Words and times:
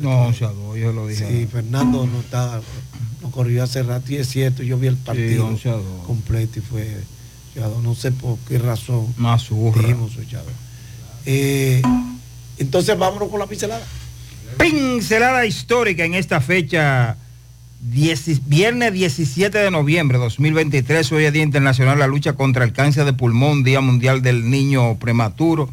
No, 0.00 0.32
se 0.32 0.40
yo 0.40 0.92
lo 0.92 1.06
dije. 1.06 1.26
Sí, 1.28 1.46
Fernando 1.46 2.06
no 2.06 2.20
está, 2.20 2.60
no 3.22 3.30
corrió 3.30 3.62
hace 3.64 3.82
rato 3.82 4.12
y 4.12 4.16
es 4.16 4.28
cierto, 4.28 4.62
yo 4.62 4.78
vi 4.78 4.86
el 4.86 4.96
partido 4.96 5.48
completo 6.06 6.58
y 6.58 6.62
fue 6.62 6.96
no 7.82 7.94
sé 7.94 8.12
por 8.12 8.38
qué 8.48 8.58
razón. 8.58 9.12
Más 9.16 9.48
dijimos 9.48 10.12
eh, 11.30 11.82
entonces 12.58 12.96
vámonos 12.98 13.28
con 13.28 13.38
la 13.38 13.46
pincelada. 13.46 13.84
Pincelada 14.58 15.44
histórica 15.44 16.04
en 16.04 16.14
esta 16.14 16.40
fecha, 16.40 17.16
viernes 17.80 18.92
17 18.92 19.58
de 19.58 19.70
noviembre 19.70 20.18
de 20.18 20.24
2023, 20.24 21.12
hoy 21.12 21.24
es 21.24 21.32
Día 21.32 21.42
Internacional 21.42 21.98
la 21.98 22.06
Lucha 22.06 22.32
contra 22.32 22.64
el 22.64 22.72
Cáncer 22.72 23.04
de 23.04 23.12
Pulmón, 23.12 23.62
Día 23.62 23.80
Mundial 23.80 24.22
del 24.22 24.48
Niño 24.48 24.98
Prematuro, 24.98 25.68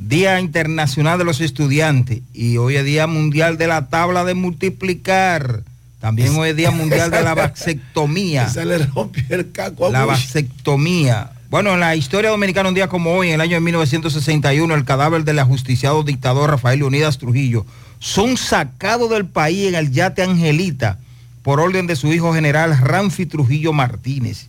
Día 0.00 0.40
Internacional 0.40 1.18
de 1.18 1.26
los 1.26 1.42
Estudiantes 1.42 2.22
y 2.32 2.56
hoy 2.56 2.76
es 2.76 2.86
Día 2.86 3.06
Mundial 3.06 3.58
de 3.58 3.66
la 3.66 3.88
Tabla 3.88 4.24
de 4.24 4.32
Multiplicar. 4.32 5.62
También 6.00 6.34
hoy 6.38 6.48
es 6.48 6.56
Día 6.56 6.70
Mundial 6.70 7.10
de 7.10 7.20
la 7.20 7.34
Vasectomía. 7.36 8.48
Se 8.48 8.64
le 8.64 8.78
rompió 8.78 9.22
el 9.28 9.52
caco 9.52 9.90
La 9.90 10.06
vasectomía. 10.06 11.32
Bueno, 11.50 11.74
en 11.74 11.80
la 11.80 11.96
historia 11.96 12.30
dominicana, 12.30 12.70
un 12.70 12.74
día 12.74 12.88
como 12.88 13.12
hoy, 13.12 13.28
en 13.28 13.34
el 13.34 13.40
año 13.42 13.56
de 13.56 13.60
1961, 13.60 14.74
el 14.74 14.86
cadáver 14.86 15.22
del 15.24 15.38
ajusticiado 15.38 16.02
dictador 16.02 16.48
Rafael 16.48 16.78
Leonidas 16.78 17.18
Trujillo 17.18 17.66
son 17.98 18.38
sacados 18.38 19.10
del 19.10 19.26
país 19.26 19.68
en 19.68 19.74
el 19.74 19.92
yate 19.92 20.22
Angelita 20.22 20.98
por 21.42 21.60
orden 21.60 21.86
de 21.86 21.96
su 21.96 22.10
hijo 22.10 22.32
general 22.32 22.78
Ramfi 22.78 23.26
Trujillo 23.26 23.74
Martínez. 23.74 24.46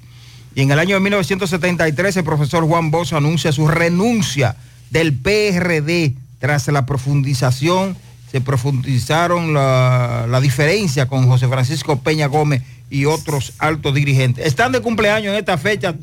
Y 0.55 0.61
en 0.61 0.71
el 0.71 0.79
año 0.79 0.95
de 0.95 1.01
1973, 1.01 2.15
el 2.15 2.23
profesor 2.23 2.65
Juan 2.65 2.89
Bosch 2.89 3.11
anuncia 3.11 3.51
su 3.51 3.67
renuncia 3.67 4.55
del 4.91 5.13
PRD 5.13 6.13
tras 6.39 6.67
la 6.67 6.85
profundización 6.85 7.97
se 8.31 8.39
profundizaron 8.39 9.53
la, 9.53 10.39
diferencia 10.41 11.07
con 11.07 11.27
José 11.27 11.47
Francisco 11.47 11.99
Peña 11.99 12.27
Gómez 12.27 12.63
y 12.89 13.05
otros 13.05 13.53
altos 13.57 13.93
dirigentes. 13.93 14.45
Están 14.45 14.71
de 14.71 14.79
cumpleaños 14.79 15.33
en 15.33 15.39
esta 15.39 15.57
fecha 15.57 15.95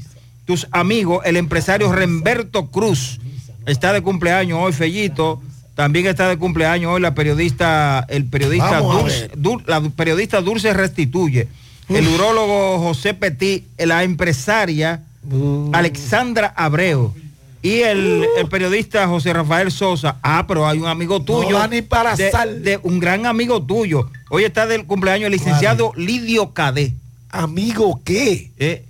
tus 0.45 0.67
amigos, 0.71 1.23
el 1.25 1.37
empresario 1.37 1.91
Remberto 1.93 2.67
Cruz. 2.67 3.19
Está 3.67 3.93
de 3.93 4.03
cumpleaños 4.03 4.59
hoy, 4.61 4.73
Fellito. 4.73 5.41
También 5.75 6.07
está 6.07 6.29
de 6.29 6.37
cumpleaños 6.37 6.93
hoy 6.93 7.01
la 7.01 7.15
periodista, 7.15 8.05
el 8.09 8.25
periodista 8.25 8.81
Dulce, 8.81 9.31
la 9.67 9.81
periodista 9.81 10.41
Dulce 10.41 10.75
Restituye, 10.75 11.49
el 11.89 12.09
urólogo 12.09 12.79
José 12.81 13.15
Petit, 13.15 13.65
la 13.79 14.03
empresaria 14.03 15.03
uh. 15.31 15.71
Alexandra 15.73 16.53
Abreu 16.57 17.15
y 17.63 17.81
el, 17.81 18.27
periodista 18.51 19.07
José 19.09 19.33
Rafael 19.33 19.71
Sosa, 19.71 20.17
ah, 20.23 20.45
pero 20.47 20.67
hay 20.67 20.79
un 20.79 20.87
amigo 20.87 21.23
tuyo. 21.23 21.67
ni 21.69 21.83
para 21.83 22.15
de, 22.17 22.79
un 22.83 23.01
gran 23.01 23.27
amigo 23.27 23.63
tuyo. 23.63 24.09
Hoy 24.31 24.45
está 24.45 24.67
del 24.67 24.87
cumpleaños 24.87 25.27
el 25.27 25.33
licenciado 25.33 25.93
Lidio 25.97 26.53
Cadé. 26.53 26.95
¿Amigo 27.31 28.01
qué? 28.05 28.51
Eh, 28.59 28.85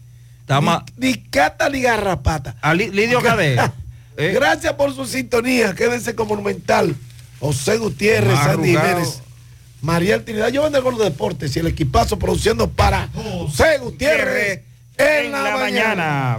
ni, 0.96 1.14
cata 1.14 1.68
ni 1.68 1.80
garrapata. 1.80 2.56
A 2.60 2.74
Lidio 2.74 3.20
Cadé. 3.20 3.56
Eh. 4.20 4.32
Gracias 4.34 4.72
por 4.72 4.92
su 4.92 5.06
sintonía. 5.06 5.76
Quédense 5.76 6.16
con 6.16 6.26
Monumental. 6.26 6.96
José 7.38 7.78
Gutiérrez, 7.78 8.36
Sandy 8.36 8.70
Jiménez. 8.70 9.22
María 9.80 10.24
Trinidad, 10.24 10.48
yo 10.48 10.64
vengo 10.64 10.82
con 10.82 10.98
los 10.98 11.04
deportes 11.04 11.54
y 11.54 11.60
el 11.60 11.68
equipazo 11.68 12.18
produciendo 12.18 12.68
para 12.68 13.08
José 13.14 13.78
Gutiérrez 13.78 14.62
en, 14.96 15.30
la, 15.30 15.56
mañana. 15.56 16.38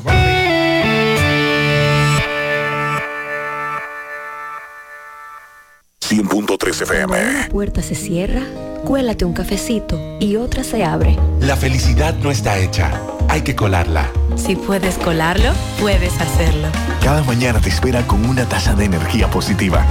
100.3 6.10 6.82
FM. 6.82 7.06
Una 7.06 7.50
puerta 7.50 7.84
se 7.84 7.94
cierra, 7.94 8.42
cuélate 8.84 9.26
un 9.26 9.34
cafecito 9.34 10.18
y 10.20 10.38
otra 10.38 10.64
se 10.64 10.84
abre. 10.84 11.20
La 11.40 11.56
felicidad 11.56 12.16
no 12.16 12.32
está 12.32 12.58
hecha, 12.58 13.00
hay 13.28 13.42
que 13.44 13.56
colarla. 13.56 14.10
Si 14.36 14.56
puedes 14.56 14.98
colarlo, 14.98 15.52
puedes 15.80 16.20
hacerlo. 16.20 16.68
Cada 17.04 17.22
mañana 17.26 17.62
te 17.62 17.70
espera 17.70 18.08
con 18.08 18.26
una 18.26 18.50
taza 18.50 18.74
de 18.74 18.86
energía 18.86 19.30
positiva. 19.30 19.86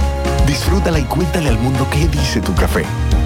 Disfrútala 0.45 0.99
y 0.99 1.03
cuéntale 1.03 1.47
al 1.47 1.59
mundo 1.59 1.87
qué 1.89 2.09
dice 2.09 2.41
tu 2.41 2.53
café. 2.53 2.83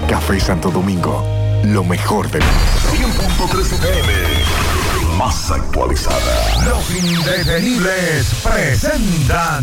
Café 0.08 0.38
Santo 0.38 0.70
Domingo, 0.70 1.26
lo 1.64 1.82
mejor 1.82 2.30
del 2.30 2.42
mundo. 2.42 3.50
100.3 3.50 3.72
FM, 3.72 5.18
más 5.18 5.50
actualizada. 5.50 6.64
Los 6.64 6.94
indetenibles 6.94 8.32
presentan 8.44 9.62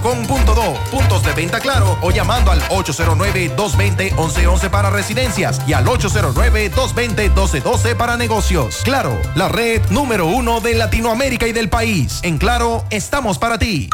puntos 0.00 1.22
de 1.22 1.32
venta 1.32 1.60
claro 1.60 1.96
o 2.00 2.10
llamando 2.10 2.50
al 2.50 2.60
809-220-1111 2.68 4.70
para 4.70 4.88
residencias 4.90 5.60
y 5.66 5.74
al 5.74 5.84
809-220-1212 5.86 7.94
para 7.96 8.16
negocios. 8.16 8.80
Claro, 8.84 9.20
la 9.34 9.48
red 9.48 9.82
número 9.90 10.26
uno 10.26 10.60
de 10.60 10.74
Latinoamérica 10.74 11.46
y 11.46 11.52
del 11.52 11.68
país. 11.68 12.20
En 12.22 12.38
Claro, 12.38 12.84
estamos 12.90 13.38
para 13.38 13.58
ti. 13.58 13.90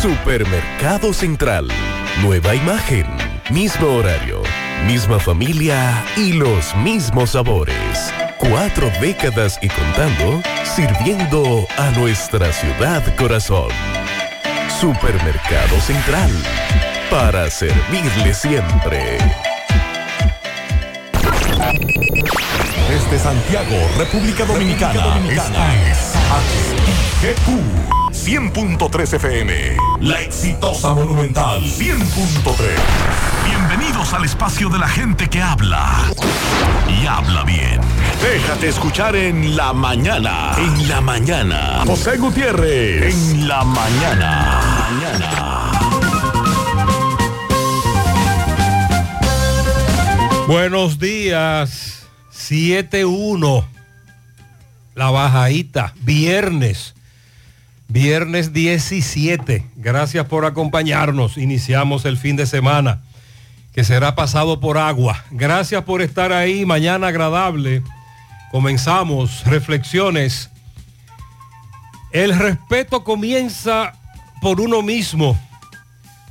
Supermercado 0.00 1.12
Central. 1.12 1.68
Nueva 2.22 2.54
imagen. 2.54 3.06
Mismo 3.50 3.88
horario. 3.88 4.40
Misma 4.86 5.18
familia 5.18 6.02
y 6.16 6.32
los 6.32 6.74
mismos 6.76 7.32
sabores. 7.32 8.12
Cuatro 8.38 8.90
décadas 9.00 9.58
y 9.60 9.68
contando, 9.68 10.40
sirviendo 10.64 11.66
a 11.76 11.90
nuestra 11.90 12.52
ciudad 12.52 13.02
corazón. 13.16 13.68
Supermercado 14.80 15.80
Central. 15.80 16.30
Para 17.10 17.48
servirle 17.50 18.34
siempre. 18.34 19.18
Desde 22.88 23.18
Santiago, 23.18 23.76
República 23.96 24.44
Dominicana. 24.44 25.20
Esta 25.30 25.74
es 25.90 27.03
HIGQ 27.24 28.12
100.3 28.12 29.14
FM. 29.14 29.76
La 30.00 30.20
exitosa 30.20 30.92
Monumental 30.92 31.62
100.3. 31.62 32.54
Bienvenidos 33.46 34.12
al 34.12 34.26
espacio 34.26 34.68
de 34.68 34.78
la 34.78 34.86
gente 34.86 35.30
que 35.30 35.40
habla. 35.40 36.04
Y 36.86 37.06
habla 37.06 37.44
bien. 37.44 37.80
Déjate 38.20 38.68
escuchar 38.68 39.16
en 39.16 39.56
la 39.56 39.72
mañana. 39.72 40.52
En 40.58 40.86
la 40.86 41.00
mañana. 41.00 41.84
José 41.86 42.18
Gutiérrez. 42.18 43.14
En 43.14 43.48
la 43.48 43.64
mañana. 43.64 44.90
Mañana. 44.90 45.72
Buenos 50.46 50.98
días. 50.98 52.06
7-1. 52.34 53.64
La 54.94 55.10
bajadita. 55.10 55.94
Viernes. 56.02 56.93
Viernes 57.94 58.52
17. 58.52 59.66
Gracias 59.76 60.26
por 60.26 60.46
acompañarnos. 60.46 61.38
Iniciamos 61.38 62.04
el 62.06 62.18
fin 62.18 62.34
de 62.34 62.44
semana 62.44 63.02
que 63.72 63.84
será 63.84 64.16
pasado 64.16 64.58
por 64.58 64.78
agua. 64.78 65.24
Gracias 65.30 65.84
por 65.84 66.02
estar 66.02 66.32
ahí. 66.32 66.66
Mañana 66.66 67.06
agradable. 67.06 67.84
Comenzamos 68.50 69.44
reflexiones. 69.44 70.50
El 72.10 72.36
respeto 72.36 73.04
comienza 73.04 73.92
por 74.40 74.60
uno 74.60 74.82
mismo. 74.82 75.38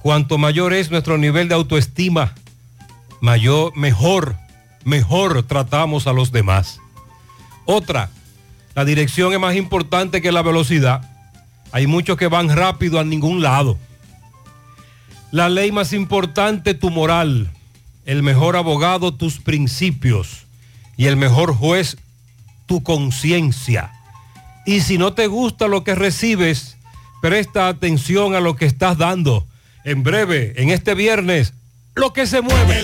Cuanto 0.02 0.38
mayor 0.38 0.74
es 0.74 0.92
nuestro 0.92 1.18
nivel 1.18 1.48
de 1.48 1.56
autoestima, 1.56 2.36
mayor, 3.22 3.72
mejor, 3.78 4.36
mejor 4.84 5.44
tratamos 5.44 6.08
a 6.08 6.12
los 6.12 6.34
demás. 6.34 6.82
Otra, 7.64 8.10
la 8.76 8.84
dirección 8.84 9.32
es 9.32 9.40
más 9.40 9.56
importante 9.56 10.22
que 10.22 10.34
la 10.34 10.42
velocidad. 10.42 11.13
Hay 11.74 11.88
muchos 11.88 12.18
que 12.18 12.28
van 12.28 12.56
rápido 12.56 13.00
a 13.00 13.04
ningún 13.04 13.42
lado. 13.42 13.80
La 15.32 15.50
ley 15.50 15.72
más 15.72 15.92
importante, 15.92 16.76
tu 16.76 16.92
moral. 16.92 17.50
El 18.06 18.22
mejor 18.22 18.56
abogado, 18.56 19.16
tus 19.16 19.40
principios. 19.40 20.46
Y 20.98 21.08
el 21.08 21.18
mejor 21.18 21.56
juez, 21.56 21.98
tu 22.68 22.84
conciencia. 22.84 23.92
Y 24.68 24.82
si 24.82 25.00
no 25.00 25.14
te 25.14 25.26
gusta 25.26 25.68
lo 25.68 25.84
que 25.84 25.96
recibes, 25.96 26.78
presta 27.24 27.68
atención 27.68 28.36
a 28.36 28.40
lo 28.40 28.56
que 28.56 28.68
estás 28.68 29.00
dando. 29.00 29.48
En 29.84 30.04
breve, 30.04 30.54
en 30.58 30.70
este 30.70 30.94
viernes, 30.94 31.56
lo 31.96 32.14
que 32.14 32.28
se 32.28 32.42
mueve. 32.42 32.84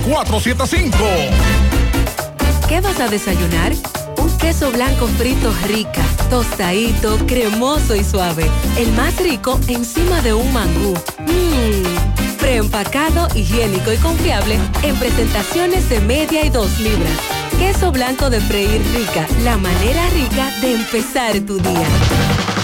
809-724-7475. 0.00 1.30
¿Qué 2.68 2.80
vas 2.80 2.98
a 3.00 3.08
desayunar? 3.08 3.72
Un 4.18 4.36
queso 4.38 4.70
blanco 4.72 5.06
frito 5.06 5.52
rica, 5.66 6.02
tostadito, 6.30 7.18
cremoso 7.26 7.94
y 7.94 8.04
suave. 8.04 8.50
El 8.78 8.92
más 8.92 9.16
rico 9.18 9.60
encima 9.68 10.20
de 10.22 10.32
un 10.32 10.52
mangú. 10.52 10.94
Mmm. 11.18 12.14
Preempacado, 12.38 13.28
higiénico 13.34 13.92
y 13.92 13.96
confiable 13.96 14.58
en 14.82 14.96
presentaciones 14.96 15.88
de 15.88 16.00
media 16.00 16.44
y 16.44 16.50
dos 16.50 16.78
libras. 16.78 17.12
Queso 17.58 17.90
blanco 17.92 18.28
de 18.28 18.40
freír 18.40 18.82
rica, 18.94 19.26
la 19.44 19.56
manera 19.56 20.08
rica 20.10 20.50
de 20.60 20.74
empezar 20.74 21.40
tu 21.40 21.58
día. 21.58 21.88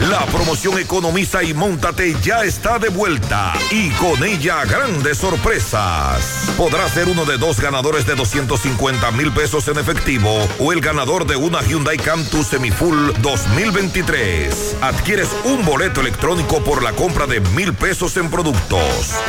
La 0.08 0.24
promoción 0.26 0.78
Economiza 0.78 1.42
y 1.42 1.54
Móntate 1.54 2.16
ya 2.22 2.42
está 2.42 2.78
de 2.78 2.88
vuelta 2.88 3.52
y 3.70 3.90
con 3.90 4.22
ella 4.24 4.64
grandes 4.64 5.18
sorpresas. 5.18 6.39
Podrá 6.60 6.86
ser 6.90 7.08
uno 7.08 7.24
de 7.24 7.38
dos 7.38 7.58
ganadores 7.58 8.04
de 8.04 8.14
250 8.14 9.10
mil 9.12 9.32
pesos 9.32 9.66
en 9.68 9.78
efectivo 9.78 10.46
o 10.58 10.74
el 10.74 10.82
ganador 10.82 11.26
de 11.26 11.34
una 11.34 11.62
Hyundai 11.62 11.96
Cantus 11.96 12.48
Semifull 12.48 13.14
2023. 13.22 14.76
Adquieres 14.82 15.30
un 15.44 15.64
boleto 15.64 16.02
electrónico 16.02 16.62
por 16.62 16.82
la 16.82 16.92
compra 16.92 17.26
de 17.26 17.40
mil 17.40 17.72
pesos 17.72 18.18
en 18.18 18.28
productos. 18.28 18.82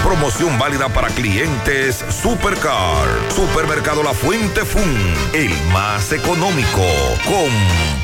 Promoción 0.04 0.60
válida 0.60 0.90
para 0.90 1.08
clientes 1.08 2.04
Supercar. 2.10 3.08
Supermercado 3.34 4.04
La 4.04 4.14
Fuente 4.14 4.66
Fun, 4.66 5.16
el 5.32 5.54
más 5.72 6.12
económico. 6.12 6.84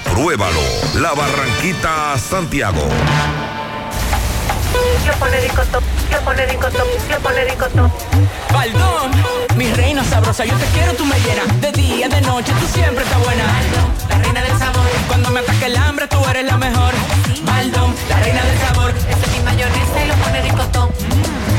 Compruébalo. 0.06 0.62
La 1.02 1.14
Barranquita 1.14 2.18
Santiago. 2.18 2.88
Yo 5.06 5.12
yo 5.12 5.12
yo. 7.76 8.37
Baldón, 8.54 9.12
mi 9.56 9.72
reina 9.74 10.04
sabrosa, 10.04 10.46
yo 10.46 10.56
te 10.58 10.66
quiero, 10.68 10.94
tú 10.94 11.06
me 11.06 11.16
llenas 11.20 11.62
de 11.62 11.72
día, 11.72 12.08
de 12.10 12.22
noche, 12.22 12.52
tú 12.60 12.68
siempre 12.74 13.04
estás 13.04 13.24
buena. 13.24 13.44
Baldón, 13.46 13.92
la 14.10 14.18
reina 14.20 14.42
del 14.42 14.58
sabor, 14.58 14.88
cuando 15.08 15.30
me 15.32 15.40
ataque 15.40 15.66
el 15.66 15.78
hambre, 15.78 16.08
tú 16.08 16.18
eres 16.30 16.46
la 16.46 16.58
mejor. 16.58 16.94
Baldón, 17.44 17.96
la 18.10 18.20
reina 18.20 18.42
del 18.44 18.58
sabor, 18.60 18.90
Ese 18.92 19.26
es 19.26 19.32
mi 19.38 19.44
mayonesa 19.44 20.04
y 20.04 20.08
lo 20.08 20.16
pone 20.16 20.42
ricotón. 20.42 20.90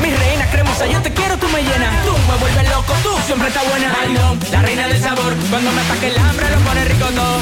mi 0.01 0.11
reina 0.15 0.45
cremosa, 0.51 0.85
yo 0.87 1.01
te 1.01 1.13
quiero, 1.13 1.37
tú 1.37 1.47
me 1.49 1.61
llenas. 1.61 2.05
Tú 2.05 2.13
me 2.29 2.35
vuelves 2.39 2.69
loco, 2.69 2.93
tú 3.03 3.09
siempre 3.25 3.47
estás 3.47 3.67
buena. 3.69 3.91
Baldón, 3.93 4.39
la 4.51 4.61
reina 4.61 4.87
del 4.87 5.01
sabor, 5.01 5.33
cuando 5.49 5.71
me 5.71 5.81
ataque 5.81 6.07
el 6.07 6.17
hambre, 6.17 6.49
lo 6.49 6.59
pone 6.59 6.85
rico 6.85 7.05
todo. 7.05 7.39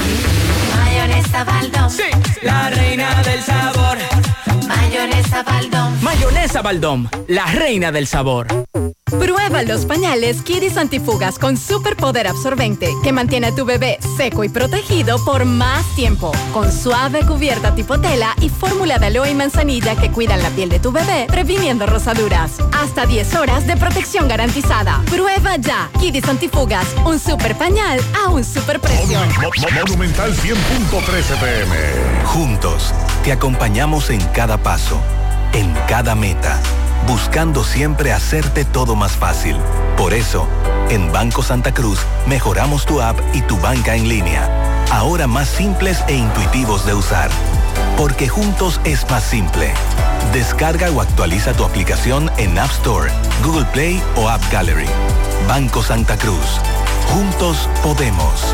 Mayonesa 0.75 1.43
Baldón. 1.43 1.89
Sí, 1.91 2.03
la 2.41 2.69
reina 2.69 3.21
del 3.23 3.43
sabor. 3.43 3.97
Mayonesa 4.67 5.43
Baldón. 5.43 6.03
Mayonesa 6.03 6.61
Baldón, 6.61 7.09
la 7.27 7.45
reina 7.47 7.91
del 7.91 8.07
sabor. 8.07 8.47
Prueba 9.19 9.63
los 9.63 9.85
pañales 9.85 10.41
Kidis 10.41 10.77
Antifugas 10.77 11.39
con 11.39 11.57
superpoder 11.57 12.27
absorbente 12.27 12.93
que 13.03 13.11
mantiene 13.11 13.47
a 13.47 13.55
tu 13.55 13.65
bebé 13.65 13.97
seco 14.15 14.43
y 14.43 14.49
protegido 14.49 15.23
por 15.25 15.45
más 15.45 15.85
tiempo. 15.95 16.31
Con 16.53 16.71
suave 16.71 17.25
cubierta 17.25 17.73
tipo 17.73 17.99
tela 17.99 18.35
y 18.41 18.49
fórmula 18.49 18.99
de 18.99 19.07
aloe 19.07 19.31
y 19.31 19.35
manzanilla 19.35 19.95
que 19.95 20.11
cuidan 20.11 20.43
la 20.43 20.49
piel 20.51 20.69
de 20.69 20.79
tu 20.79 20.91
bebé, 20.91 21.25
previniendo 21.27 21.85
rosaduras. 21.87 22.51
Hasta 22.73 23.05
10 23.05 23.35
horas 23.35 23.65
de 23.65 23.77
protección 23.77 24.27
garantizada. 24.27 25.01
Prueba 25.09 25.55
ya. 25.57 25.89
Kidis 25.99 26.27
Antifugas, 26.27 26.87
un 27.05 27.19
super 27.19 27.55
pañal 27.57 27.99
a 28.23 28.29
un 28.29 28.43
super 28.43 28.79
precio. 28.79 29.19
Monumental 29.87 30.33
100.13 30.33 31.39
pm. 31.39 31.75
Juntos, 32.25 32.93
te 33.23 33.31
acompañamos 33.31 34.09
en 34.09 34.21
cada 34.27 34.57
paso, 34.61 34.99
en 35.53 35.73
cada 35.87 36.15
meta, 36.15 36.61
buscando 37.07 37.63
siempre 37.63 38.11
hacerte 38.11 38.65
todo 38.65 38.95
más 38.95 39.13
fácil. 39.13 39.57
Por 39.95 40.13
eso, 40.13 40.47
en 40.89 41.11
Banco 41.11 41.41
Santa 41.41 41.73
Cruz 41.73 41.99
mejoramos 42.27 42.85
tu 42.85 43.01
app 43.01 43.17
y 43.33 43.41
tu 43.41 43.57
banca 43.57 43.95
en 43.95 44.07
línea, 44.07 44.47
ahora 44.91 45.25
más 45.25 45.47
simples 45.47 46.03
e 46.07 46.15
intuitivos 46.15 46.85
de 46.85 46.93
usar. 46.93 47.29
Porque 47.97 48.27
juntos 48.27 48.79
es 48.83 49.09
más 49.09 49.23
simple. 49.23 49.71
Descarga 50.33 50.91
o 50.91 51.01
actualiza 51.01 51.53
tu 51.53 51.63
aplicación 51.63 52.29
en 52.37 52.59
App 52.59 52.71
Store, 52.71 53.09
Google 53.43 53.65
Play 53.65 54.03
o 54.15 54.29
App 54.29 54.41
Gallery. 54.51 54.87
Banco 55.47 55.81
Santa 55.81 56.17
Cruz. 56.17 56.59
Juntos 57.07 57.69
podemos. 57.81 58.53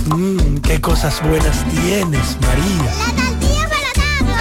Mmm, 0.06 0.56
qué 0.58 0.80
cosas 0.80 1.22
buenas 1.22 1.64
tienes, 1.70 2.36
María. 2.40 2.90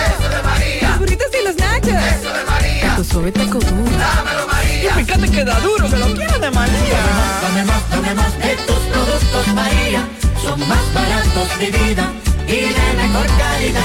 Eso 0.09 0.27
de 0.27 0.41
María. 0.41 0.89
Los 0.89 0.97
burritos 0.99 1.27
y 1.39 1.43
los 1.45 1.55
nachos. 1.55 1.89
Eso 1.89 2.33
de 2.33 2.43
María. 2.45 2.89
Taco 2.89 3.03
suave, 3.03 3.31
taco 3.31 3.59
duro. 3.59 3.91
Dámelo, 3.91 4.47
María. 4.47 4.99
Y 4.99 5.03
fíjate 5.05 5.29
que 5.29 5.45
da 5.45 5.59
duro, 5.59 5.87
que 5.87 5.97
lo 5.97 6.11
quiero 6.15 6.39
de 6.39 6.49
María. 6.49 6.99
Dame 7.43 7.63
más, 7.65 7.87
dame 7.91 8.15
más 8.15 8.39
de 8.39 8.55
tus 8.55 8.79
productos 8.91 9.47
María. 9.53 10.09
Son 10.41 10.59
más 10.67 10.81
baratos 10.95 11.59
de 11.59 11.69
vida 11.69 12.11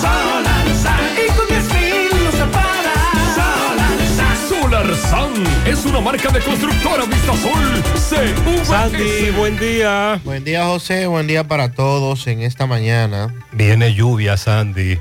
Solar 0.00 0.66
Sun. 0.82 1.16
Y 1.16 1.26
con 1.36 1.46
10 1.48 1.74
mil 1.74 2.08
los 2.24 2.34
Solar 2.34 3.88
Sun. 4.16 4.36
Solar 4.48 4.88
SAN 4.96 5.32
es 5.66 5.84
una 5.84 6.00
marca 6.00 6.30
de 6.30 6.40
constructora 6.40 7.04
Vistasol 7.04 7.82
CVS. 7.94 8.64
Sandy, 8.66 9.30
buen 9.36 9.58
día. 9.58 10.20
Buen 10.24 10.44
día, 10.44 10.64
José. 10.66 11.06
Buen 11.06 11.26
día 11.26 11.44
para 11.44 11.72
todos 11.72 12.26
en 12.26 12.42
esta 12.42 12.66
mañana. 12.66 13.34
Viene 13.52 13.94
lluvia, 13.94 14.36
Sandy. 14.36 14.98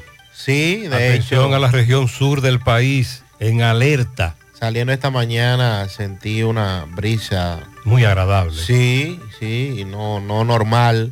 Sí, 0.47 0.87
de 0.87 0.95
Atención 0.95 1.47
hecho. 1.47 1.55
a 1.55 1.59
la 1.59 1.67
región 1.67 2.07
sur 2.07 2.39
del 2.39 2.61
país, 2.61 3.21
en 3.41 3.61
alerta. 3.61 4.37
Saliendo 4.57 4.93
esta 4.93 5.11
mañana 5.11 5.89
sentí 5.89 6.41
una 6.41 6.85
brisa. 6.89 7.67
Muy 7.83 8.05
agradable. 8.05 8.55
Sí, 8.63 9.19
sí, 9.39 9.75
y 9.79 9.83
no, 9.83 10.21
no 10.21 10.45
normal 10.45 11.11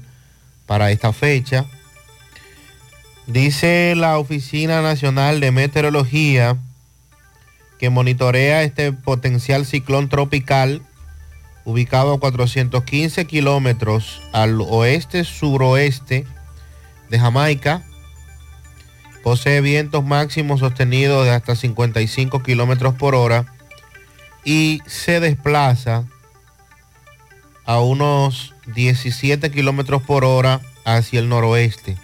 para 0.65 0.89
esta 0.89 1.12
fecha. 1.12 1.65
Dice 3.27 3.94
la 3.98 4.18
Oficina 4.20 4.82
Nacional 4.82 5.42
de 5.42 5.51
Meteorología 5.51 6.56
que 7.77 7.89
monitorea 7.89 8.63
este 8.63 8.94
potencial 8.94 9.65
ciclón 9.65 10.08
tropical 10.08 10.82
ubicado 11.65 12.13
a 12.13 12.20
415 12.22 13.25
kilómetros 13.25 14.22
al 14.32 14.62
oeste-suroeste 14.62 16.25
de 17.10 17.20
Jamaica. 17.20 17.84
Posee 19.25 19.60
vientos 19.60 20.05
máximos 20.05 20.60
sostenidos 20.60 21.25
de 21.25 21.32
hasta 21.32 21.55
55 21.55 22.44
kilómetros 22.44 22.94
por 22.94 23.15
hora 23.15 23.48
y 24.44 24.84
se 24.86 25.20
desplaza 25.20 26.03
a 27.65 27.79
unos 27.79 28.53
17 28.75 29.50
kilómetros 29.50 30.03
por 30.03 30.25
hora 30.25 30.62
hacia 30.86 31.20
el 31.20 31.27
noroeste. 31.27 31.98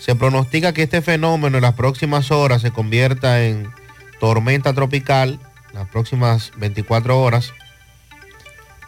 Se 0.00 0.16
pronostica 0.16 0.72
que 0.72 0.82
este 0.82 1.02
fenómeno 1.02 1.58
en 1.58 1.62
las 1.62 1.74
próximas 1.74 2.32
horas 2.32 2.62
se 2.62 2.72
convierta 2.72 3.44
en 3.44 3.70
tormenta 4.18 4.72
tropical, 4.72 5.38
las 5.72 5.88
próximas 5.88 6.50
24 6.56 7.16
horas, 7.16 7.52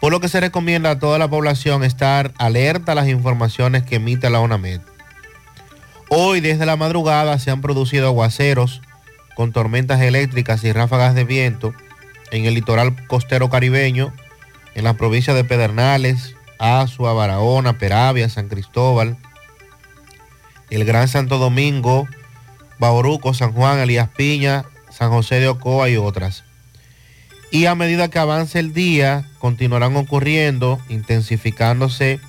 por 0.01 0.11
lo 0.11 0.19
que 0.19 0.27
se 0.27 0.41
recomienda 0.41 0.89
a 0.89 0.99
toda 0.99 1.17
la 1.17 1.29
población 1.29 1.85
estar 1.85 2.33
alerta 2.37 2.91
a 2.91 2.95
las 2.95 3.07
informaciones 3.07 3.83
que 3.83 3.95
emite 3.95 4.29
la 4.29 4.41
ONAMED. 4.41 4.81
Hoy 6.13 6.41
desde 6.41 6.65
la 6.65 6.75
madrugada 6.75 7.39
se 7.39 7.51
han 7.51 7.61
producido 7.61 8.07
aguaceros 8.07 8.81
con 9.33 9.53
tormentas 9.53 10.01
eléctricas 10.01 10.61
y 10.65 10.73
ráfagas 10.73 11.15
de 11.15 11.23
viento 11.23 11.73
en 12.31 12.43
el 12.43 12.53
litoral 12.53 13.07
costero 13.07 13.49
caribeño, 13.49 14.13
en 14.75 14.83
las 14.83 14.97
provincias 14.97 15.37
de 15.37 15.45
Pedernales, 15.45 16.35
Azua, 16.59 17.13
Barahona, 17.13 17.77
Peravia, 17.77 18.27
San 18.27 18.49
Cristóbal, 18.49 19.15
el 20.69 20.83
Gran 20.83 21.07
Santo 21.07 21.37
Domingo, 21.37 22.09
Bauruco, 22.77 23.33
San 23.33 23.53
Juan, 23.53 23.79
Elías 23.79 24.09
Piña, 24.09 24.65
San 24.89 25.11
José 25.11 25.35
de 25.35 25.47
Ocoa 25.47 25.87
y 25.87 25.95
otras. 25.95 26.43
Y 27.51 27.67
a 27.67 27.75
medida 27.75 28.09
que 28.09 28.19
avance 28.19 28.59
el 28.59 28.73
día, 28.73 29.29
continuarán 29.39 29.95
ocurriendo, 29.95 30.77
intensificándose 30.89 32.19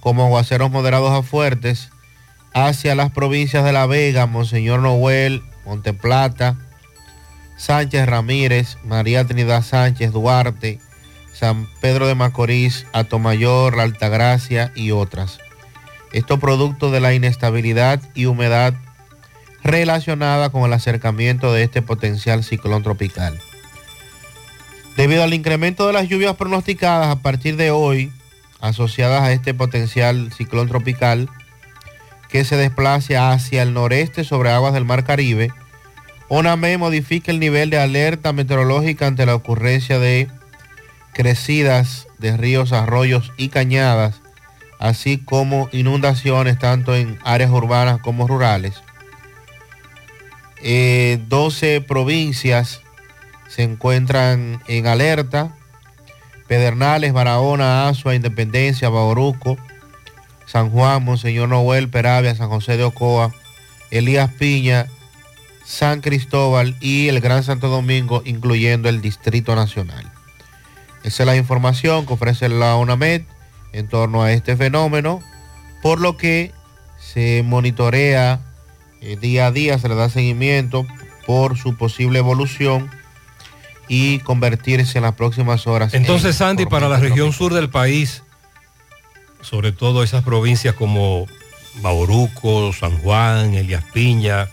como 0.00 0.26
aguaceros 0.26 0.70
moderados 0.70 1.12
a 1.12 1.22
fuertes 1.22 1.88
hacia 2.56 2.94
las 2.94 3.10
provincias 3.10 3.64
de 3.64 3.72
La 3.74 3.84
Vega, 3.86 4.24
Monseñor 4.24 4.80
Noel, 4.80 5.42
Monteplata, 5.66 6.56
Sánchez 7.58 8.06
Ramírez, 8.06 8.78
María 8.82 9.26
Trinidad 9.26 9.62
Sánchez 9.62 10.10
Duarte, 10.10 10.80
San 11.34 11.68
Pedro 11.82 12.06
de 12.06 12.14
Macorís, 12.14 12.86
Atomayor, 12.94 13.76
La 13.76 13.82
Altagracia 13.82 14.72
y 14.74 14.92
otras. 14.92 15.38
Esto 16.14 16.38
producto 16.38 16.90
de 16.90 17.00
la 17.00 17.12
inestabilidad 17.12 18.00
y 18.14 18.24
humedad 18.24 18.72
relacionada 19.62 20.48
con 20.48 20.62
el 20.62 20.72
acercamiento 20.72 21.52
de 21.52 21.62
este 21.62 21.82
potencial 21.82 22.42
ciclón 22.42 22.82
tropical. 22.82 23.38
Debido 24.96 25.22
al 25.22 25.34
incremento 25.34 25.86
de 25.86 25.92
las 25.92 26.08
lluvias 26.08 26.36
pronosticadas 26.36 27.08
a 27.08 27.16
partir 27.16 27.58
de 27.58 27.70
hoy, 27.70 28.10
asociadas 28.60 29.24
a 29.24 29.32
este 29.32 29.52
potencial 29.52 30.32
ciclón 30.32 30.68
tropical, 30.68 31.28
que 32.36 32.44
se 32.44 32.58
desplace 32.58 33.16
hacia 33.16 33.62
el 33.62 33.72
noreste 33.72 34.22
sobre 34.22 34.50
aguas 34.50 34.74
del 34.74 34.84
Mar 34.84 35.04
Caribe, 35.04 35.54
ONAME 36.28 36.76
modifica 36.76 37.32
el 37.32 37.40
nivel 37.40 37.70
de 37.70 37.78
alerta 37.78 38.34
meteorológica 38.34 39.06
ante 39.06 39.24
la 39.24 39.34
ocurrencia 39.34 39.98
de 39.98 40.28
crecidas 41.14 42.08
de 42.18 42.36
ríos, 42.36 42.74
arroyos 42.74 43.32
y 43.38 43.48
cañadas, 43.48 44.20
así 44.78 45.16
como 45.16 45.70
inundaciones 45.72 46.58
tanto 46.58 46.94
en 46.94 47.18
áreas 47.24 47.50
urbanas 47.50 48.00
como 48.00 48.28
rurales. 48.28 48.82
Eh, 50.62 51.18
12 51.28 51.80
provincias 51.80 52.82
se 53.48 53.62
encuentran 53.62 54.60
en 54.68 54.86
alerta. 54.86 55.56
Pedernales, 56.48 57.14
Barahona, 57.14 57.88
Azua, 57.88 58.14
Independencia, 58.14 58.90
Bauruco, 58.90 59.56
San 60.46 60.70
Juan, 60.70 61.04
Monseñor 61.04 61.48
Noel, 61.48 61.88
Peravia, 61.88 62.34
San 62.34 62.48
José 62.48 62.76
de 62.76 62.84
Ocoa, 62.84 63.32
Elías 63.90 64.30
Piña, 64.32 64.86
San 65.64 66.00
Cristóbal 66.00 66.76
y 66.80 67.08
el 67.08 67.20
Gran 67.20 67.42
Santo 67.42 67.68
Domingo, 67.68 68.22
incluyendo 68.24 68.88
el 68.88 69.00
Distrito 69.00 69.54
Nacional. 69.56 70.10
Esa 71.02 71.22
es 71.22 71.26
la 71.26 71.36
información 71.36 72.06
que 72.06 72.14
ofrece 72.14 72.48
la 72.48 72.76
UNAMED 72.76 73.22
en 73.72 73.88
torno 73.88 74.22
a 74.22 74.32
este 74.32 74.56
fenómeno, 74.56 75.22
por 75.82 76.00
lo 76.00 76.16
que 76.16 76.52
se 76.98 77.42
monitorea 77.44 78.40
eh, 79.00 79.16
día 79.20 79.46
a 79.46 79.52
día, 79.52 79.78
se 79.78 79.88
le 79.88 79.94
da 79.94 80.08
seguimiento 80.08 80.86
por 81.26 81.58
su 81.58 81.76
posible 81.76 82.18
evolución 82.20 82.90
y 83.88 84.20
convertirse 84.20 84.98
en 84.98 85.04
las 85.04 85.14
próximas 85.14 85.66
horas. 85.66 85.94
Entonces, 85.94 86.30
en 86.30 86.34
Sandy, 86.34 86.66
para 86.66 86.88
la 86.88 86.98
región 86.98 87.32
sur 87.32 87.54
del 87.54 87.70
país, 87.70 88.22
sobre 89.48 89.70
todo 89.72 90.02
esas 90.02 90.24
provincias 90.24 90.74
como 90.74 91.26
Bauruco, 91.76 92.72
San 92.72 92.98
Juan, 92.98 93.54
Elías 93.54 93.84
Piña, 93.92 94.48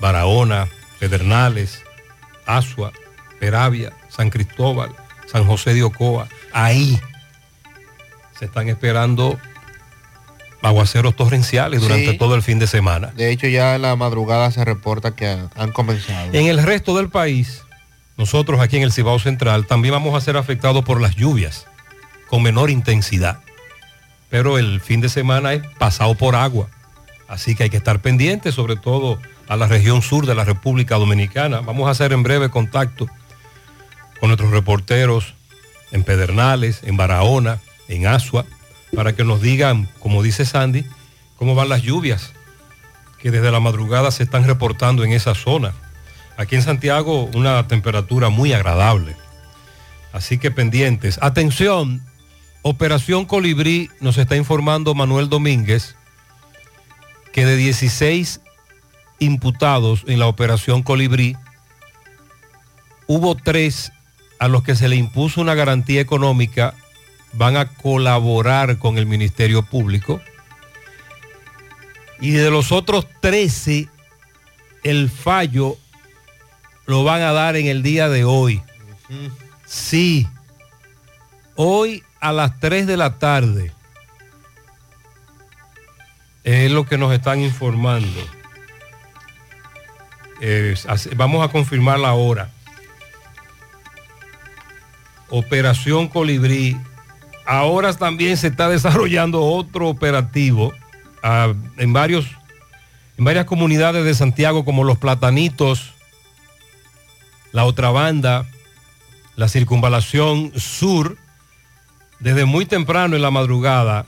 Barahona, 0.00 0.68
Pedernales, 0.98 1.82
Asua, 2.46 2.92
Peravia, 3.38 3.92
San 4.08 4.30
Cristóbal, 4.30 4.94
San 5.26 5.44
José 5.44 5.74
de 5.74 5.82
Ocoa, 5.82 6.28
ahí 6.52 6.98
se 8.38 8.46
están 8.46 8.68
esperando 8.68 9.38
aguaceros 10.62 11.14
torrenciales 11.14 11.80
durante 11.80 12.12
Sí. 12.12 12.18
todo 12.18 12.34
el 12.34 12.42
fin 12.42 12.58
de 12.58 12.66
semana. 12.66 13.08
De 13.14 13.30
hecho, 13.30 13.46
ya 13.46 13.74
en 13.76 13.82
la 13.82 13.94
madrugada 13.96 14.50
se 14.50 14.64
reporta 14.64 15.14
que 15.14 15.38
han 15.54 15.72
comenzado. 15.72 16.30
En 16.32 16.46
el 16.46 16.62
resto 16.62 16.96
del 16.96 17.10
país, 17.10 17.62
nosotros 18.16 18.60
aquí 18.60 18.76
en 18.76 18.82
el 18.84 18.92
Cibao 18.92 19.18
Central 19.18 19.66
también 19.66 19.92
vamos 19.92 20.14
a 20.16 20.20
ser 20.24 20.36
afectados 20.36 20.84
por 20.84 21.00
las 21.00 21.14
lluvias 21.14 21.66
con 22.28 22.42
menor 22.42 22.70
intensidad. 22.70 23.40
Pero 24.28 24.58
el 24.58 24.80
fin 24.80 25.00
de 25.00 25.08
semana 25.08 25.54
es 25.54 25.62
pasado 25.78 26.14
por 26.14 26.36
agua. 26.36 26.68
Así 27.28 27.54
que 27.54 27.64
hay 27.64 27.70
que 27.70 27.76
estar 27.76 28.00
pendientes, 28.00 28.54
sobre 28.54 28.76
todo 28.76 29.18
a 29.48 29.56
la 29.56 29.66
región 29.66 30.02
sur 30.02 30.26
de 30.26 30.34
la 30.34 30.44
República 30.44 30.96
Dominicana. 30.96 31.60
Vamos 31.60 31.88
a 31.88 31.90
hacer 31.90 32.12
en 32.12 32.22
breve 32.22 32.50
contacto 32.50 33.08
con 34.20 34.28
nuestros 34.28 34.50
reporteros 34.50 35.34
en 35.90 36.04
Pedernales, 36.04 36.80
en 36.84 36.96
Barahona, 36.96 37.60
en 37.88 38.06
Asua, 38.06 38.44
para 38.94 39.14
que 39.14 39.24
nos 39.24 39.40
digan, 39.40 39.88
como 40.00 40.22
dice 40.22 40.44
Sandy, 40.44 40.84
cómo 41.36 41.54
van 41.54 41.68
las 41.68 41.82
lluvias 41.82 42.32
que 43.18 43.30
desde 43.30 43.50
la 43.50 43.60
madrugada 43.60 44.10
se 44.10 44.22
están 44.22 44.44
reportando 44.44 45.04
en 45.04 45.12
esa 45.12 45.34
zona. 45.34 45.72
Aquí 46.36 46.54
en 46.54 46.62
Santiago 46.62 47.28
una 47.34 47.66
temperatura 47.66 48.28
muy 48.28 48.52
agradable. 48.52 49.16
Así 50.12 50.38
que 50.38 50.50
pendientes. 50.50 51.18
Atención, 51.20 52.02
Operación 52.62 53.24
Colibrí 53.24 53.90
nos 54.00 54.18
está 54.18 54.36
informando 54.36 54.94
Manuel 54.94 55.28
Domínguez 55.28 55.94
que 57.32 57.46
de 57.46 57.56
16 57.56 58.40
imputados 59.18 60.04
en 60.06 60.18
la 60.18 60.26
Operación 60.26 60.82
Colibrí, 60.82 61.36
hubo 63.06 63.36
tres 63.36 63.92
a 64.38 64.48
los 64.48 64.62
que 64.62 64.76
se 64.76 64.88
le 64.88 64.96
impuso 64.96 65.40
una 65.40 65.54
garantía 65.54 66.00
económica, 66.00 66.74
van 67.32 67.56
a 67.56 67.68
colaborar 67.68 68.78
con 68.78 68.98
el 68.98 69.06
Ministerio 69.06 69.62
Público. 69.62 70.20
Y 72.20 72.30
de 72.30 72.50
los 72.50 72.72
otros 72.72 73.06
13, 73.20 73.88
el 74.84 75.10
fallo 75.10 75.76
lo 76.86 77.04
van 77.04 77.22
a 77.22 77.32
dar 77.32 77.56
en 77.56 77.66
el 77.66 77.82
día 77.82 78.08
de 78.08 78.24
hoy. 78.24 78.62
Sí. 79.66 80.26
Hoy 81.56 82.02
a 82.20 82.32
las 82.32 82.58
3 82.60 82.86
de 82.86 82.96
la 82.96 83.18
tarde. 83.18 83.72
Es 86.44 86.70
lo 86.70 86.86
que 86.86 86.98
nos 86.98 87.12
están 87.12 87.40
informando. 87.40 88.20
Vamos 91.16 91.44
a 91.44 91.50
confirmar 91.50 91.98
la 91.98 92.14
hora. 92.14 92.50
Operación 95.30 96.08
Colibrí. 96.08 96.76
Ahora 97.44 97.92
también 97.92 98.36
se 98.36 98.48
está 98.48 98.68
desarrollando 98.68 99.42
otro 99.42 99.88
operativo 99.88 100.72
ah, 101.22 101.52
en, 101.76 101.92
varios, 101.92 102.26
en 103.16 103.24
varias 103.24 103.46
comunidades 103.46 104.04
de 104.04 104.14
Santiago 104.14 104.64
como 104.64 104.84
Los 104.84 104.98
Platanitos, 104.98 105.94
la 107.52 107.64
otra 107.64 107.90
banda, 107.90 108.46
la 109.36 109.48
circunvalación 109.48 110.52
sur, 110.56 111.16
desde 112.20 112.44
muy 112.44 112.66
temprano 112.66 113.16
en 113.16 113.22
la 113.22 113.30
madrugada, 113.30 114.06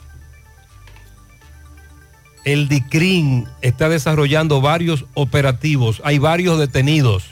el 2.43 2.67
DICRIN 2.67 3.47
está 3.61 3.87
desarrollando 3.89 4.61
varios 4.61 5.05
operativos, 5.13 6.01
hay 6.03 6.17
varios 6.17 6.57
detenidos. 6.59 7.29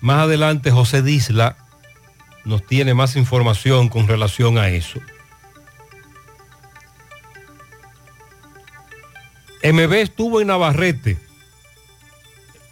Más 0.00 0.24
adelante 0.24 0.70
José 0.70 1.02
Disla 1.02 1.56
nos 2.44 2.66
tiene 2.66 2.94
más 2.94 3.16
información 3.16 3.88
con 3.88 4.08
relación 4.08 4.58
a 4.58 4.68
eso. 4.68 5.00
MB 9.62 9.92
estuvo 9.94 10.40
en 10.42 10.48
Navarrete, 10.48 11.18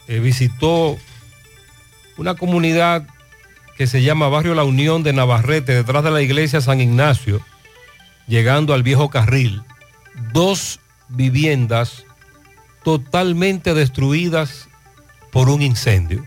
eh, 0.09 0.19
visitó 0.19 0.99
una 2.19 2.35
comunidad 2.35 3.07
que 3.83 3.89
se 3.89 4.03
llama 4.03 4.29
Barrio 4.29 4.55
La 4.55 4.63
Unión 4.63 5.03
de 5.03 5.13
Navarrete, 5.13 5.75
detrás 5.75 6.05
de 6.05 6.13
la 6.13 6.23
iglesia 6.23 6.61
San 6.61 6.81
Ignacio, 6.81 7.45
llegando 8.29 8.75
al 8.75 8.85
viejo 8.85 9.11
carril. 9.11 9.61
Dos 10.33 10.79
viviendas 11.09 12.05
totalmente 12.85 13.75
destruidas 13.75 14.69
por 15.33 15.49
un 15.49 15.63
incendio, 15.63 16.25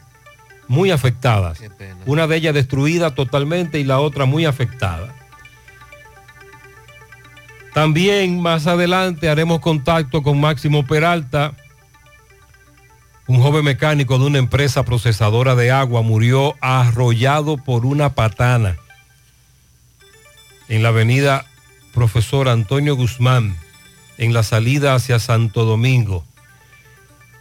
muy 0.67 0.91
afectadas. 0.91 1.61
Una 2.05 2.27
de 2.27 2.35
ellas 2.35 2.53
destruida 2.53 3.15
totalmente 3.15 3.79
y 3.79 3.85
la 3.85 4.01
otra 4.01 4.25
muy 4.25 4.43
afectada. 4.43 5.15
También 7.73 8.41
más 8.41 8.67
adelante 8.67 9.29
haremos 9.29 9.61
contacto 9.61 10.23
con 10.23 10.41
Máximo 10.41 10.85
Peralta, 10.85 11.55
un 13.27 13.41
joven 13.41 13.65
mecánico 13.65 14.19
de 14.19 14.25
una 14.25 14.37
empresa 14.37 14.83
procesadora 14.83 15.55
de 15.55 15.71
agua 15.71 16.01
murió 16.01 16.55
arrollado 16.61 17.57
por 17.57 17.85
una 17.85 18.13
patana 18.13 18.77
en 20.67 20.83
la 20.83 20.89
avenida 20.89 21.45
Profesor 21.93 22.49
Antonio 22.49 22.95
Guzmán, 22.95 23.55
en 24.17 24.33
la 24.33 24.43
salida 24.43 24.95
hacia 24.95 25.19
Santo 25.19 25.65
Domingo. 25.65 26.23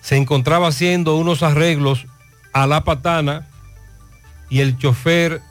Se 0.00 0.16
encontraba 0.16 0.68
haciendo 0.68 1.16
unos 1.16 1.42
arreglos 1.42 2.06
a 2.52 2.66
la 2.66 2.84
patana 2.84 3.46
y 4.48 4.60
el 4.60 4.78
chofer 4.78 5.42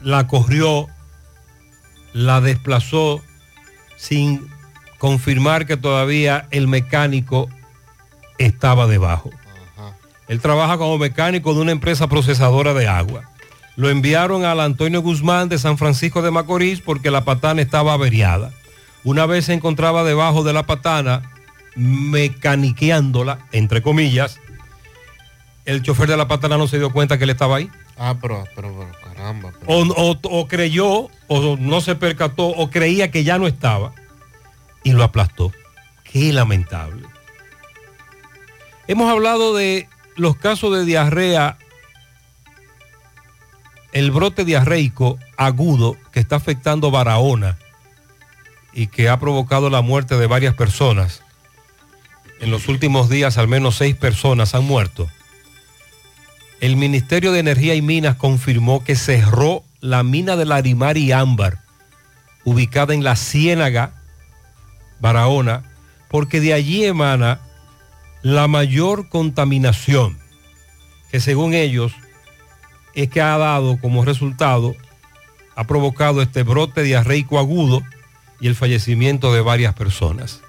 la 0.00 0.26
corrió, 0.26 0.88
la 2.12 2.40
desplazó 2.40 3.22
sin 3.96 4.48
confirmar 4.98 5.66
que 5.66 5.76
todavía 5.76 6.48
el 6.50 6.66
mecánico 6.66 7.48
estaba 8.38 8.86
debajo. 8.86 9.30
Él 10.28 10.40
trabaja 10.40 10.78
como 10.78 10.98
mecánico 10.98 11.52
de 11.54 11.60
una 11.60 11.72
empresa 11.72 12.06
procesadora 12.08 12.72
de 12.74 12.88
agua. 12.88 13.22
Lo 13.76 13.88
enviaron 13.90 14.44
al 14.44 14.60
Antonio 14.60 15.00
Guzmán 15.02 15.48
de 15.48 15.58
San 15.58 15.78
Francisco 15.78 16.22
de 16.22 16.30
Macorís 16.30 16.80
porque 16.80 17.10
la 17.10 17.24
patana 17.24 17.60
estaba 17.62 17.94
averiada. 17.94 18.50
Una 19.04 19.26
vez 19.26 19.46
se 19.46 19.52
encontraba 19.54 20.04
debajo 20.04 20.44
de 20.44 20.52
la 20.52 20.64
patana, 20.64 21.30
mecaniqueándola, 21.74 23.38
entre 23.52 23.82
comillas, 23.82 24.38
el 25.64 25.82
chofer 25.82 26.08
de 26.08 26.16
la 26.16 26.28
patana 26.28 26.56
no 26.56 26.66
se 26.68 26.78
dio 26.78 26.90
cuenta 26.92 27.18
que 27.18 27.24
él 27.24 27.30
estaba 27.30 27.56
ahí. 27.56 27.70
Ah, 27.98 28.14
pero, 28.20 28.44
pero, 28.54 28.74
pero, 28.76 28.90
caramba. 29.14 29.52
pero- 29.60 29.72
O, 29.72 30.10
o- 30.12 30.40
o 30.40 30.48
creyó, 30.48 31.08
o 31.28 31.56
no 31.58 31.80
se 31.80 31.94
percató, 31.94 32.46
o 32.48 32.70
creía 32.70 33.10
que 33.10 33.24
ya 33.24 33.38
no 33.38 33.46
estaba 33.46 33.92
y 34.82 34.92
lo 34.92 35.02
aplastó. 35.04 35.52
Qué 36.04 36.32
lamentable. 36.32 37.06
Hemos 38.88 39.10
hablado 39.10 39.54
de 39.54 39.88
los 40.16 40.36
casos 40.36 40.76
de 40.76 40.84
diarrea, 40.84 41.56
el 43.92 44.10
brote 44.10 44.44
diarreico 44.44 45.18
agudo 45.36 45.96
que 46.12 46.20
está 46.20 46.36
afectando 46.36 46.90
Barahona 46.90 47.58
y 48.72 48.88
que 48.88 49.08
ha 49.08 49.18
provocado 49.20 49.70
la 49.70 49.82
muerte 49.82 50.16
de 50.16 50.26
varias 50.26 50.54
personas. 50.54 51.22
En 52.40 52.50
los 52.50 52.68
últimos 52.68 53.08
días 53.08 53.38
al 53.38 53.48
menos 53.48 53.76
seis 53.76 53.94
personas 53.94 54.54
han 54.54 54.64
muerto. 54.64 55.08
El 56.60 56.76
Ministerio 56.76 57.32
de 57.32 57.40
Energía 57.40 57.74
y 57.74 57.82
Minas 57.82 58.16
confirmó 58.16 58.82
que 58.82 58.96
cerró 58.96 59.62
la 59.80 60.02
mina 60.02 60.36
de 60.36 60.44
Larimar 60.44 60.96
y 60.96 61.12
Ámbar, 61.12 61.58
ubicada 62.44 62.94
en 62.94 63.04
la 63.04 63.16
Ciénaga, 63.16 63.94
Barahona, 65.00 65.64
porque 66.08 66.40
de 66.40 66.54
allí 66.54 66.84
emana 66.84 67.40
la 68.22 68.48
mayor 68.48 69.08
contaminación, 69.08 70.18
que 71.10 71.20
según 71.20 71.54
ellos 71.54 71.92
es 72.94 73.08
que 73.08 73.20
ha 73.20 73.36
dado 73.36 73.78
como 73.80 74.04
resultado, 74.04 74.74
ha 75.56 75.66
provocado 75.66 76.22
este 76.22 76.42
brote 76.42 76.82
diarreico 76.82 77.38
agudo 77.38 77.82
y 78.40 78.48
el 78.48 78.54
fallecimiento 78.54 79.32
de 79.32 79.40
varias 79.40 79.74
personas. 79.74 80.40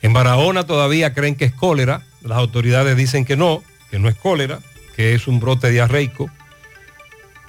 En 0.00 0.12
Barahona 0.12 0.66
todavía 0.66 1.12
creen 1.12 1.34
que 1.34 1.46
es 1.46 1.52
cólera, 1.52 2.02
las 2.22 2.38
autoridades 2.38 2.96
dicen 2.96 3.24
que 3.24 3.36
no, 3.36 3.62
que 3.90 3.98
no 3.98 4.08
es 4.08 4.14
cólera, 4.14 4.60
que 4.94 5.14
es 5.14 5.26
un 5.26 5.40
brote 5.40 5.70
diarreico, 5.70 6.30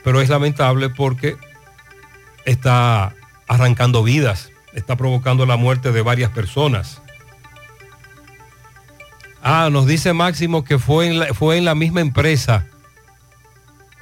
pero 0.03 0.21
es 0.21 0.29
lamentable 0.29 0.89
porque 0.89 1.37
está 2.45 3.13
arrancando 3.47 4.03
vidas, 4.03 4.51
está 4.73 4.95
provocando 4.95 5.45
la 5.45 5.57
muerte 5.57 5.91
de 5.91 6.01
varias 6.01 6.31
personas. 6.31 6.98
Ah, 9.41 9.69
nos 9.71 9.85
dice 9.85 10.13
Máximo 10.13 10.63
que 10.63 10.79
fue 10.79 11.07
en 11.07 11.19
la, 11.19 11.33
fue 11.33 11.57
en 11.57 11.65
la 11.65 11.75
misma 11.75 12.01
empresa, 12.01 12.65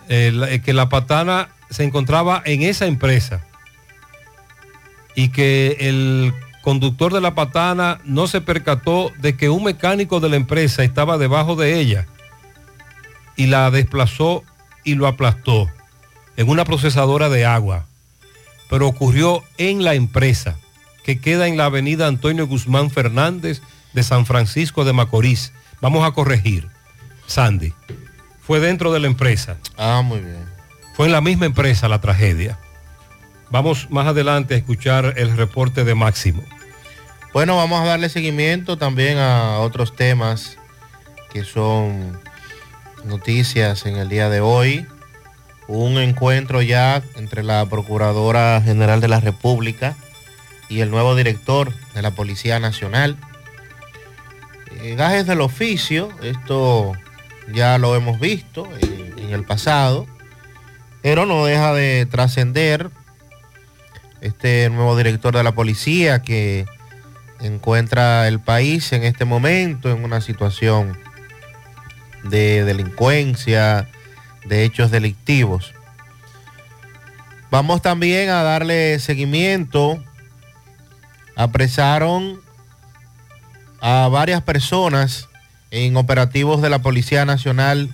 eh, 0.10 0.32
eh, 0.50 0.62
que 0.62 0.74
la 0.74 0.90
patana 0.90 1.50
se 1.70 1.84
encontraba 1.84 2.42
en 2.46 2.64
esa 2.64 2.86
empresa 2.86 3.46
y 5.16 5.30
que 5.30 5.78
el 5.80 6.34
conductor 6.62 7.14
de 7.14 7.22
la 7.22 7.36
patana 7.36 8.00
no 8.04 8.28
se 8.28 8.42
percató 8.42 9.12
de 9.20 9.36
que 9.36 9.50
un 9.50 9.64
mecánico 9.64 10.20
de 10.20 10.30
la 10.30 10.36
empresa 10.36 10.84
estaba 10.84 11.18
debajo 11.18 11.56
de 11.56 11.80
ella 11.80 12.08
y 13.36 13.48
la 13.48 13.70
desplazó 13.72 14.44
y 14.84 14.96
lo 14.96 15.08
aplastó 15.08 15.70
en 16.36 16.50
una 16.50 16.66
procesadora 16.66 17.30
de 17.30 17.46
agua. 17.46 17.86
Pero 18.70 18.88
ocurrió 18.88 19.44
en 19.58 19.84
la 19.84 19.94
empresa 19.94 20.58
que 21.04 21.20
queda 21.20 21.48
en 21.48 21.58
la 21.58 21.66
avenida 21.66 22.08
Antonio 22.08 22.48
Guzmán 22.48 22.90
Fernández 22.92 23.62
de 23.98 24.04
San 24.04 24.28
Francisco 24.28 24.86
de 24.86 24.94
Macorís. 24.94 25.54
Vamos 25.82 26.08
a 26.08 26.12
corregir, 26.12 26.68
Sandy. 27.26 27.74
Fue 28.40 28.60
dentro 28.60 28.94
de 28.94 29.00
la 29.00 29.08
empresa. 29.08 29.58
Ah, 29.76 30.04
muy 30.06 30.20
bien. 30.20 30.46
Fue 30.94 31.08
en 31.08 31.12
la 31.12 31.20
misma 31.20 31.48
empresa 31.48 31.88
la 31.88 32.00
tragedia. 32.00 32.60
Vamos 33.50 33.90
más 33.90 34.06
adelante 34.06 34.54
a 34.54 34.58
escuchar 34.58 35.16
el 35.18 35.36
reporte 35.36 35.84
de 35.84 35.96
Máximo. 35.96 36.44
Bueno, 37.34 37.58
vamos 37.58 37.82
a 37.82 37.86
darle 37.86 38.10
seguimiento 38.10 38.78
también 38.78 39.18
a 39.18 39.58
otros 39.62 39.96
temas 39.96 40.60
que 41.34 41.44
son 41.44 42.20
noticias 43.04 43.88
en 43.88 43.96
el 43.96 44.10
día 44.10 44.30
de 44.30 44.42
hoy. 44.42 44.86
Un 45.68 45.98
encuentro 45.98 46.62
ya 46.62 47.02
entre 47.16 47.42
la 47.42 47.66
Procuradora 47.66 48.62
General 48.64 49.02
de 49.02 49.08
la 49.08 49.22
República 49.22 49.96
y 50.70 50.82
el 50.82 50.92
nuevo 50.92 51.16
director 51.16 51.74
de 51.96 52.04
la 52.04 52.12
Policía 52.12 52.60
Nacional. 52.60 53.18
Eh, 54.80 54.96
gajes 54.96 55.26
del 55.26 55.42
oficio, 55.42 56.10
esto 56.22 56.94
ya 57.54 57.78
lo 57.78 57.96
hemos 57.96 58.20
visto 58.20 58.68
en, 58.80 59.18
en 59.18 59.34
el 59.34 59.44
pasado, 59.44 60.06
pero 61.02 61.26
no 61.26 61.46
deja 61.46 61.74
de 61.74 62.06
trascender 62.06 62.90
este 64.22 64.70
nuevo 64.70 64.96
director 64.98 65.36
de 65.36 65.44
la 65.44 65.54
policía 65.54 66.22
que 66.22 66.66
encuentra 67.40 68.28
el 68.28 68.40
país 68.40 68.92
en 68.94 69.04
este 69.04 69.26
momento 69.26 69.92
en 69.92 70.04
una 70.04 70.22
situación 70.22 70.98
de 72.24 72.64
delincuencia, 72.64 73.90
de 74.46 74.64
hechos 74.64 74.92
delictivos. 74.92 75.74
Vamos 77.50 77.82
también 77.82 78.30
a 78.30 78.44
darle 78.44 79.00
seguimiento. 79.00 80.04
Apresaron 81.36 82.42
a 83.82 84.08
varias 84.10 84.42
personas 84.42 85.30
en 85.72 85.98
operativos 85.98 86.62
de 86.62 86.70
la 86.70 86.80
Policía 86.80 87.26
Nacional 87.26 87.90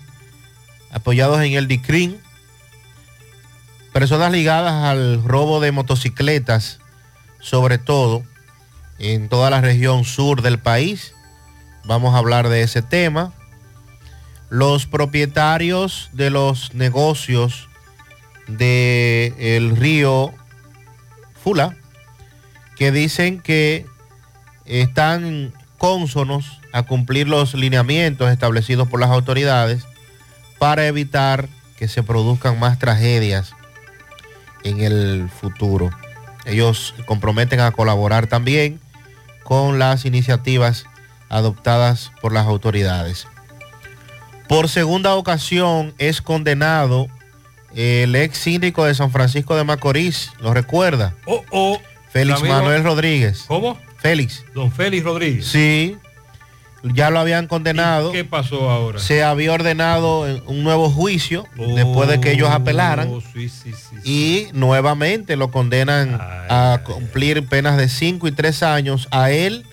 apoyados 0.92 1.42
en 1.42 1.54
el 1.54 1.68
DICRIN. 1.68 2.18
Personas 3.92 4.32
ligadas 4.32 4.86
al 4.86 5.24
robo 5.24 5.60
de 5.60 5.72
motocicletas, 5.72 6.80
sobre 7.40 7.78
todo 7.78 8.24
en 9.00 9.30
toda 9.30 9.50
la 9.50 9.62
región 9.62 10.06
sur 10.06 10.42
del 10.42 10.60
país. 10.60 11.14
Vamos 11.86 12.16
a 12.16 12.20
hablar 12.20 12.50
de 12.50 12.62
ese 12.62 12.82
tema. 12.82 13.34
Los 14.50 14.86
propietarios 14.86 16.10
de 16.14 16.30
los 16.30 16.74
negocios 16.74 17.70
del 18.48 19.76
río 19.76 20.34
Fula, 21.44 21.76
que 22.78 22.92
dicen 22.92 23.42
que 23.42 23.86
están 24.66 25.54
cónsonos 25.84 26.62
a 26.72 26.84
cumplir 26.84 27.28
los 27.28 27.56
lineamientos 27.56 28.32
establecidos 28.32 28.88
por 28.88 29.02
las 29.02 29.10
autoridades 29.10 29.84
para 30.58 30.88
evitar 30.88 31.50
que 31.76 31.90
se 31.90 32.04
produzcan 32.04 32.58
más 32.58 32.80
tragedias 32.80 33.54
en 34.64 34.80
el 34.80 35.30
futuro. 35.30 35.90
Ellos 36.46 36.96
comprometen 37.06 37.60
a 37.60 37.72
colaborar 37.72 38.28
también 38.28 38.80
con 39.44 39.78
las 39.78 40.06
iniciativas 40.06 40.86
adoptadas 41.28 42.14
por 42.22 42.32
las 42.32 42.48
autoridades. 42.48 43.28
Por 44.48 44.70
segunda 44.70 45.16
ocasión 45.16 45.94
es 45.98 46.22
condenado 46.22 47.10
el 47.76 48.16
ex 48.16 48.38
síndico 48.38 48.86
de 48.86 48.96
San 48.96 49.12
Francisco 49.12 49.58
de 49.58 49.66
Macorís, 49.66 50.32
¿lo 50.40 50.54
recuerda? 50.54 51.14
Oh, 51.26 51.44
oh. 51.52 51.82
Félix 52.10 52.42
Manuel 52.42 52.86
Rodríguez. 52.86 53.44
¿Cómo? 53.50 53.78
Félix. 54.04 54.46
Don 54.54 54.72
Félix 54.72 55.04
Rodríguez. 55.04 55.46
Sí, 55.48 55.98
ya 56.84 57.10
lo 57.10 57.20
habían 57.20 57.48
condenado. 57.48 58.12
¿Qué 58.12 58.26
pasó 58.26 58.70
ahora? 58.70 59.00
Se 59.00 59.24
había 59.24 59.54
ordenado 59.54 60.22
un 60.46 60.64
nuevo 60.64 60.90
juicio 60.92 61.46
después 61.76 62.10
de 62.10 62.20
que 62.20 62.34
ellos 62.34 62.50
apelaran 62.52 63.08
Oh, 63.10 63.22
sí, 63.22 63.48
sí, 63.50 63.72
sí. 63.72 63.96
y 64.04 64.48
nuevamente 64.54 65.38
lo 65.38 65.50
condenan 65.50 66.20
a 66.20 66.82
cumplir 66.84 67.48
penas 67.48 67.78
de 67.78 67.88
5 67.88 68.28
y 68.28 68.32
3 68.34 68.62
años 68.64 69.08
a 69.12 69.32
él 69.32 69.66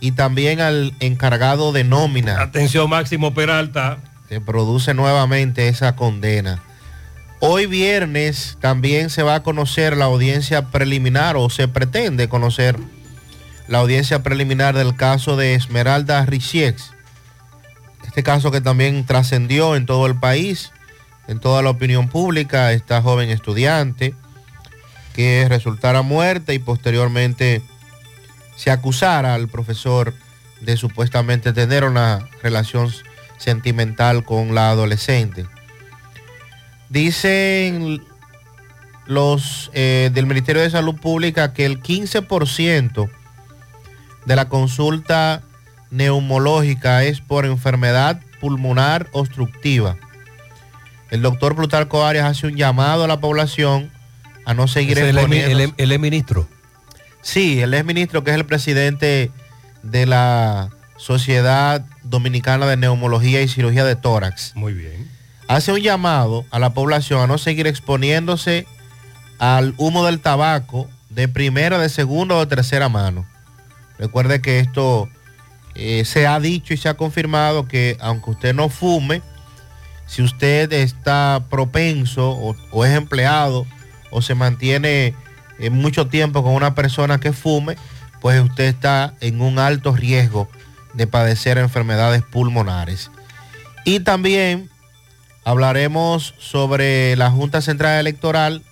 y 0.00 0.12
también 0.12 0.60
al 0.60 0.94
encargado 1.00 1.72
de 1.72 1.84
nómina. 1.84 2.40
Atención 2.40 2.88
Máximo 2.88 3.34
Peralta. 3.34 3.98
Se 4.30 4.40
produce 4.40 4.94
nuevamente 4.94 5.68
esa 5.68 5.94
condena. 5.96 6.62
Hoy 7.40 7.66
viernes 7.66 8.56
también 8.60 9.10
se 9.10 9.22
va 9.22 9.34
a 9.36 9.42
conocer 9.42 9.94
la 9.96 10.06
audiencia 10.06 10.70
preliminar 10.70 11.36
o 11.36 11.50
se 11.50 11.68
pretende 11.68 12.28
conocer 12.30 12.78
la 13.68 13.78
audiencia 13.78 14.22
preliminar 14.22 14.74
del 14.74 14.96
caso 14.96 15.36
de 15.36 15.54
Esmeralda 15.54 16.24
Richiex. 16.24 16.92
Este 18.06 18.22
caso 18.22 18.50
que 18.50 18.60
también 18.60 19.04
trascendió 19.04 19.76
en 19.76 19.86
todo 19.86 20.06
el 20.06 20.16
país, 20.18 20.72
en 21.28 21.40
toda 21.40 21.62
la 21.62 21.70
opinión 21.70 22.08
pública, 22.08 22.72
esta 22.72 23.02
joven 23.02 23.30
estudiante 23.30 24.14
que 25.14 25.46
resultara 25.48 26.02
muerta 26.02 26.52
y 26.52 26.58
posteriormente 26.58 27.62
se 28.54 28.70
acusara 28.70 29.34
al 29.34 29.48
profesor 29.48 30.14
de 30.60 30.76
supuestamente 30.76 31.52
tener 31.52 31.84
una 31.84 32.28
relación 32.42 32.92
sentimental 33.38 34.24
con 34.24 34.54
la 34.54 34.70
adolescente. 34.70 35.46
Dicen 36.88 38.02
los 39.06 39.70
eh, 39.74 40.10
del 40.12 40.26
Ministerio 40.26 40.62
de 40.62 40.70
Salud 40.70 40.96
Pública 40.96 41.52
que 41.52 41.64
el 41.64 41.82
15% 41.82 43.10
de 44.26 44.36
la 44.36 44.48
consulta 44.48 45.42
neumológica 45.90 47.04
es 47.04 47.20
por 47.20 47.46
enfermedad 47.46 48.20
pulmonar 48.40 49.08
obstructiva. 49.12 49.96
El 51.10 51.22
doctor 51.22 51.54
Plutarco 51.54 52.04
Arias 52.04 52.26
hace 52.26 52.48
un 52.48 52.56
llamado 52.56 53.04
a 53.04 53.08
la 53.08 53.20
población 53.20 53.90
a 54.44 54.54
no 54.54 54.68
seguir 54.68 54.98
es 54.98 55.04
el, 55.04 55.18
el, 55.18 55.74
el 55.76 55.98
ministro. 55.98 56.48
Sí, 57.22 57.60
el 57.60 57.74
exministro 57.74 58.24
que 58.24 58.30
es 58.30 58.36
el 58.36 58.44
presidente 58.44 59.30
de 59.82 60.06
la 60.06 60.70
Sociedad 60.96 61.84
Dominicana 62.02 62.66
de 62.66 62.76
Neumología 62.76 63.42
y 63.42 63.48
Cirugía 63.48 63.84
de 63.84 63.96
Tórax. 63.96 64.52
Muy 64.54 64.72
bien. 64.72 65.10
Hace 65.48 65.72
un 65.72 65.80
llamado 65.80 66.44
a 66.50 66.58
la 66.58 66.74
población 66.74 67.20
a 67.20 67.26
no 67.26 67.38
seguir 67.38 67.66
exponiéndose 67.66 68.66
al 69.38 69.74
humo 69.76 70.04
del 70.04 70.20
tabaco 70.20 70.88
de 71.10 71.28
primera, 71.28 71.78
de 71.78 71.88
segunda 71.88 72.34
o 72.34 72.40
de 72.40 72.46
tercera 72.46 72.88
mano. 72.88 73.26
Recuerde 73.98 74.40
que 74.40 74.60
esto 74.60 75.08
eh, 75.74 76.04
se 76.04 76.26
ha 76.26 76.40
dicho 76.40 76.74
y 76.74 76.76
se 76.76 76.88
ha 76.88 76.94
confirmado 76.94 77.66
que 77.66 77.96
aunque 78.00 78.30
usted 78.30 78.54
no 78.54 78.68
fume, 78.68 79.22
si 80.06 80.22
usted 80.22 80.72
está 80.72 81.44
propenso 81.50 82.30
o, 82.30 82.84
es 82.84 82.96
empleado 82.96 83.66
o 84.10 84.22
se 84.22 84.34
mantiene 84.34 85.14
eh, 85.58 85.70
mucho 85.70 86.06
tiempo 86.06 86.42
con 86.42 86.54
una 86.54 86.74
persona 86.74 87.18
que 87.18 87.32
fume, 87.32 87.76
pues 88.20 88.40
usted 88.40 88.64
está 88.64 89.14
en 89.20 89.40
un 89.40 89.58
alto 89.58 89.94
riesgo 89.94 90.48
de 90.94 91.06
padecer 91.06 91.58
enfermedades 91.58 92.22
pulmonares. 92.22 93.10
Y 93.84 94.00
también 94.00 94.70
hablaremos 95.44 96.34
sobre 96.38 97.16
la 97.16 97.30
Junta 97.30 97.60
Central 97.60 98.00
Electoral 98.00 98.62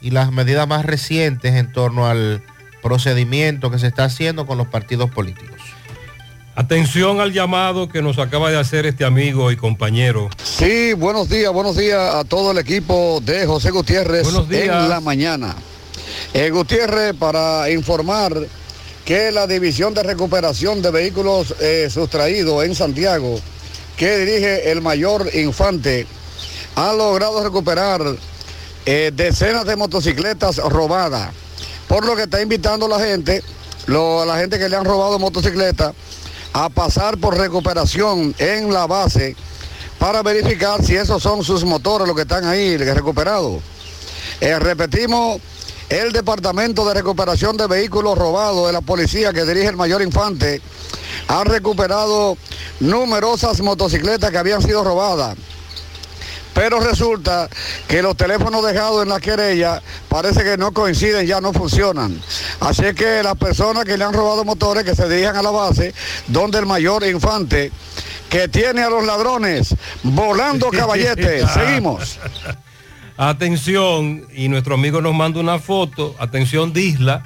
y 0.00 0.10
las 0.10 0.32
medidas 0.32 0.68
más 0.68 0.84
recientes 0.84 1.54
en 1.54 1.72
torno 1.72 2.06
al 2.06 2.42
procedimiento 2.82 3.70
que 3.70 3.78
se 3.78 3.86
está 3.86 4.04
haciendo 4.04 4.46
con 4.46 4.58
los 4.58 4.66
partidos 4.66 5.10
políticos. 5.10 5.60
Atención 6.54 7.20
al 7.20 7.32
llamado 7.32 7.88
que 7.88 8.02
nos 8.02 8.18
acaba 8.18 8.50
de 8.50 8.58
hacer 8.58 8.84
este 8.84 9.06
amigo 9.06 9.50
y 9.50 9.56
compañero. 9.56 10.28
Sí, 10.44 10.92
buenos 10.92 11.30
días, 11.30 11.50
buenos 11.50 11.78
días 11.78 12.14
a 12.14 12.24
todo 12.24 12.50
el 12.50 12.58
equipo 12.58 13.20
de 13.24 13.46
José 13.46 13.70
Gutiérrez 13.70 14.24
Buenos 14.24 14.48
días. 14.50 14.82
en 14.82 14.88
la 14.90 15.00
mañana. 15.00 15.56
Eh, 16.34 16.50
Gutiérrez, 16.50 17.14
para 17.14 17.70
informar 17.70 18.34
que 19.06 19.32
la 19.32 19.46
División 19.46 19.94
de 19.94 20.02
Recuperación 20.02 20.82
de 20.82 20.90
Vehículos 20.90 21.54
eh, 21.58 21.88
Sustraídos 21.90 22.64
en 22.64 22.74
Santiago, 22.74 23.40
que 23.96 24.18
dirige 24.18 24.70
el 24.70 24.82
mayor 24.82 25.30
Infante, 25.34 26.06
ha 26.76 26.92
logrado 26.92 27.42
recuperar 27.42 28.02
eh, 28.84 29.10
decenas 29.14 29.64
de 29.64 29.76
motocicletas 29.76 30.58
robadas, 30.58 31.30
por 31.92 32.06
lo 32.06 32.16
que 32.16 32.22
está 32.22 32.40
invitando 32.40 32.86
a 32.86 32.88
la 32.88 32.98
gente, 32.98 33.44
a 33.86 34.24
la 34.24 34.38
gente 34.38 34.58
que 34.58 34.66
le 34.66 34.76
han 34.76 34.84
robado 34.86 35.18
motocicletas, 35.18 35.92
a 36.54 36.70
pasar 36.70 37.18
por 37.18 37.36
recuperación 37.36 38.34
en 38.38 38.72
la 38.72 38.86
base 38.86 39.36
para 39.98 40.22
verificar 40.22 40.82
si 40.82 40.96
esos 40.96 41.22
son 41.22 41.44
sus 41.44 41.64
motores 41.64 42.06
los 42.06 42.16
que 42.16 42.22
están 42.22 42.46
ahí 42.46 42.78
recuperados. 42.78 43.60
Eh, 44.40 44.58
repetimos, 44.58 45.38
el 45.90 46.12
Departamento 46.12 46.86
de 46.88 46.94
Recuperación 46.94 47.58
de 47.58 47.66
Vehículos 47.66 48.16
Robados 48.16 48.68
de 48.68 48.72
la 48.72 48.80
policía 48.80 49.34
que 49.34 49.44
dirige 49.44 49.68
el 49.68 49.76
mayor 49.76 50.00
Infante 50.00 50.62
ha 51.28 51.44
recuperado 51.44 52.38
numerosas 52.80 53.60
motocicletas 53.60 54.30
que 54.30 54.38
habían 54.38 54.62
sido 54.62 54.82
robadas. 54.82 55.36
Pero 56.54 56.80
resulta 56.80 57.48
que 57.88 58.02
los 58.02 58.16
teléfonos 58.16 58.64
dejados 58.64 59.02
en 59.02 59.08
la 59.08 59.20
querella 59.20 59.82
parece 60.08 60.44
que 60.44 60.56
no 60.56 60.72
coinciden, 60.72 61.26
ya 61.26 61.40
no 61.40 61.52
funcionan. 61.52 62.20
Así 62.60 62.84
es 62.84 62.94
que 62.94 63.22
las 63.22 63.36
personas 63.36 63.84
que 63.84 63.96
le 63.96 64.04
han 64.04 64.12
robado 64.12 64.44
motores 64.44 64.84
que 64.84 64.94
se 64.94 65.08
dirijan 65.08 65.36
a 65.36 65.42
la 65.42 65.50
base, 65.50 65.94
donde 66.26 66.58
el 66.58 66.66
mayor 66.66 67.04
infante 67.04 67.72
que 68.28 68.48
tiene 68.48 68.82
a 68.82 68.90
los 68.90 69.04
ladrones 69.04 69.74
volando 70.02 70.70
caballetes. 70.70 71.50
Seguimos. 71.54 72.18
Atención, 73.16 74.26
y 74.34 74.48
nuestro 74.48 74.74
amigo 74.74 75.02
nos 75.02 75.14
manda 75.14 75.38
una 75.38 75.58
foto, 75.58 76.16
atención 76.18 76.72
Disla, 76.72 77.24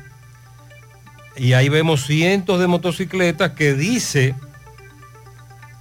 y 1.36 1.52
ahí 1.52 1.68
vemos 1.68 2.06
cientos 2.06 2.58
de 2.58 2.66
motocicletas 2.66 3.52
que 3.52 3.74
dice 3.74 4.34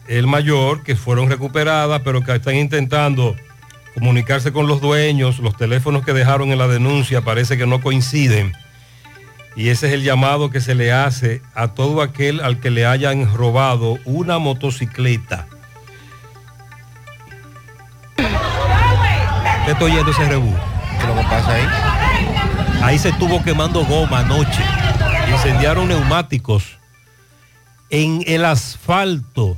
el 0.07 0.27
mayor 0.27 0.83
que 0.83 0.95
fueron 0.95 1.29
recuperadas, 1.29 2.01
pero 2.03 2.21
que 2.21 2.35
están 2.35 2.55
intentando 2.55 3.35
comunicarse 3.93 4.51
con 4.51 4.67
los 4.67 4.81
dueños, 4.81 5.39
los 5.39 5.55
teléfonos 5.55 6.03
que 6.03 6.13
dejaron 6.13 6.51
en 6.51 6.57
la 6.57 6.67
denuncia 6.67 7.21
parece 7.21 7.57
que 7.57 7.65
no 7.65 7.81
coinciden. 7.81 8.53
Y 9.55 9.69
ese 9.69 9.87
es 9.87 9.93
el 9.93 10.03
llamado 10.03 10.49
que 10.49 10.59
se 10.59 10.75
le 10.75 10.91
hace 10.91 11.41
a 11.53 11.69
todo 11.69 12.01
aquel 12.01 12.41
al 12.41 12.59
que 12.59 12.71
le 12.71 12.85
hayan 12.85 13.33
robado 13.33 13.97
una 14.03 14.37
motocicleta. 14.37 15.47
¿Qué 18.17 19.71
estoy 19.71 19.91
oyendo 19.93 20.11
ese 20.11 20.27
rebú? 20.27 20.53
¿Qué 20.97 21.03
es 21.03 21.07
lo 21.07 21.15
que 21.15 21.27
pasa 21.27 21.53
ahí? 21.53 22.83
Ahí 22.83 22.99
se 22.99 23.09
estuvo 23.09 23.41
quemando 23.43 23.83
goma 23.85 24.19
anoche. 24.19 24.63
Incendiaron 25.31 25.87
neumáticos. 25.87 26.77
En 27.89 28.23
el 28.27 28.43
asfalto, 28.45 29.57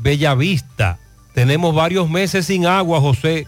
Bellavista. 0.00 0.98
Tenemos 1.34 1.74
varios 1.74 2.08
meses 2.08 2.46
sin 2.46 2.66
agua, 2.66 3.00
José. 3.00 3.46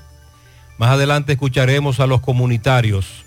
Más 0.78 0.90
adelante 0.90 1.32
escucharemos 1.32 2.00
a 2.00 2.06
los 2.06 2.20
comunitarios 2.20 3.24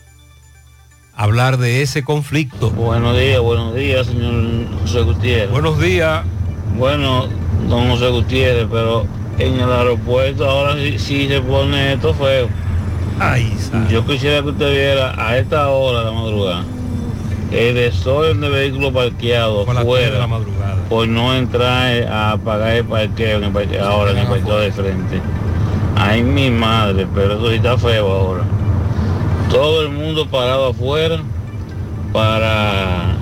hablar 1.16 1.58
de 1.58 1.82
ese 1.82 2.04
conflicto. 2.04 2.72
Buenos 2.72 3.18
días, 3.18 3.40
buenos 3.40 3.74
días, 3.74 4.08
señor 4.08 4.80
José 4.82 5.02
Gutiérrez. 5.02 5.50
Buenos 5.52 5.80
días. 5.80 6.26
Bueno, 6.78 7.28
don 7.70 7.90
José 7.90 8.10
Gutiérrez, 8.10 8.68
pero 8.70 9.06
en 9.40 9.60
el 9.60 9.72
aeropuerto 9.72 10.50
ahora 10.50 10.76
sí, 10.76 11.00
sí 11.00 11.28
se 11.28 11.42
pone 11.42 11.94
esto 11.94 12.14
feo. 12.14 12.50
Ay, 13.18 13.58
Yo 13.90 14.06
quisiera 14.06 14.42
que 14.42 14.50
usted 14.50 14.72
viera 14.72 15.14
a 15.18 15.38
esta 15.38 15.70
hora 15.70 16.00
de 16.00 16.06
la 16.06 16.12
madrugada 16.12 16.66
el 17.52 17.76
desorden 17.76 18.42
de 18.42 18.50
vehículos 18.50 18.92
parqueados 18.94 19.66
tres 19.66 19.76
de 19.76 19.82
afuera 19.82 20.20
la 20.20 20.28
madrugada. 20.28 20.76
por 20.90 21.08
no 21.08 21.34
entrar 21.36 22.04
a 22.12 22.38
pagar 22.38 22.72
el 22.78 22.86
parqueo 22.86 23.38
en 23.38 23.44
el 23.46 23.52
parque- 23.52 23.80
ahora 23.80 24.12
en 24.12 24.18
el 24.18 24.28
parqueo 24.28 24.58
de 24.60 24.72
frente. 24.72 25.22
Ay, 25.96 26.24
mi 26.24 26.50
madre, 26.50 27.08
pero 27.14 27.36
eso 27.36 27.50
sí 27.50 27.56
está 27.56 27.78
feo 27.78 28.12
ahora. 28.12 28.44
Todo 29.50 29.84
el 29.84 29.90
mundo 29.90 30.28
parado 30.28 30.68
afuera 30.68 31.20
para 32.12 33.16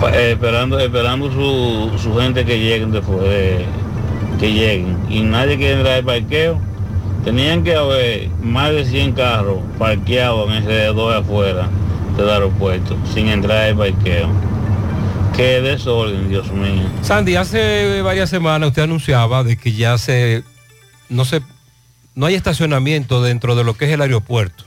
pa- 0.00 0.10
eh, 0.16 0.32
esperando 0.32 0.78
esperando 0.78 1.30
su, 1.30 1.90
su 1.98 2.14
gente 2.18 2.44
que 2.44 2.58
lleguen 2.58 2.90
después 2.92 3.20
de- 3.22 3.64
que 4.40 4.52
lleguen 4.52 4.96
y 5.08 5.20
nadie 5.20 5.56
quiere 5.56 5.74
entrar 5.74 5.94
al 5.98 6.04
parqueo 6.04 6.58
tenían 7.24 7.62
que 7.62 7.76
haber 7.76 8.28
más 8.42 8.70
de 8.72 8.84
100 8.84 9.12
carros 9.12 9.58
parqueados 9.78 10.48
en 10.50 10.56
alrededor 10.56 11.12
de 11.12 11.18
afuera 11.20 11.68
del 12.16 12.30
aeropuerto 12.30 12.96
sin 13.12 13.28
entrar 13.28 13.68
al 13.68 13.76
parqueo 13.76 14.30
qué 15.36 15.60
desorden 15.60 16.28
Dios 16.28 16.50
mío 16.52 16.88
Sandy, 17.02 17.36
hace 17.36 18.02
varias 18.02 18.30
semanas 18.30 18.68
usted 18.68 18.82
anunciaba 18.82 19.44
de 19.44 19.56
que 19.56 19.72
ya 19.72 19.98
se 19.98 20.44
no 21.08 21.24
se 21.24 21.42
no 22.14 22.26
hay 22.26 22.34
estacionamiento 22.34 23.22
dentro 23.22 23.54
de 23.54 23.64
lo 23.64 23.74
que 23.74 23.86
es 23.86 23.90
el 23.92 24.02
aeropuerto, 24.02 24.64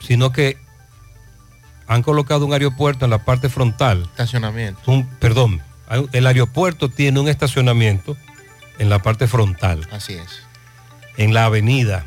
sino 0.00 0.32
que 0.32 0.56
han 1.86 2.02
colocado 2.02 2.46
un 2.46 2.52
aeropuerto 2.52 3.04
en 3.04 3.10
la 3.10 3.24
parte 3.24 3.48
frontal. 3.48 4.02
Estacionamiento. 4.04 4.80
Un, 4.90 5.06
perdón, 5.18 5.60
el 6.12 6.26
aeropuerto 6.26 6.88
tiene 6.88 7.20
un 7.20 7.28
estacionamiento 7.28 8.16
en 8.78 8.88
la 8.88 9.00
parte 9.00 9.26
frontal, 9.26 9.86
Así 9.92 10.14
es. 10.14 10.42
en 11.16 11.34
la 11.34 11.44
avenida. 11.44 12.06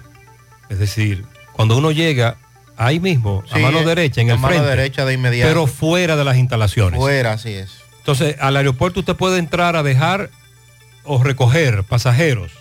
Es 0.70 0.80
decir, 0.80 1.26
cuando 1.54 1.78
uno 1.78 1.92
llega 1.92 2.38
ahí 2.78 3.00
mismo, 3.00 3.44
a 3.52 3.60
mano 3.60 3.84
derecha, 3.84 4.22
en 4.22 4.30
a 4.30 4.34
el 4.34 4.40
mano 4.40 4.54
frente, 4.56 4.70
derecha 4.70 5.06
de 5.06 5.14
inmediato. 5.14 5.50
pero 5.50 5.68
fuera 5.68 6.16
de 6.16 6.24
las 6.24 6.38
instalaciones. 6.38 7.00
Fuera, 7.00 7.34
así 7.34 7.50
es. 7.50 7.72
Entonces, 8.00 8.36
al 8.40 8.58
aeropuerto 8.58 9.00
usted 9.00 9.16
puede 9.16 9.40
entrar 9.40 9.76
a 9.76 9.84
dejar 9.84 10.30
o 11.04 11.24
recoger 11.24 11.84
pasajeros. 11.84 12.52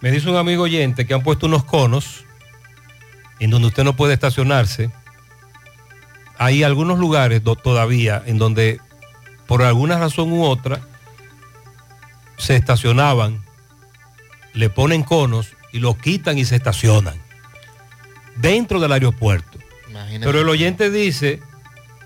Me 0.00 0.10
dice 0.10 0.28
un 0.28 0.36
amigo 0.36 0.64
oyente 0.64 1.06
que 1.06 1.14
han 1.14 1.22
puesto 1.22 1.46
unos 1.46 1.64
conos 1.64 2.24
en 3.40 3.50
donde 3.50 3.68
usted 3.68 3.84
no 3.84 3.96
puede 3.96 4.14
estacionarse. 4.14 4.90
Hay 6.36 6.62
algunos 6.62 6.98
lugares 6.98 7.42
todavía 7.42 8.22
en 8.26 8.38
donde, 8.38 8.80
por 9.46 9.62
alguna 9.62 9.98
razón 9.98 10.32
u 10.32 10.44
otra, 10.44 10.80
se 12.36 12.56
estacionaban, 12.56 13.42
le 14.52 14.68
ponen 14.68 15.02
conos 15.02 15.56
y 15.72 15.78
los 15.78 15.96
quitan 15.96 16.36
y 16.38 16.44
se 16.44 16.56
estacionan 16.56 17.23
dentro 18.36 18.80
del 18.80 18.92
aeropuerto. 18.92 19.58
Pero 20.20 20.40
el 20.40 20.48
oyente 20.48 20.90
dice 20.90 21.40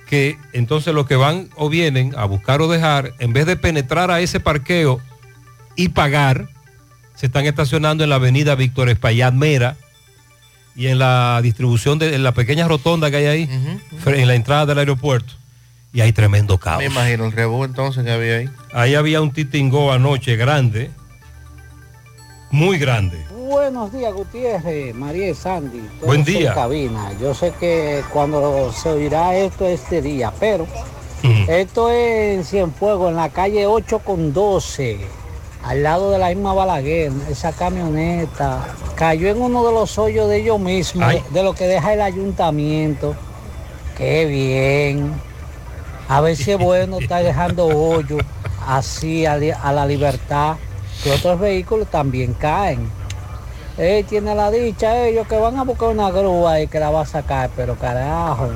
que 0.07 0.39
entonces 0.53 0.95
los 0.95 1.07
que 1.07 1.17
van 1.17 1.49
o 1.57 1.69
vienen 1.69 2.15
a 2.17 2.25
buscar 2.25 2.63
o 2.63 2.69
dejar, 2.69 3.15
en 3.19 3.33
vez 3.33 3.47
de 3.47 3.57
penetrar 3.57 4.11
a 4.11 4.21
ese 4.21 4.41
parqueo 4.41 5.01
y 5.77 5.91
pagar, 5.91 6.49
se 7.15 7.27
están 7.27 7.47
estacionando 7.47 8.05
en 8.05 8.11
la 8.11 8.17
avenida 8.17 8.55
Víctor 8.55 8.89
Espaillat 8.89 9.35
Mera 9.35 9.77
y 10.75 10.87
en 10.87 10.99
la 10.99 11.41
distribución 11.43 11.99
de 11.99 12.15
en 12.15 12.23
la 12.23 12.33
pequeña 12.33 12.69
rotonda 12.69 13.11
que 13.11 13.17
hay 13.17 13.27
ahí, 13.27 13.51
en 14.07 14.29
la 14.29 14.35
entrada 14.35 14.67
del 14.67 14.79
aeropuerto. 14.79 15.35
Y 15.93 16.01
hay 16.03 16.13
tremendo 16.13 16.59
caos. 16.59 16.79
Me 16.79 16.87
imagino 16.87 17.25
el 17.27 17.33
rebú 17.33 17.65
entonces 17.65 18.05
que 18.05 18.11
había 18.11 18.37
ahí. 18.37 18.51
Ahí 18.73 18.95
había 18.95 19.21
un 19.21 19.33
titingó 19.33 19.93
anoche 19.93 20.37
grande, 20.37 20.91
muy 22.51 22.79
grande. 22.79 23.25
Buenos 23.49 23.91
días, 23.95 24.13
Gutiérrez, 24.13 24.95
María 24.95 25.31
y 25.31 25.35
Sandy. 25.35 25.81
Buen 26.05 26.21
en 26.21 26.27
día. 26.27 26.53
cabina. 26.53 27.15
Yo 27.19 27.33
sé 27.33 27.51
que 27.59 28.03
cuando 28.13 28.71
se 28.75 28.91
oirá 28.91 29.35
esto 29.37 29.65
este 29.65 30.03
día, 30.03 30.31
pero 30.39 30.67
esto 31.49 31.89
es 31.89 32.37
en 32.37 32.45
Cienfuegos, 32.45 33.09
en 33.09 33.17
la 33.17 33.31
calle 33.31 33.67
8 33.67 34.01
con 34.01 34.35
12, 34.35 34.99
al 35.65 35.83
lado 35.83 36.11
de 36.11 36.19
la 36.19 36.29
misma 36.29 36.53
Balaguer, 36.53 37.11
esa 37.31 37.53
camioneta 37.53 38.67
cayó 38.97 39.31
en 39.31 39.41
uno 39.41 39.65
de 39.67 39.73
los 39.73 39.97
hoyos 39.97 40.29
de 40.29 40.43
ellos 40.43 40.61
mismos, 40.61 41.07
Ay. 41.09 41.25
de 41.31 41.43
lo 41.43 41.55
que 41.55 41.65
deja 41.65 41.95
el 41.95 42.03
ayuntamiento. 42.03 43.17
Qué 43.97 44.27
bien. 44.27 45.11
A 46.07 46.21
ver 46.21 46.37
si 46.37 46.51
es 46.51 46.59
bueno 46.59 46.99
estar 46.99 47.25
dejando 47.25 47.67
hoyo 47.67 48.19
así 48.67 49.25
a 49.25 49.39
la 49.73 49.87
libertad, 49.87 50.57
que 51.03 51.13
otros 51.13 51.41
vehículos 51.41 51.89
también 51.91 52.35
caen. 52.35 52.98
Él 53.79 54.05
tiene 54.07 54.35
la 54.35 54.51
dicha, 54.51 55.07
ellos 55.07 55.27
que 55.29 55.37
van 55.37 55.57
a 55.57 55.63
buscar 55.63 55.91
una 55.91 56.11
grúa 56.11 56.61
y 56.61 56.67
que 56.67 56.81
la 56.81 56.91
va 56.91 57.03
a 57.03 57.07
sacar, 57.07 57.49
pero 57.55 57.77
carajo, 57.77 58.51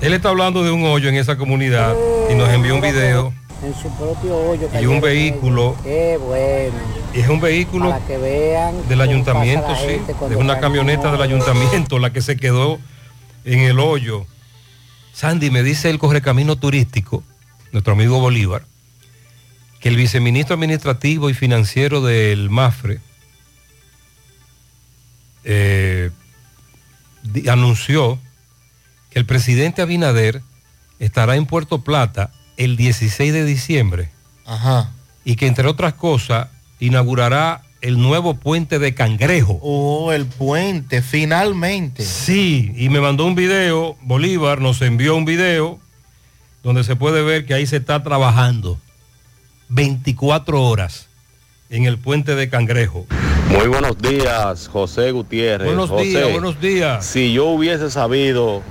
Él 0.00 0.14
está 0.14 0.30
hablando 0.30 0.64
de 0.64 0.70
un 0.70 0.84
hoyo 0.84 1.10
en 1.10 1.16
esa 1.16 1.36
comunidad 1.36 1.94
y 2.30 2.34
nos 2.34 2.48
envió 2.48 2.74
un 2.74 2.80
video 2.80 3.34
En 3.62 3.74
su 3.74 3.90
propio 3.90 4.34
hoyo. 4.34 4.68
y 4.80 4.86
un 4.86 5.00
vehículo. 5.02 5.76
Qué 5.82 6.16
bueno. 6.16 6.74
Y 7.14 7.20
es 7.20 7.28
un 7.28 7.40
vehículo 7.40 7.90
Para 7.90 8.04
que 8.06 8.16
vean 8.16 8.88
del 8.88 9.02
ayuntamiento, 9.02 9.68
la 9.68 9.76
sí. 9.76 10.00
Es 10.30 10.36
una 10.36 10.58
camioneta 10.58 11.12
del 11.12 11.20
ayuntamiento 11.20 11.98
la 11.98 12.10
que 12.10 12.22
se 12.22 12.36
quedó 12.38 12.78
en 13.44 13.60
el 13.60 13.78
hoyo. 13.78 14.24
Sandy, 15.12 15.50
me 15.50 15.62
dice 15.62 15.90
el 15.90 15.98
correcamino 15.98 16.56
turístico, 16.56 17.22
nuestro 17.72 17.92
amigo 17.92 18.18
Bolívar, 18.20 18.62
que 19.80 19.90
el 19.90 19.96
viceministro 19.96 20.54
administrativo 20.54 21.28
y 21.28 21.34
financiero 21.34 22.00
del 22.00 22.48
MAFRE 22.48 23.00
eh, 25.44 26.10
anunció 27.50 28.18
que 29.10 29.18
el 29.18 29.26
presidente 29.26 29.82
Abinader 29.82 30.42
estará 30.98 31.36
en 31.36 31.46
Puerto 31.46 31.82
Plata 31.82 32.30
el 32.56 32.76
16 32.76 33.32
de 33.32 33.44
diciembre 33.44 34.10
Ajá. 34.46 34.90
y 35.24 35.36
que 35.36 35.46
entre 35.46 35.68
otras 35.68 35.94
cosas 35.94 36.48
inaugurará 36.80 37.62
el 37.80 38.00
nuevo 38.00 38.34
puente 38.34 38.78
de 38.78 38.94
Cangrejo. 38.94 39.58
Oh, 39.60 40.12
el 40.12 40.26
puente, 40.26 41.02
finalmente. 41.02 42.04
Sí, 42.04 42.72
y 42.76 42.88
me 42.88 43.00
mandó 43.00 43.26
un 43.26 43.34
video, 43.34 43.96
Bolívar 44.02 44.60
nos 44.60 44.80
envió 44.82 45.16
un 45.16 45.24
video 45.24 45.80
donde 46.62 46.84
se 46.84 46.94
puede 46.94 47.22
ver 47.22 47.44
que 47.44 47.54
ahí 47.54 47.66
se 47.66 47.78
está 47.78 48.02
trabajando 48.04 48.78
24 49.68 50.62
horas 50.62 51.08
en 51.70 51.86
el 51.86 51.98
puente 51.98 52.36
de 52.36 52.48
Cangrejo. 52.48 53.06
Muy 53.48 53.66
buenos 53.68 53.98
días, 53.98 54.68
José 54.68 55.10
Gutiérrez. 55.10 55.66
Buenos 55.66 55.90
José, 55.90 56.04
días, 56.04 56.32
buenos 56.32 56.60
días. 56.60 57.04
Si 57.04 57.32
yo 57.32 57.46
hubiese 57.46 57.90
sabido 57.90 58.62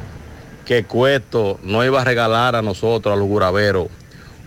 que 0.65 0.83
Cuesto 0.83 1.59
no 1.63 1.83
iba 1.85 2.01
a 2.01 2.03
regalar 2.03 2.55
a 2.55 2.61
nosotros, 2.61 3.13
a 3.13 3.17
los 3.17 3.27
guraveros, 3.27 3.87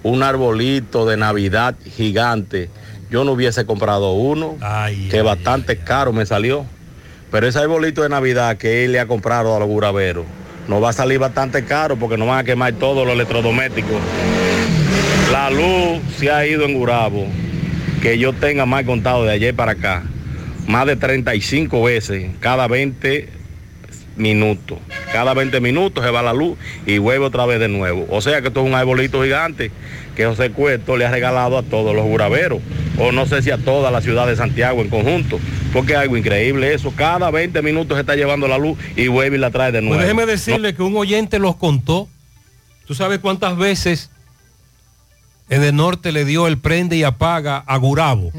un 0.03 0.23
arbolito 0.23 1.07
de 1.07 1.17
Navidad 1.17 1.77
gigante, 1.97 2.71
yo 3.11 3.25
no 3.25 3.33
hubiese 3.33 3.65
comprado 3.65 4.13
uno, 4.13 4.57
que 5.11 5.23
bastante 5.23 5.79
caro 5.79 6.13
me 6.13 6.27
salió. 6.27 6.67
Pero 7.31 7.47
ese 7.49 7.59
arbolito 7.59 8.03
de 8.03 8.09
Navidad 8.09 8.57
que 8.57 8.85
él 8.85 8.93
le 8.93 9.01
ha 9.01 9.07
comprado 9.07 9.57
a 9.57 9.59
los 9.59 9.69
guraveros, 9.69 10.25
nos 10.69 10.83
va 10.83 10.91
a 10.91 10.93
salir 10.93 11.19
bastante 11.19 11.65
caro 11.65 11.97
porque 11.97 12.17
nos 12.17 12.29
van 12.29 12.39
a 12.39 12.45
quemar 12.45 12.73
todos 12.75 13.07
los 13.07 13.15
electrodomésticos. 13.15 14.01
La 15.33 15.51
luz 15.51 16.01
se 16.17 16.31
ha 16.31 16.47
ido 16.47 16.65
en 16.65 16.75
Gurabo, 16.75 17.27
que 18.01 18.19
yo 18.19 18.33
tenga 18.33 18.67
más 18.67 18.85
contado 18.85 19.25
de 19.25 19.33
ayer 19.33 19.55
para 19.55 19.73
acá, 19.73 20.03
más 20.67 20.87
de 20.87 20.97
35 20.97 21.83
veces 21.83 22.31
cada 22.41 22.67
20 22.67 23.29
minutos. 24.17 24.79
Cada 25.13 25.35
20 25.35 25.61
minutos 25.61 26.05
se 26.05 26.11
va 26.11 26.23
la 26.23 26.33
luz 26.33 26.57
y 26.87 26.99
vuelve 26.99 27.27
otra 27.27 27.47
vez 27.47 27.61
de 27.61 27.69
nuevo. 27.69 28.07
O 28.11 28.21
sea 28.21 28.41
que 28.41 28.49
esto 28.49 28.61
es 28.61 28.67
un 28.67 28.75
arbolito 28.75 29.23
gigante 29.23 29.71
que 30.15 30.27
José 30.27 30.51
Cueto 30.51 30.97
le 30.97 31.07
ha 31.07 31.11
regalado 31.11 31.59
a 31.59 31.63
todos 31.63 31.95
los 31.95 32.05
juraveros, 32.05 32.61
o 32.99 33.11
no 33.11 33.27
sé 33.27 33.43
si 33.43 33.51
a 33.51 33.59
toda 33.59 33.91
la 33.91 34.01
ciudad 34.01 34.29
de 34.29 34.37
Santiago 34.37 34.81
en 34.81 34.89
conjunto, 34.89 35.41
porque 35.73 35.93
es 35.93 35.99
algo 35.99 36.17
increíble 36.17 36.73
eso. 36.73 36.93
Cada 36.95 37.31
20 37.31 37.61
minutos 37.63 37.97
se 37.97 38.03
está 38.03 38.15
llevando 38.15 38.47
la 38.47 38.59
luz 38.59 38.79
y 38.95 39.09
vuelve 39.09 39.37
y 39.37 39.41
la 39.41 39.51
trae 39.51 39.73
de 39.73 39.81
nuevo. 39.81 39.97
Pues 39.97 40.07
déjeme 40.07 40.27
decirle 40.27 40.75
que 40.75 40.83
un 40.83 40.97
oyente 40.97 41.39
los 41.41 41.57
contó. 41.57 42.09
¿Tú 42.87 42.95
sabes 42.95 43.19
cuántas 43.19 43.57
veces 43.57 44.11
Edenorte 45.49 46.13
le 46.13 46.25
dio 46.25 46.47
el 46.47 46.59
prende 46.59 46.97
y 46.97 47.03
apaga 47.03 47.59
a 47.59 47.77
Gurabo? 47.77 48.31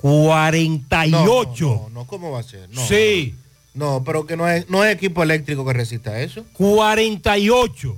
48. 0.00 1.66
No, 1.66 1.82
no, 1.82 1.90
no, 1.90 2.04
¿cómo 2.06 2.30
va 2.30 2.40
a 2.40 2.42
ser? 2.42 2.68
No, 2.70 2.86
Sí. 2.86 3.34
No, 3.72 4.02
pero 4.04 4.26
que 4.26 4.36
no 4.36 4.48
es, 4.48 4.68
no 4.68 4.82
es 4.84 4.92
equipo 4.94 5.22
eléctrico 5.22 5.64
que 5.64 5.72
resista 5.72 6.18
eso. 6.20 6.44
48. 6.54 7.96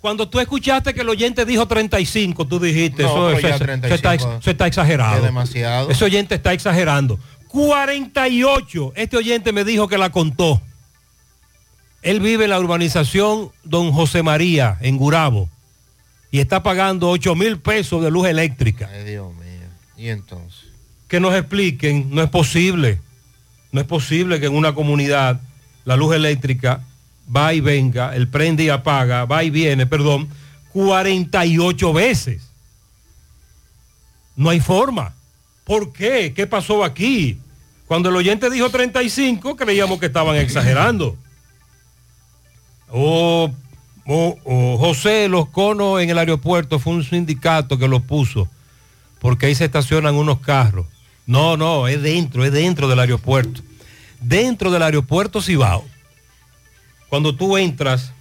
Cuando 0.00 0.28
tú 0.28 0.38
escuchaste 0.40 0.94
que 0.94 1.00
el 1.00 1.08
oyente 1.08 1.44
dijo 1.44 1.66
35, 1.66 2.46
tú 2.46 2.58
dijiste, 2.60 3.02
No, 3.02 3.08
eso, 3.08 3.16
pero 3.26 3.38
eso- 3.38 3.48
ya 3.48 3.54
eso- 3.56 3.64
35 3.64 3.86
eso 3.86 3.94
está, 3.96 4.14
ex- 4.14 4.40
eso 4.40 4.50
está 4.50 4.66
exagerado. 4.66 5.16
es 5.16 5.22
demasiado. 5.22 5.90
Ese 5.90 6.04
oyente 6.04 6.34
está 6.36 6.52
exagerando. 6.52 7.18
48. 7.48 8.92
Este 8.94 9.16
oyente 9.16 9.52
me 9.52 9.64
dijo 9.64 9.88
que 9.88 9.98
la 9.98 10.10
contó. 10.10 10.60
Él 12.02 12.20
vive 12.20 12.44
en 12.44 12.50
la 12.50 12.60
urbanización 12.60 13.50
Don 13.64 13.92
José 13.92 14.22
María, 14.22 14.78
en 14.80 14.96
Gurabo, 14.96 15.50
y 16.30 16.38
está 16.38 16.62
pagando 16.62 17.10
8 17.10 17.34
mil 17.34 17.58
pesos 17.58 18.02
de 18.02 18.10
luz 18.10 18.26
eléctrica. 18.28 18.88
Ay, 18.90 19.04
Dios 19.04 19.34
mío. 19.34 19.68
¿Y 19.98 20.08
entonces? 20.08 20.69
Que 21.10 21.20
nos 21.20 21.34
expliquen, 21.34 22.08
no 22.10 22.22
es 22.22 22.30
posible. 22.30 23.00
No 23.72 23.80
es 23.80 23.86
posible 23.86 24.40
que 24.40 24.46
en 24.46 24.54
una 24.54 24.74
comunidad 24.74 25.40
la 25.84 25.96
luz 25.96 26.14
eléctrica 26.14 26.82
va 27.34 27.52
y 27.52 27.60
venga, 27.60 28.14
el 28.14 28.28
prende 28.28 28.64
y 28.64 28.68
apaga, 28.68 29.24
va 29.24 29.44
y 29.44 29.50
viene, 29.50 29.86
perdón, 29.86 30.28
48 30.72 31.92
veces. 31.92 32.42
No 34.36 34.50
hay 34.50 34.60
forma. 34.60 35.14
¿Por 35.64 35.92
qué? 35.92 36.32
¿Qué 36.34 36.46
pasó 36.46 36.84
aquí? 36.84 37.38
Cuando 37.86 38.08
el 38.08 38.16
oyente 38.16 38.48
dijo 38.48 38.70
35, 38.70 39.56
creíamos 39.56 39.98
que 39.98 40.06
estaban 40.06 40.36
exagerando. 40.36 41.16
Oh, 42.88 43.50
oh, 44.06 44.38
oh, 44.44 44.78
José, 44.78 45.28
los 45.28 45.48
conos 45.48 46.00
en 46.00 46.10
el 46.10 46.18
aeropuerto 46.18 46.78
fue 46.78 46.94
un 46.94 47.04
sindicato 47.04 47.78
que 47.78 47.88
los 47.88 48.02
puso, 48.02 48.48
porque 49.20 49.46
ahí 49.46 49.54
se 49.54 49.64
estacionan 49.64 50.14
unos 50.14 50.40
carros. 50.40 50.86
No, 51.26 51.56
no, 51.56 51.86
es 51.88 52.02
dentro, 52.02 52.44
es 52.44 52.52
dentro 52.52 52.88
del 52.88 52.98
aeropuerto. 53.00 53.60
Dentro 54.20 54.70
del 54.70 54.82
aeropuerto 54.82 55.40
Cibao, 55.40 55.84
cuando 57.08 57.34
tú 57.34 57.56
entras 57.56 58.12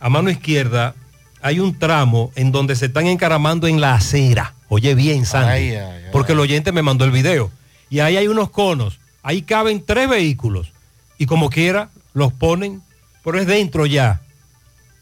a 0.00 0.08
mano 0.08 0.30
izquierda, 0.30 0.94
hay 1.42 1.60
un 1.60 1.78
tramo 1.78 2.32
en 2.36 2.52
donde 2.52 2.76
se 2.76 2.86
están 2.86 3.06
encaramando 3.06 3.66
en 3.66 3.80
la 3.80 3.94
acera. 3.94 4.54
Oye 4.68 4.94
bien, 4.94 5.26
Sandy, 5.26 5.50
Ay, 5.50 5.70
ay, 5.70 5.76
ay. 5.76 6.02
porque 6.12 6.32
el 6.32 6.40
oyente 6.40 6.72
me 6.72 6.82
mandó 6.82 7.04
el 7.04 7.10
video. 7.10 7.50
Y 7.90 8.00
ahí 8.00 8.16
hay 8.16 8.28
unos 8.28 8.50
conos, 8.50 8.98
ahí 9.22 9.42
caben 9.42 9.84
tres 9.84 10.08
vehículos. 10.08 10.72
Y 11.18 11.26
como 11.26 11.50
quiera, 11.50 11.90
los 12.12 12.32
ponen, 12.32 12.82
pero 13.22 13.38
es 13.38 13.46
dentro 13.46 13.86
ya. 13.86 14.22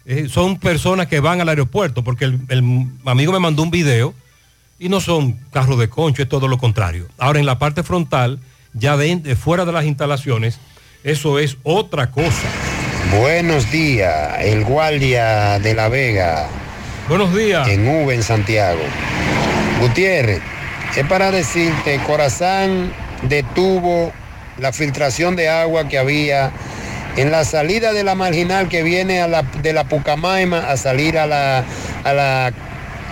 Eh, 0.04 0.28
son 0.28 0.58
personas 0.58 1.06
que 1.06 1.20
van 1.20 1.40
al 1.40 1.48
aeropuerto, 1.48 2.02
porque 2.02 2.24
el, 2.24 2.40
el 2.48 2.86
amigo 3.04 3.32
me 3.32 3.38
mandó 3.38 3.62
un 3.62 3.70
video 3.70 4.14
y 4.82 4.88
no 4.88 5.00
son 5.00 5.38
carros 5.52 5.78
de 5.78 5.88
concho, 5.88 6.22
es 6.22 6.28
todo 6.28 6.48
lo 6.48 6.58
contrario. 6.58 7.06
Ahora 7.16 7.38
en 7.38 7.46
la 7.46 7.56
parte 7.60 7.84
frontal, 7.84 8.40
ya 8.74 8.96
de, 8.96 9.14
de 9.14 9.36
fuera 9.36 9.64
de 9.64 9.70
las 9.70 9.84
instalaciones, 9.84 10.58
eso 11.04 11.38
es 11.38 11.56
otra 11.62 12.10
cosa. 12.10 12.48
Buenos 13.16 13.70
días, 13.70 14.40
el 14.40 14.64
guardia 14.64 15.60
de 15.60 15.74
La 15.74 15.88
Vega. 15.88 16.48
Buenos 17.08 17.32
días. 17.32 17.68
En 17.68 17.86
V, 17.86 18.12
en 18.12 18.24
Santiago. 18.24 18.80
Gutiérrez, 19.80 20.42
es 20.96 21.06
para 21.06 21.30
decirte, 21.30 22.00
Corazán 22.04 22.92
detuvo 23.28 24.12
la 24.58 24.72
filtración 24.72 25.36
de 25.36 25.48
agua 25.48 25.86
que 25.86 25.98
había 25.98 26.50
en 27.16 27.30
la 27.30 27.44
salida 27.44 27.92
de 27.92 28.02
la 28.02 28.16
marginal 28.16 28.68
que 28.68 28.82
viene 28.82 29.20
a 29.20 29.28
la, 29.28 29.42
de 29.42 29.72
la 29.74 29.84
Pucamaima 29.84 30.58
a 30.58 30.76
salir 30.76 31.18
a 31.18 31.26
la, 31.26 31.64
a 32.02 32.12
la, 32.12 32.52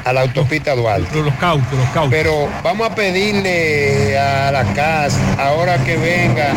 a 0.05 0.13
la 0.13 0.23
autopista 0.23 0.75
Duarte. 0.75 1.23
Los 1.23 1.35
cautos, 1.35 1.73
los 1.73 1.89
cautos. 1.91 2.11
Pero 2.11 2.49
vamos 2.63 2.91
a 2.91 2.95
pedirle 2.95 4.19
a 4.19 4.51
la 4.53 4.65
CAS 4.73 5.17
ahora 5.39 5.83
que 5.85 5.97
venga 5.97 6.53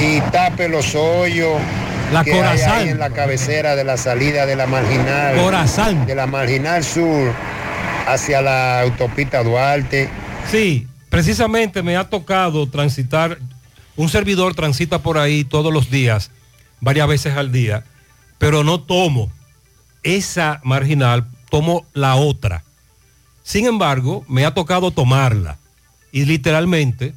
y 0.00 0.20
tape 0.30 0.68
los 0.68 0.94
hoyos 0.94 1.58
La 2.12 2.22
que 2.22 2.34
hay 2.40 2.60
ahí 2.60 2.88
en 2.90 2.98
la 2.98 3.10
cabecera 3.10 3.76
de 3.76 3.84
la 3.84 3.96
salida 3.96 4.46
de 4.46 4.56
la 4.56 4.66
marginal. 4.66 5.36
Corazán. 5.36 6.06
De 6.06 6.14
la 6.14 6.26
marginal 6.26 6.84
sur 6.84 7.32
hacia 8.06 8.40
la 8.40 8.82
autopista 8.82 9.42
Duarte. 9.42 10.08
Sí, 10.50 10.86
precisamente 11.08 11.82
me 11.82 11.96
ha 11.96 12.04
tocado 12.08 12.68
transitar, 12.68 13.38
un 13.96 14.08
servidor 14.08 14.54
transita 14.54 15.00
por 15.00 15.18
ahí 15.18 15.44
todos 15.44 15.72
los 15.72 15.90
días, 15.90 16.30
varias 16.80 17.08
veces 17.08 17.36
al 17.36 17.50
día, 17.50 17.84
pero 18.38 18.62
no 18.62 18.80
tomo 18.80 19.30
esa 20.02 20.60
marginal, 20.62 21.26
tomo 21.50 21.84
la 21.94 22.14
otra. 22.14 22.62
Sin 23.46 23.64
embargo, 23.66 24.24
me 24.26 24.44
ha 24.44 24.52
tocado 24.52 24.90
tomarla. 24.90 25.56
Y 26.10 26.24
literalmente, 26.24 27.14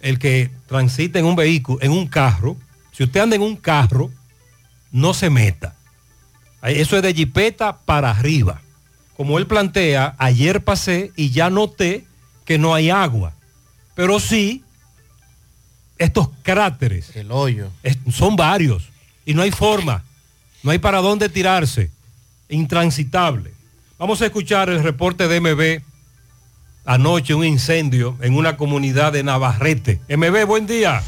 el 0.00 0.18
que 0.18 0.50
transita 0.66 1.20
en 1.20 1.24
un 1.24 1.36
vehículo, 1.36 1.78
en 1.80 1.92
un 1.92 2.08
carro, 2.08 2.56
si 2.90 3.04
usted 3.04 3.20
anda 3.20 3.36
en 3.36 3.42
un 3.42 3.54
carro, 3.54 4.10
no 4.90 5.14
se 5.14 5.30
meta. 5.30 5.76
Eso 6.64 6.96
es 6.96 7.02
de 7.04 7.14
jipeta 7.14 7.78
para 7.78 8.10
arriba. 8.10 8.60
Como 9.16 9.38
él 9.38 9.46
plantea, 9.46 10.16
ayer 10.18 10.64
pasé 10.64 11.12
y 11.14 11.30
ya 11.30 11.48
noté 11.48 12.04
que 12.44 12.58
no 12.58 12.74
hay 12.74 12.90
agua. 12.90 13.32
Pero 13.94 14.18
sí, 14.18 14.64
estos 15.96 16.28
cráteres. 16.42 17.14
El 17.14 17.30
hoyo. 17.30 17.70
es- 17.84 17.98
son 18.12 18.34
varios. 18.34 18.88
Y 19.24 19.34
no 19.34 19.42
hay 19.42 19.52
forma. 19.52 20.02
No 20.64 20.72
hay 20.72 20.78
para 20.80 20.98
dónde 20.98 21.28
tirarse. 21.28 21.92
Intransitable. 22.48 23.52
Vamos 23.98 24.22
a 24.22 24.26
escuchar 24.26 24.68
el 24.68 24.84
reporte 24.84 25.26
de 25.26 25.40
MB. 25.40 25.82
Anoche 26.84 27.34
un 27.34 27.44
incendio 27.44 28.16
en 28.20 28.36
una 28.36 28.56
comunidad 28.56 29.12
de 29.12 29.24
Navarrete. 29.24 29.98
MB, 30.08 30.46
buen 30.46 30.68
día. 30.68 31.02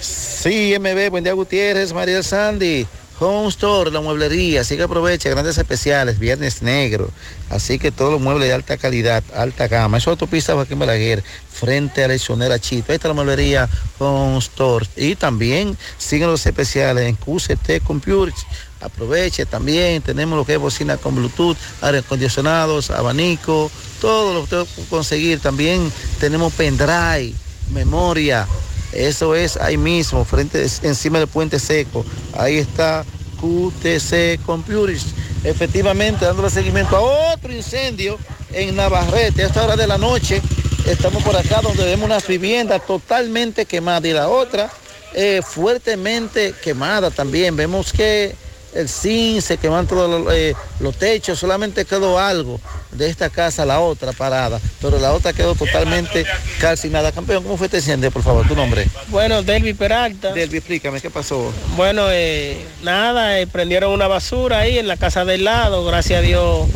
Sí, 0.00 0.74
MB, 0.80 1.10
buen 1.10 1.22
día 1.22 1.32
Gutiérrez, 1.34 1.92
María 1.92 2.24
Sandy, 2.24 2.88
Home 3.20 3.48
Store, 3.48 3.92
la 3.92 4.00
mueblería, 4.00 4.62
así 4.62 4.76
que 4.76 4.82
aprovecha 4.82 5.30
grandes 5.30 5.58
especiales, 5.58 6.18
viernes 6.18 6.60
negro, 6.60 7.10
así 7.50 7.78
que 7.78 7.92
todos 7.92 8.12
los 8.12 8.20
muebles 8.20 8.48
de 8.48 8.54
alta 8.54 8.76
calidad, 8.76 9.22
alta 9.34 9.68
gama. 9.68 9.98
Eso 9.98 10.10
es 10.10 10.14
autopista 10.14 10.54
Joaquín 10.54 10.78
Balaguer, 10.80 11.22
frente 11.52 12.02
a 12.02 12.08
la 12.08 12.16
Isonera 12.16 12.58
Chip. 12.58 12.88
Ahí 12.90 12.96
está 12.96 13.08
la 13.08 13.14
mueblería 13.14 13.68
Home 13.98 14.38
Store. 14.38 14.86
Y 14.96 15.14
también 15.14 15.76
siguen 15.98 16.28
los 16.28 16.44
especiales 16.44 17.08
en 17.08 17.14
QCT 17.14 17.84
Computers. 17.84 18.44
Aproveche 18.80 19.44
también, 19.46 20.02
tenemos 20.02 20.38
lo 20.38 20.44
que 20.44 20.54
es 20.54 20.58
bocina 20.58 20.96
con 20.96 21.14
Bluetooth, 21.16 21.56
aire 21.82 21.98
acondicionados, 21.98 22.90
abanico, 22.90 23.70
todo 24.00 24.34
lo 24.34 24.46
que 24.46 24.56
usted 24.56 24.74
puede 24.74 24.88
conseguir. 24.88 25.40
También 25.40 25.92
tenemos 26.20 26.52
pendrive, 26.52 27.34
memoria, 27.72 28.46
eso 28.92 29.34
es 29.34 29.56
ahí 29.56 29.76
mismo, 29.76 30.24
frente, 30.24 30.66
encima 30.82 31.18
del 31.18 31.28
puente 31.28 31.58
seco. 31.58 32.04
Ahí 32.36 32.58
está 32.58 33.04
QTC 33.40 34.42
Computers. 34.44 35.06
Efectivamente, 35.44 36.24
dándole 36.24 36.50
seguimiento 36.50 36.96
a 36.96 37.34
otro 37.34 37.52
incendio 37.52 38.18
en 38.52 38.76
Navarrete. 38.76 39.42
A 39.42 39.46
esta 39.46 39.64
hora 39.64 39.76
de 39.76 39.86
la 39.86 39.98
noche 39.98 40.42
estamos 40.86 41.22
por 41.22 41.36
acá 41.36 41.60
donde 41.60 41.84
vemos 41.84 42.06
unas 42.06 42.26
viviendas 42.26 42.84
totalmente 42.86 43.66
quemadas 43.66 44.06
y 44.06 44.12
la 44.12 44.28
otra 44.28 44.70
eh, 45.14 45.42
fuertemente 45.44 46.54
quemada 46.62 47.10
también. 47.10 47.56
Vemos 47.56 47.92
que 47.92 48.34
el 48.74 48.88
zinc 48.88 49.40
se 49.40 49.56
queman 49.56 49.86
todos 49.86 50.24
los, 50.24 50.34
eh, 50.34 50.54
los 50.80 50.96
techos, 50.96 51.38
solamente 51.38 51.84
quedó 51.84 52.18
algo 52.18 52.60
de 52.92 53.08
esta 53.08 53.30
casa, 53.30 53.64
la 53.64 53.80
otra 53.80 54.12
parada, 54.12 54.60
pero 54.80 54.98
la 54.98 55.12
otra 55.12 55.32
quedó 55.32 55.54
totalmente 55.54 56.26
calcinada. 56.60 57.12
Campeón, 57.12 57.42
¿cómo 57.42 57.56
fue 57.56 57.66
este 57.66 57.78
incendio, 57.78 58.10
por 58.10 58.22
favor? 58.22 58.46
¿Tu 58.46 58.54
nombre? 58.54 58.86
Bueno, 59.08 59.42
Delvi 59.42 59.74
Peralta. 59.74 60.32
Delvi, 60.32 60.58
explícame, 60.58 61.00
¿qué 61.00 61.10
pasó? 61.10 61.52
Bueno, 61.76 62.06
eh, 62.10 62.64
nada, 62.82 63.40
eh, 63.40 63.46
prendieron 63.46 63.92
una 63.92 64.08
basura 64.08 64.60
ahí 64.60 64.78
en 64.78 64.88
la 64.88 64.96
casa 64.96 65.24
del 65.24 65.44
lado, 65.44 65.84
gracias 65.84 66.18
a 66.18 66.22
Dios 66.22 66.68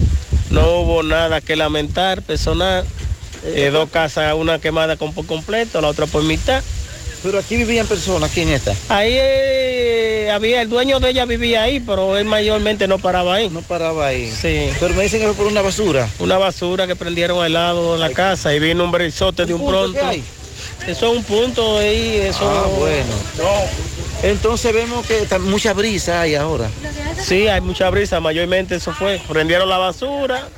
no 0.53 0.81
hubo 0.81 1.03
nada 1.03 1.41
que 1.41 1.57
lamentar 1.57 2.23
personal. 2.23 2.85
Eh, 3.45 3.71
dos 3.73 3.89
casas, 3.91 4.35
una 4.35 4.61
quemada 4.61 4.97
con 4.97 5.13
por 5.15 5.27
completo, 5.27 5.81
la 5.81 5.89
otra 5.89 6.07
por 6.07 6.23
mitad. 6.23 6.63
Pero 7.23 7.39
aquí 7.39 7.57
vivían 7.57 7.87
personas, 7.87 8.31
¿quién 8.33 8.49
está? 8.49 8.75
Ahí 8.89 9.15
eh, 9.17 10.31
había, 10.33 10.63
el 10.63 10.69
dueño 10.69 10.99
de 10.99 11.11
ella 11.11 11.25
vivía 11.25 11.63
ahí, 11.63 11.79
pero 11.81 12.17
él 12.19 12.25
mayormente 12.25 12.89
no 12.89 12.99
paraba 12.99 13.35
ahí. 13.35 13.49
No 13.49 13.63
paraba 13.63 14.07
ahí. 14.09 14.31
Sí. 14.31 14.71
Pero 14.81 14.95
me 14.95 15.05
dicen 15.05 15.21
que 15.21 15.27
fue 15.27 15.35
por 15.37 15.47
una 15.47 15.63
basura. 15.63 16.09
Una 16.19 16.39
basura 16.39 16.87
que 16.87 16.97
prendieron 16.97 17.43
al 17.43 17.53
lado 17.53 17.93
de 17.95 18.01
la 18.01 18.11
casa 18.11 18.53
y 18.55 18.59
vino 18.59 18.83
un 18.85 18.91
brisote 18.91 19.47
de 19.47 19.55
un 19.55 19.67
pronto. 19.67 20.01
Eso 20.87 21.13
es 21.13 21.17
un 21.17 21.23
punto 21.23 21.79
ahí, 21.79 22.17
eso. 22.29 22.41
Ah, 22.51 22.67
bueno. 22.77 23.15
Entonces 24.25 24.73
vemos 24.75 25.07
que 25.07 25.19
está- 25.21 25.39
mucha 25.39 25.73
brisa 25.73 26.21
hay 26.23 26.35
ahora. 26.35 26.69
Sí, 27.25 27.47
hay 27.47 27.61
mucha 27.61 27.89
brisa, 27.91 28.19
mayormente 28.21 28.75
eso 28.77 28.93
fue. 28.93 29.21
Prendieron 29.29 29.69
la 29.69 29.79
basura 29.79 30.49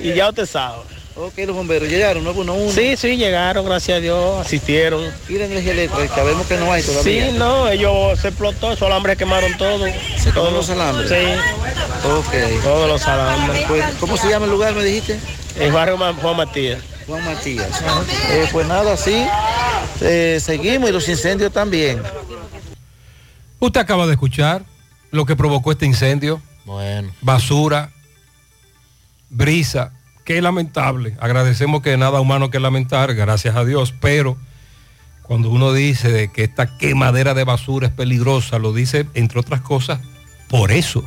y 0.00 0.14
ya 0.14 0.28
usted 0.30 0.46
sabe. 0.46 0.78
Ok, 1.20 1.36
los 1.38 1.56
bomberos 1.56 1.88
llegaron, 1.88 2.22
¿no? 2.22 2.30
Uno, 2.30 2.54
uno. 2.54 2.70
Sí, 2.70 2.96
sí, 2.96 3.16
llegaron, 3.16 3.64
gracias 3.66 3.98
a 3.98 4.00
Dios, 4.00 4.46
asistieron. 4.46 5.02
Y 5.28 5.32
la 5.32 5.46
energía 5.46 5.72
eléctrica, 5.72 6.22
vemos 6.22 6.46
que 6.46 6.56
no 6.56 6.72
hay 6.72 6.80
todavía. 6.80 7.32
Sí, 7.32 7.36
no, 7.36 7.68
ellos 7.68 8.20
se 8.20 8.28
explotó, 8.28 8.72
esos 8.72 8.86
alambres 8.86 9.18
quemaron 9.18 9.56
todo. 9.58 9.84
¿Se 10.16 10.30
quemaron 10.30 10.54
los 10.54 10.70
alambres? 10.70 11.08
Sí. 11.08 12.08
Ok. 12.08 12.62
Todos 12.62 12.88
los 12.88 13.04
alambres. 13.08 13.64
Pues, 13.66 13.84
¿Cómo 13.98 14.16
se 14.16 14.30
llama 14.30 14.44
el 14.44 14.52
lugar, 14.52 14.76
me 14.76 14.84
dijiste? 14.84 15.18
El 15.58 15.72
barrio 15.72 15.98
Juan 15.98 16.36
Matías. 16.36 16.78
Juan 17.08 17.24
Matías. 17.24 17.82
Eh, 18.30 18.48
pues 18.52 18.68
nada, 18.68 18.96
sí. 18.96 19.26
eh, 20.00 20.38
seguimos 20.40 20.88
y 20.88 20.92
los 20.92 21.08
incendios 21.08 21.52
también. 21.52 22.00
Usted 23.58 23.80
acaba 23.80 24.06
de 24.06 24.12
escuchar 24.12 24.62
lo 25.10 25.26
que 25.26 25.34
provocó 25.34 25.72
este 25.72 25.84
incendio. 25.84 26.40
Bueno. 26.64 27.12
Basura, 27.22 27.90
brisa. 29.30 29.97
Qué 30.28 30.42
lamentable. 30.42 31.16
Agradecemos 31.20 31.80
que 31.80 31.96
nada 31.96 32.20
humano 32.20 32.50
que 32.50 32.60
lamentar, 32.60 33.14
gracias 33.14 33.56
a 33.56 33.64
Dios. 33.64 33.94
Pero 33.98 34.36
cuando 35.22 35.48
uno 35.48 35.72
dice 35.72 36.12
de 36.12 36.30
que 36.30 36.44
esta 36.44 36.76
quemadera 36.76 37.32
de 37.32 37.44
basura 37.44 37.86
es 37.86 37.94
peligrosa, 37.94 38.58
lo 38.58 38.74
dice, 38.74 39.06
entre 39.14 39.40
otras 39.40 39.62
cosas, 39.62 40.00
por 40.50 40.70
eso. 40.70 41.02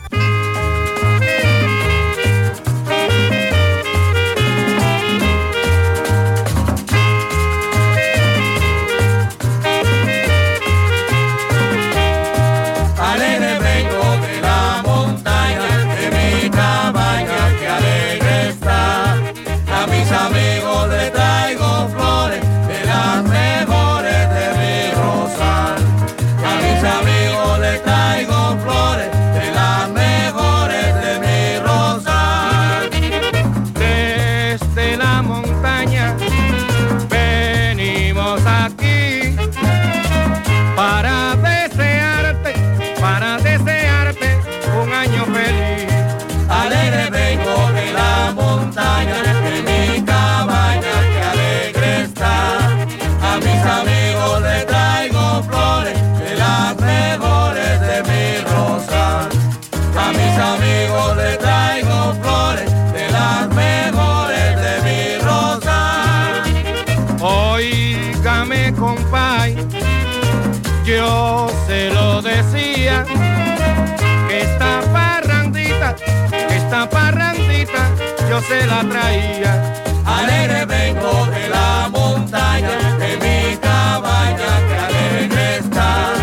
La 78.68 78.84
traía. 78.90 79.74
Alegre 80.06 80.66
vengo 80.66 81.26
de 81.28 81.50
la 81.50 81.90
montaña, 81.92 82.98
de 82.98 83.18
mi 83.24 83.58
cabaña 83.58 84.52
que 84.68 84.76
alegre 84.88 85.58
está. 85.58 86.14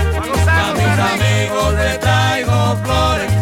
A 0.60 0.72
mis 0.78 0.96
amigos 1.12 1.74
les 1.74 2.00
traigo 2.00 2.76
flores, 2.84 3.32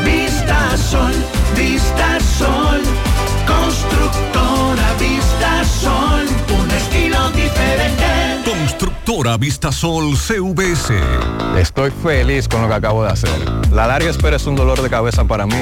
Vista 0.06 0.78
Sol, 0.78 1.12
Vista 1.58 2.20
Sol, 2.38 2.82
constructora 3.46 4.94
Vista 5.00 5.66
Sol, 5.66 6.26
un 6.62 6.72
estilo 6.72 7.30
diferente. 7.32 8.06
Constructora 8.46 9.36
Vistasol 9.38 10.16
CVS. 10.16 10.94
Estoy 11.58 11.92
feliz 11.92 12.48
con 12.48 12.62
lo 12.62 12.70
que 12.70 12.76
acabo 12.76 13.04
de 13.04 13.10
hacer. 13.10 13.38
La 13.72 13.88
larga 13.88 14.10
espera 14.10 14.38
es 14.38 14.46
un 14.46 14.56
dolor 14.56 14.82
de 14.82 14.90
cabeza 14.90 15.26
para 15.26 15.46
mí 15.46 15.58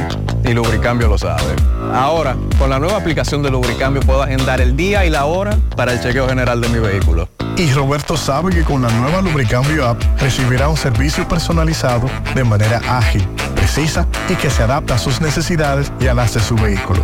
y 0.48 0.54
Lubricambio 0.54 1.08
lo 1.08 1.18
sabe. 1.18 1.56
Ahora, 1.94 2.36
con 2.58 2.70
la 2.70 2.80
nueva 2.80 2.98
aplicación 2.98 3.44
de 3.44 3.52
Lubricambio 3.52 4.02
puedo 4.02 4.24
agendar 4.24 4.62
el 4.62 4.76
día 4.76 5.06
y 5.06 5.10
la 5.10 5.26
hora 5.26 5.58
para 5.76 5.94
el 5.94 6.02
chequeo 6.02 6.28
general 6.28 6.62
de 6.62 6.70
mi 6.70 6.80
vehículo. 6.80 7.28
Y 7.58 7.72
Roberto 7.72 8.16
sabe 8.16 8.54
que 8.54 8.62
con 8.62 8.82
la 8.82 8.90
nueva 8.90 9.22
Lubricambio 9.22 9.88
App 9.88 10.02
recibirá 10.20 10.70
un 10.70 10.78
servicio 10.78 11.28
personalizado 11.28 12.10
de 12.36 12.44
manera 12.44 12.82
ágil, 12.88 13.28
precisa 13.56 14.08
y 14.30 14.36
que 14.36 14.50
se 14.50 14.64
adapta 14.64 14.96
a 14.96 14.98
sus 14.98 15.22
necesidades 15.22 15.92
y 16.00 16.08
a 16.08 16.14
las 16.14 16.34
de 16.34 16.40
su 16.40 16.56
vehículo. 16.56 17.04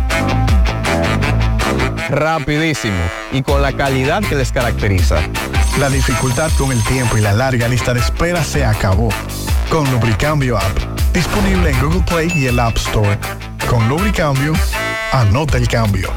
Rapidísimo 2.08 3.00
y 3.32 3.42
con 3.42 3.62
la 3.62 3.72
calidad 3.72 4.22
que 4.22 4.36
les 4.36 4.52
caracteriza. 4.52 5.16
La 5.80 5.90
dificultad 5.90 6.50
con 6.56 6.70
el 6.70 6.82
tiempo 6.84 7.18
y 7.18 7.20
la 7.20 7.32
larga 7.32 7.66
lista 7.66 7.92
de 7.92 8.00
espera 8.00 8.44
se 8.44 8.64
acabó. 8.64 9.08
Con 9.70 9.90
Lubricambio 9.90 10.56
App, 10.56 10.93
disponible 11.14 11.70
en 11.70 11.80
Google 11.80 12.02
Play 12.02 12.30
y 12.34 12.46
el 12.46 12.58
App 12.58 12.76
Store. 12.76 13.18
Con 13.70 13.88
Lubricambio, 13.88 14.52
anota 15.12 15.56
el 15.56 15.68
cambio. 15.68 16.10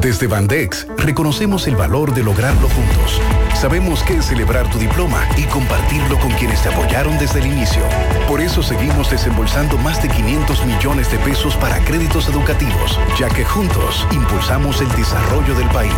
Desde 0.00 0.26
Bandex 0.26 0.86
reconocemos 0.96 1.66
el 1.68 1.76
valor 1.76 2.14
de 2.14 2.24
lograrlo 2.24 2.68
juntos. 2.68 3.20
Sabemos 3.60 4.04
que 4.04 4.14
es 4.14 4.26
celebrar 4.26 4.70
tu 4.70 4.78
diploma 4.78 5.26
y 5.36 5.42
compartirlo 5.42 6.16
con 6.20 6.30
quienes 6.32 6.62
te 6.62 6.68
apoyaron 6.68 7.18
desde 7.18 7.40
el 7.40 7.46
inicio. 7.46 7.82
Por 8.28 8.40
eso 8.40 8.62
seguimos 8.62 9.10
desembolsando 9.10 9.76
más 9.78 10.00
de 10.00 10.08
500 10.08 10.64
millones 10.64 11.10
de 11.10 11.18
pesos 11.18 11.56
para 11.56 11.80
créditos 11.80 12.28
educativos, 12.28 13.00
ya 13.18 13.28
que 13.28 13.44
juntos 13.44 14.06
impulsamos 14.12 14.80
el 14.80 14.88
desarrollo 14.92 15.56
del 15.56 15.68
país. 15.70 15.92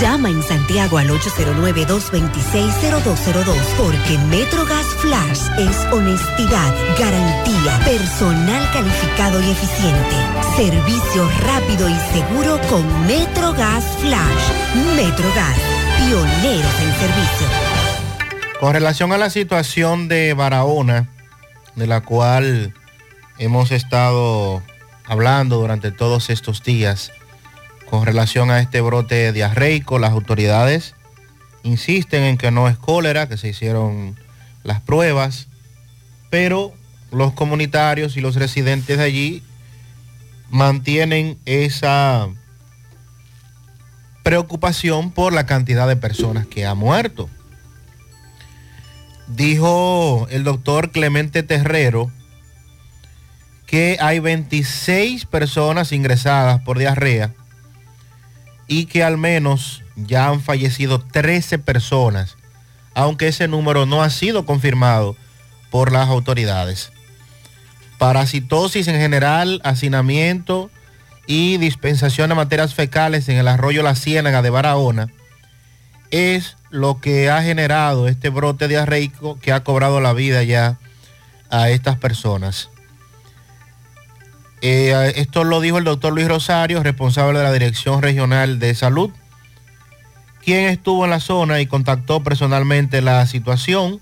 Llama 0.00 0.28
en 0.28 0.42
Santiago 0.42 0.98
al 0.98 1.08
809-226-0202 1.08 3.56
porque 3.78 4.18
MetroGas 4.28 4.84
Flash 4.98 5.40
es 5.58 5.74
honestidad, 5.90 6.74
garantía, 6.98 7.80
personal 7.82 8.70
calificado 8.74 9.40
y 9.40 9.52
eficiente, 9.52 10.16
servicio 10.54 11.26
rápido 11.40 11.88
y 11.88 11.94
seguro 12.12 12.60
con 12.68 13.06
MetroGas 13.06 13.84
Flash. 14.00 14.52
MetroGas, 14.96 15.56
pioneros 15.96 16.80
en 16.80 16.92
servicio. 16.92 17.48
Con 18.60 18.74
relación 18.74 19.14
a 19.14 19.18
la 19.18 19.30
situación 19.30 20.08
de 20.08 20.34
Barahona, 20.34 21.08
de 21.74 21.86
la 21.86 22.02
cual 22.02 22.74
hemos 23.38 23.70
estado 23.70 24.62
hablando 25.06 25.56
durante 25.56 25.90
todos 25.90 26.28
estos 26.28 26.62
días 26.62 27.12
con 27.88 28.04
relación 28.04 28.50
a 28.50 28.60
este 28.60 28.80
brote 28.80 29.32
diarreico. 29.32 29.98
Las 29.98 30.12
autoridades 30.12 30.94
insisten 31.62 32.22
en 32.22 32.38
que 32.38 32.50
no 32.50 32.68
es 32.68 32.76
cólera, 32.76 33.28
que 33.28 33.36
se 33.36 33.48
hicieron 33.48 34.16
las 34.62 34.80
pruebas, 34.80 35.48
pero 36.30 36.72
los 37.10 37.32
comunitarios 37.32 38.16
y 38.16 38.20
los 38.20 38.36
residentes 38.36 38.98
de 38.98 39.04
allí 39.04 39.42
mantienen 40.50 41.38
esa 41.44 42.28
preocupación 44.22 45.12
por 45.12 45.32
la 45.32 45.46
cantidad 45.46 45.86
de 45.86 45.96
personas 45.96 46.46
que 46.46 46.66
ha 46.66 46.74
muerto. 46.74 47.28
Dijo 49.28 50.26
el 50.30 50.44
doctor 50.44 50.90
Clemente 50.90 51.42
Terrero 51.42 52.10
que 53.66 53.98
hay 54.00 54.20
26 54.20 55.26
personas 55.26 55.90
ingresadas 55.90 56.60
por 56.62 56.78
diarrea 56.78 57.32
y 58.66 58.86
que 58.86 59.02
al 59.02 59.16
menos 59.16 59.82
ya 59.96 60.28
han 60.28 60.40
fallecido 60.40 61.00
13 61.00 61.58
personas, 61.58 62.36
aunque 62.94 63.28
ese 63.28 63.48
número 63.48 63.86
no 63.86 64.02
ha 64.02 64.10
sido 64.10 64.44
confirmado 64.46 65.16
por 65.70 65.92
las 65.92 66.08
autoridades. 66.08 66.92
Parasitosis 67.98 68.88
en 68.88 68.96
general, 68.96 69.60
hacinamiento 69.64 70.70
y 71.26 71.56
dispensación 71.58 72.28
de 72.28 72.34
materias 72.34 72.74
fecales 72.74 73.28
en 73.28 73.36
el 73.36 73.48
arroyo 73.48 73.82
La 73.82 73.94
Ciénaga 73.94 74.42
de 74.42 74.50
Barahona 74.50 75.08
es 76.10 76.56
lo 76.70 77.00
que 77.00 77.30
ha 77.30 77.42
generado 77.42 78.08
este 78.08 78.28
brote 78.28 78.68
diarreico 78.68 79.38
que 79.40 79.52
ha 79.52 79.64
cobrado 79.64 80.00
la 80.00 80.12
vida 80.12 80.42
ya 80.42 80.78
a 81.50 81.70
estas 81.70 81.96
personas. 81.98 82.70
Eh, 84.62 85.12
esto 85.16 85.44
lo 85.44 85.60
dijo 85.60 85.78
el 85.78 85.84
doctor 85.84 86.12
Luis 86.12 86.28
Rosario, 86.28 86.82
responsable 86.82 87.38
de 87.38 87.44
la 87.44 87.52
Dirección 87.52 88.02
Regional 88.02 88.58
de 88.58 88.74
Salud, 88.74 89.10
quien 90.44 90.66
estuvo 90.66 91.04
en 91.04 91.10
la 91.10 91.20
zona 91.20 91.60
y 91.60 91.66
contactó 91.66 92.22
personalmente 92.22 93.02
la 93.02 93.26
situación. 93.26 94.00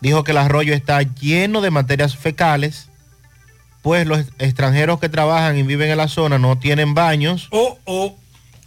Dijo 0.00 0.24
que 0.24 0.32
el 0.32 0.38
arroyo 0.38 0.74
está 0.74 1.02
lleno 1.02 1.60
de 1.60 1.70
materias 1.70 2.16
fecales, 2.16 2.88
pues 3.82 4.06
los 4.06 4.20
extranjeros 4.38 4.98
que 4.98 5.08
trabajan 5.08 5.56
y 5.56 5.62
viven 5.62 5.90
en 5.90 5.96
la 5.98 6.08
zona 6.08 6.38
no 6.38 6.58
tienen 6.58 6.94
baños. 6.94 7.48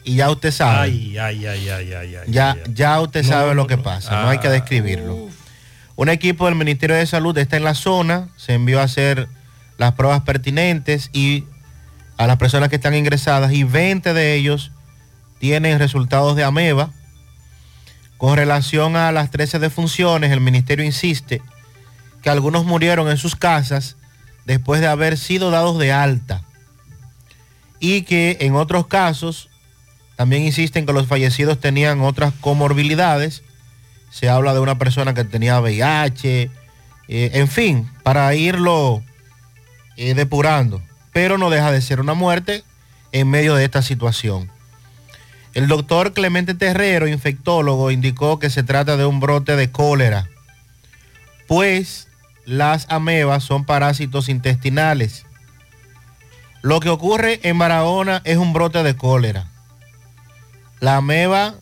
Y 0.06 0.16
ya 0.18 0.30
usted 0.30 0.52
sabe. 0.52 0.82
Ay, 0.84 1.18
ay, 1.18 1.46
ay, 1.48 1.70
ay, 1.70 1.94
ay, 1.94 2.16
ay. 2.16 2.24
Ya, 2.32 2.56
ya 2.74 3.02
usted 3.02 3.24
No, 3.24 3.30
sabe 3.30 3.48
no, 3.50 3.54
lo 3.56 3.68
que 3.68 3.76
no. 3.78 3.84
pasa, 3.84 4.22
no 4.22 4.30
hay 4.30 4.38
que 4.38 4.48
Ah. 4.48 4.52
describirlo. 4.52 5.30
Un 5.98 6.10
equipo 6.10 6.46
del 6.46 6.56
Ministerio 6.56 6.96
de 6.96 7.06
Salud 7.06 7.38
está 7.38 7.58
en 7.58 7.64
la 7.64 7.74
zona, 7.74 8.30
se 8.38 8.54
envió 8.54 8.80
a 8.80 8.84
hacer 8.84 9.28
las 9.78 9.94
pruebas 9.94 10.22
pertinentes 10.22 11.10
y 11.14 11.46
a 12.18 12.28
las 12.28 12.38
personas 12.38 12.70
que 12.70 12.78
están 12.78 12.96
ingresadas 12.96 13.52
y 13.52 13.64
20 13.64 14.14
de 14.14 14.36
ellos 14.36 14.72
tienen 15.40 15.80
resultados 15.80 16.36
de 16.36 16.44
ameba. 16.44 16.92
Con 18.18 18.38
relación 18.38 18.96
a 18.96 19.12
las 19.12 19.30
13 19.32 19.60
defunciones, 19.60 20.32
el 20.32 20.40
ministerio 20.40 20.86
insiste 20.86 21.42
que 22.22 22.30
algunos 22.30 22.66
murieron 22.66 23.10
en 23.10 23.18
sus 23.18 23.36
casas 23.36 23.98
después 24.46 24.80
de 24.80 24.88
haber 24.88 25.18
sido 25.18 25.52
dados 25.52 25.78
de 25.78 25.92
alta 25.92 26.42
y 27.80 28.04
que 28.04 28.38
en 28.40 28.56
otros 28.56 28.88
casos 28.88 29.50
también 30.16 30.44
insisten 30.44 30.86
que 30.86 30.94
los 30.94 31.08
fallecidos 31.08 31.60
tenían 31.60 32.02
otras 32.02 32.34
comorbilidades. 32.40 33.44
Se 34.10 34.30
habla 34.30 34.54
de 34.54 34.62
una 34.62 34.78
persona 34.78 35.14
que 35.14 35.26
tenía 35.26 35.60
VIH, 35.60 36.50
eh, 37.08 37.32
en 37.34 37.48
fin, 37.50 37.92
para 38.02 38.34
irlo 38.34 39.04
eh, 39.98 40.14
depurando. 40.14 40.82
Pero 41.14 41.38
no 41.38 41.50
deja 41.50 41.72
de 41.72 41.82
ser 41.82 42.00
una 42.00 42.14
muerte 42.14 42.64
en 43.12 43.30
medio 43.30 43.56
de 43.56 43.64
esta 43.64 43.82
situación. 43.82 44.52
El 45.54 45.68
doctor 45.70 46.14
Clemente 46.14 46.54
Terrero, 46.54 47.08
infectólogo, 47.08 47.90
indicó 47.90 48.40
que 48.40 48.50
se 48.50 48.64
trata 48.64 48.98
de 48.98 49.06
un 49.06 49.22
brote 49.22 49.56
de 49.56 49.72
cólera, 49.72 50.28
pues 51.48 52.10
las 52.46 52.86
amebas 52.90 53.44
son 53.44 53.64
parásitos 53.64 54.28
intestinales. 54.28 55.26
Lo 56.62 56.80
que 56.80 56.90
ocurre 56.90 57.40
en 57.44 57.58
Barahona 57.58 58.22
es 58.26 58.38
un 58.38 58.52
brote 58.52 58.84
de 58.84 58.98
cólera. 58.98 59.48
La 60.82 60.98
ameba 60.98 61.56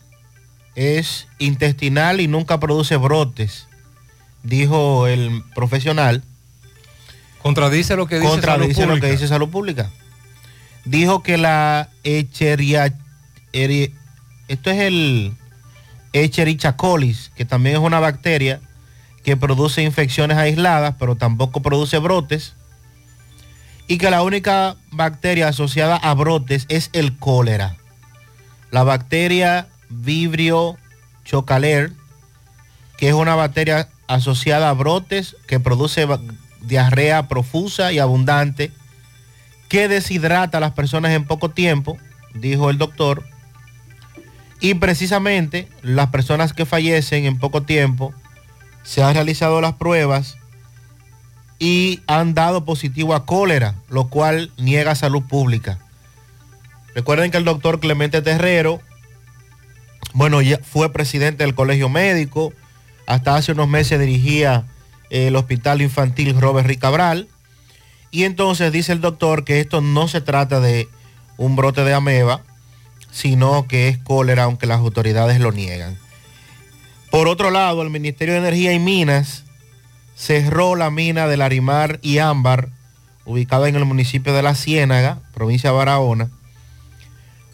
es 0.74 1.28
intestinal 1.38 2.20
y 2.20 2.26
nunca 2.26 2.58
produce 2.58 2.96
brotes, 2.96 3.68
dijo 4.42 5.06
el 5.06 5.44
profesional. 5.54 6.24
Contradice 7.44 7.94
lo 7.94 8.06
que 8.06 8.16
dice 8.20 8.28
Contradice 8.30 8.74
Salud 8.80 8.88
lo 8.88 8.94
que 8.94 9.00
Pública. 9.00 9.12
dice 9.12 9.28
Salud 9.28 9.48
Pública. 9.50 9.90
Dijo 10.86 11.22
que 11.22 11.36
la 11.36 11.90
Echeria, 12.02 12.94
eri- 13.52 13.92
esto 14.48 14.70
es 14.70 14.78
el 14.80 15.34
Echerichia 16.14 16.74
colis, 16.76 17.30
que 17.36 17.44
también 17.44 17.76
es 17.76 17.82
una 17.82 18.00
bacteria 18.00 18.60
que 19.24 19.36
produce 19.36 19.82
infecciones 19.82 20.38
aisladas, 20.38 20.94
pero 20.98 21.16
tampoco 21.16 21.60
produce 21.60 21.98
brotes. 21.98 22.54
Y 23.88 23.98
que 23.98 24.10
la 24.10 24.22
única 24.22 24.76
bacteria 24.90 25.48
asociada 25.48 25.96
a 25.96 26.14
brotes 26.14 26.64
es 26.70 26.88
el 26.94 27.18
cólera. 27.18 27.76
La 28.70 28.84
bacteria 28.84 29.66
Vibrio 29.90 30.78
chocaler, 31.26 31.92
que 32.96 33.08
es 33.08 33.14
una 33.14 33.34
bacteria 33.34 33.88
asociada 34.08 34.70
a 34.70 34.72
brotes 34.72 35.36
que 35.46 35.60
produce 35.60 36.06
diarrea 36.66 37.28
profusa 37.28 37.92
y 37.92 37.98
abundante, 37.98 38.72
que 39.68 39.88
deshidrata 39.88 40.58
a 40.58 40.60
las 40.60 40.72
personas 40.72 41.12
en 41.12 41.24
poco 41.24 41.50
tiempo, 41.50 41.98
dijo 42.34 42.70
el 42.70 42.78
doctor. 42.78 43.24
Y 44.60 44.74
precisamente 44.74 45.68
las 45.82 46.08
personas 46.08 46.52
que 46.52 46.66
fallecen 46.66 47.24
en 47.24 47.38
poco 47.38 47.62
tiempo, 47.62 48.14
se 48.82 49.02
han 49.02 49.14
realizado 49.14 49.60
las 49.60 49.74
pruebas 49.74 50.36
y 51.58 52.02
han 52.06 52.34
dado 52.34 52.64
positivo 52.64 53.14
a 53.14 53.24
cólera, 53.26 53.74
lo 53.88 54.08
cual 54.08 54.52
niega 54.58 54.94
salud 54.94 55.22
pública. 55.22 55.78
Recuerden 56.94 57.30
que 57.30 57.38
el 57.38 57.44
doctor 57.44 57.80
Clemente 57.80 58.22
Terrero, 58.22 58.80
bueno, 60.12 60.42
ya 60.42 60.58
fue 60.62 60.92
presidente 60.92 61.42
del 61.44 61.54
Colegio 61.54 61.88
Médico, 61.88 62.52
hasta 63.06 63.36
hace 63.36 63.52
unos 63.52 63.68
meses 63.68 63.98
dirigía 63.98 64.64
el 65.14 65.36
Hospital 65.36 65.80
Infantil 65.80 66.40
Robert 66.40 66.66
Ricabral, 66.66 67.28
y 68.10 68.24
entonces 68.24 68.72
dice 68.72 68.92
el 68.92 69.00
doctor 69.00 69.44
que 69.44 69.60
esto 69.60 69.80
no 69.80 70.08
se 70.08 70.20
trata 70.20 70.58
de 70.58 70.88
un 71.36 71.54
brote 71.54 71.84
de 71.84 71.94
ameba, 71.94 72.42
sino 73.12 73.68
que 73.68 73.88
es 73.88 73.98
cólera, 73.98 74.42
aunque 74.42 74.66
las 74.66 74.80
autoridades 74.80 75.38
lo 75.38 75.52
niegan. 75.52 75.96
Por 77.12 77.28
otro 77.28 77.52
lado, 77.52 77.82
el 77.82 77.90
Ministerio 77.90 78.34
de 78.34 78.40
Energía 78.40 78.72
y 78.72 78.80
Minas 78.80 79.44
cerró 80.16 80.74
la 80.74 80.90
mina 80.90 81.28
de 81.28 81.36
Larimar 81.36 82.00
y 82.02 82.18
Ámbar, 82.18 82.70
ubicada 83.24 83.68
en 83.68 83.76
el 83.76 83.84
municipio 83.84 84.32
de 84.32 84.42
La 84.42 84.56
Ciénaga, 84.56 85.20
provincia 85.32 85.70
de 85.70 85.76
Barahona, 85.76 86.28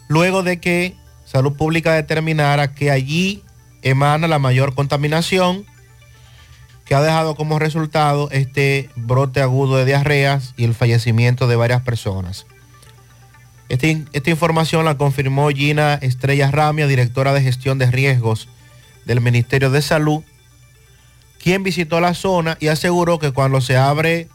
luego 0.07 0.41
de 0.41 0.59
que 0.59 0.95
Salud 1.25 1.53
Pública 1.53 1.93
determinara 1.93 2.73
que 2.73 2.89
allí 2.89 3.43
emana 3.83 4.27
la 4.27 4.39
mayor 4.39 4.73
contaminación, 4.73 5.65
que 6.91 6.95
ha 6.95 7.01
dejado 7.01 7.35
como 7.35 7.57
resultado 7.57 8.27
este 8.31 8.89
brote 8.97 9.41
agudo 9.41 9.77
de 9.77 9.85
diarreas 9.85 10.53
y 10.57 10.65
el 10.65 10.75
fallecimiento 10.75 11.47
de 11.47 11.55
varias 11.55 11.83
personas. 11.83 12.45
Este- 13.69 14.03
esta 14.11 14.29
información 14.29 14.83
la 14.83 14.97
confirmó 14.97 15.47
Gina 15.51 15.93
Estrella 15.93 16.51
Ramia, 16.51 16.87
directora 16.87 17.31
de 17.31 17.41
gestión 17.41 17.77
de 17.77 17.89
riesgos 17.89 18.49
del 19.05 19.21
Ministerio 19.21 19.71
de 19.71 19.81
Salud, 19.81 20.21
quien 21.41 21.63
visitó 21.63 22.01
la 22.01 22.13
zona 22.13 22.57
y 22.59 22.67
aseguró 22.67 23.19
que 23.19 23.31
cuando 23.31 23.61
se 23.61 23.77
abre, 23.77 24.27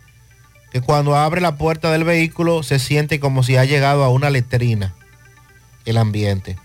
que 0.72 0.80
cuando 0.80 1.14
abre 1.14 1.42
la 1.42 1.56
puerta 1.56 1.92
del 1.92 2.04
vehículo 2.04 2.62
se 2.62 2.78
siente 2.78 3.20
como 3.20 3.42
si 3.42 3.58
ha 3.58 3.66
llegado 3.66 4.02
a 4.02 4.08
una 4.08 4.30
letrina 4.30 4.94
el 5.84 5.98
ambiente. 5.98 6.56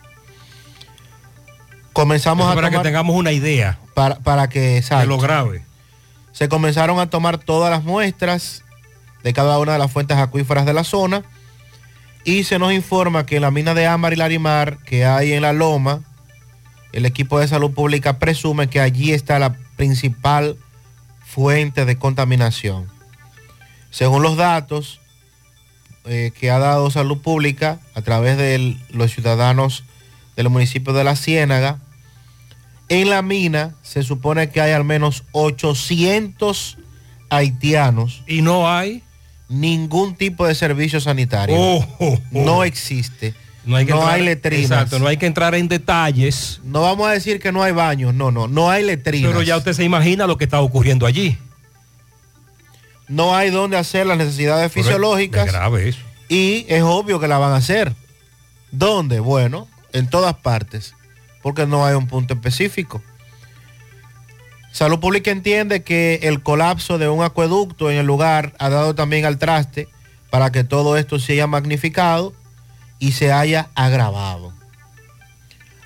Comenzamos 1.91 2.45
Eso 2.45 2.53
a 2.53 2.55
para 2.55 2.69
que 2.69 2.79
tengamos 2.79 3.13
una 3.13 3.33
idea 3.33 3.77
para, 3.93 4.19
para 4.19 4.47
que 4.47 4.79
de 4.79 5.05
lo 5.05 5.17
grave. 5.17 5.65
Se 6.31 6.49
comenzaron 6.49 6.99
a 6.99 7.09
tomar 7.09 7.37
todas 7.37 7.71
las 7.71 7.83
muestras 7.83 8.63
de 9.23 9.33
cada 9.33 9.59
una 9.59 9.73
de 9.73 9.79
las 9.79 9.91
fuentes 9.91 10.17
acuíferas 10.17 10.65
de 10.65 10.73
la 10.73 10.83
zona 10.83 11.23
y 12.23 12.43
se 12.43 12.59
nos 12.59 12.73
informa 12.73 13.25
que 13.25 13.37
en 13.37 13.41
la 13.41 13.51
mina 13.51 13.73
de 13.73 13.87
Ámbar 13.87 14.13
y 14.13 14.15
Larimar 14.15 14.77
que 14.79 15.05
hay 15.05 15.33
en 15.33 15.41
la 15.41 15.53
Loma, 15.53 16.01
el 16.93 17.05
equipo 17.05 17.39
de 17.39 17.47
salud 17.47 17.71
pública 17.71 18.19
presume 18.19 18.67
que 18.67 18.79
allí 18.79 19.11
está 19.11 19.39
la 19.39 19.55
principal 19.75 20.57
fuente 21.25 21.85
de 21.85 21.97
contaminación. 21.97 22.87
Según 23.89 24.21
los 24.21 24.37
datos 24.37 24.99
eh, 26.05 26.31
que 26.39 26.51
ha 26.51 26.59
dado 26.59 26.91
salud 26.91 27.19
pública 27.19 27.79
a 27.95 28.01
través 28.01 28.37
de 28.37 28.77
los 28.89 29.11
ciudadanos 29.11 29.83
del 30.35 30.49
municipio 30.49 30.93
de 30.93 31.03
La 31.03 31.15
Ciénaga, 31.15 31.79
en 32.91 33.09
la 33.09 33.21
mina 33.21 33.75
se 33.83 34.03
supone 34.03 34.49
que 34.49 34.59
hay 34.61 34.73
al 34.73 34.83
menos 34.83 35.23
800 35.31 36.77
haitianos. 37.29 38.23
Y 38.27 38.41
no 38.41 38.69
hay. 38.69 39.01
ningún 39.49 40.15
tipo 40.15 40.45
de 40.47 40.55
servicio 40.55 41.01
sanitario. 41.01 41.55
Oh, 41.57 41.85
oh, 41.99 42.13
oh. 42.13 42.19
No 42.31 42.63
existe. 42.63 43.33
No 43.65 43.75
hay, 43.75 43.85
que 43.85 43.91
entrar- 43.93 44.19
letrinas. 44.21 44.63
Exacto, 44.71 44.99
no 44.99 45.07
hay 45.07 45.17
que 45.17 45.25
entrar 45.25 45.55
en 45.55 45.67
detalles. 45.67 46.59
No 46.63 46.81
vamos 46.81 47.07
a 47.07 47.11
decir 47.11 47.39
que 47.39 47.51
no 47.51 47.61
hay 47.61 47.73
baños, 47.73 48.13
no, 48.13 48.31
no, 48.31 48.47
no 48.47 48.69
hay 48.71 48.83
letrinas. 48.83 49.29
Pero 49.31 49.43
ya 49.43 49.57
usted 49.57 49.73
se 49.73 49.83
imagina 49.83 50.25
lo 50.25 50.37
que 50.37 50.45
está 50.45 50.61
ocurriendo 50.61 51.05
allí. 51.05 51.37
No 53.07 53.35
hay 53.35 53.49
donde 53.51 53.77
hacer 53.77 54.05
las 54.07 54.17
necesidades 54.17 54.71
fisiológicas. 54.71 55.47
Es 55.47 55.53
grave 55.53 55.89
eso. 55.89 55.99
Y 56.29 56.65
es 56.69 56.81
obvio 56.81 57.19
que 57.19 57.27
la 57.27 57.37
van 57.37 57.51
a 57.51 57.57
hacer. 57.57 57.93
¿Dónde? 58.71 59.19
Bueno, 59.19 59.67
en 59.91 60.07
todas 60.07 60.33
partes. 60.35 60.93
Porque 61.41 61.65
no 61.65 61.85
hay 61.85 61.95
un 61.95 62.07
punto 62.07 62.33
específico. 62.33 63.01
Salud 64.71 64.99
Pública 64.99 65.31
entiende 65.31 65.83
que 65.83 66.19
el 66.23 66.41
colapso 66.41 66.97
de 66.97 67.09
un 67.09 67.23
acueducto 67.23 67.91
en 67.91 67.97
el 67.97 68.05
lugar 68.05 68.53
ha 68.57 68.69
dado 68.69 68.95
también 68.95 69.25
al 69.25 69.37
traste 69.37 69.89
para 70.29 70.51
que 70.51 70.63
todo 70.63 70.95
esto 70.95 71.19
se 71.19 71.33
haya 71.33 71.47
magnificado 71.47 72.33
y 72.97 73.11
se 73.11 73.33
haya 73.33 73.69
agravado. 73.75 74.53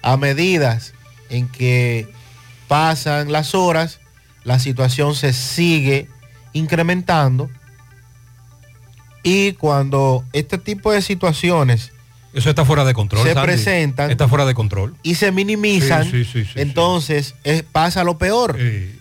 A 0.03 0.17
medidas 0.17 0.93
en 1.29 1.47
que 1.47 2.07
pasan 2.67 3.31
las 3.31 3.55
horas, 3.55 3.99
la 4.43 4.59
situación 4.59 5.15
se 5.15 5.33
sigue 5.33 6.07
incrementando 6.53 7.49
y 9.23 9.53
cuando 9.53 10.23
este 10.33 10.59
tipo 10.59 10.91
de 10.91 11.01
situaciones 11.01 11.91
Eso 12.35 12.49
está 12.49 12.65
fuera 12.65 12.83
de 12.85 12.93
control. 12.93 13.23
se 13.25 13.33
Sandy. 13.33 13.45
presentan 13.47 14.11
Está 14.11 14.27
fuera 14.27 14.45
de 14.45 14.53
control. 14.53 14.95
y 15.03 15.15
se 15.15 15.31
minimizan, 15.31 16.03
Sí, 16.03 16.23
sí, 16.23 16.25
sí, 16.25 16.45
sí, 16.45 16.51
entonces 16.59 17.33
es- 17.43 17.63
pasa 17.63 18.03
lo 18.03 18.17
peor, 18.17 18.57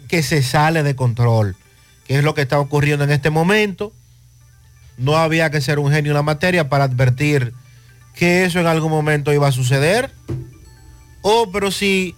que 0.09 0.23
se 0.23 0.43
sale 0.43 0.83
de 0.83 0.95
control, 0.97 1.57
que 2.07 2.19
es 2.19 2.25
lo 2.25 2.35
que 2.35 2.43
está 2.43 2.59
ocurriendo 2.61 3.05
en 3.05 3.11
este 3.11 3.31
momento. 3.31 3.93
No 4.97 5.17
había 5.17 5.51
que 5.51 5.61
ser 5.61 5.79
un 5.81 5.91
genio 5.93 6.13
en 6.13 6.17
la 6.17 6.23
materia 6.23 6.69
para 6.69 6.85
advertir 6.85 7.53
que 8.15 8.45
eso 8.45 8.61
en 8.61 8.67
algún 8.69 8.91
momento 8.93 9.33
iba 9.33 9.49
a 9.49 9.53
suceder. 9.53 10.13
Oh, 11.23 11.51
pero 11.53 11.71
si... 11.73 12.15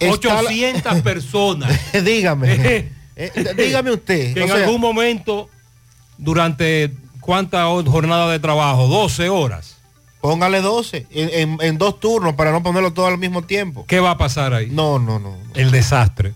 está 0.00 0.34
la- 0.42 0.48
800 0.48 1.00
personas. 1.02 1.78
dígame, 2.04 2.54
eh, 3.16 3.54
dígame 3.56 3.92
usted. 3.92 4.34
Que 4.34 4.42
en 4.42 4.48
sea, 4.48 4.56
algún 4.64 4.80
momento, 4.80 5.48
durante 6.18 6.90
cuántas 7.20 7.62
jornadas 7.84 8.30
de 8.32 8.40
trabajo, 8.40 8.88
12 8.88 9.28
horas. 9.28 9.76
Póngale 10.20 10.60
12 10.60 11.06
en, 11.10 11.30
en- 11.32 11.58
en 11.62 11.78
dos 11.78 11.98
turnos 11.98 12.34
para 12.34 12.52
no 12.52 12.62
ponerlo 12.62 12.92
todo 12.92 13.06
al 13.06 13.18
mismo 13.18 13.42
tiempo. 13.42 13.86
¿Qué 13.86 14.00
va 14.00 14.10
a 14.12 14.18
pasar 14.18 14.52
ahí? 14.52 14.68
No, 14.70 14.98
no, 14.98 15.18
no. 15.18 15.36
El 15.54 15.70
desastre. 15.70 16.34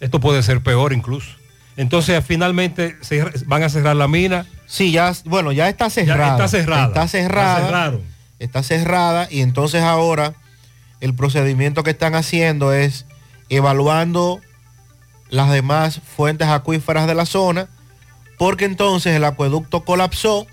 Esto 0.00 0.20
puede 0.20 0.42
ser 0.42 0.62
peor 0.62 0.92
incluso. 0.92 1.28
Entonces, 1.76 2.22
finalmente 2.26 2.96
se 3.00 3.24
van 3.46 3.62
a 3.62 3.68
cerrar 3.70 3.96
la 3.96 4.06
mina. 4.08 4.46
Sí, 4.66 4.92
ya, 4.92 5.12
bueno, 5.24 5.50
ya 5.52 5.68
está 5.68 5.88
cerrada. 5.88 6.32
está 6.32 6.48
cerrada. 6.48 6.86
Está 6.88 7.08
cerrada. 7.08 7.98
Está 8.38 8.62
cerrada 8.62 9.28
y 9.30 9.40
entonces 9.40 9.82
ahora 9.82 10.34
el 11.00 11.14
procedimiento 11.14 11.82
que 11.82 11.90
están 11.90 12.14
haciendo 12.14 12.72
es 12.74 13.06
evaluando 13.48 14.40
las 15.28 15.50
demás 15.50 16.00
fuentes 16.16 16.48
acuíferas 16.48 17.06
de 17.06 17.14
la 17.14 17.26
zona, 17.26 17.68
porque 18.38 18.64
entonces 18.64 19.14
el 19.14 19.24
acueducto 19.24 19.84
colapsó 19.84 20.46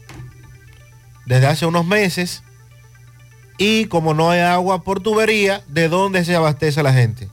desde 1.28 1.46
hace 1.46 1.68
unos 1.68 1.86
meses 1.86 2.42
y 3.60 3.86
como 3.86 4.16
no 4.16 4.32
hay 4.32 4.40
agua 4.40 4.84
por 4.84 5.02
tubería, 5.02 5.62
¿de 5.68 5.90
dónde 5.90 6.26
se 6.26 6.36
abastece 6.36 6.82
la 6.82 6.94
gente? 6.94 7.30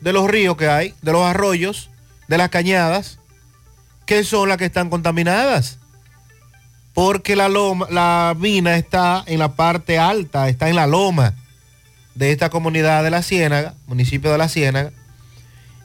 De 0.00 0.12
los 0.12 0.30
ríos 0.30 0.56
que 0.56 0.68
hay, 0.68 0.94
de 1.02 1.10
los 1.10 1.22
arroyos, 1.22 1.90
de 2.28 2.38
las 2.38 2.50
cañadas, 2.50 3.18
que 4.06 4.22
son 4.22 4.48
las 4.48 4.58
que 4.58 4.66
están 4.66 4.90
contaminadas 4.90 5.78
porque 6.98 7.36
la 7.36 7.48
loma, 7.48 7.86
la 7.92 8.34
mina 8.36 8.76
está 8.76 9.22
en 9.26 9.38
la 9.38 9.54
parte 9.54 10.00
alta, 10.00 10.48
está 10.48 10.68
en 10.68 10.74
la 10.74 10.88
loma 10.88 11.32
de 12.16 12.32
esta 12.32 12.50
comunidad 12.50 13.04
de 13.04 13.10
la 13.10 13.22
Ciénaga, 13.22 13.74
municipio 13.86 14.32
de 14.32 14.38
la 14.38 14.48
Ciénaga, 14.48 14.90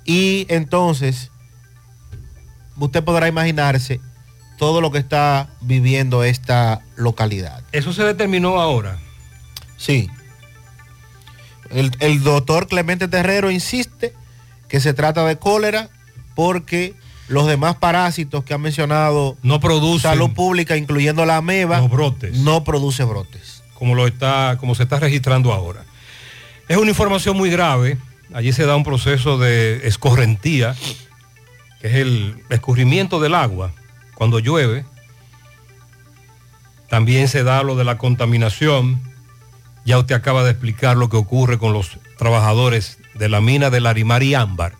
y 0.05 0.47
entonces 0.49 1.29
usted 2.77 3.03
podrá 3.03 3.27
imaginarse 3.27 4.01
todo 4.57 4.81
lo 4.81 4.91
que 4.91 4.99
está 4.99 5.49
viviendo 5.61 6.23
esta 6.23 6.81
localidad. 6.95 7.63
Eso 7.71 7.93
se 7.93 8.03
determinó 8.03 8.59
ahora. 8.59 8.97
Sí. 9.77 10.09
El, 11.69 11.91
el 11.99 12.23
doctor 12.23 12.67
Clemente 12.67 13.07
Terrero 13.07 13.51
insiste 13.51 14.13
que 14.67 14.79
se 14.79 14.93
trata 14.93 15.25
de 15.25 15.37
cólera 15.37 15.89
porque 16.35 16.93
los 17.27 17.47
demás 17.47 17.75
parásitos 17.75 18.43
que 18.43 18.53
ha 18.53 18.57
mencionado 18.57 19.37
no 19.43 19.59
producen 19.59 20.11
salud 20.11 20.31
pública, 20.31 20.77
incluyendo 20.77 21.25
la 21.25 21.37
ameba, 21.37 21.79
los 21.79 21.89
brotes. 21.89 22.37
no 22.37 22.63
produce 22.63 23.03
brotes. 23.03 23.63
como 23.73 23.95
lo 23.95 24.07
está, 24.07 24.57
como 24.59 24.75
se 24.75 24.83
está 24.83 24.99
registrando 24.99 25.53
ahora. 25.53 25.83
Es 26.67 26.77
una 26.77 26.89
información 26.89 27.35
muy 27.37 27.49
grave. 27.49 27.97
Allí 28.33 28.51
se 28.51 28.65
da 28.65 28.75
un 28.75 28.83
proceso 28.83 29.37
de 29.37 29.87
escorrentía, 29.87 30.75
que 31.81 31.87
es 31.87 31.95
el 31.95 32.35
escurrimiento 32.49 33.19
del 33.19 33.35
agua 33.35 33.73
cuando 34.15 34.39
llueve. 34.39 34.85
También 36.89 37.27
se 37.27 37.43
da 37.43 37.63
lo 37.63 37.75
de 37.75 37.83
la 37.83 37.97
contaminación. 37.97 39.01
Ya 39.85 39.97
usted 39.97 40.15
acaba 40.15 40.43
de 40.43 40.51
explicar 40.51 40.97
lo 40.97 41.09
que 41.09 41.17
ocurre 41.17 41.57
con 41.57 41.73
los 41.73 41.97
trabajadores 42.17 42.99
de 43.15 43.29
la 43.29 43.41
mina 43.41 43.69
de 43.69 43.81
Larimar 43.81 44.23
y 44.23 44.35
Ámbar. 44.35 44.73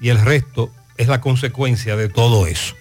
Y 0.00 0.08
el 0.08 0.20
resto 0.20 0.70
es 0.96 1.08
la 1.08 1.20
consecuencia 1.20 1.96
de 1.96 2.08
todo 2.08 2.46
eso. 2.46 2.74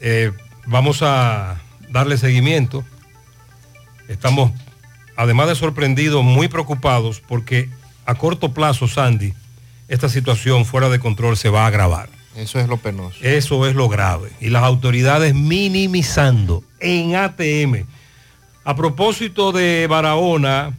Eh, 0.00 0.32
vamos 0.66 1.02
a 1.02 1.60
darle 1.88 2.18
seguimiento. 2.18 2.84
Estamos, 4.08 4.52
además 5.16 5.48
de 5.48 5.54
sorprendidos, 5.54 6.22
muy 6.22 6.48
preocupados 6.48 7.20
porque 7.20 7.70
a 8.04 8.14
corto 8.14 8.52
plazo, 8.52 8.86
Sandy, 8.86 9.34
esta 9.88 10.08
situación 10.08 10.64
fuera 10.64 10.88
de 10.88 10.98
control 10.98 11.36
se 11.36 11.48
va 11.48 11.64
a 11.64 11.66
agravar. 11.68 12.08
Eso 12.36 12.60
es 12.60 12.68
lo 12.68 12.76
penoso. 12.76 13.16
Eso 13.22 13.66
es 13.66 13.74
lo 13.74 13.88
grave. 13.88 14.30
Y 14.40 14.50
las 14.50 14.62
autoridades 14.62 15.34
minimizando 15.34 16.62
en 16.80 17.16
ATM. 17.16 17.86
A 18.64 18.76
propósito 18.76 19.52
de 19.52 19.86
Barahona, 19.88 20.76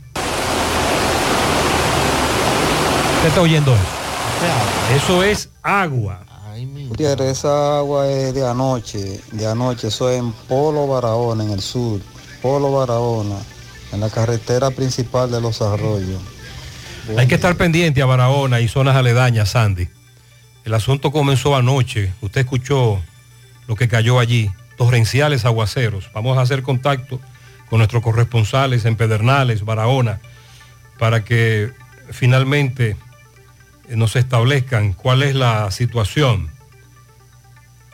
¿qué 3.22 3.28
está 3.28 3.42
oyendo 3.42 3.74
eso? 3.74 4.96
Eso 4.96 5.24
es 5.24 5.50
agua. 5.64 6.20
Gutiérrez, 6.90 7.40
esa 7.40 7.80
agua 7.80 8.08
es 8.08 8.34
de 8.34 8.48
anoche, 8.48 9.20
de 9.32 9.48
anoche, 9.48 9.88
eso 9.88 10.10
es 10.10 10.20
en 10.20 10.32
Polo 10.32 10.88
Barahona, 10.88 11.44
en 11.44 11.52
el 11.52 11.62
sur, 11.62 12.00
Polo 12.42 12.72
Barahona, 12.72 13.36
en 13.92 14.00
la 14.00 14.10
carretera 14.10 14.70
principal 14.72 15.32
de 15.32 15.42
los 15.42 15.62
arroyos. 15.62 16.22
Hay 17.18 17.28
que 17.28 17.36
estar 17.36 17.56
pendiente 17.56 18.02
a 18.02 18.06
Barahona 18.06 18.60
y 18.60 18.68
zonas 18.68 18.96
aledañas, 18.96 19.50
Sandy. 19.50 19.88
El 20.68 20.74
asunto 20.74 21.14
comenzó 21.14 21.56
anoche. 21.56 22.12
Usted 22.20 22.42
escuchó 22.42 23.02
lo 23.70 23.78
que 23.78 23.88
cayó 23.88 24.20
allí. 24.20 24.52
Torrenciales 24.78 25.46
aguaceros. 25.46 26.12
Vamos 26.14 26.38
a 26.38 26.42
hacer 26.42 26.62
contacto 26.62 27.22
con 27.70 27.78
nuestros 27.78 28.04
corresponsales 28.04 28.84
en 28.84 28.98
Pedernales, 28.98 29.64
Barahona, 29.64 30.20
para 31.00 31.24
que 31.24 31.72
finalmente 32.12 32.98
nos 33.88 34.18
establezcan 34.18 34.92
cuál 34.92 35.24
es 35.24 35.36
la 35.36 35.72
situación. 35.72 36.52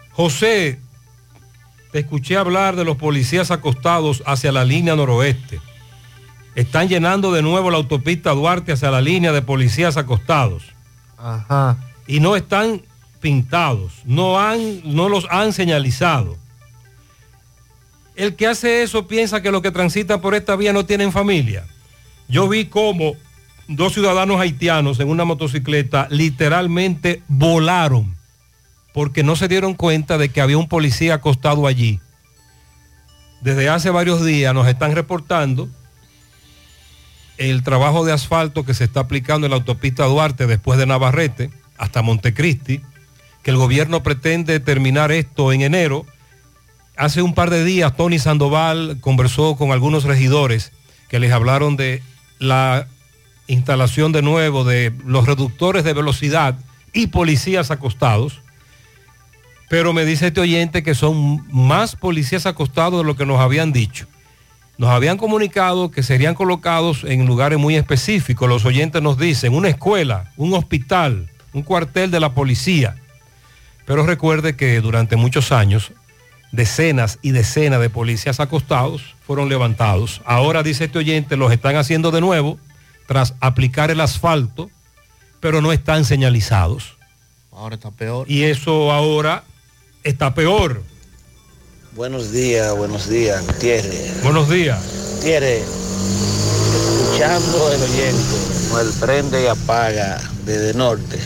José, 0.10 0.80
te 1.92 2.00
escuché 2.00 2.38
hablar 2.38 2.76
de 2.76 2.86
los 2.86 2.98
policías 2.98 3.52
acostados 3.52 4.24
hacia 4.26 4.52
la 4.52 4.66
línea 4.66 4.96
noroeste. 4.96 5.62
Están 6.56 6.88
llenando 6.88 7.32
de 7.32 7.44
nuevo 7.44 7.70
la 7.70 7.78
autopista 7.78 8.32
Duarte 8.32 8.72
hacia 8.72 8.90
la 8.90 9.02
línea 9.02 9.32
de 9.32 9.44
policías 9.44 9.96
acostados. 9.96 10.64
Ajá. 11.20 11.78
Y 12.08 12.20
no 12.20 12.36
están 12.36 12.82
pintados, 13.22 14.01
no, 14.06 14.39
han, 14.39 14.82
no 14.84 15.08
los 15.08 15.26
han 15.32 15.54
señalizado. 15.54 16.38
El 18.16 18.36
que 18.36 18.47
hace 18.47 18.84
eso 18.84 19.08
piensa 19.08 19.41
que 19.41 19.51
los 19.51 19.62
que 19.62 19.72
transitan 19.72 20.22
por 20.22 20.36
esta 20.36 20.56
vía 20.56 20.74
no 20.74 20.86
tienen 20.86 21.12
familia. 21.12 21.66
Yo 22.28 22.47
vi 22.47 22.66
cómo 22.66 23.16
dos 23.68 23.93
ciudadanos 23.93 24.39
haitianos 24.39 24.99
en 24.99 25.10
una 25.10 25.26
motocicleta 25.26 26.08
literalmente 26.10 27.24
volaron 27.28 28.16
porque 28.93 29.24
no 29.24 29.36
se 29.36 29.47
dieron 29.47 29.74
cuenta 29.74 30.18
de 30.18 30.30
que 30.30 30.41
había 30.41 30.58
un 30.58 30.68
policía 30.68 31.16
acostado 31.16 31.66
allí. 31.66 31.99
Desde 33.41 33.70
hace 33.70 33.89
varios 33.89 34.24
días 34.24 34.54
nos 34.54 34.68
están 34.68 34.93
reportando 34.93 35.68
el 37.38 37.64
trabajo 37.64 38.06
de 38.06 38.14
asfalto 38.14 38.64
que 38.64 38.74
se 38.74 38.84
está 38.84 39.01
aplicando 39.01 39.47
en 39.47 39.51
la 39.51 39.58
autopista 39.58 40.06
Duarte 40.06 40.45
después 40.45 40.78
de 40.78 40.86
Navarrete 40.86 41.49
hasta 41.78 42.02
Montecristi, 42.02 42.82
que 43.42 43.52
el 43.52 43.58
gobierno 43.58 44.04
pretende 44.04 44.60
terminar 44.60 45.12
esto 45.12 45.52
en 45.52 45.62
enero. 45.62 46.06
Hace 46.96 47.22
un 47.22 47.34
par 47.34 47.50
de 47.50 47.64
días 47.64 47.96
Tony 47.96 48.20
Sandoval 48.20 48.98
conversó 49.02 49.56
con 49.56 49.72
algunos 49.72 50.04
regidores 50.04 50.72
que 51.10 51.20
les 51.20 51.32
hablaron 51.32 51.76
de 51.76 52.02
la 52.40 52.88
instalación 53.48 54.12
de 54.12 54.22
nuevo 54.22 54.64
de 54.64 54.94
los 55.06 55.26
reductores 55.26 55.84
de 55.84 55.94
velocidad 55.94 56.56
y 56.94 57.08
policías 57.08 57.72
acostados. 57.72 58.42
Pero 59.70 59.94
me 59.94 60.06
dice 60.06 60.28
este 60.28 60.42
oyente 60.42 60.84
que 60.84 60.96
son 60.96 61.46
más 61.52 61.96
policías 61.96 62.46
acostados 62.46 63.02
de 63.02 63.06
lo 63.06 63.16
que 63.16 63.26
nos 63.26 63.40
habían 63.40 63.74
dicho. 63.74 64.08
Nos 64.78 64.90
habían 64.90 65.18
comunicado 65.18 65.92
que 65.92 66.04
serían 66.04 66.36
colocados 66.36 67.04
en 67.04 67.26
lugares 67.26 67.60
muy 67.60 67.76
específicos. 67.76 68.50
Los 68.50 68.66
oyentes 68.66 69.02
nos 69.02 69.18
dicen 69.18 69.54
una 69.54 69.70
escuela, 69.70 70.32
un 70.38 70.54
hospital, 70.54 71.30
un 71.54 71.64
cuartel 71.64 72.12
de 72.12 72.20
la 72.20 72.34
policía. 72.34 72.95
Pero 73.86 74.06
recuerde 74.06 74.56
que 74.56 74.80
durante 74.82 75.16
muchos 75.16 75.51
años 75.51 75.91
decenas 76.51 77.20
y 77.22 77.32
decenas 77.32 77.82
de 77.82 77.89
policías 77.89 78.39
acostados 78.39 79.16
fueron 79.26 79.49
levantados. 79.49 80.22
Ahora, 80.26 80.64
dice 80.64 80.86
este 80.86 80.99
oyente, 80.99 81.36
los 81.36 81.51
están 81.51 81.76
haciendo 81.76 82.12
de 82.12 82.22
nuevo 82.22 82.58
tras 83.08 83.34
aplicar 83.41 83.91
el 83.91 83.99
asfalto, 83.99 84.70
pero 85.39 85.62
no 85.62 85.74
están 85.74 86.06
señalizados. 86.06 86.95
Ahora 87.51 87.76
está 87.76 87.91
peor. 87.91 88.30
Y 88.30 88.43
eso 88.43 88.91
ahora 88.91 89.43
está 90.04 90.34
peor. 90.34 90.84
Buenos 91.95 92.32
días, 92.32 92.76
buenos 92.76 93.10
días, 93.10 93.45
Gutiérrez. 93.45 94.24
Buenos 94.24 94.49
días. 94.49 94.80
Gutiérrez, 95.18 95.64
escuchando 96.76 97.72
el 97.72 97.82
oyente, 97.84 98.74
o 98.74 98.80
el 98.80 98.89
prende 98.99 99.43
y 99.43 99.47
apaga 99.47 100.20
desde 100.45 100.74
norte. 100.74 101.20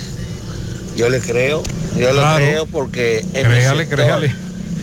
Yo 0.98 1.10
le 1.10 1.20
creo, 1.20 1.62
yo 1.95 2.08
le 2.08 2.20
Claro. 2.20 2.38
creo 2.38 2.66
porque 2.66 3.24
Créale, 3.32 3.86
sector, 3.86 4.00
créale, 4.00 4.36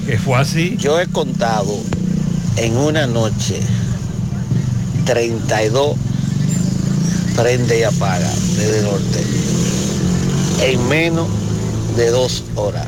que 0.07 0.17
fue 0.19 0.39
así. 0.39 0.77
Yo 0.79 1.01
he 1.01 1.09
contado 1.09 1.77
en 2.57 2.77
una 2.77 3.09
noche 3.09 3.59
32 5.07 5.97
prende 7.37 7.81
y 7.81 7.83
apaga 7.83 8.31
desde 8.57 8.83
norte 8.83 9.25
en 10.63 10.89
menos 10.89 11.29
de 11.97 12.11
dos 12.11 12.45
horas. 12.55 12.87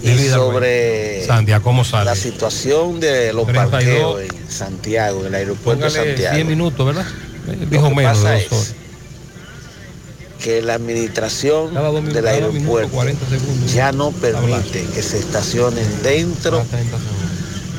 Y 0.00 0.16
sobre 0.28 1.24
Sandy, 1.26 1.52
¿a 1.52 1.60
cómo 1.60 1.84
sale? 1.84 2.04
la 2.06 2.16
situación 2.16 3.00
de 3.00 3.32
los 3.32 3.46
32. 3.46 3.70
parqueos 3.70 4.20
en 4.22 4.50
Santiago, 4.50 5.20
en 5.20 5.26
el 5.26 5.34
aeropuerto 5.34 5.84
de 5.84 5.90
Santiago. 5.90 6.36
10 6.36 6.46
minutos, 6.46 6.86
¿verdad? 6.86 7.06
Dijo 7.68 7.90
menos 7.90 8.22
de 8.22 8.30
dos 8.30 8.42
es 8.42 8.52
horas. 8.52 8.74
Que 10.42 10.60
la 10.60 10.74
administración 10.74 11.72
minutos, 11.72 12.12
del 12.12 12.26
aeropuerto 12.26 12.92
40 12.92 13.28
segundos. 13.28 13.72
ya 13.72 13.92
no 13.92 14.10
permite 14.10 14.84
que 14.94 15.02
se 15.02 15.18
estacionen 15.18 15.86
dentro 16.02 16.64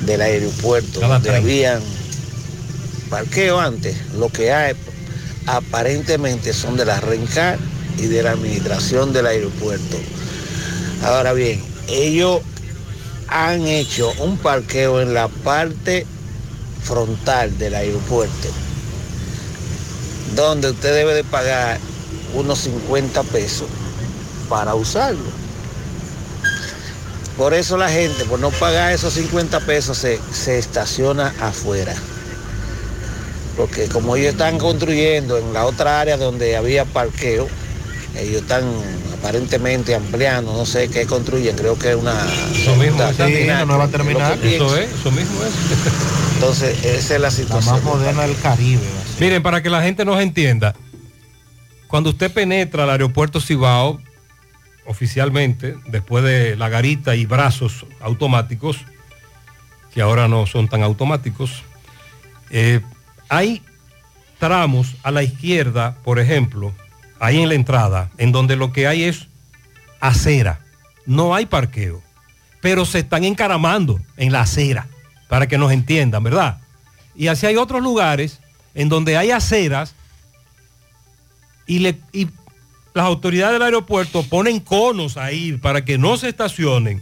del 0.05 0.21
aeropuerto 0.21 0.99
donde 1.01 1.29
30. 1.29 1.37
habían 1.37 1.81
parqueo 3.09 3.59
antes. 3.59 3.95
Lo 4.17 4.29
que 4.29 4.51
hay 4.51 4.75
aparentemente 5.45 6.53
son 6.53 6.77
de 6.77 6.85
la 6.85 6.99
RENCAR 6.99 7.59
y 7.97 8.07
de 8.07 8.23
la 8.23 8.31
administración 8.31 9.13
del 9.13 9.27
aeropuerto. 9.27 9.97
Ahora 11.03 11.33
bien, 11.33 11.61
ellos 11.87 12.41
han 13.27 13.67
hecho 13.67 14.11
un 14.19 14.37
parqueo 14.37 15.01
en 15.01 15.13
la 15.13 15.27
parte 15.27 16.05
frontal 16.83 17.57
del 17.57 17.75
aeropuerto, 17.75 18.49
donde 20.35 20.71
usted 20.71 20.93
debe 20.93 21.13
de 21.13 21.23
pagar 21.23 21.79
unos 22.33 22.59
50 22.59 23.23
pesos 23.23 23.67
para 24.49 24.75
usarlo. 24.75 25.43
Por 27.37 27.53
eso 27.53 27.77
la 27.77 27.89
gente, 27.89 28.25
por 28.25 28.39
no 28.39 28.51
pagar 28.51 28.93
esos 28.93 29.13
50 29.13 29.61
pesos, 29.61 29.97
se, 29.97 30.19
se 30.31 30.59
estaciona 30.59 31.33
afuera. 31.41 31.95
Porque 33.57 33.87
como 33.87 34.15
ellos 34.15 34.33
están 34.33 34.57
construyendo 34.59 35.37
en 35.37 35.53
la 35.53 35.65
otra 35.65 35.99
área 35.99 36.17
donde 36.17 36.55
había 36.55 36.85
parqueo, 36.85 37.47
ellos 38.19 38.41
están 38.43 38.63
aparentemente 39.17 39.95
ampliando, 39.95 40.53
no 40.53 40.65
sé 40.65 40.89
qué 40.89 41.05
construyen, 41.07 41.55
creo 41.55 41.77
que 41.77 41.91
es 41.91 41.95
una... 41.95 42.13
Eso 42.53 42.75
mismo, 42.75 43.01
terminal, 43.17 43.65
nueva 43.67 43.87
terminal. 43.87 44.39
Eso 44.43 44.77
es, 44.77 44.89
eso 44.91 45.11
mismo 45.11 45.41
es. 45.43 45.53
Entonces, 46.35 46.83
esa 46.85 47.15
es 47.15 47.21
la 47.21 47.27
La 47.27 47.31
situación. 47.31 47.75
más 47.75 47.83
moderna 47.83 48.23
del 48.23 48.35
Caribe. 48.37 48.81
Miren, 49.19 49.41
para 49.41 49.63
que 49.63 49.69
la 49.69 49.81
gente 49.81 50.03
nos 50.05 50.19
entienda, 50.21 50.75
cuando 51.93 52.09
usted 52.09 52.33
penetra 52.33 52.85
al 52.85 52.89
aeropuerto 52.89 53.39
Cibao, 53.39 54.01
oficialmente, 54.87 55.75
después 55.85 56.23
de 56.23 56.55
la 56.55 56.67
garita 56.67 57.15
y 57.15 57.27
brazos 57.27 57.85
automáticos, 57.99 58.79
que 59.93 60.01
ahora 60.01 60.27
no 60.27 60.47
son 60.47 60.67
tan 60.67 60.81
automáticos, 60.81 61.61
eh, 62.49 62.81
hay 63.29 63.61
tramos 64.39 64.95
a 65.03 65.11
la 65.11 65.21
izquierda, 65.21 65.95
por 66.03 66.17
ejemplo, 66.17 66.73
ahí 67.19 67.43
en 67.43 67.49
la 67.49 67.53
entrada, 67.53 68.09
en 68.17 68.31
donde 68.31 68.55
lo 68.55 68.73
que 68.73 68.87
hay 68.87 69.03
es 69.03 69.27
acera, 69.99 70.61
no 71.05 71.35
hay 71.35 71.45
parqueo, 71.45 72.01
pero 72.59 72.85
se 72.85 72.97
están 72.97 73.23
encaramando 73.23 73.99
en 74.17 74.31
la 74.31 74.41
acera, 74.41 74.87
para 75.29 75.47
que 75.47 75.59
nos 75.59 75.71
entiendan, 75.71 76.23
¿verdad? 76.23 76.57
Y 77.13 77.27
así 77.27 77.45
hay 77.45 77.57
otros 77.57 77.83
lugares 77.83 78.39
en 78.73 78.89
donde 78.89 79.15
hay 79.15 79.29
aceras 79.29 79.93
y, 81.67 81.95
las 82.93 83.05
autoridades 83.05 83.53
del 83.53 83.63
aeropuerto 83.63 84.21
ponen 84.21 84.59
conos 84.59 85.17
ahí 85.17 85.53
para 85.53 85.83
que 85.83 85.97
no 85.97 86.15
se 86.15 86.29
estacionen. 86.29 87.01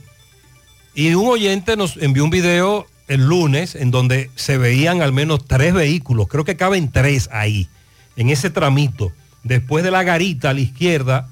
Y 0.95 1.13
un 1.15 1.27
oyente 1.27 1.75
nos 1.75 1.97
envió 1.97 2.23
un 2.23 2.29
video 2.29 2.87
el 3.09 3.25
lunes 3.25 3.75
en 3.75 3.91
donde 3.91 4.29
se 4.35 4.57
veían 4.57 5.01
al 5.01 5.11
menos 5.11 5.45
tres 5.45 5.73
vehículos, 5.73 6.27
creo 6.29 6.45
que 6.45 6.55
caben 6.55 6.93
tres 6.93 7.29
ahí, 7.33 7.67
en 8.15 8.29
ese 8.29 8.49
tramito, 8.49 9.11
después 9.43 9.83
de 9.83 9.91
la 9.91 10.03
garita 10.03 10.51
a 10.51 10.53
la 10.53 10.61
izquierda, 10.61 11.27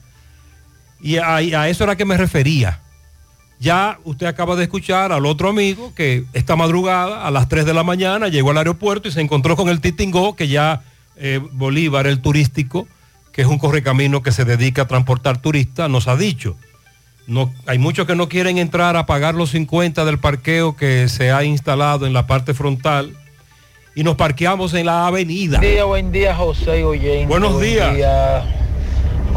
y 0.99 1.17
a, 1.17 1.37
a 1.37 1.69
eso 1.69 1.85
era 1.85 1.95
que 1.95 2.03
me 2.03 2.17
refería. 2.17 2.81
Ya 3.61 3.99
usted 4.03 4.25
acaba 4.25 4.57
de 4.57 4.63
escuchar 4.63 5.13
al 5.13 5.25
otro 5.25 5.49
amigo 5.49 5.93
que 5.95 6.25
esta 6.33 6.57
madrugada 6.57 7.25
a 7.25 7.31
las 7.31 7.47
3 7.47 7.65
de 7.65 7.73
la 7.73 7.83
mañana 7.83 8.27
llegó 8.27 8.51
al 8.51 8.57
aeropuerto 8.57 9.07
y 9.07 9.11
se 9.11 9.21
encontró 9.21 9.55
con 9.55 9.69
el 9.69 9.81
Titingó, 9.81 10.35
que 10.35 10.47
ya 10.47 10.81
eh, 11.17 11.41
Bolívar, 11.51 12.07
el 12.07 12.21
turístico, 12.21 12.87
que 13.31 13.41
es 13.41 13.47
un 13.47 13.57
correcamino 13.59 14.21
que 14.23 14.31
se 14.31 14.45
dedica 14.45 14.83
a 14.83 14.87
transportar 14.87 15.41
turistas, 15.41 15.89
nos 15.89 16.07
ha 16.07 16.15
dicho. 16.15 16.55
No, 17.27 17.53
hay 17.67 17.77
muchos 17.77 18.07
que 18.07 18.15
no 18.15 18.27
quieren 18.27 18.57
entrar 18.57 18.95
a 18.97 19.05
pagar 19.05 19.35
los 19.35 19.51
50 19.51 20.03
del 20.03 20.17
parqueo 20.17 20.75
que 20.75 21.07
se 21.09 21.31
ha 21.31 21.43
instalado 21.43 22.07
en 22.07 22.13
la 22.13 22.25
parte 22.25 22.53
frontal 22.55 23.13
y 23.93 24.03
nos 24.03 24.15
parqueamos 24.15 24.73
en 24.73 24.87
la 24.87 25.05
avenida. 25.05 25.59
Buen 25.59 25.71
día, 25.71 25.83
buen 25.83 26.11
día, 26.11 26.35
José. 26.35 26.83
Buenos 27.27 27.53
Buen 27.53 27.65
días. 27.65 27.95
día. 27.95 28.43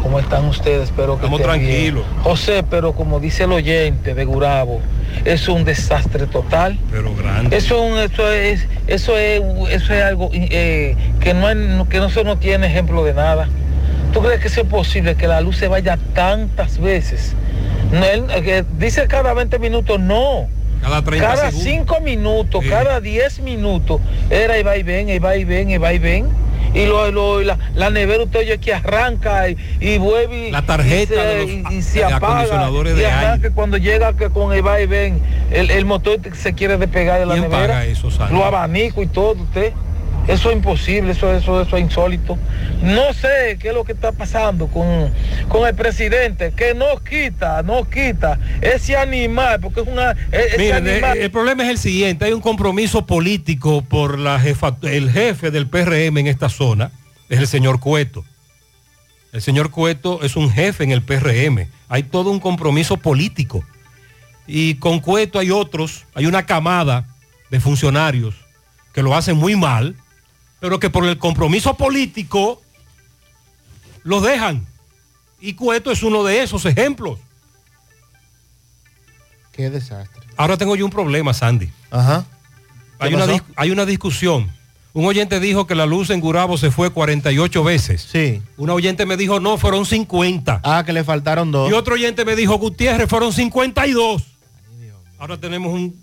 ¿Cómo 0.01 0.19
están 0.19 0.45
ustedes? 0.45 0.85
Espero 0.85 1.13
que 1.19 1.25
Estamos 1.25 1.39
bien. 1.39 1.49
tranquilos. 1.49 2.03
José, 2.23 2.63
pero 2.69 2.93
como 2.93 3.19
dice 3.19 3.43
el 3.45 3.53
oyente 3.53 4.13
de 4.13 4.25
Gurabo, 4.25 4.81
es 5.23 5.47
un 5.47 5.63
desastre 5.63 6.27
total. 6.27 6.77
Pero 6.91 7.15
grande. 7.15 7.55
Eso, 7.55 7.97
es 7.97 8.11
eso 8.11 8.31
es, 8.31 8.67
eso 8.87 9.17
es, 9.17 9.41
eso 9.69 9.93
es 9.93 10.03
algo 10.03 10.29
eh, 10.33 10.97
que 11.21 11.33
no, 11.33 11.87
que 11.87 11.99
no 11.99 12.09
se 12.09 12.23
no 12.23 12.37
tiene 12.37 12.67
ejemplo 12.67 13.03
de 13.05 13.13
nada. 13.13 13.47
¿Tú 14.13 14.21
crees 14.21 14.39
que 14.39 14.47
es 14.47 14.67
posible 14.67 15.15
que 15.15 15.27
la 15.27 15.41
luz 15.41 15.57
se 15.57 15.67
vaya 15.67 15.97
tantas 16.13 16.77
veces? 16.79 17.33
No, 17.91 18.03
él, 18.05 18.25
eh, 18.29 18.41
que 18.41 18.65
dice 18.77 19.07
cada 19.07 19.33
20 19.33 19.57
minutos, 19.59 19.99
no. 19.99 20.47
Cada 20.81 21.01
30 21.01 21.25
Cada 21.27 21.51
segundos. 21.51 21.63
5 21.63 21.99
minutos, 22.01 22.63
Sí. 22.63 22.69
cada 22.69 22.99
10 23.01 23.39
minutos, 23.39 24.01
era 24.29 24.57
y 24.59 24.63
va 24.63 24.77
y 24.77 24.83
ven, 24.83 25.09
y 25.09 25.17
va 25.19 25.35
y 25.35 25.43
ven, 25.45 25.69
y 25.71 25.77
va 25.77 25.93
y 25.93 25.99
ven. 25.99 26.27
Y 26.75 26.85
lo, 26.87 27.11
lo- 27.11 27.41
la, 27.41 27.57
la 27.75 27.89
nevera 27.91 28.23
usted 28.23 28.39
oye 28.39 28.57
que 28.57 28.73
arranca 28.73 29.47
y, 29.47 29.57
y 29.79 29.97
vuelve 29.99 30.47
y, 30.47 30.51
La 30.51 30.63
tarjeta 30.63 31.13
y 31.13 31.17
se, 31.17 31.21
de 31.21 31.39
los 31.63 31.71
y- 31.73 31.81
se 31.83 32.03
a- 32.03 32.15
apaga 32.17 32.45
y 32.45 32.93
de 32.93 33.05
arranca 33.07 33.51
cuando 33.51 33.77
llega 33.77 34.13
que 34.13 34.29
con 34.31 34.51
el 34.53 34.65
va 34.65 34.81
y 34.81 34.87
ven 34.87 35.21
el, 35.51 35.69
el 35.69 35.85
motor 35.85 36.17
se 36.33 36.53
quiere 36.53 36.77
despegar 36.77 37.19
de 37.19 37.27
la 37.27 37.33
¿Quién 37.35 37.43
nevera 37.49 37.67
paga 37.67 37.85
eso, 37.85 38.09
los 38.09 38.43
abanicos 38.43 39.03
y 39.03 39.07
todo 39.07 39.33
usted 39.33 39.71
eso 40.27 40.49
es 40.49 40.55
imposible 40.55 41.11
eso 41.11 41.33
eso 41.33 41.61
eso 41.61 41.77
es 41.77 41.83
insólito 41.83 42.37
no 42.81 43.13
sé 43.13 43.57
qué 43.59 43.69
es 43.69 43.73
lo 43.73 43.83
que 43.83 43.91
está 43.93 44.11
pasando 44.11 44.67
con, 44.67 45.11
con 45.49 45.67
el 45.67 45.75
presidente 45.75 46.53
que 46.55 46.73
no 46.73 47.03
quita 47.03 47.61
no 47.63 47.89
quita 47.89 48.39
ese 48.61 48.95
animal 48.95 49.59
porque 49.59 49.81
es 49.81 49.87
una 49.87 50.11
e- 50.31 50.47
ese 50.47 50.57
Miren, 50.57 50.87
eh, 50.87 50.91
animal 50.93 51.17
el, 51.17 51.31
problema 51.31 51.63
es 51.63 51.69
el 51.69 51.77
siguiente, 51.77 52.25
hay 52.25 52.33
un 52.33 52.41
compromiso 52.41 53.05
político 53.05 53.81
por 53.81 54.19
la 54.19 54.39
jefa, 54.39 54.75
el 54.83 55.11
jefe 55.11 55.51
del 55.51 55.67
PRM 55.67 56.17
en 56.17 56.27
esta 56.27 56.49
zona, 56.49 56.91
es 57.29 57.39
el 57.39 57.47
señor 57.47 57.79
Cueto. 57.79 58.23
El 59.31 59.41
señor 59.41 59.71
Cueto 59.71 60.21
es 60.23 60.35
un 60.35 60.51
jefe 60.51 60.83
en 60.83 60.91
el 60.91 61.01
PRM, 61.01 61.67
hay 61.89 62.03
todo 62.03 62.29
un 62.29 62.39
compromiso 62.39 62.97
político. 62.97 63.63
Y 64.45 64.75
con 64.75 64.99
Cueto 64.99 65.39
hay 65.39 65.49
otros, 65.51 66.05
hay 66.13 66.25
una 66.25 66.45
camada 66.45 67.07
de 67.49 67.59
funcionarios 67.59 68.35
que 68.93 69.01
lo 69.01 69.15
hacen 69.15 69.37
muy 69.37 69.55
mal, 69.55 69.95
pero 70.63 70.79
que 70.79 70.89
por 70.89 71.05
el 71.05 71.17
compromiso 71.17 71.73
político 71.73 72.61
los 74.03 74.23
dejan. 74.23 74.65
Y 75.41 75.55
Cueto 75.55 75.91
es 75.91 76.03
uno 76.03 76.23
de 76.23 76.41
esos 76.41 76.63
ejemplos. 76.65 77.19
Qué 79.51 79.69
desastre. 79.69 80.23
Ahora 80.37 80.55
tengo 80.55 80.77
yo 80.77 80.85
un 80.85 80.89
problema, 80.89 81.33
Sandy. 81.33 81.69
Ajá. 81.91 82.25
¿Qué 82.97 83.07
Hay 83.07 83.13
una, 83.13 83.25
hay 83.57 83.71
una 83.71 83.85
discusión. 83.85 84.53
Un 84.93 85.03
oyente 85.03 85.41
dijo 85.41 85.67
que 85.67 85.75
la 85.75 85.85
luz 85.85 86.09
en 86.11 86.21
Gurabo 86.21 86.57
se 86.57 86.71
fue 86.71 86.91
48 86.91 87.61
veces. 87.61 88.07
Sí. 88.09 88.41
Un 88.55 88.69
oyente 88.69 89.05
me 89.05 89.17
dijo, 89.17 89.41
no, 89.41 89.57
fueron 89.57 89.85
50. 89.85 90.61
Ah, 90.63 90.83
que 90.85 90.93
le 90.93 91.03
faltaron 91.03 91.51
dos. 91.51 91.69
Y 91.69 91.73
otro 91.73 91.95
oyente 91.95 92.23
me 92.23 92.37
dijo, 92.37 92.57
Gutiérrez, 92.57 93.09
fueron 93.09 93.33
52. 93.33 94.23
Ahora 95.19 95.37
tenemos 95.37 95.73
un 95.73 95.93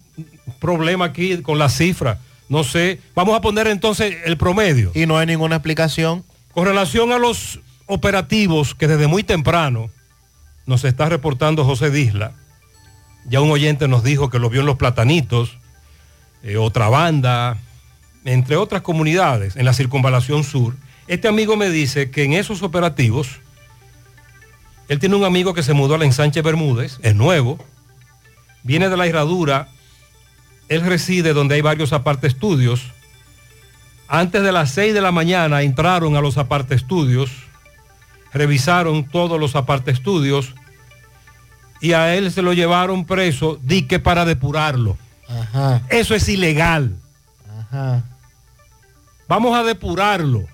problema 0.58 1.06
aquí 1.06 1.40
con 1.40 1.58
la 1.58 1.70
cifra. 1.70 2.18
No 2.51 2.64
sé. 2.64 3.01
Vamos 3.14 3.34
a 3.36 3.40
poner 3.40 3.68
entonces 3.68 4.16
el 4.24 4.36
promedio. 4.36 4.90
Y 4.92 5.07
no 5.07 5.16
hay 5.16 5.24
ninguna 5.24 5.57
explicación. 5.57 6.24
Con 6.53 6.66
relación 6.66 7.12
a 7.12 7.18
los 7.18 7.61
operativos 7.86 8.74
que 8.74 8.88
desde 8.88 9.07
muy 9.07 9.22
temprano 9.22 9.88
nos 10.66 10.84
está 10.84 11.09
reportando 11.09 11.64
José 11.64 11.90
Disla, 11.90 12.32
ya 13.24 13.40
un 13.40 13.51
oyente 13.51 13.86
nos 13.86 14.03
dijo 14.03 14.30
que 14.30 14.40
lo 14.40 14.51
vio 14.51 14.61
en 14.61 14.66
los 14.66 14.76
platanitos, 14.76 15.59
eh, 16.42 16.57
otra 16.57 16.88
banda, 16.88 17.57
entre 18.24 18.57
otras 18.57 18.82
comunidades 18.82 19.55
en 19.57 19.64
la 19.64 19.72
circunvalación 19.72 20.42
sur. 20.42 20.74
Este 21.07 21.28
amigo 21.28 21.57
me 21.57 21.70
dice 21.70 22.11
que 22.11 22.24
en 22.24 22.32
esos 22.32 22.62
operativos, 22.62 23.40
él 24.88 24.98
tiene 24.98 25.14
un 25.14 25.24
amigo 25.24 25.55
que 25.55 25.62
se 25.62 25.72
mudó 25.72 25.94
a 25.94 25.98
la 25.98 26.05
ensanche 26.05 26.42
Bermúdez, 26.42 26.98
es 27.03 27.14
nuevo, 27.14 27.64
viene 28.64 28.88
de 28.88 28.96
la 28.96 29.07
herradura, 29.07 29.68
él 30.70 30.82
reside 30.82 31.34
donde 31.34 31.56
hay 31.56 31.60
varios 31.60 31.92
aparte 31.92 32.28
estudios. 32.28 32.92
Antes 34.08 34.42
de 34.42 34.52
las 34.52 34.70
6 34.70 34.94
de 34.94 35.00
la 35.00 35.10
mañana 35.12 35.62
entraron 35.62 36.16
a 36.16 36.20
los 36.20 36.38
aparte 36.38 36.74
estudios, 36.74 37.30
revisaron 38.32 39.04
todos 39.04 39.38
los 39.38 39.56
aparte 39.56 39.90
estudios 39.90 40.54
y 41.80 41.92
a 41.92 42.14
él 42.14 42.30
se 42.30 42.42
lo 42.42 42.52
llevaron 42.52 43.04
preso, 43.04 43.58
di 43.62 43.82
que 43.82 43.98
para 43.98 44.24
depurarlo. 44.24 44.96
Ajá. 45.28 45.82
Eso 45.90 46.14
es 46.14 46.28
ilegal. 46.28 46.96
Ajá. 47.48 48.04
Vamos 49.26 49.56
a 49.56 49.64
depurarlo. 49.64 50.44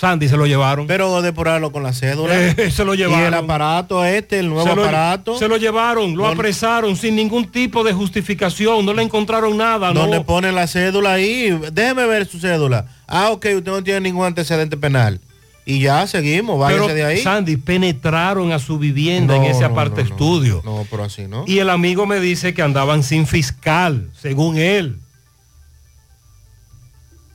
Sandy 0.00 0.30
se 0.30 0.36
lo 0.38 0.46
llevaron. 0.46 0.86
Pero 0.86 1.20
depurarlo 1.20 1.72
con 1.72 1.82
la 1.82 1.92
cédula. 1.92 2.34
Eh, 2.34 2.70
se 2.74 2.86
lo 2.86 2.94
llevaron. 2.94 3.22
Y 3.22 3.26
el 3.26 3.34
aparato 3.34 4.02
este, 4.02 4.38
el 4.38 4.48
nuevo 4.48 4.66
se 4.66 4.74
lo, 4.74 4.82
aparato. 4.82 5.38
Se 5.38 5.46
lo 5.46 5.58
llevaron, 5.58 6.16
lo 6.16 6.24
No- 6.24 6.28
apresaron 6.30 6.96
sin 6.96 7.16
ningún 7.16 7.50
tipo 7.52 7.84
de 7.84 7.92
justificación, 7.92 8.86
no 8.86 8.94
le 8.94 9.02
encontraron 9.02 9.58
nada. 9.58 9.92
donde 9.92 10.16
no. 10.18 10.24
pone 10.24 10.52
la 10.52 10.66
cédula 10.66 11.12
ahí. 11.12 11.50
Déjeme 11.70 12.06
ver 12.06 12.26
su 12.26 12.40
cédula. 12.40 12.86
Ah, 13.06 13.28
ok, 13.30 13.46
usted 13.56 13.70
no 13.70 13.84
tiene 13.84 14.00
ningún 14.00 14.24
antecedente 14.24 14.78
penal. 14.78 15.20
Y 15.66 15.80
ya 15.80 16.06
seguimos, 16.06 16.58
váyase 16.58 16.82
Pero, 16.82 16.94
de 16.94 17.04
ahí. 17.04 17.22
Sandy, 17.22 17.58
penetraron 17.58 18.52
a 18.52 18.58
su 18.58 18.78
vivienda 18.78 19.36
No, 19.36 19.44
en 19.44 19.50
ese 19.50 19.64
aparte 19.64 20.00
estudio. 20.00 20.62
No, 20.64 20.86
pero 20.90 21.04
así 21.04 21.26
no. 21.28 21.44
Y 21.46 21.58
el 21.58 21.68
amigo 21.68 22.06
me 22.06 22.20
dice 22.20 22.54
que 22.54 22.62
andaban 22.62 23.02
sin 23.02 23.26
fiscal, 23.26 24.08
según 24.18 24.56
él. 24.56 24.96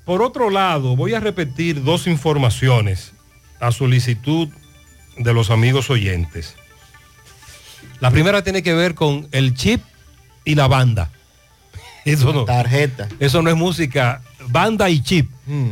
Por 0.05 0.21
otro 0.21 0.49
lado, 0.49 0.95
voy 0.95 1.15
a 1.15 1.19
repetir 1.19 1.83
dos 1.83 2.05
informaciones 2.07 3.13
a 3.59 3.71
solicitud 3.71 4.49
de 5.17 5.33
los 5.33 5.49
amigos 5.49 5.89
oyentes. 5.89 6.55
La 7.99 8.11
primera 8.11 8.43
tiene 8.43 8.61
que 8.61 8.73
ver 8.73 8.93
con 8.93 9.27
el 9.31 9.55
chip 9.55 9.81
y 10.43 10.55
la 10.55 10.67
banda. 10.67 11.09
Eso 12.05 12.31
no. 12.33 12.45
Tarjeta. 12.45 13.07
Eso 13.19 13.41
no 13.41 13.49
es 13.49 13.55
música. 13.55 14.21
Banda 14.47 14.89
y 14.89 15.01
chip. 15.01 15.31
Mm. 15.47 15.71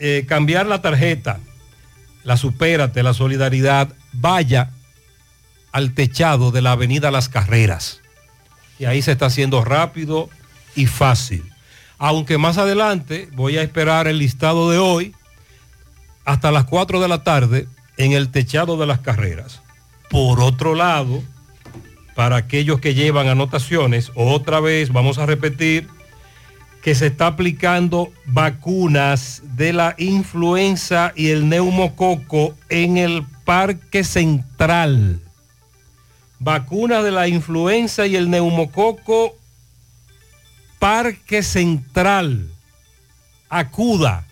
Eh, 0.00 0.24
cambiar 0.26 0.66
la 0.66 0.80
tarjeta, 0.80 1.40
la 2.24 2.36
supérate, 2.38 3.02
la 3.02 3.12
solidaridad, 3.12 3.94
vaya 4.12 4.70
al 5.72 5.92
techado 5.92 6.50
de 6.50 6.62
la 6.62 6.72
avenida 6.72 7.10
Las 7.10 7.28
Carreras. 7.28 8.00
Y 8.78 8.86
ahí 8.86 9.02
se 9.02 9.12
está 9.12 9.26
haciendo 9.26 9.62
rápido 9.62 10.30
y 10.74 10.86
fácil. 10.86 11.44
Aunque 12.02 12.38
más 12.38 12.56
adelante 12.56 13.28
voy 13.34 13.58
a 13.58 13.62
esperar 13.62 14.08
el 14.08 14.18
listado 14.18 14.70
de 14.70 14.78
hoy 14.78 15.14
hasta 16.24 16.50
las 16.50 16.64
4 16.64 16.98
de 16.98 17.08
la 17.08 17.22
tarde 17.22 17.68
en 17.98 18.12
el 18.12 18.30
techado 18.30 18.78
de 18.78 18.86
las 18.86 19.00
carreras. 19.00 19.60
Por 20.08 20.40
otro 20.40 20.74
lado, 20.74 21.22
para 22.14 22.36
aquellos 22.36 22.80
que 22.80 22.94
llevan 22.94 23.28
anotaciones, 23.28 24.12
otra 24.14 24.60
vez 24.60 24.90
vamos 24.94 25.18
a 25.18 25.26
repetir 25.26 25.88
que 26.82 26.94
se 26.94 27.08
está 27.08 27.26
aplicando 27.26 28.10
vacunas 28.24 29.42
de 29.56 29.74
la 29.74 29.94
influenza 29.98 31.12
y 31.14 31.28
el 31.28 31.50
neumococo 31.50 32.54
en 32.70 32.96
el 32.96 33.26
Parque 33.44 34.04
Central. 34.04 35.20
Vacunas 36.38 37.04
de 37.04 37.10
la 37.10 37.28
influenza 37.28 38.06
y 38.06 38.16
el 38.16 38.30
neumococo 38.30 39.34
Parque 40.80 41.44
Central. 41.44 42.48
Acuda, 43.48 44.26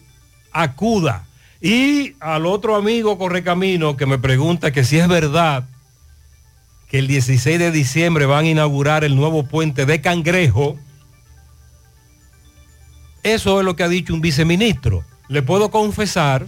acuda. 0.51 1.27
Y 1.61 2.15
al 2.19 2.47
otro 2.47 2.75
amigo 2.75 3.19
Correcamino 3.19 3.97
que 3.97 4.07
me 4.07 4.19
pregunta 4.19 4.73
que 4.73 4.83
si 4.83 4.99
es 4.99 5.07
verdad 5.07 5.65
que 6.89 6.99
el 6.99 7.07
16 7.07 7.59
de 7.59 7.71
diciembre 7.71 8.27
van 8.27 8.47
a 8.47 8.49
inaugurar 8.49 9.05
el 9.05 9.15
nuevo 9.15 9.45
puente 9.45 9.85
de 9.87 10.01
Cangrejo. 10.01 10.77
Eso 13.23 13.61
es 13.61 13.65
lo 13.65 13.77
que 13.77 13.83
ha 13.83 13.89
dicho 13.89 14.15
un 14.15 14.23
viceministro. 14.23 15.05
Le 15.29 15.43
puedo 15.43 15.71
confesar 15.71 16.47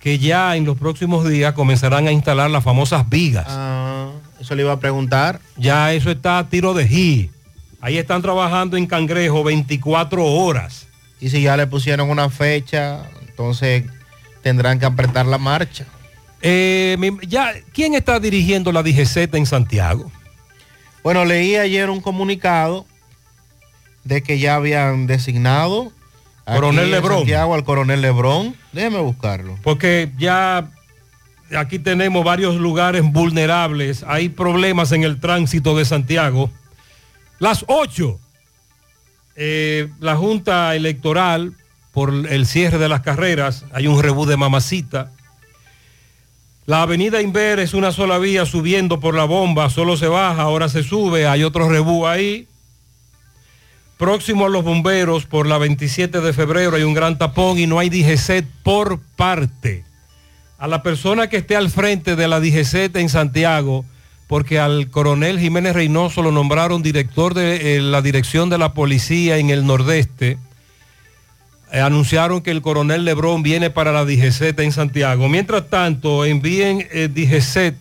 que 0.00 0.18
ya 0.18 0.54
en 0.56 0.66
los 0.66 0.76
próximos 0.76 1.26
días 1.26 1.54
comenzarán 1.54 2.06
a 2.08 2.12
instalar 2.12 2.50
las 2.50 2.62
famosas 2.62 3.08
vigas. 3.08 3.46
Ah, 3.48 4.10
eso 4.38 4.54
le 4.54 4.62
iba 4.64 4.72
a 4.72 4.80
preguntar. 4.80 5.40
Ya 5.56 5.94
eso 5.94 6.10
está 6.10 6.38
a 6.38 6.48
tiro 6.50 6.74
de 6.74 6.86
ji. 6.86 7.30
Ahí 7.84 7.98
están 7.98 8.22
trabajando 8.22 8.78
en 8.78 8.86
Cangrejo 8.86 9.44
24 9.44 10.24
horas. 10.24 10.86
Y 11.20 11.28
si 11.28 11.42
ya 11.42 11.54
le 11.54 11.66
pusieron 11.66 12.08
una 12.08 12.30
fecha, 12.30 13.10
entonces 13.28 13.84
tendrán 14.42 14.78
que 14.78 14.86
apretar 14.86 15.26
la 15.26 15.36
marcha. 15.36 15.84
Eh, 16.40 16.96
ya, 17.28 17.52
¿Quién 17.74 17.92
está 17.92 18.18
dirigiendo 18.20 18.72
la 18.72 18.82
DGZ 18.82 19.34
en 19.34 19.44
Santiago? 19.44 20.10
Bueno, 21.02 21.26
leí 21.26 21.56
ayer 21.56 21.90
un 21.90 22.00
comunicado 22.00 22.86
de 24.02 24.22
que 24.22 24.38
ya 24.38 24.54
habían 24.54 25.06
designado 25.06 25.92
Coronel 26.46 26.90
Lebrón. 26.90 27.18
Santiago 27.18 27.54
al 27.54 27.64
coronel 27.64 28.00
Lebrón. 28.00 28.56
Déjeme 28.72 29.00
buscarlo. 29.00 29.58
Porque 29.62 30.10
ya 30.16 30.70
aquí 31.54 31.78
tenemos 31.78 32.24
varios 32.24 32.56
lugares 32.56 33.02
vulnerables. 33.02 34.06
Hay 34.08 34.30
problemas 34.30 34.90
en 34.92 35.02
el 35.02 35.20
tránsito 35.20 35.76
de 35.76 35.84
Santiago. 35.84 36.50
Las 37.44 37.66
8. 37.68 38.18
eh, 39.36 39.90
la 40.00 40.16
Junta 40.16 40.74
Electoral, 40.74 41.52
por 41.92 42.10
el 42.10 42.46
cierre 42.46 42.78
de 42.78 42.88
las 42.88 43.02
carreras, 43.02 43.66
hay 43.74 43.86
un 43.86 44.02
rebú 44.02 44.24
de 44.24 44.38
mamacita. 44.38 45.12
La 46.64 46.80
avenida 46.80 47.20
Inver 47.20 47.58
es 47.58 47.74
una 47.74 47.92
sola 47.92 48.16
vía 48.16 48.46
subiendo 48.46 48.98
por 48.98 49.14
la 49.14 49.24
bomba, 49.24 49.68
solo 49.68 49.98
se 49.98 50.06
baja, 50.06 50.40
ahora 50.40 50.70
se 50.70 50.82
sube, 50.82 51.26
hay 51.26 51.44
otro 51.44 51.68
rebú 51.68 52.06
ahí. 52.06 52.48
Próximo 53.98 54.46
a 54.46 54.48
los 54.48 54.64
bomberos, 54.64 55.26
por 55.26 55.46
la 55.46 55.58
27 55.58 56.22
de 56.22 56.32
febrero 56.32 56.76
hay 56.76 56.84
un 56.84 56.94
gran 56.94 57.18
tapón 57.18 57.58
y 57.58 57.66
no 57.66 57.78
hay 57.78 57.90
DGCET 57.90 58.46
por 58.62 59.00
parte. 59.16 59.84
A 60.56 60.66
la 60.66 60.82
persona 60.82 61.28
que 61.28 61.36
esté 61.36 61.56
al 61.56 61.68
frente 61.68 62.16
de 62.16 62.26
la 62.26 62.40
DGCET 62.40 62.96
en 62.96 63.10
Santiago, 63.10 63.84
porque 64.26 64.58
al 64.58 64.88
coronel 64.90 65.38
Jiménez 65.38 65.74
Reynoso 65.74 66.22
lo 66.22 66.32
nombraron 66.32 66.82
director 66.82 67.34
de 67.34 67.76
eh, 67.76 67.80
la 67.80 68.00
dirección 68.02 68.48
de 68.50 68.58
la 68.58 68.72
policía 68.72 69.36
en 69.38 69.50
el 69.50 69.66
Nordeste, 69.66 70.38
eh, 71.72 71.80
anunciaron 71.80 72.40
que 72.40 72.50
el 72.50 72.62
coronel 72.62 73.04
Lebrón 73.04 73.42
viene 73.42 73.68
para 73.70 73.92
la 73.92 74.04
DGCET 74.04 74.58
en 74.60 74.72
Santiago. 74.72 75.28
Mientras 75.28 75.68
tanto, 75.68 76.24
envíen 76.24 76.86
eh, 76.92 77.08
DGCET 77.12 77.76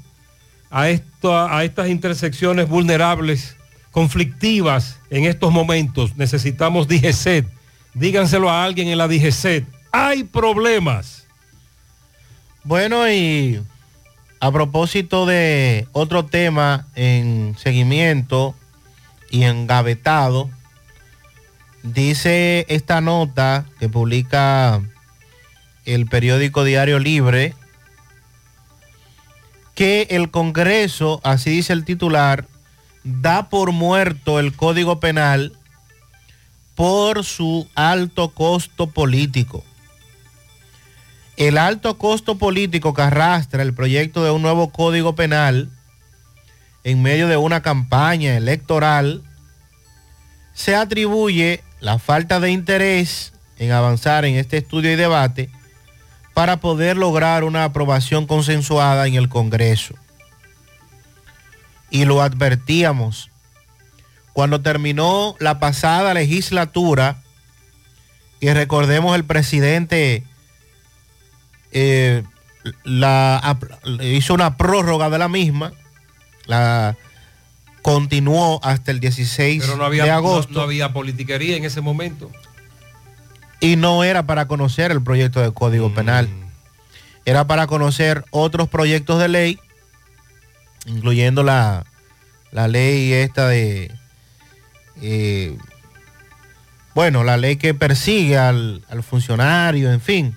a, 0.70 0.89
esto- 0.89 1.38
a 1.38 1.64
estas 1.64 1.89
intersecciones 1.89 2.68
vulnerables, 2.68 3.56
conflictivas 3.91 4.98
en 5.12 5.26
estos 5.26 5.52
momentos. 5.52 6.16
Necesitamos 6.18 6.88
DGCET. 6.88 7.46
Díganselo 7.94 8.50
a 8.50 8.64
alguien 8.64 8.88
en 8.88 8.98
la 8.98 9.08
DGCET. 9.08 9.66
Hay 9.91 10.24
problemas. 10.24 11.26
Bueno, 12.64 13.08
y 13.10 13.62
a 14.44 14.52
propósito 14.52 15.26
de 15.26 15.88
otro 15.94 16.26
tema 16.26 16.86
en 16.96 17.56
seguimiento 17.58 18.54
y 19.32 19.44
engavetado, 19.44 20.50
dice 21.82 22.66
esta 22.68 23.00
nota 23.00 23.66
que 23.80 23.88
publica 23.88 24.82
el 25.86 26.08
periódico 26.08 26.66
Diario 26.66 27.00
Libre 27.00 27.54
que 29.76 30.08
el 30.10 30.30
Congreso, 30.30 31.22
así 31.24 31.50
dice 31.50 31.72
el 31.72 31.86
titular, 31.86 32.46
da 33.06 33.48
por 33.48 33.72
muerto 33.72 34.41
el 34.41 34.54
Código 34.54 35.00
Penal 35.00 35.54
por 36.76 37.24
su 37.24 37.70
alto 37.76 38.28
costo 38.32 38.88
político. 38.88 39.64
El 41.38 41.58
alto 41.58 41.98
costo 41.98 42.38
político 42.38 42.94
que 42.94 43.02
arrastra 43.02 43.64
el 43.64 43.74
proyecto 43.74 44.24
de 44.24 44.32
un 44.32 44.42
nuevo 44.42 44.72
código 44.72 45.16
penal 45.16 45.70
en 46.84 47.02
medio 47.02 47.28
de 47.28 47.38
una 47.38 47.62
campaña 47.62 48.38
electoral 48.38 49.24
se 50.54 50.76
atribuye 50.76 51.64
la 51.80 51.98
falta 51.98 52.40
de 52.40 52.52
interés 52.52 53.34
en 53.58 53.72
avanzar 53.72 54.26
en 54.26 54.36
este 54.36 54.58
estudio 54.58 54.92
y 54.92 54.96
debate 54.96 55.50
para 56.34 56.58
poder 56.58 56.98
lograr 56.98 57.44
una 57.44 57.64
aprobación 57.64 58.28
consensuada 58.28 59.08
en 59.08 59.16
el 59.16 59.30
Congreso. 59.30 59.96
Y 61.90 62.06
lo 62.06 62.22
advertíamos. 62.22 63.30
Cuando 64.34 64.62
terminó 64.62 65.36
la 65.40 65.60
pasada 65.60 66.14
legislatura, 66.16 67.18
y 68.40 68.50
recordemos 68.52 69.16
el 69.16 69.24
presidente 69.24 70.24
eh, 71.74 72.24
la, 72.84 73.57
hizo 74.01 74.34
una 74.34 74.57
prórroga 74.57 75.09
de 75.09 75.17
la 75.17 75.28
misma, 75.28 75.74
la 76.45 76.95
continuó 77.82 78.61
hasta 78.63 78.91
el 78.91 78.99
16 79.01 79.63
Pero 79.65 79.76
no 79.78 79.84
había, 79.86 80.05
de 80.05 80.11
agosto 80.11 80.53
no 80.53 80.61
había 80.61 80.93
politiquería 80.93 81.57
en 81.57 81.65
ese 81.65 81.82
momento. 81.82 82.32
y 83.59 83.76
no 83.76 84.03
era 84.03 84.24
para 84.26 84.47
conocer 84.47 84.91
el 84.91 85.01
proyecto 85.03 85.41
de 85.41 85.51
Código 85.51 85.93
Penal, 85.93 86.30
era 87.26 87.45
para 87.47 87.67
conocer 87.67 88.24
otros 88.32 88.69
proyectos 88.69 89.19
de 89.19 89.28
ley, 89.28 89.59
incluyendo 90.86 91.43
la, 91.43 91.86
la 92.51 92.67
ley 92.67 93.11
esta 93.13 93.47
de, 93.47 93.91
eh, 95.01 95.57
bueno, 96.93 97.24
la 97.24 97.38
ley 97.38 97.55
que 97.57 97.74
persigue 97.74 98.38
al, 98.38 98.86
al 98.89 99.03
funcionario, 99.03 99.91
en 99.91 99.99
fin. 100.01 100.36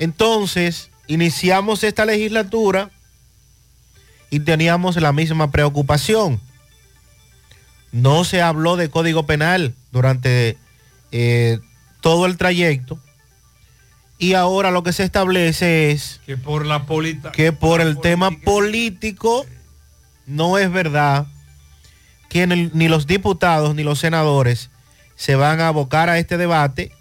Entonces, 0.00 0.90
iniciamos 1.06 1.84
esta 1.84 2.06
legislatura 2.06 2.90
y 4.30 4.40
teníamos 4.40 4.96
la 4.96 5.12
misma 5.12 5.50
preocupación. 5.50 6.40
No 7.92 8.24
se 8.24 8.40
habló 8.40 8.76
de 8.76 8.88
Código 8.88 9.26
Penal 9.26 9.74
durante 9.92 10.56
eh, 11.12 11.58
todo 12.00 12.24
el 12.26 12.38
trayecto 12.38 12.98
y 14.18 14.34
ahora 14.34 14.70
lo 14.70 14.82
que 14.82 14.92
se 14.92 15.02
establece 15.04 15.90
es 15.90 16.20
Que 16.24 16.36
por 16.36 16.64
la 16.64 16.86
política. 16.86 17.32
que 17.32 17.52
por 17.52 17.80
el 17.82 18.00
tema 18.00 18.30
político 18.30 19.44
no 20.26 20.56
es 20.56 20.70
verdad 20.72 21.26
que 22.30 22.46
ni 22.46 22.88
los 22.88 23.06
diputados 23.06 23.74
ni 23.74 23.82
los 23.82 23.98
senadores 23.98 24.70
se 25.16 25.34
van 25.34 25.60
a 25.60 25.68
abocar 25.68 26.08
a 26.08 26.18
este 26.18 26.38
debate 26.38 26.92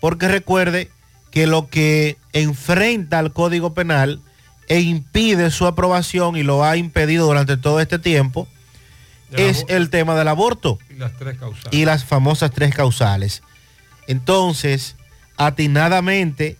porque 0.00 0.28
recuerde 0.28 0.90
que 1.36 1.46
lo 1.46 1.68
que 1.68 2.16
enfrenta 2.32 3.18
al 3.18 3.30
Código 3.30 3.74
Penal 3.74 4.22
e 4.68 4.80
impide 4.80 5.50
su 5.50 5.66
aprobación 5.66 6.34
y 6.34 6.42
lo 6.42 6.64
ha 6.64 6.78
impedido 6.78 7.26
durante 7.26 7.58
todo 7.58 7.78
este 7.78 7.98
tiempo 7.98 8.48
es 9.32 9.66
el 9.68 9.90
tema 9.90 10.14
del 10.14 10.28
aborto 10.28 10.78
Y 10.88 10.94
las 10.94 11.14
tres 11.18 11.36
causales. 11.36 11.78
y 11.78 11.84
las 11.84 12.06
famosas 12.06 12.52
tres 12.52 12.74
causales. 12.74 13.42
Entonces, 14.06 14.96
atinadamente, 15.36 16.56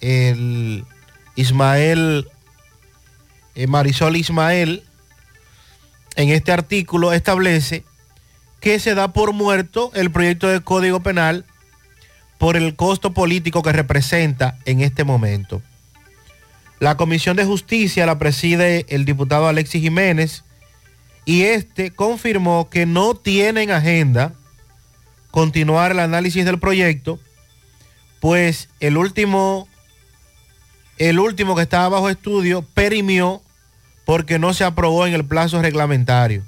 el 0.00 0.84
Ismael, 1.36 2.26
eh, 3.54 3.68
Marisol 3.68 4.16
Ismael, 4.16 4.82
en 6.16 6.30
este 6.30 6.50
artículo 6.50 7.12
establece 7.12 7.84
que 8.58 8.80
se 8.80 8.96
da 8.96 9.12
por 9.12 9.32
muerto 9.32 9.92
el 9.94 10.10
proyecto 10.10 10.48
de 10.48 10.62
Código 10.62 10.98
Penal 10.98 11.44
por 12.38 12.56
el 12.56 12.76
costo 12.76 13.12
político 13.12 13.62
que 13.62 13.72
representa 13.72 14.58
en 14.64 14.80
este 14.80 15.04
momento. 15.04 15.60
La 16.80 16.96
Comisión 16.96 17.36
de 17.36 17.44
Justicia 17.44 18.06
la 18.06 18.18
preside 18.18 18.86
el 18.88 19.04
diputado 19.04 19.48
Alexis 19.48 19.82
Jiménez 19.82 20.44
y 21.24 21.42
este 21.42 21.90
confirmó 21.90 22.70
que 22.70 22.86
no 22.86 23.14
tiene 23.14 23.62
en 23.62 23.72
agenda 23.72 24.32
continuar 25.32 25.90
el 25.90 25.98
análisis 25.98 26.44
del 26.44 26.58
proyecto, 26.60 27.18
pues 28.20 28.68
el 28.80 28.96
último, 28.96 29.68
el 30.98 31.18
último 31.18 31.56
que 31.56 31.62
estaba 31.62 31.88
bajo 31.88 32.08
estudio 32.08 32.62
perimió 32.62 33.42
porque 34.04 34.38
no 34.38 34.54
se 34.54 34.64
aprobó 34.64 35.06
en 35.06 35.14
el 35.14 35.24
plazo 35.24 35.60
reglamentario. 35.60 36.42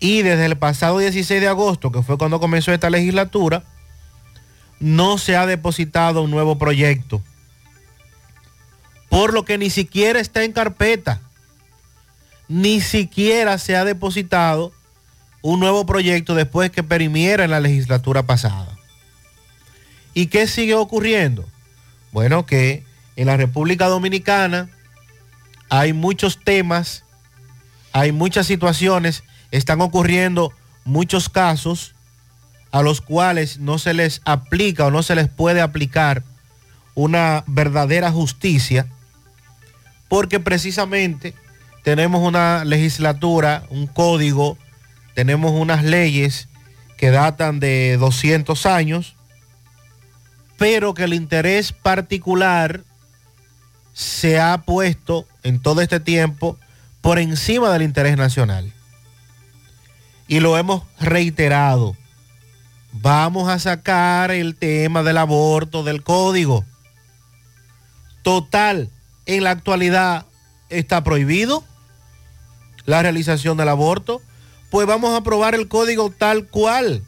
Y 0.00 0.22
desde 0.22 0.46
el 0.46 0.56
pasado 0.56 0.98
16 0.98 1.40
de 1.40 1.48
agosto, 1.48 1.92
que 1.92 2.02
fue 2.02 2.18
cuando 2.18 2.40
comenzó 2.40 2.72
esta 2.72 2.90
legislatura, 2.90 3.64
no 4.82 5.16
se 5.16 5.36
ha 5.36 5.46
depositado 5.46 6.22
un 6.22 6.32
nuevo 6.32 6.58
proyecto. 6.58 7.22
Por 9.08 9.32
lo 9.32 9.44
que 9.44 9.56
ni 9.56 9.70
siquiera 9.70 10.18
está 10.18 10.42
en 10.42 10.52
carpeta. 10.52 11.20
Ni 12.48 12.80
siquiera 12.80 13.58
se 13.58 13.76
ha 13.76 13.84
depositado 13.84 14.72
un 15.40 15.60
nuevo 15.60 15.86
proyecto 15.86 16.34
después 16.34 16.72
que 16.72 16.82
perimiera 16.82 17.44
en 17.44 17.52
la 17.52 17.60
legislatura 17.60 18.24
pasada. 18.24 18.76
¿Y 20.14 20.26
qué 20.26 20.48
sigue 20.48 20.74
ocurriendo? 20.74 21.48
Bueno, 22.10 22.44
que 22.44 22.82
en 23.14 23.26
la 23.26 23.36
República 23.36 23.86
Dominicana 23.86 24.68
hay 25.68 25.92
muchos 25.92 26.40
temas, 26.42 27.04
hay 27.92 28.10
muchas 28.10 28.48
situaciones, 28.48 29.22
están 29.52 29.80
ocurriendo 29.80 30.52
muchos 30.84 31.28
casos 31.28 31.91
a 32.72 32.82
los 32.82 33.00
cuales 33.00 33.58
no 33.58 33.78
se 33.78 33.94
les 33.94 34.22
aplica 34.24 34.86
o 34.86 34.90
no 34.90 35.02
se 35.02 35.14
les 35.14 35.28
puede 35.28 35.60
aplicar 35.60 36.24
una 36.94 37.44
verdadera 37.46 38.10
justicia, 38.10 38.86
porque 40.08 40.40
precisamente 40.40 41.34
tenemos 41.84 42.26
una 42.26 42.64
legislatura, 42.64 43.64
un 43.70 43.86
código, 43.86 44.58
tenemos 45.14 45.52
unas 45.52 45.84
leyes 45.84 46.48
que 46.96 47.10
datan 47.10 47.60
de 47.60 47.96
200 47.98 48.66
años, 48.66 49.16
pero 50.56 50.94
que 50.94 51.04
el 51.04 51.14
interés 51.14 51.72
particular 51.72 52.82
se 53.92 54.40
ha 54.40 54.58
puesto 54.58 55.26
en 55.42 55.60
todo 55.60 55.80
este 55.80 56.00
tiempo 56.00 56.58
por 57.00 57.18
encima 57.18 57.70
del 57.70 57.82
interés 57.82 58.16
nacional. 58.16 58.72
Y 60.28 60.40
lo 60.40 60.56
hemos 60.56 60.84
reiterado. 61.00 61.96
Vamos 62.92 63.48
a 63.48 63.58
sacar 63.58 64.30
el 64.30 64.54
tema 64.54 65.02
del 65.02 65.16
aborto 65.16 65.82
del 65.82 66.02
código. 66.02 66.64
Total, 68.22 68.90
en 69.26 69.44
la 69.44 69.50
actualidad 69.50 70.26
está 70.68 71.02
prohibido 71.02 71.64
la 72.84 73.02
realización 73.02 73.56
del 73.56 73.70
aborto. 73.70 74.20
Pues 74.70 74.86
vamos 74.86 75.10
a 75.12 75.18
aprobar 75.18 75.54
el 75.54 75.68
código 75.68 76.10
tal 76.10 76.46
cual. 76.46 77.02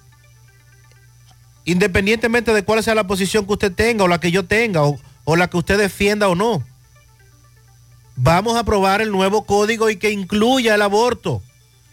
Independientemente 1.64 2.52
de 2.52 2.62
cuál 2.62 2.82
sea 2.82 2.94
la 2.94 3.06
posición 3.06 3.46
que 3.46 3.52
usted 3.52 3.72
tenga 3.72 4.04
o 4.04 4.08
la 4.08 4.20
que 4.20 4.30
yo 4.30 4.44
tenga 4.44 4.82
o, 4.82 5.36
la 5.36 5.48
que 5.48 5.56
usted 5.56 5.78
defienda 5.78 6.28
o 6.28 6.34
no. 6.34 6.64
Vamos 8.16 8.56
a 8.56 8.60
aprobar 8.60 9.00
el 9.00 9.10
nuevo 9.10 9.44
código 9.44 9.90
y 9.90 9.96
que 9.96 10.10
incluya 10.10 10.74
el 10.74 10.82
aborto, 10.82 11.42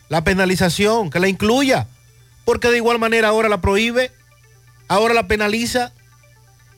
la 0.09 0.23
penalización, 0.23 1.09
que 1.09 1.19
la 1.19 1.27
incluya. 1.27 1.87
Porque 2.45 2.69
de 2.69 2.77
igual 2.77 2.99
manera 2.99 3.29
ahora 3.29 3.49
la 3.49 3.61
prohíbe, 3.61 4.11
ahora 4.87 5.13
la 5.13 5.27
penaliza 5.27 5.91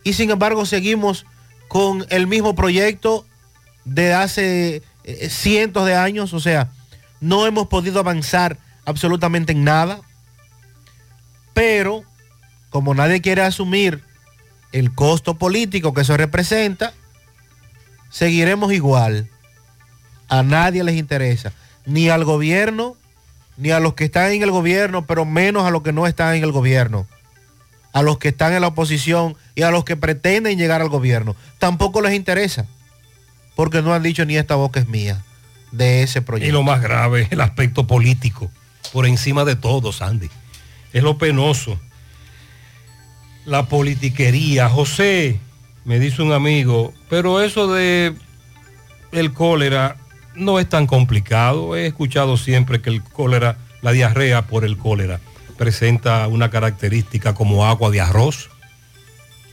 y 0.03 0.13
sin 0.13 0.31
embargo 0.31 0.65
seguimos 0.65 1.25
con 1.67 2.05
el 2.09 2.27
mismo 2.27 2.55
proyecto 2.55 3.25
de 3.85 4.13
hace 4.13 4.83
eh, 5.03 5.29
cientos 5.29 5.85
de 5.85 5.95
años. 5.95 6.33
O 6.33 6.39
sea, 6.39 6.69
no 7.19 7.47
hemos 7.47 7.67
podido 7.67 7.99
avanzar 7.99 8.57
absolutamente 8.85 9.53
en 9.53 9.63
nada. 9.63 10.01
Pero 11.53 12.03
como 12.69 12.93
nadie 12.93 13.21
quiere 13.21 13.43
asumir 13.43 14.03
el 14.71 14.93
costo 14.93 15.35
político 15.35 15.93
que 15.93 16.01
eso 16.01 16.17
representa, 16.17 16.93
seguiremos 18.09 18.73
igual. 18.73 19.29
A 20.27 20.41
nadie 20.41 20.83
les 20.83 20.95
interesa, 20.95 21.53
ni 21.85 22.09
al 22.09 22.23
gobierno, 22.23 22.97
ni 23.57 23.71
a 23.71 23.79
los 23.79 23.93
que 23.93 24.05
están 24.05 24.31
en 24.31 24.43
el 24.43 24.51
gobierno, 24.51 25.05
pero 25.05 25.25
menos 25.25 25.65
a 25.65 25.71
los 25.71 25.83
que 25.83 25.93
no 25.93 26.07
están 26.07 26.35
en 26.35 26.43
el 26.43 26.51
gobierno, 26.51 27.07
a 27.91 28.01
los 28.01 28.17
que 28.17 28.29
están 28.29 28.53
en 28.53 28.61
la 28.61 28.67
oposición 28.67 29.35
y 29.55 29.61
a 29.61 29.71
los 29.71 29.85
que 29.85 29.95
pretenden 29.95 30.57
llegar 30.57 30.81
al 30.81 30.89
gobierno. 30.89 31.35
Tampoco 31.59 32.01
les 32.01 32.13
interesa, 32.13 32.65
porque 33.55 33.81
no 33.81 33.93
han 33.93 34.03
dicho 34.03 34.25
ni 34.25 34.37
esta 34.37 34.55
boca 34.55 34.79
es 34.79 34.87
mía 34.87 35.23
de 35.71 36.03
ese 36.03 36.21
proyecto. 36.21 36.49
Y 36.49 36.51
lo 36.51 36.63
más 36.63 36.81
grave, 36.81 37.27
el 37.31 37.41
aspecto 37.41 37.85
político, 37.87 38.49
por 38.91 39.05
encima 39.05 39.43
de 39.45 39.55
todo, 39.55 39.91
Sandy. 39.91 40.29
Es 40.93 41.03
lo 41.03 41.17
penoso. 41.17 41.79
La 43.45 43.67
politiquería. 43.67 44.69
José, 44.69 45.39
me 45.85 45.99
dice 45.99 46.21
un 46.21 46.31
amigo, 46.31 46.93
pero 47.09 47.41
eso 47.41 47.71
de 47.73 48.13
el 49.11 49.33
cólera 49.33 49.97
no 50.35 50.59
es 50.59 50.67
tan 50.69 50.87
complicado. 50.87 51.75
He 51.75 51.85
escuchado 51.87 52.37
siempre 52.37 52.81
que 52.81 52.89
el 52.89 53.03
cólera, 53.03 53.57
la 53.81 53.91
diarrea 53.91 54.43
por 54.47 54.65
el 54.65 54.77
cólera, 54.77 55.19
presenta 55.57 56.27
una 56.27 56.49
característica 56.49 57.33
como 57.33 57.65
agua 57.65 57.89
de 57.91 58.01
arroz. 58.01 58.49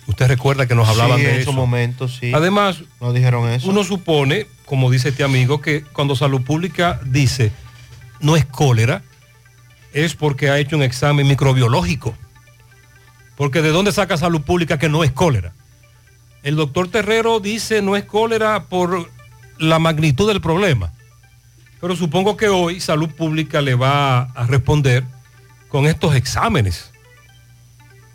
Usted 0.07 0.27
recuerda 0.29 0.67
que 0.67 0.75
nos 0.75 0.89
hablaban 0.89 1.19
Sí, 1.19 1.25
de 1.25 1.31
en 1.35 1.41
eso. 1.43 1.51
su 1.51 1.57
momento, 1.57 2.09
sí. 2.09 2.33
Además, 2.35 2.83
nos 3.01 3.15
dijeron 3.15 3.49
eso. 3.49 3.69
uno 3.71 3.85
supone, 3.85 4.47
como 4.65 4.91
dice 4.91 5.11
este 5.11 5.23
amigo, 5.23 5.61
que 5.61 5.83
cuando 5.83 6.17
Salud 6.17 6.43
Pública 6.43 7.01
dice 7.05 7.53
no 8.21 8.37
es 8.37 8.45
cólera, 8.45 9.03
es 9.93 10.15
porque 10.15 10.51
ha 10.51 10.59
hecho 10.59 10.77
un 10.77 10.83
examen 10.83 11.27
microbiológico. 11.27 12.15
Porque 13.37 13.63
¿de 13.63 13.71
dónde 13.71 13.93
saca 13.93 14.17
salud 14.19 14.43
pública 14.43 14.79
que 14.79 14.89
no 14.89 15.03
es 15.05 15.13
cólera? 15.13 15.53
El 16.43 16.57
doctor 16.57 16.89
Terrero 16.89 17.41
dice 17.41 17.81
no 17.83 17.97
es 17.97 18.05
cólera 18.05 18.65
por 18.65 19.11
la 19.61 19.79
magnitud 19.79 20.27
del 20.27 20.41
problema. 20.41 20.93
Pero 21.81 21.97
supongo 21.97 22.37
que 22.37 22.49
hoy 22.49 22.81
salud 22.81 23.11
pública 23.11 23.61
le 23.61 23.75
va 23.75 24.23
a 24.23 24.47
responder 24.47 25.05
con 25.69 25.87
estos 25.87 26.15
exámenes. 26.15 26.91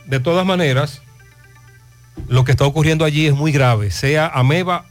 De 0.06 0.20
todas 0.20 0.46
maneras, 0.46 1.02
lo 2.28 2.44
que 2.44 2.52
está 2.52 2.66
ocurriendo 2.66 3.06
allí 3.06 3.28
es 3.28 3.34
muy 3.34 3.52
grave, 3.52 3.92
sea 3.92 4.28
ameba 4.28 4.86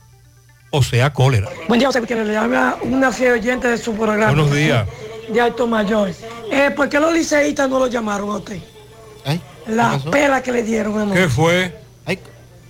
o 0.71 0.83
sea 0.83 1.13
cólera. 1.13 1.49
Buen 1.69 1.79
día, 1.79 1.89
José 1.89 2.01
Gutiérrez. 2.01 2.27
Le 2.27 2.37
habla 2.37 2.77
una 2.83 3.13
fiel 3.13 3.35
oyente 3.35 3.69
de 3.69 3.79
su 3.79 3.95
programa. 3.95 4.33
Buenos 4.33 4.53
días. 4.53 4.89
De 5.29 5.41
Alto 5.41 5.69
Mayor. 5.69 6.11
Eh, 6.51 6.73
¿Por 6.75 6.89
qué 6.89 6.99
los 6.99 7.13
liceístas 7.13 7.71
no 7.71 7.79
lo 7.79 7.87
llamaron 7.87 8.31
a 8.31 8.37
usted? 8.37 8.61
La 9.67 9.93
pasó? 9.93 10.11
pela 10.11 10.43
que 10.43 10.53
le 10.53 10.63
dieron 10.63 10.99
anoche. 10.99 11.21
¿Qué 11.21 11.29
fue? 11.29 11.85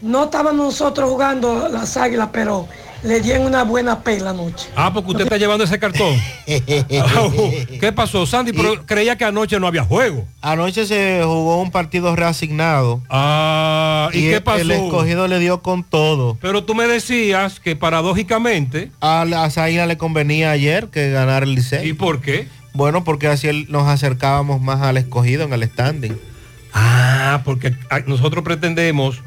No 0.02 0.24
estábamos 0.24 0.66
nosotros 0.66 1.08
jugando 1.08 1.66
las 1.70 1.96
águilas, 1.96 2.28
pero 2.30 2.68
le 3.04 3.20
dieron 3.20 3.46
una 3.46 3.62
buena 3.64 4.00
pela 4.02 4.30
anoche. 4.30 4.68
Ah, 4.74 4.92
porque 4.92 5.10
usted 5.10 5.24
está 5.24 5.36
llevando 5.36 5.64
ese 5.64 5.78
cartón. 5.78 6.14
Ah, 7.06 7.28
¿Qué 7.80 7.92
pasó, 7.92 8.26
Sandy? 8.26 8.52
Pero 8.52 8.84
creía 8.86 9.16
que 9.16 9.24
anoche 9.24 9.58
no 9.60 9.66
había 9.66 9.84
juego. 9.84 10.26
Anoche 10.40 10.86
se 10.86 11.20
jugó 11.24 11.60
un 11.60 11.70
partido 11.70 12.14
reasignado. 12.16 13.02
Ah, 13.10 14.08
¿y, 14.12 14.20
qué 14.22 14.36
el- 14.36 14.42
pasó? 14.42 14.60
El 14.60 14.70
escogido 14.70 15.28
le 15.28 15.38
dio 15.38 15.62
con 15.62 15.84
todo. 15.84 16.36
Pero 16.40 16.64
tú 16.64 16.74
me 16.74 16.86
decías 16.86 17.60
que 17.60 17.76
paradójicamente... 17.76 18.90
A 19.00 19.24
las 19.24 19.58
águilas 19.58 19.88
le 19.88 19.96
convenía 19.98 20.50
ayer 20.50 20.88
que 20.88 21.10
ganar 21.10 21.42
el 21.42 21.54
Licey. 21.54 21.88
¿Y 21.88 21.92
por 21.92 22.20
qué? 22.20 22.48
Bueno, 22.72 23.04
porque 23.04 23.28
así 23.28 23.66
nos 23.68 23.86
acercábamos 23.88 24.60
más 24.60 24.80
al 24.82 24.96
escogido 24.96 25.44
en 25.44 25.52
el 25.52 25.64
standing. 25.64 26.18
Ah, 26.72 27.42
porque 27.44 27.74
nosotros 28.06 28.44
pretendemos 28.44 29.22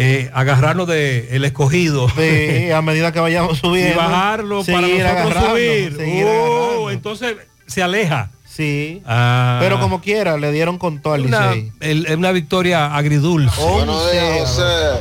eh, 0.00 0.30
agarrarnos 0.32 0.86
del 0.88 1.26
el 1.30 1.44
escogido. 1.44 2.08
Sí, 2.16 2.70
a 2.70 2.82
medida 2.82 3.12
que 3.12 3.20
vayamos 3.20 3.58
subiendo. 3.62 3.94
Y 3.94 3.96
bajarlo 3.96 4.64
para 4.64 4.80
nosotros 4.88 5.44
subir. 5.50 5.96
Oh, 5.98 6.00
agarrando. 6.00 6.90
entonces 6.90 7.36
se 7.66 7.82
aleja. 7.82 8.30
Sí. 8.44 9.00
Ah. 9.06 9.58
Pero 9.60 9.78
como 9.80 10.00
quiera, 10.00 10.36
le 10.36 10.50
dieron 10.52 10.76
con 10.78 11.00
todo 11.00 11.14
al 11.14 11.24
Una, 11.26 11.52
el- 11.80 12.06
es 12.06 12.16
una 12.16 12.32
victoria 12.32 12.94
agridulce. 12.94 13.62
Buenos 13.62 14.10
días, 14.12 14.40
José. 14.40 15.00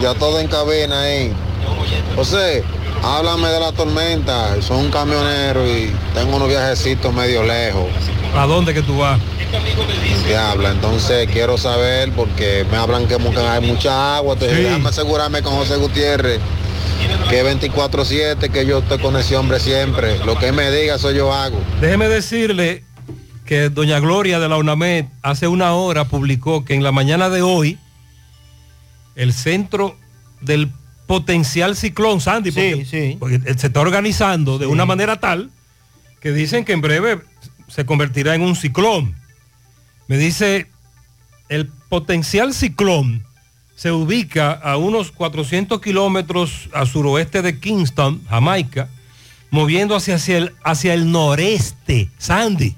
Ya 0.00 0.14
todo 0.14 0.40
en 0.40 0.48
cabina 0.48 1.02
ahí. 1.02 1.32
José, 2.16 2.64
háblame 3.02 3.48
de 3.48 3.60
la 3.60 3.72
tormenta. 3.72 4.60
Soy 4.62 4.84
un 4.84 4.90
camionero 4.90 5.66
y 5.66 5.92
tengo 6.14 6.36
unos 6.36 6.48
viajecitos 6.48 7.12
medio 7.14 7.42
lejos. 7.44 7.84
¿A 8.34 8.46
dónde 8.46 8.74
que 8.74 8.82
tú 8.82 8.98
vas? 8.98 9.20
Diabla, 10.26 10.70
entonces 10.72 11.28
quiero 11.32 11.56
saber 11.58 12.12
porque 12.12 12.64
me 12.70 12.76
hablan 12.76 13.06
que 13.06 13.14
hay 13.14 13.66
mucha 13.66 14.16
agua. 14.16 14.34
Entonces 14.34 14.58
Sí. 14.58 14.64
déjame 14.64 14.88
asegurarme 14.88 15.42
con 15.42 15.54
José 15.54 15.76
Gutiérrez 15.76 16.40
que 17.30 17.42
24-7, 17.44 18.50
que 18.50 18.66
yo 18.66 18.78
estoy 18.78 18.98
con 18.98 19.16
ese 19.16 19.36
hombre 19.36 19.60
siempre. 19.60 20.18
Lo 20.24 20.36
que 20.38 20.48
él 20.48 20.54
me 20.54 20.70
diga, 20.70 20.96
eso 20.96 21.10
yo 21.12 21.32
hago. 21.32 21.60
Déjeme 21.80 22.08
decirle 22.08 22.84
que 23.44 23.70
doña 23.70 23.98
Gloria 24.00 24.38
de 24.38 24.48
la 24.48 24.56
UNAMED 24.58 25.06
hace 25.22 25.48
una 25.48 25.72
hora 25.72 26.04
publicó 26.04 26.64
que 26.64 26.74
en 26.74 26.82
la 26.82 26.92
mañana 26.92 27.30
de 27.30 27.40
hoy 27.42 27.78
el 29.16 29.32
centro 29.32 29.96
del 30.40 30.70
potencial 31.06 31.74
ciclón 31.74 32.20
Sandy, 32.20 32.50
porque, 32.50 33.16
porque 33.18 33.40
se 33.56 33.68
está 33.68 33.80
organizando 33.80 34.58
de 34.58 34.66
una 34.66 34.84
manera 34.84 35.18
tal 35.18 35.50
que 36.20 36.32
dicen 36.32 36.64
que 36.64 36.72
en 36.72 36.82
breve 36.82 37.20
se 37.68 37.86
convertirá 37.86 38.34
en 38.34 38.42
un 38.42 38.56
ciclón. 38.56 39.14
Me 40.08 40.16
dice, 40.16 40.66
el 41.48 41.66
potencial 41.88 42.52
ciclón 42.54 43.24
se 43.76 43.92
ubica 43.92 44.52
a 44.52 44.76
unos 44.76 45.12
400 45.12 45.80
kilómetros 45.80 46.68
a 46.72 46.84
suroeste 46.84 47.42
de 47.42 47.60
Kingston, 47.60 48.24
Jamaica, 48.28 48.88
moviendo 49.50 49.94
hacia, 49.94 50.16
hacia 50.16 50.38
el, 50.38 50.54
hacia 50.64 50.94
el 50.94 51.12
noreste, 51.12 52.10
Sandy. 52.18 52.74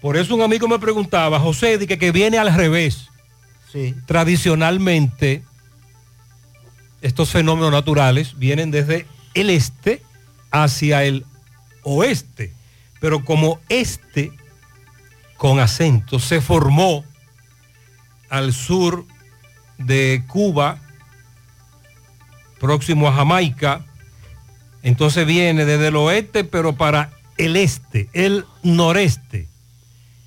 Por 0.00 0.16
eso 0.16 0.34
un 0.34 0.42
amigo 0.42 0.68
me 0.68 0.78
preguntaba, 0.78 1.40
José, 1.40 1.78
di 1.78 1.86
que, 1.86 1.98
que 1.98 2.12
viene 2.12 2.38
al 2.38 2.54
revés. 2.54 3.08
Sí. 3.72 3.94
Tradicionalmente, 4.06 5.42
estos 7.00 7.30
fenómenos 7.30 7.72
naturales 7.72 8.38
vienen 8.38 8.70
desde 8.70 9.06
el 9.34 9.50
este 9.50 10.02
hacia 10.50 11.04
el 11.04 11.24
oeste. 11.82 12.52
Pero 13.02 13.24
como 13.24 13.58
este, 13.68 14.32
con 15.36 15.58
acento, 15.58 16.20
se 16.20 16.40
formó 16.40 17.04
al 18.30 18.52
sur 18.52 19.04
de 19.76 20.22
Cuba, 20.28 20.78
próximo 22.60 23.08
a 23.08 23.12
Jamaica, 23.12 23.84
entonces 24.84 25.26
viene 25.26 25.64
desde 25.64 25.88
el 25.88 25.96
oeste, 25.96 26.44
pero 26.44 26.74
para 26.74 27.10
el 27.38 27.56
este, 27.56 28.08
el 28.12 28.44
noreste. 28.62 29.48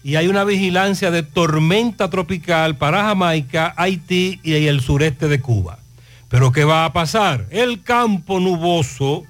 Y 0.04 0.18
hay 0.18 0.28
una 0.28 0.44
vigilancia 0.44 1.12
de 1.12 1.24
tormenta 1.24 2.10
tropical 2.10 2.76
para 2.76 3.06
Jamaica, 3.06 3.74
Haití 3.78 4.42
y 4.44 4.54
el 4.68 4.82
sureste 4.82 5.30
de 5.30 5.40
Cuba. 5.40 5.80
Pero 6.28 6.52
¿qué 6.52 6.66
va 6.66 6.84
a 6.84 6.92
pasar? 6.92 7.46
El 7.52 7.84
campo 7.84 8.42
nuboso, 8.42 9.24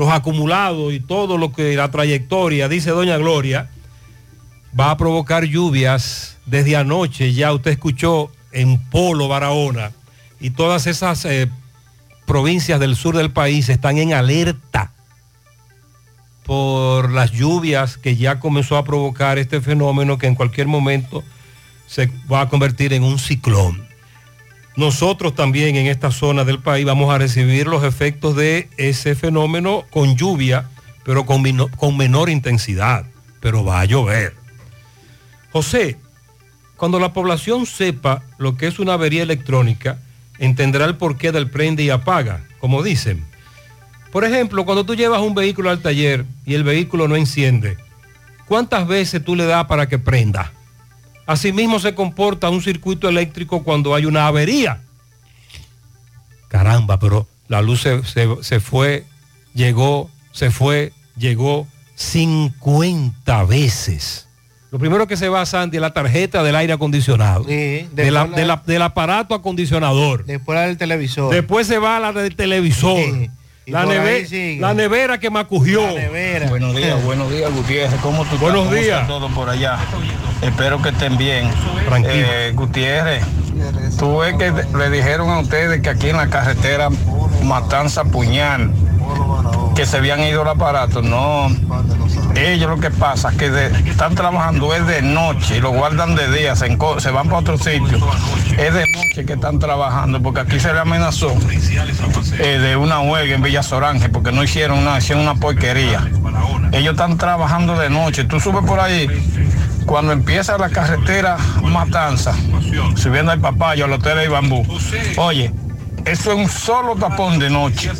los 0.00 0.10
acumulados 0.10 0.94
y 0.94 0.98
todo 0.98 1.36
lo 1.36 1.52
que 1.52 1.76
la 1.76 1.90
trayectoria, 1.90 2.68
dice 2.68 2.88
doña 2.88 3.18
Gloria, 3.18 3.68
va 4.78 4.90
a 4.90 4.96
provocar 4.96 5.44
lluvias 5.44 6.38
desde 6.46 6.74
anoche. 6.74 7.34
Ya 7.34 7.52
usted 7.52 7.72
escuchó 7.72 8.32
en 8.50 8.80
Polo, 8.88 9.28
Barahona, 9.28 9.92
y 10.40 10.50
todas 10.50 10.86
esas 10.86 11.26
eh, 11.26 11.50
provincias 12.24 12.80
del 12.80 12.96
sur 12.96 13.14
del 13.14 13.30
país 13.30 13.68
están 13.68 13.98
en 13.98 14.14
alerta 14.14 14.90
por 16.46 17.12
las 17.12 17.32
lluvias 17.32 17.98
que 17.98 18.16
ya 18.16 18.40
comenzó 18.40 18.78
a 18.78 18.84
provocar 18.84 19.36
este 19.36 19.60
fenómeno 19.60 20.16
que 20.16 20.28
en 20.28 20.34
cualquier 20.34 20.66
momento 20.66 21.22
se 21.86 22.10
va 22.32 22.40
a 22.40 22.48
convertir 22.48 22.94
en 22.94 23.02
un 23.02 23.18
ciclón. 23.18 23.86
Nosotros 24.80 25.34
también 25.34 25.76
en 25.76 25.88
esta 25.88 26.10
zona 26.10 26.42
del 26.46 26.58
país 26.58 26.86
vamos 26.86 27.12
a 27.12 27.18
recibir 27.18 27.66
los 27.66 27.84
efectos 27.84 28.34
de 28.34 28.70
ese 28.78 29.14
fenómeno 29.14 29.84
con 29.90 30.16
lluvia, 30.16 30.70
pero 31.04 31.26
con, 31.26 31.42
menor 31.98 32.30
intensidad, 32.30 33.04
pero 33.40 33.62
va 33.62 33.82
a 33.82 33.84
llover. 33.84 34.34
José, 35.52 35.98
cuando 36.76 36.98
la 36.98 37.12
población 37.12 37.66
sepa 37.66 38.22
lo 38.38 38.56
que 38.56 38.68
es 38.68 38.78
una 38.78 38.94
avería 38.94 39.22
electrónica, 39.22 39.98
entenderá 40.38 40.86
el 40.86 40.96
porqué 40.96 41.30
del 41.30 41.50
prende 41.50 41.82
y 41.82 41.90
apaga, 41.90 42.40
como 42.58 42.82
dicen. 42.82 43.22
Por 44.10 44.24
ejemplo, 44.24 44.64
cuando 44.64 44.86
tú 44.86 44.94
llevas 44.94 45.20
un 45.20 45.34
vehículo 45.34 45.68
al 45.68 45.82
taller 45.82 46.24
y 46.46 46.54
el 46.54 46.64
vehículo 46.64 47.06
no 47.06 47.16
enciende, 47.16 47.76
¿cuántas 48.46 48.88
veces 48.88 49.22
tú 49.22 49.36
le 49.36 49.44
das 49.44 49.66
para 49.66 49.90
que 49.90 49.98
prenda? 49.98 50.54
Asimismo 51.26 51.78
se 51.78 51.94
comporta 51.94 52.50
un 52.50 52.62
circuito 52.62 53.08
eléctrico 53.08 53.62
cuando 53.62 53.94
hay 53.94 54.04
una 54.06 54.26
avería. 54.26 54.80
Caramba, 56.48 56.98
pero 56.98 57.26
la 57.48 57.62
luz 57.62 57.82
se, 57.82 58.02
se- 58.04 58.42
se 58.42 58.60
fue, 58.60 59.04
llegó, 59.54 60.10
se 60.32 60.50
fue, 60.50 60.92
llegó 61.16 61.66
50 61.94 63.44
veces. 63.44 64.26
Lo 64.72 64.78
primero 64.78 65.06
que 65.06 65.16
se 65.16 65.28
va, 65.28 65.44
Sandy, 65.46 65.76
es 65.76 65.80
la 65.80 65.92
tarjeta 65.92 66.42
del 66.42 66.54
aire 66.56 66.72
acondicionado. 66.72 67.44
de 67.92 68.10
la- 68.10 68.26
de 68.26 68.44
la- 68.44 68.62
del 68.66 68.82
aparato 68.82 69.34
acondicionador. 69.34 70.24
Después 70.24 70.56
la 70.56 70.66
del 70.66 70.76
televisor. 70.78 71.32
Después 71.34 71.66
se 71.66 71.78
va 71.78 71.96
a 71.96 72.00
la 72.00 72.12
del 72.12 72.34
televisor. 72.36 72.98
La, 73.70 73.84
neve- 73.86 74.74
nevera 74.74 75.18
que 75.18 75.30
me 75.30 75.40
acogió. 75.40 75.82
Buenos 76.48 76.74
días, 76.76 77.02
buenos 77.04 77.30
días, 77.30 77.52
Gutiérrez. 77.54 78.00
¿Cómo 78.00 78.24
tú 78.24 78.36
Buenos 78.38 78.64
estás? 78.66 78.70
¿Cómo 78.74 78.74
días. 78.82 79.00
está 79.02 79.06
todo 79.06 79.28
por 79.30 79.48
allá? 79.50 79.78
Espero 80.42 80.80
que 80.82 80.88
estén 80.90 81.16
bien. 81.16 81.48
Tranquilo. 81.86 82.14
Eh, 82.14 82.52
Gutiérrez, 82.54 83.24
tú 83.98 84.18
ves 84.18 84.34
que 84.36 84.52
le 84.76 84.90
dijeron 84.90 85.30
a 85.30 85.38
ustedes 85.40 85.80
que 85.82 85.90
aquí 85.90 86.08
en 86.08 86.16
la 86.16 86.28
carretera 86.28 86.88
Matanza 87.44 88.04
Puñal, 88.04 88.72
que 89.74 89.86
se 89.86 89.98
habían 89.98 90.20
ido 90.20 90.42
el 90.42 90.48
aparato. 90.48 91.02
No, 91.02 91.48
ellos 92.34 92.70
lo 92.70 92.78
que 92.78 92.90
pasa 92.90 93.30
es 93.30 93.36
que 93.36 93.70
están 93.88 94.14
trabajando 94.14 94.74
es 94.74 94.86
de 94.86 95.02
noche 95.02 95.56
y 95.58 95.60
lo 95.60 95.70
guardan 95.70 96.14
de 96.14 96.30
día, 96.32 96.54
se 96.56 96.68
van 97.10 97.26
para 97.26 97.38
otro 97.38 97.58
sitio. 97.58 97.98
Es 98.58 98.74
de 98.74 98.84
noche 98.94 99.24
que 99.26 99.34
están 99.34 99.58
trabajando 99.58 100.20
porque 100.22 100.40
aquí 100.40 100.60
se 100.60 100.72
le 100.72 100.80
amenazó 100.80 101.34
eh, 102.38 102.58
de 102.58 102.76
una 102.76 103.00
huelga 103.00 103.34
en 103.34 103.42
Villa 103.42 103.62
Sorange 103.62 104.08
porque 104.08 104.32
no 104.32 104.42
hicieron 104.42 104.84
nada, 104.84 104.98
hicieron 104.98 105.22
una 105.24 105.34
porquería. 105.34 106.08
Ellos 106.72 106.92
están 106.92 107.18
trabajando 107.18 107.76
de 107.76 107.90
noche. 107.90 108.24
Tú 108.24 108.38
subes 108.38 108.64
por 108.64 108.80
ahí, 108.80 109.08
cuando 109.86 110.12
empieza 110.12 110.56
la 110.56 110.68
carretera 110.70 111.36
Matanza, 111.62 112.34
subiendo 112.94 113.32
al 113.32 113.40
papayo, 113.40 113.86
al 113.86 113.92
hotel 113.92 114.18
de 114.18 114.28
Bambú. 114.28 114.64
Oye, 115.16 115.52
eso 116.04 116.32
es 116.32 116.38
un 116.38 116.48
solo 116.48 116.96
tapón 116.96 117.38
de 117.38 117.50
noche, 117.50 117.90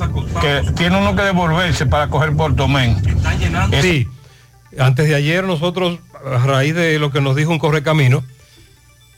que 0.41 0.63
tiene 0.77 0.99
uno 0.99 1.15
que 1.15 1.23
devolverse 1.23 1.87
para 1.87 2.09
coger 2.09 2.35
Portomén. 2.35 2.97
Sí. 3.81 4.09
Antes 4.79 5.09
de 5.09 5.15
ayer 5.15 5.45
nosotros, 5.45 5.99
a 6.25 6.39
raíz 6.47 6.75
de 6.75 6.99
lo 6.99 7.11
que 7.11 7.21
nos 7.21 7.37
dijo 7.37 7.51
un 7.51 7.59
correcamino, 7.59 8.23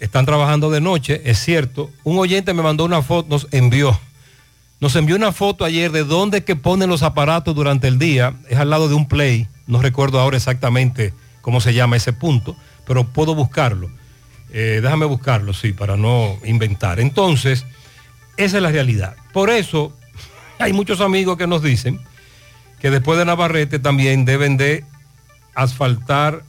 están 0.01 0.27
trabajando 0.27 0.71
de 0.71 0.81
noche, 0.81 1.23
es 1.25 1.39
cierto. 1.39 1.91
Un 2.03 2.19
oyente 2.19 2.55
me 2.55 2.63
mandó 2.63 2.85
una 2.85 3.03
foto, 3.03 3.29
nos 3.29 3.47
envió. 3.53 3.99
Nos 4.81 4.97
envió 4.97 5.15
una 5.15 5.31
foto 5.31 5.65
ayer 5.65 5.93
de 5.93 6.03
dónde 6.03 6.39
es 6.39 6.45
que 6.45 6.57
ponen 6.57 6.89
los 6.89 7.05
aparatos 7.05 7.55
durante 7.55 7.87
el 7.87 8.01
día. 8.01 8.35
Es 8.49 8.59
al 8.59 8.71
lado 8.71 8.89
de 8.89 8.95
un 8.95 9.07
play. 9.07 9.47
No 9.69 9.81
recuerdo 9.81 10.19
ahora 10.19 10.37
exactamente 10.37 11.15
cómo 11.41 11.61
se 11.61 11.73
llama 11.73 11.97
ese 11.97 12.13
punto, 12.13 12.57
pero 12.85 13.05
puedo 13.05 13.35
buscarlo. 13.37 13.91
Eh, 14.53 14.81
déjame 14.83 15.07
buscarlo, 15.07 15.55
sí, 15.55 15.73
para 15.73 15.97
no 15.97 16.37
inventar. 16.45 16.99
Entonces, 16.99 17.65
esa 18.45 18.57
es 18.59 18.63
la 18.63 18.71
realidad. 18.71 19.17
Por 19.33 19.51
eso, 19.51 19.93
hay 20.59 20.73
muchos 20.73 21.01
amigos 21.01 21.37
que 21.37 21.47
nos 21.47 21.63
dicen 21.63 22.01
que 22.81 22.91
después 22.91 23.19
de 23.19 23.25
Navarrete 23.25 23.79
también 23.79 24.25
deben 24.25 24.57
de 24.57 24.85
asfaltar 25.55 26.43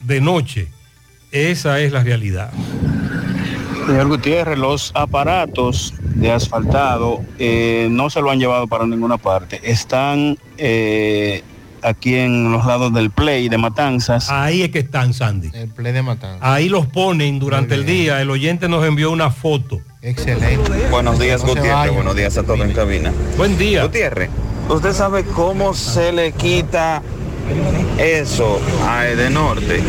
de 0.00 0.20
noche. 0.20 0.68
Esa 1.32 1.80
es 1.80 1.92
la 1.92 2.02
realidad. 2.02 2.50
Señor 3.86 4.08
Gutiérrez, 4.08 4.58
los 4.58 4.90
aparatos 4.94 5.94
de 6.00 6.32
asfaltado 6.32 7.22
eh, 7.38 7.88
no 7.90 8.10
se 8.10 8.20
lo 8.20 8.30
han 8.30 8.38
llevado 8.38 8.66
para 8.66 8.86
ninguna 8.86 9.18
parte. 9.18 9.60
Están 9.62 10.38
eh, 10.58 11.44
aquí 11.82 12.16
en 12.16 12.52
los 12.52 12.64
lados 12.66 12.92
del 12.92 13.10
Play 13.10 13.48
de 13.48 13.58
Matanzas. 13.58 14.30
Ahí 14.30 14.62
es 14.62 14.70
que 14.70 14.80
están, 14.80 15.14
Sandy. 15.14 15.50
El 15.54 15.68
play 15.68 15.92
de 15.92 16.02
matanza. 16.02 16.38
Ahí 16.40 16.68
los 16.68 16.86
ponen 16.86 17.38
durante 17.38 17.74
el 17.74 17.86
día. 17.86 18.20
El 18.20 18.30
oyente 18.30 18.68
nos 18.68 18.84
envió 18.84 19.10
una 19.10 19.30
foto. 19.30 19.80
Excelente. 20.02 20.70
Buenos 20.90 21.18
días, 21.18 21.42
No 21.42 21.48
Gutiérrez. 21.48 21.94
Buenos 21.94 22.16
días 22.16 22.36
a 22.38 22.42
todos 22.42 22.60
en 22.60 22.72
cabina. 22.72 23.12
Buen 23.36 23.58
día. 23.58 23.84
Gutiérrez, 23.84 24.30
¿usted 24.68 24.92
sabe 24.92 25.24
cómo 25.24 25.74
se 25.74 26.12
le 26.12 26.32
quita 26.32 27.02
eso 27.98 28.60
a 28.86 29.04
de 29.04 29.30
Norte? 29.30 29.82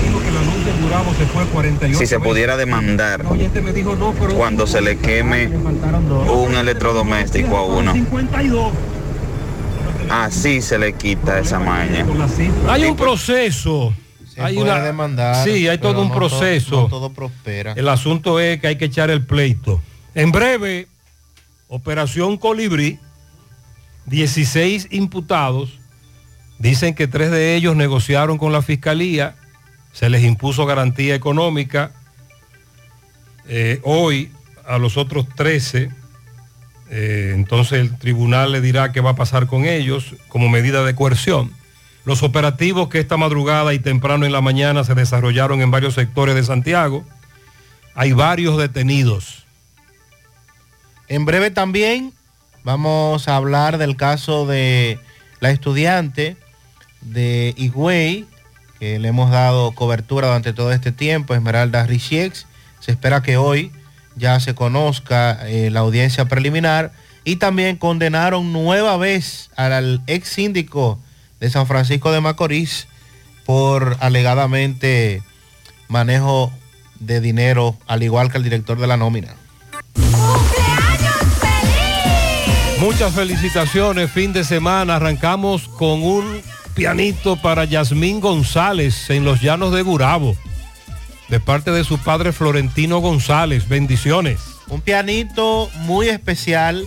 Si 1.94 2.06
se 2.06 2.20
pudiera 2.20 2.58
demandar 2.58 3.24
cuando 4.36 4.68
se 4.68 4.82
le 4.82 4.98
queme 4.98 5.48
un 5.48 6.56
electrodoméstico 6.56 7.58
a 7.58 7.66
uno. 7.66 7.94
Así 10.10 10.62
se 10.62 10.78
le 10.78 10.94
quita 10.94 11.40
esa 11.40 11.60
maña. 11.60 12.06
Hay 12.68 12.86
un 12.86 12.96
proceso. 12.96 13.94
Se 14.34 14.42
hay 14.42 14.56
puede 14.56 14.72
una- 14.72 14.82
demandar, 14.82 15.44
Sí, 15.44 15.68
hay 15.68 15.78
todo 15.80 16.02
un 16.02 16.10
no 16.10 16.14
proceso. 16.16 16.82
no 16.82 16.88
todo 16.88 17.12
prospera. 17.12 17.74
El 17.74 17.90
asunto 17.90 18.40
es 18.40 18.60
que 18.62 18.68
hay 18.68 18.76
que 18.78 18.86
echar 18.86 19.10
el 19.10 19.26
pleito. 19.26 19.82
En 20.14 20.32
breve, 20.32 20.88
Operación 21.70 22.38
Colibrí, 22.38 23.00
16 24.06 24.88
imputados. 24.92 25.80
Dicen 26.60 26.96
que 26.96 27.08
tres 27.08 27.30
de 27.32 27.56
ellos 27.56 27.76
negociaron 27.76 28.38
con 28.38 28.52
la 28.54 28.62
fiscalía, 28.62 29.36
se 29.92 30.10
les 30.10 30.24
impuso 30.24 30.66
garantía 30.66 31.14
económica. 31.16 31.92
Eh, 33.48 33.80
hoy 33.84 34.32
a 34.66 34.78
los 34.78 34.98
otros 34.98 35.26
13, 35.36 35.90
eh, 36.90 37.34
entonces 37.36 37.80
el 37.80 37.98
tribunal 37.98 38.52
le 38.52 38.62
dirá 38.62 38.92
qué 38.92 39.02
va 39.02 39.12
a 39.12 39.16
pasar 39.16 39.48
con 39.48 39.66
ellos 39.66 40.16
como 40.30 40.50
medida 40.50 40.84
de 40.84 40.96
coerción. 40.96 41.52
Los 42.06 42.24
operativos 42.24 42.88
que 42.88 43.00
esta 43.00 43.18
madrugada 43.18 43.74
y 43.74 43.80
temprano 43.80 44.26
en 44.26 44.32
la 44.32 44.42
mañana 44.42 44.84
se 44.84 44.96
desarrollaron 44.96 45.62
en 45.62 45.72
varios 45.72 45.96
sectores 45.96 46.36
de 46.36 46.44
Santiago, 46.44 47.04
hay 47.96 48.14
varios 48.14 48.58
detenidos. 48.58 49.46
En 51.10 51.26
breve 51.26 51.52
también 51.52 52.14
vamos 52.64 53.28
a 53.28 53.36
hablar 53.36 53.78
del 53.78 53.98
caso 53.98 54.46
de 54.46 55.00
la 55.40 55.52
estudiante 55.52 56.38
de 57.02 57.54
Higüey, 57.58 58.26
que 58.80 59.00
le 59.00 59.10
hemos 59.10 59.32
dado 59.32 59.72
cobertura 59.72 60.28
durante 60.28 60.54
todo 60.54 60.72
este 60.72 60.92
tiempo, 60.92 61.34
Esmeralda 61.34 61.86
Richiex. 61.86 62.46
Se 62.80 62.92
espera 62.92 63.22
que 63.22 63.38
hoy 63.38 63.72
ya 64.18 64.40
se 64.40 64.56
conozca 64.56 65.48
eh, 65.48 65.70
la 65.72 65.82
audiencia 65.82 66.26
preliminar 66.26 66.92
y 67.24 67.38
también 67.38 67.78
condenaron 67.78 68.54
nueva 68.54 68.98
vez 68.98 69.50
al 69.56 70.02
ex 70.08 70.30
síndico 70.30 71.00
de 71.40 71.50
San 71.50 71.68
Francisco 71.68 72.12
de 72.12 72.22
Macorís 72.22 72.88
por 73.46 73.98
alegadamente 74.00 75.22
manejo 75.88 76.52
de 77.00 77.22
dinero, 77.22 77.78
al 77.88 78.04
igual 78.04 78.32
que 78.32 78.38
el 78.38 78.44
director 78.44 78.80
de 78.80 78.88
la 78.88 78.98
nómina. 78.98 79.36
Muchas 82.80 83.14
felicitaciones, 83.14 84.12
fin 84.12 84.34
de 84.34 84.44
semana. 84.44 84.98
Arrancamos 84.98 85.68
con 85.68 86.04
un 86.04 86.42
pianito 86.76 87.36
para 87.36 87.66
Yasmín 87.66 88.20
González 88.20 89.10
en 89.10 89.26
los 89.26 89.42
llanos 89.42 89.74
de 89.74 89.82
Gurabo, 89.82 90.38
de 91.30 91.40
parte 91.40 91.72
de 91.72 91.84
su 91.84 91.98
padre 91.98 92.32
Florentino 92.32 93.00
González. 93.00 93.68
Bendiciones. 93.68 94.40
Un 94.70 94.82
pianito 94.82 95.70
muy 95.82 96.10
especial 96.10 96.86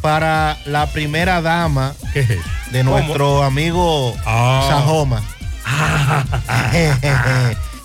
para 0.00 0.58
la 0.66 0.86
primera 0.86 1.40
dama 1.40 1.94
¿Qué 2.12 2.20
es 2.20 2.30
eso? 2.30 2.42
de 2.72 2.84
¿Cómo? 2.84 2.98
nuestro 2.98 3.42
amigo 3.42 4.14
Ah. 4.26 4.66
Sajoma. 4.68 5.22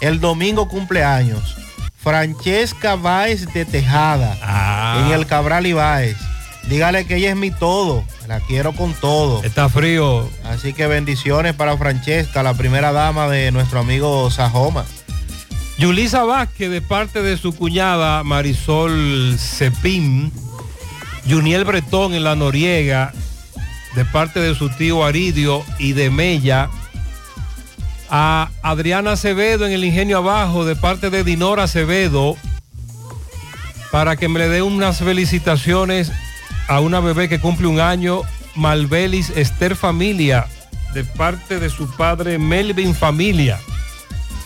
el 0.02 0.20
domingo 0.20 0.68
cumpleaños. 0.68 1.56
Francesca 2.02 2.96
Báez 2.96 3.46
de 3.54 3.66
Tejada. 3.66 4.38
Ah. 4.42 5.04
En 5.06 5.12
el 5.14 5.26
Cabral 5.26 5.66
y 5.68 5.74
Báez. 5.74 6.18
Dígale 6.68 7.06
que 7.06 7.16
ella 7.16 7.30
es 7.32 7.36
mi 7.36 7.52
todo. 7.52 8.04
La 8.28 8.40
quiero 8.42 8.74
con 8.74 8.94
todo. 8.94 9.44
Está 9.44 9.70
frío. 9.70 10.30
Así 10.46 10.74
que 10.74 10.88
bendiciones 10.88 11.54
para 11.56 11.78
Francesca, 11.78 12.44
la 12.44 12.54
primera 12.54 12.92
dama 12.92 13.28
de 13.28 13.52
nuestro 13.52 13.80
amigo 13.80 14.30
Sajoma. 14.30 14.86
Yulisa 15.80 16.26
Vázquez, 16.26 16.70
de 16.70 16.82
parte 16.82 17.22
de 17.22 17.38
su 17.38 17.56
cuñada 17.56 18.22
Marisol 18.26 19.38
Cepín. 19.40 20.30
Juniel 21.26 21.64
Bretón 21.64 22.14
en 22.14 22.26
La 22.26 22.36
Noriega, 22.36 23.14
de 23.96 24.04
parte 24.04 24.42
de 24.42 24.56
su 24.56 24.70
tío 24.70 25.06
Aridio 25.06 25.64
y 25.78 25.94
de 25.94 26.10
Mella. 26.10 26.70
A 28.10 28.50
Adriana 28.62 29.14
Acevedo 29.14 29.66
en 29.66 29.72
el 29.72 29.86
Ingenio 29.86 30.18
Abajo, 30.18 30.66
de 30.66 30.76
parte 30.76 31.10
de 31.10 31.24
Dinora 31.24 31.64
Acevedo, 31.64 32.36
para 33.90 34.18
que 34.18 34.28
me 34.28 34.40
le 34.40 34.50
dé 34.50 34.62
unas 34.62 35.00
felicitaciones 35.00 36.12
a 36.68 36.82
una 36.82 37.00
bebé 37.00 37.30
que 37.30 37.40
cumple 37.40 37.68
un 37.68 37.80
año, 37.80 38.24
Malbelis 38.54 39.30
Esther 39.30 39.78
Familia, 39.78 40.46
de 40.94 41.06
parte 41.06 41.58
de 41.58 41.70
su 41.70 41.90
padre 41.96 42.38
Melvin 42.38 42.94
Familia. 42.94 43.60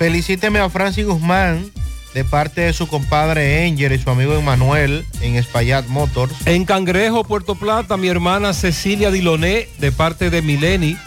Felicíteme 0.03 0.59
a 0.59 0.69
Francis 0.69 1.05
Guzmán 1.05 1.71
de 2.13 2.25
parte 2.25 2.59
de 2.59 2.73
su 2.73 2.89
compadre 2.89 3.65
Angel 3.65 3.93
y 3.93 3.97
su 3.97 4.09
amigo 4.09 4.34
Emanuel 4.34 5.05
en 5.21 5.38
Espaillat 5.38 5.88
Motors. 5.88 6.34
En 6.45 6.65
Cangrejo, 6.65 7.23
Puerto 7.23 7.55
Plata, 7.55 7.95
mi 7.95 8.09
hermana 8.09 8.51
Cecilia 8.51 9.11
Diloné, 9.11 9.69
de 9.80 9.93
parte 9.93 10.30
de 10.30 10.41
Mileni, 10.41 10.97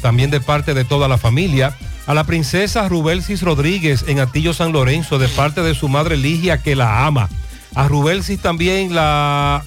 también 0.00 0.30
de 0.30 0.40
parte 0.40 0.72
de 0.72 0.86
toda 0.86 1.06
la 1.06 1.18
familia. 1.18 1.76
A 2.06 2.14
la 2.14 2.24
princesa 2.24 2.88
Rubelsis 2.88 3.42
Rodríguez 3.42 4.06
en 4.08 4.20
Atillo 4.20 4.54
San 4.54 4.72
Lorenzo, 4.72 5.18
de 5.18 5.28
parte 5.28 5.60
de 5.60 5.74
su 5.74 5.90
madre 5.90 6.16
Ligia, 6.16 6.62
que 6.62 6.76
la 6.76 7.04
ama. 7.04 7.28
A 7.74 7.88
Rubelsis 7.88 8.40
también 8.40 8.94
la 8.94 9.62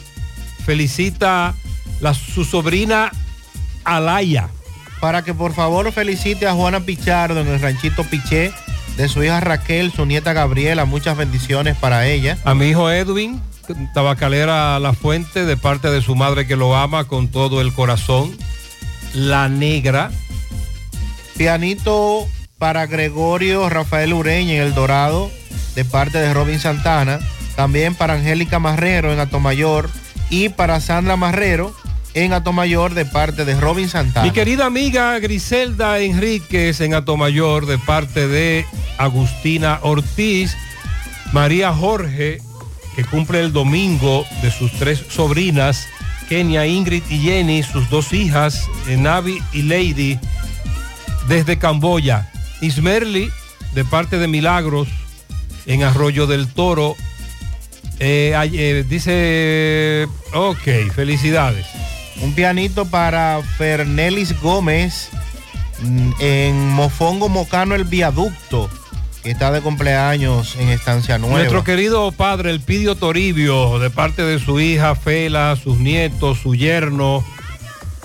felicita 0.65 1.53
su 2.15 2.43
sobrina 2.43 3.11
Alaya. 3.83 4.49
Para 4.99 5.23
que 5.23 5.33
por 5.33 5.53
favor 5.53 5.91
felicite 5.91 6.47
a 6.47 6.53
Juana 6.53 6.79
Pichardo 6.81 7.39
en 7.41 7.47
el 7.47 7.61
ranchito 7.61 8.03
Piché, 8.03 8.51
de 8.97 9.07
su 9.07 9.23
hija 9.23 9.39
Raquel, 9.39 9.91
su 9.91 10.05
nieta 10.05 10.33
Gabriela, 10.33 10.85
muchas 10.85 11.15
bendiciones 11.15 11.77
para 11.77 12.07
ella. 12.07 12.37
A 12.43 12.55
mi 12.55 12.69
hijo 12.69 12.89
Edwin, 12.89 13.39
tabacalera 13.93 14.79
La 14.79 14.93
Fuente, 14.93 15.45
de 15.45 15.55
parte 15.55 15.91
de 15.91 16.01
su 16.01 16.15
madre 16.15 16.47
que 16.47 16.55
lo 16.55 16.75
ama 16.75 17.05
con 17.05 17.27
todo 17.27 17.61
el 17.61 17.73
corazón. 17.73 18.35
La 19.13 19.49
negra. 19.49 20.11
Pianito 21.37 22.27
para 22.57 22.87
Gregorio 22.87 23.69
Rafael 23.69 24.13
Ureña 24.13 24.55
en 24.55 24.61
El 24.61 24.73
Dorado, 24.73 25.29
de 25.75 25.85
parte 25.85 26.17
de 26.17 26.33
Robin 26.33 26.59
Santana. 26.59 27.19
También 27.55 27.93
para 27.93 28.15
Angélica 28.15 28.57
Marrero 28.57 29.13
en 29.13 29.19
Atomayor 29.19 29.89
y 30.29 30.49
para 30.49 30.79
Sandra 30.79 31.15
Marrero 31.15 31.73
en 32.23 32.33
Atomayor 32.33 32.95
de 32.95 33.05
parte 33.05 33.45
de 33.45 33.59
Robin 33.59 33.87
Santana. 33.87 34.25
Mi 34.25 34.31
querida 34.31 34.65
amiga 34.65 35.19
Griselda 35.19 35.99
Enríquez 35.99 36.81
en 36.81 36.95
Atomayor 36.95 37.67
de 37.67 37.77
parte 37.77 38.27
de 38.27 38.65
Agustina 38.97 39.79
Ortiz, 39.83 40.57
María 41.31 41.71
Jorge, 41.71 42.39
que 42.95 43.05
cumple 43.05 43.41
el 43.41 43.53
domingo 43.53 44.25
de 44.41 44.49
sus 44.49 44.71
tres 44.71 45.03
sobrinas, 45.09 45.87
Kenia, 46.27 46.65
Ingrid 46.65 47.03
y 47.07 47.19
Jenny, 47.19 47.61
sus 47.61 47.87
dos 47.91 48.11
hijas, 48.13 48.67
Navi 48.87 49.39
y 49.53 49.61
Lady, 49.61 50.19
desde 51.27 51.59
Camboya. 51.59 52.31
Ismerly, 52.61 53.29
de 53.75 53.85
parte 53.85 54.17
de 54.17 54.27
Milagros, 54.27 54.87
en 55.67 55.83
Arroyo 55.83 56.25
del 56.25 56.47
Toro. 56.47 56.95
Eh, 57.99 58.33
eh, 58.35 58.83
dice, 58.89 60.07
ok, 60.33 60.91
felicidades. 60.95 61.67
Un 62.21 62.33
pianito 62.33 62.85
para 62.85 63.41
Fernelis 63.57 64.39
Gómez 64.41 65.09
Mm, 65.79 66.11
En 66.19 66.69
Mofongo 66.69 67.29
Mocano 67.29 67.75
el 67.75 67.83
viaducto, 67.83 68.67
que 69.21 69.29
está 69.29 69.51
de 69.51 69.61
cumpleaños 69.61 70.55
en 70.55 70.69
Estancia 70.69 71.19
Nueva. 71.19 71.37
Nuestro 71.37 71.63
querido 71.63 72.11
padre, 72.11 72.49
el 72.49 72.61
Pidio 72.61 72.95
Toribio, 72.95 73.77
de 73.77 73.91
parte 73.91 74.23
de 74.23 74.39
su 74.39 74.59
hija 74.59 74.95
Fela, 74.95 75.55
sus 75.55 75.77
nietos, 75.77 76.39
su 76.41 76.55
yerno, 76.55 77.23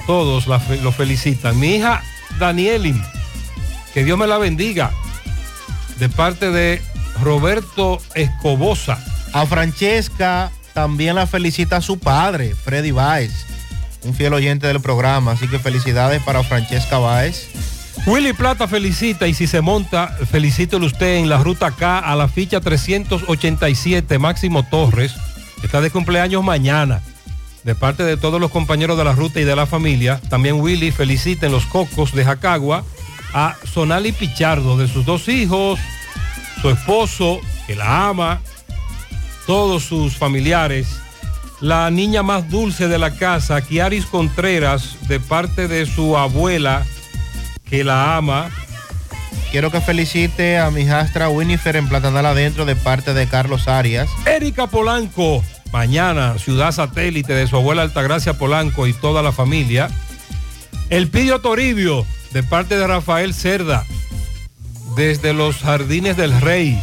todos 0.07 0.49
la 0.49 0.61
fe- 0.61 0.83
lo 0.83 0.93
felicitan. 0.93 1.59
Mi 1.59 1.77
hija 1.77 2.03
Danielin, 2.39 3.03
que 3.95 4.05
Dios 4.05 4.19
me 4.19 4.27
la 4.27 4.37
bendiga, 4.37 4.91
de 5.99 6.11
parte 6.11 6.51
de 6.51 6.83
Roberto 7.23 8.03
Escobosa. 8.15 9.03
A 9.33 9.47
Francesca 9.47 10.53
también 10.75 11.15
la 11.15 11.27
felicita 11.27 11.81
su 11.81 11.99
padre, 11.99 12.55
Freddy 12.55 12.91
Báez, 12.91 13.33
un 14.05 14.15
fiel 14.15 14.35
oyente 14.35 14.67
del 14.67 14.81
programa. 14.81 15.33
Así 15.33 15.49
que 15.49 15.59
felicidades 15.59 16.23
para 16.23 16.43
Francesca 16.43 16.99
Báez. 16.99 17.49
Willy 18.07 18.33
Plata 18.33 18.67
felicita 18.67 19.29
y 19.29 19.35
si 19.35 19.47
se 19.47 19.61
monta, 19.61 20.17
felicítelo 20.31 20.87
usted 20.87 21.17
en 21.17 21.29
la 21.29 21.39
ruta 21.39 21.71
K 21.71 22.01
a 22.01 22.17
la 22.17 22.27
ficha 22.27 22.61
387, 22.61 24.19
Máximo 24.19 24.65
Torres. 24.65 25.15
Está 25.63 25.81
de 25.81 25.91
cumpleaños 25.91 26.43
mañana. 26.43 27.01
De 27.63 27.77
parte 27.77 28.03
de 28.03 28.17
todos 28.17 28.41
los 28.41 28.51
compañeros 28.51 28.99
de 28.99 29.05
la 29.05 29.13
ruta 29.13 29.41
y 29.41 29.45
de 29.45 29.55
la 29.55 29.67
familia, 29.67 30.21
también 30.29 30.61
Willy 30.61 30.91
felicita 30.91 31.47
en 31.47 31.53
los 31.53 31.65
cocos 31.67 32.13
de 32.13 32.25
Jacagua 32.25 32.85
a 33.35 33.57
Sonali 33.73 34.11
Pichardo, 34.11 34.77
de 34.77 34.89
sus 34.89 35.05
dos 35.05 35.29
hijos, 35.29 35.79
su 36.61 36.71
esposo, 36.71 37.41
que 37.69 37.77
la 37.77 38.09
ama, 38.09 38.41
todos 39.47 39.85
sus 39.85 40.17
familiares. 40.17 40.89
La 41.63 41.93
niña 41.93 42.25
más 42.25 42.51
dulce 42.51 42.89
de 42.89 42.99
la 42.99 43.15
casa, 43.15 43.61
Kiaris 43.61 44.05
Contreras, 44.07 44.97
de 45.07 45.21
parte 45.21 45.69
de 45.69 45.87
su 45.87 46.19
abuela, 46.19 46.85
que 47.65 47.85
la 47.85 48.17
ama. 48.17 48.51
Quiero 49.53 49.71
que 49.71 49.81
felicite 49.81 50.59
a 50.59 50.73
mi 50.73 50.81
hijastra 50.81 51.29
Winifred 51.29 51.77
en 51.77 51.89
Platanal 51.89 52.27
Adentro 52.27 52.65
de 52.65 52.75
parte 52.75 53.15
de 53.15 53.29
Carlos 53.29 53.69
Arias. 53.69 54.11
Erika 54.27 54.67
Polanco, 54.67 55.45
mañana, 55.73 56.37
ciudad 56.37 56.73
satélite 56.73 57.33
de 57.33 57.47
su 57.47 57.55
abuela 57.55 57.83
Altagracia 57.83 58.37
Polanco 58.37 58.89
y 58.89 58.93
toda 58.93 59.23
la 59.23 59.31
familia. 59.31 59.89
El 60.91 61.07
Pidio 61.11 61.43
Toribio, 61.43 62.05
de 62.33 62.43
parte 62.43 62.77
de 62.77 62.89
Rafael 62.89 63.35
Cerda, 63.35 63.87
desde 64.97 65.33
los 65.33 65.59
Jardines 65.59 66.17
del 66.17 66.41
Rey, 66.41 66.83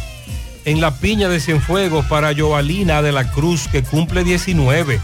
en 0.64 0.80
la 0.80 0.92
Piña 0.92 1.28
de 1.28 1.40
Cienfuegos 1.40 2.06
para 2.06 2.34
Joalina 2.34 3.02
de 3.02 3.12
la 3.12 3.30
Cruz, 3.30 3.68
que 3.68 3.82
cumple 3.82 4.24
19. 4.24 5.00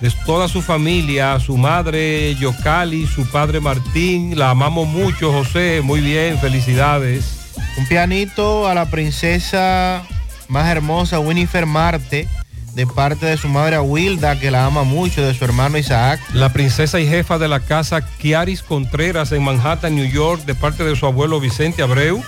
De 0.00 0.10
toda 0.24 0.46
su 0.48 0.62
familia, 0.62 1.38
su 1.40 1.56
madre 1.56 2.34
Yocali, 2.36 3.06
su 3.06 3.26
padre 3.26 3.60
Martín, 3.60 4.38
la 4.38 4.50
amamos 4.50 4.86
mucho, 4.86 5.32
José, 5.32 5.80
muy 5.82 6.00
bien, 6.00 6.38
felicidades. 6.38 7.38
Un 7.76 7.86
pianito 7.86 8.68
a 8.68 8.74
la 8.74 8.86
princesa 8.90 10.04
más 10.48 10.68
hermosa, 10.68 11.18
Winifred 11.18 11.66
Marte, 11.66 12.28
de 12.74 12.86
parte 12.86 13.26
de 13.26 13.36
su 13.36 13.48
madre 13.48 13.78
Wilda, 13.80 14.38
que 14.38 14.52
la 14.52 14.66
ama 14.66 14.84
mucho, 14.84 15.20
de 15.20 15.34
su 15.34 15.44
hermano 15.44 15.78
Isaac. 15.78 16.20
La 16.32 16.52
princesa 16.52 17.00
y 17.00 17.08
jefa 17.08 17.38
de 17.38 17.48
la 17.48 17.58
casa 17.58 18.00
Kiaris 18.18 18.62
Contreras 18.62 19.32
en 19.32 19.42
Manhattan, 19.42 19.96
New 19.96 20.08
York, 20.08 20.44
de 20.44 20.54
parte 20.54 20.84
de 20.84 20.94
su 20.94 21.06
abuelo 21.06 21.40
Vicente 21.40 21.82
Abreu, 21.82 22.22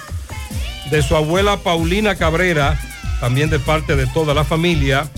de 0.90 1.02
su 1.02 1.16
abuela 1.16 1.58
Paulina 1.58 2.16
Cabrera, 2.16 2.78
también 3.20 3.50
de 3.50 3.58
parte 3.58 3.96
de 3.96 4.06
toda 4.08 4.34
la 4.34 4.44
familia. 4.44 5.08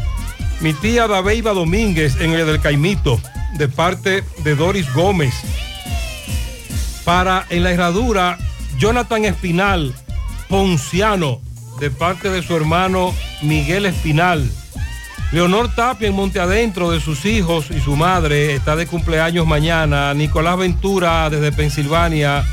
Mi 0.60 0.74
tía 0.74 1.08
Dabeiba 1.08 1.52
Domínguez 1.52 2.20
en 2.20 2.32
el 2.32 2.46
del 2.46 2.60
Caimito, 2.60 3.20
de 3.54 3.68
parte 3.68 4.22
de 4.44 4.54
Doris 4.54 4.92
Gómez. 4.92 5.34
Para 7.04 7.46
en 7.50 7.64
la 7.64 7.72
herradura, 7.72 8.38
Jonathan 8.78 9.24
Espinal, 9.24 9.94
Ponciano, 10.48 11.40
de 11.80 11.90
parte 11.90 12.30
de 12.30 12.42
su 12.42 12.54
hermano 12.54 13.14
Miguel 13.42 13.86
Espinal. 13.86 14.48
Leonor 15.32 15.74
Tapia 15.74 16.08
en 16.08 16.14
Monte 16.14 16.40
Adentro 16.40 16.90
de 16.90 17.00
sus 17.00 17.24
hijos 17.24 17.70
y 17.70 17.80
su 17.80 17.96
madre 17.96 18.54
está 18.54 18.76
de 18.76 18.86
cumpleaños 18.86 19.46
mañana. 19.46 20.12
Nicolás 20.12 20.58
Ventura 20.58 21.30
desde 21.30 21.52
Pensilvania 21.52 22.44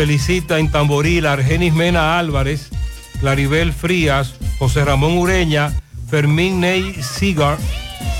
felicita 0.00 0.58
en 0.58 0.70
Tamboril 0.70 1.26
a 1.26 1.34
Argenis 1.34 1.74
Mena 1.74 2.18
Álvarez, 2.18 2.70
Claribel 3.20 3.74
Frías, 3.74 4.32
José 4.58 4.82
Ramón 4.82 5.18
Ureña, 5.18 5.74
Fermín 6.08 6.58
Ney 6.58 6.94
Sigar, 7.02 7.58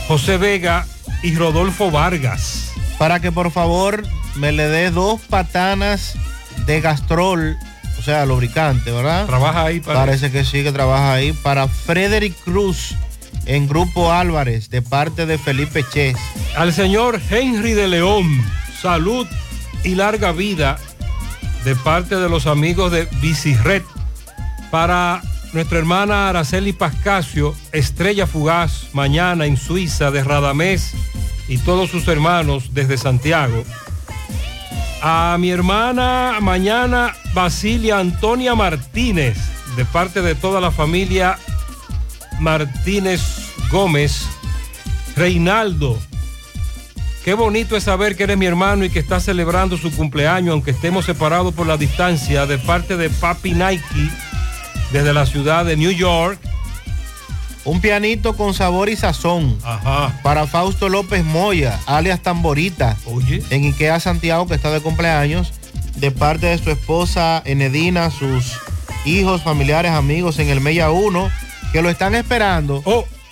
José 0.06 0.36
Vega 0.36 0.86
y 1.22 1.34
Rodolfo 1.36 1.90
Vargas. 1.90 2.70
Para 2.98 3.20
que 3.20 3.32
por 3.32 3.50
favor 3.50 4.02
me 4.36 4.52
le 4.52 4.68
dé 4.68 4.90
dos 4.90 5.22
patanas 5.22 6.18
de 6.66 6.82
gastrol, 6.82 7.56
o 7.98 8.02
sea, 8.02 8.26
lubricante, 8.26 8.92
¿verdad? 8.92 9.24
Trabaja 9.24 9.64
ahí, 9.64 9.80
parece. 9.80 10.04
Parece 10.04 10.30
que 10.30 10.44
sí 10.44 10.62
que 10.62 10.72
trabaja 10.72 11.14
ahí. 11.14 11.32
Para 11.32 11.66
Frederick 11.66 12.36
Cruz 12.44 12.94
en 13.46 13.66
Grupo 13.66 14.12
Álvarez, 14.12 14.68
de 14.68 14.82
parte 14.82 15.24
de 15.24 15.38
Felipe 15.38 15.82
Ches. 15.90 16.18
Al 16.58 16.74
señor 16.74 17.22
Henry 17.30 17.72
de 17.72 17.88
León, 17.88 18.26
salud 18.82 19.26
y 19.82 19.94
larga 19.94 20.32
vida 20.32 20.78
de 21.64 21.76
parte 21.76 22.16
de 22.16 22.28
los 22.28 22.46
amigos 22.46 22.92
de 22.92 23.08
Bicirred. 23.20 23.82
Para 24.70 25.22
nuestra 25.52 25.78
hermana 25.78 26.28
Araceli 26.28 26.72
Pascasio, 26.72 27.54
estrella 27.72 28.26
fugaz, 28.26 28.88
mañana 28.92 29.46
en 29.46 29.56
Suiza, 29.56 30.10
de 30.10 30.22
Radamés 30.22 30.92
y 31.48 31.58
todos 31.58 31.90
sus 31.90 32.06
hermanos 32.08 32.72
desde 32.72 32.96
Santiago. 32.96 33.64
A 35.02 35.36
mi 35.40 35.50
hermana 35.50 36.36
mañana 36.40 37.16
Basilia 37.34 37.98
Antonia 37.98 38.54
Martínez, 38.54 39.38
de 39.76 39.84
parte 39.84 40.22
de 40.22 40.34
toda 40.34 40.60
la 40.60 40.70
familia 40.70 41.38
Martínez 42.38 43.20
Gómez, 43.70 44.26
Reinaldo. 45.16 45.98
Qué 47.24 47.34
bonito 47.34 47.76
es 47.76 47.84
saber 47.84 48.16
que 48.16 48.22
eres 48.22 48.38
mi 48.38 48.46
hermano 48.46 48.84
y 48.84 48.90
que 48.90 48.98
estás 48.98 49.24
celebrando 49.24 49.76
su 49.76 49.94
cumpleaños, 49.94 50.52
aunque 50.52 50.70
estemos 50.70 51.04
separados 51.04 51.52
por 51.52 51.66
la 51.66 51.76
distancia, 51.76 52.46
de 52.46 52.56
parte 52.56 52.96
de 52.96 53.10
Papi 53.10 53.52
Nike, 53.52 54.10
desde 54.90 55.12
la 55.12 55.26
ciudad 55.26 55.66
de 55.66 55.76
New 55.76 55.90
York. 55.90 56.40
Un 57.66 57.82
pianito 57.82 58.34
con 58.36 58.54
sabor 58.54 58.88
y 58.88 58.96
sazón. 58.96 59.58
Para 60.22 60.46
Fausto 60.46 60.88
López 60.88 61.22
Moya, 61.22 61.78
alias 61.84 62.22
Tamborita. 62.22 62.96
Oye. 63.04 63.42
En 63.50 63.64
Ikea 63.64 64.00
Santiago, 64.00 64.46
que 64.46 64.54
está 64.54 64.70
de 64.70 64.80
cumpleaños. 64.80 65.52
De 65.96 66.10
parte 66.10 66.46
de 66.46 66.56
su 66.56 66.70
esposa 66.70 67.42
Enedina, 67.44 68.10
sus 68.10 68.54
hijos, 69.04 69.42
familiares, 69.42 69.92
amigos 69.92 70.38
en 70.38 70.48
el 70.48 70.62
Mella 70.62 70.90
1, 70.90 71.30
que 71.72 71.82
lo 71.82 71.90
están 71.90 72.14
esperando. 72.14 72.82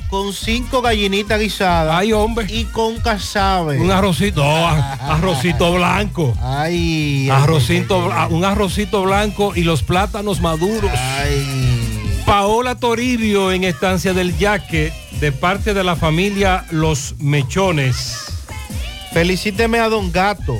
Con 0.08 0.32
cinco 0.32 0.80
gallinitas 0.80 1.38
guisadas. 1.38 1.94
Ay, 1.94 2.12
hombre. 2.12 2.46
Y 2.48 2.64
con 2.64 2.98
casabe. 2.98 3.78
Un 3.78 3.90
arrocito, 3.90 4.42
no, 4.42 4.66
arrocito 4.66 5.72
blanco. 5.74 6.34
Ay, 6.40 7.28
arrocito, 7.30 8.10
un 8.30 8.44
arrocito 8.44 9.02
blanco 9.02 9.52
y 9.54 9.62
los 9.62 9.82
plátanos 9.82 10.40
maduros. 10.40 10.90
Paola 12.24 12.74
Toribio 12.74 13.52
en 13.52 13.64
Estancia 13.64 14.14
del 14.14 14.36
Yaque, 14.38 14.92
de 15.20 15.32
parte 15.32 15.74
de 15.74 15.84
la 15.84 15.96
familia 15.96 16.64
Los 16.70 17.14
Mechones. 17.18 18.24
Felicíteme 19.12 19.78
a 19.78 19.88
Don 19.88 20.12
Gato. 20.12 20.58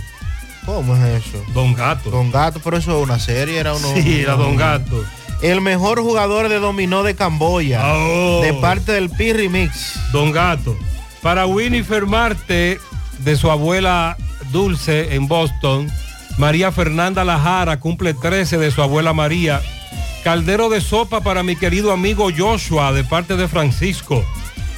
¿Cómo 0.64 0.94
es 0.96 1.26
eso? 1.26 1.42
Don 1.54 1.74
Gato. 1.74 2.10
Don 2.10 2.30
Gato, 2.30 2.60
pero 2.62 2.76
eso 2.76 2.98
es 2.98 3.04
una 3.04 3.18
serie, 3.18 3.58
era 3.58 3.74
uno. 3.74 3.88
Sí, 3.94 4.20
era 4.20 4.34
Don 4.34 4.56
Gato. 4.56 5.04
El 5.42 5.60
mejor 5.60 6.00
jugador 6.00 6.48
de 6.48 6.58
dominó 6.58 7.02
de 7.02 7.14
Camboya. 7.14 7.82
Oh. 7.84 8.40
De 8.42 8.52
parte 8.54 8.92
del 8.92 9.10
Pi 9.10 9.32
Remix. 9.32 9.98
Don 10.12 10.32
Gato. 10.32 10.76
Para 11.22 11.46
Winifred 11.46 12.04
Marte, 12.04 12.78
de 13.18 13.36
su 13.36 13.50
abuela 13.50 14.16
Dulce 14.50 15.14
en 15.14 15.28
Boston. 15.28 15.90
María 16.38 16.72
Fernanda 16.72 17.24
Lajara 17.24 17.80
cumple 17.80 18.14
13 18.14 18.58
de 18.58 18.70
su 18.70 18.82
abuela 18.82 19.12
María. 19.12 19.60
Caldero 20.24 20.68
de 20.68 20.80
sopa 20.80 21.20
para 21.20 21.42
mi 21.42 21.56
querido 21.56 21.92
amigo 21.92 22.28
Joshua 22.36 22.92
de 22.92 23.04
parte 23.04 23.36
de 23.36 23.48
Francisco. 23.48 24.24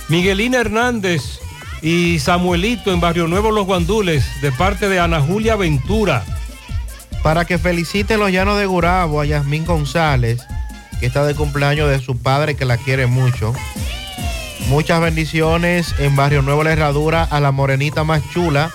Miguelina 0.08 0.58
Hernández 0.58 1.40
y 1.82 2.18
Samuelito 2.18 2.92
en 2.92 3.00
Barrio 3.00 3.26
Nuevo 3.28 3.50
Los 3.50 3.66
Guandules 3.66 4.24
de 4.42 4.52
parte 4.52 4.88
de 4.88 5.00
Ana 5.00 5.20
Julia 5.20 5.56
Ventura. 5.56 6.24
Para 7.22 7.44
que 7.44 7.58
felicite 7.58 8.16
los 8.16 8.32
llanos 8.32 8.58
de 8.58 8.66
Gurabo 8.66 9.20
a 9.20 9.26
Yasmín 9.26 9.64
González, 9.64 10.40
que 10.98 11.06
está 11.06 11.24
de 11.24 11.34
cumpleaños 11.34 11.90
de 11.90 12.00
su 12.00 12.16
padre 12.16 12.56
que 12.56 12.64
la 12.64 12.76
quiere 12.76 13.06
mucho. 13.06 13.54
Muchas 14.68 15.00
bendiciones 15.00 15.94
en 15.98 16.14
Barrio 16.14 16.42
Nuevo 16.42 16.62
La 16.62 16.72
Herradura 16.72 17.24
a 17.24 17.40
la 17.40 17.50
morenita 17.50 18.04
más 18.04 18.22
chula. 18.32 18.70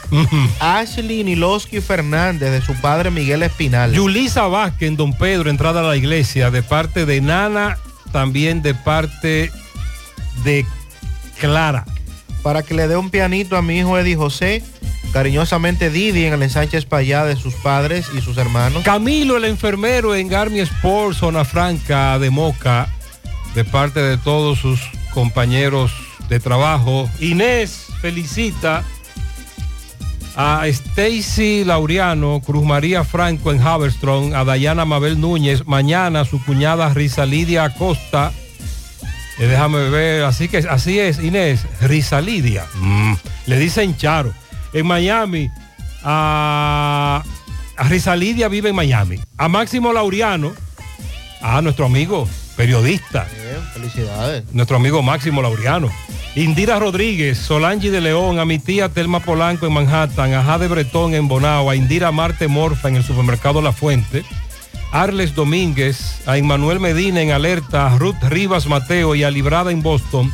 Ashley 0.60 1.24
Niloski 1.24 1.80
Fernández 1.80 2.52
de 2.52 2.62
su 2.62 2.74
padre 2.82 3.12
Miguel 3.12 3.44
Espinal. 3.44 3.94
Yulisa 3.94 4.48
Vázquez 4.48 4.90
en 4.90 4.98
Don 4.98 5.14
Pedro, 5.14 5.50
entrada 5.50 5.80
a 5.80 5.84
la 5.84 5.96
iglesia, 5.96 6.52
de 6.52 6.64
parte 6.64 7.06
de 7.06 7.22
Nana, 7.22 7.78
también 8.12 8.62
de 8.62 8.74
parte 8.76 9.52
de 10.44 10.66
Clara. 11.40 11.86
Para 12.46 12.62
que 12.62 12.76
le 12.76 12.88
dé 12.88 12.96
un 12.96 13.10
pianito 13.10 13.58
a 13.58 13.64
mi 13.64 13.80
hijo 13.80 13.98
Eddie 13.98 14.16
José, 14.16 14.62
Cariñosamente 15.12 15.90
Didi 15.90 16.26
en 16.26 16.34
el 16.34 16.44
ensanche 16.44 16.78
Espaillá 16.78 17.26
de 17.26 17.36
sus 17.36 17.56
padres 17.56 18.06
y 18.16 18.22
sus 18.22 18.38
hermanos. 18.38 18.84
Camilo, 18.84 19.36
el 19.36 19.46
enfermero 19.46 20.14
en 20.14 20.32
Army 20.32 20.60
Sports, 20.60 21.18
zona 21.18 21.44
franca 21.44 22.20
de 22.20 22.30
Moca, 22.30 22.88
de 23.56 23.66
parte 23.66 24.00
de 24.00 24.20
todos 24.20 24.60
sus 24.60 24.80
compañeros 25.12 25.92
de 26.30 26.40
trabajo. 26.40 27.10
Inés 27.20 27.88
felicita 28.00 28.84
a 30.36 30.68
Stacy 30.68 31.64
Laureano, 31.64 32.42
Cruz 32.46 32.64
María 32.64 33.04
Franco 33.04 33.52
en 33.52 33.60
Haverstrong, 33.60 34.36
a 34.36 34.44
Dayana 34.44 34.86
Mabel 34.86 35.20
Núñez, 35.20 35.66
mañana 35.66 36.26
su 36.26 36.40
cuñada 36.46 36.94
Risa 36.94 37.26
Lidia 37.26 37.64
Acosta. 37.64 38.32
Eh, 39.38 39.48
déjame 39.48 39.90
ver, 39.90 40.24
así 40.24 40.48
que 40.48 40.58
así 40.60 41.00
es, 41.00 41.20
Inés, 41.20 41.62
Risa 41.82 42.22
Lidia. 42.22 42.66
Mm, 42.76 43.14
le 43.48 43.60
dicen 43.60 43.98
Charo. 43.98 44.34
En 44.74 44.86
Miami, 44.88 45.50
a, 46.04 47.24
a 47.78 47.84
Risa 47.90 48.16
Lidia 48.16 48.48
vive 48.48 48.70
en 48.70 48.76
Miami. 48.76 49.20
A 49.38 49.48
Máximo 49.48 49.92
Laureano, 49.94 50.54
a 51.42 51.62
nuestro 51.62 51.86
amigo 51.86 52.28
periodista. 52.56 53.28
felicidades. 53.74 54.44
Nuestro 54.54 54.78
amigo 54.78 55.02
Máximo 55.02 55.42
Laureano. 55.42 55.90
Indira 56.36 56.80
Rodríguez, 56.80 57.38
Solange 57.38 57.92
de 57.92 58.02
León, 58.02 58.40
a 58.40 58.46
mi 58.46 58.60
tía 58.60 58.90
Telma 58.90 59.22
Polanco 59.22 59.66
en 59.68 59.74
Manhattan, 59.74 60.34
a 60.34 60.44
Jade 60.44 60.68
Bretón 60.68 61.14
en 61.14 61.30
Bonao, 61.30 61.70
a 61.70 61.76
Indira 61.78 62.12
Marte 62.12 62.50
Morfa 62.50 62.90
en 62.90 62.98
el 62.98 63.04
supermercado 63.04 63.62
La 63.62 63.72
Fuente, 63.72 64.26
Arles 64.96 65.36
Domínguez, 65.36 66.22
a 66.26 66.38
Emmanuel 66.38 66.80
Medina 66.80 67.22
en 67.22 67.32
Alerta, 67.32 67.88
a 67.88 67.98
Ruth 67.98 68.16
Rivas 68.30 68.66
Mateo 68.66 69.14
y 69.14 69.26
a 69.26 69.30
Librada 69.30 69.70
en 69.72 69.82
Boston, 69.82 70.32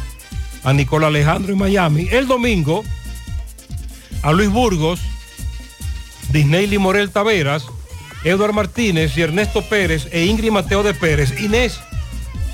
a 0.63 0.71
Nicola 0.71 1.07
Alejandro 1.07 1.53
en 1.53 1.57
Miami. 1.57 2.07
El 2.11 2.27
domingo, 2.27 2.83
a 4.21 4.31
Luis 4.31 4.51
Burgos, 4.51 4.99
Disney 6.31 6.77
Morel 6.77 7.09
Taveras, 7.09 7.65
Eduard 8.23 8.53
Martínez 8.53 9.17
y 9.17 9.23
Ernesto 9.23 9.63
Pérez 9.63 10.07
e 10.11 10.25
Ingrid 10.25 10.51
Mateo 10.51 10.83
de 10.83 10.93
Pérez. 10.93 11.41
Inés, 11.41 11.79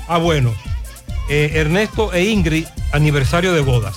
ah 0.08 0.16
bueno, 0.16 0.54
eh, 1.28 1.50
Ernesto 1.56 2.14
e 2.14 2.24
Ingrid, 2.24 2.64
aniversario 2.92 3.52
de 3.52 3.60
bodas. 3.60 3.96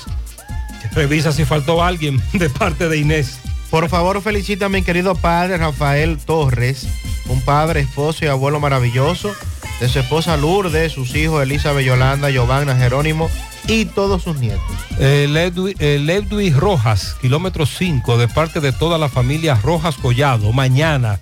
Revisa 0.92 1.32
si 1.32 1.46
faltó 1.46 1.82
alguien 1.82 2.22
de 2.34 2.50
parte 2.50 2.90
de 2.90 2.98
Inés. 2.98 3.40
Por 3.70 3.88
favor, 3.88 4.22
felicita 4.22 4.66
a 4.66 4.70
mi 4.70 4.82
querido 4.82 5.16
padre 5.16 5.56
Rafael 5.56 6.18
Torres, 6.18 6.90
un 7.32 7.42
padre, 7.42 7.80
esposo 7.82 8.26
y 8.26 8.28
abuelo 8.28 8.60
maravilloso, 8.60 9.34
de 9.80 9.90
su 9.90 10.00
esposa 10.00 10.38
Lourdes, 10.38 10.92
sus 10.94 11.16
hijos 11.16 11.42
Elizabeth 11.42 11.86
Yolanda, 11.86 12.30
Giovanna, 12.30 12.76
Jerónimo 12.76 13.30
y 13.68 13.86
todos 13.86 14.24
sus 14.24 14.38
nietos. 14.38 14.62
Eh, 15.00 15.28
Ledwi- 15.30 15.76
eh, 15.80 15.98
Ledwig 16.00 16.56
Rojas, 16.56 17.16
kilómetro 17.22 17.66
5, 17.66 18.18
de 18.18 18.28
parte 18.28 18.60
de 18.60 18.72
toda 18.74 18.98
la 18.98 19.10
familia 19.10 19.56
Rojas 19.62 19.96
Collado. 19.96 20.52
Mañana 20.54 21.20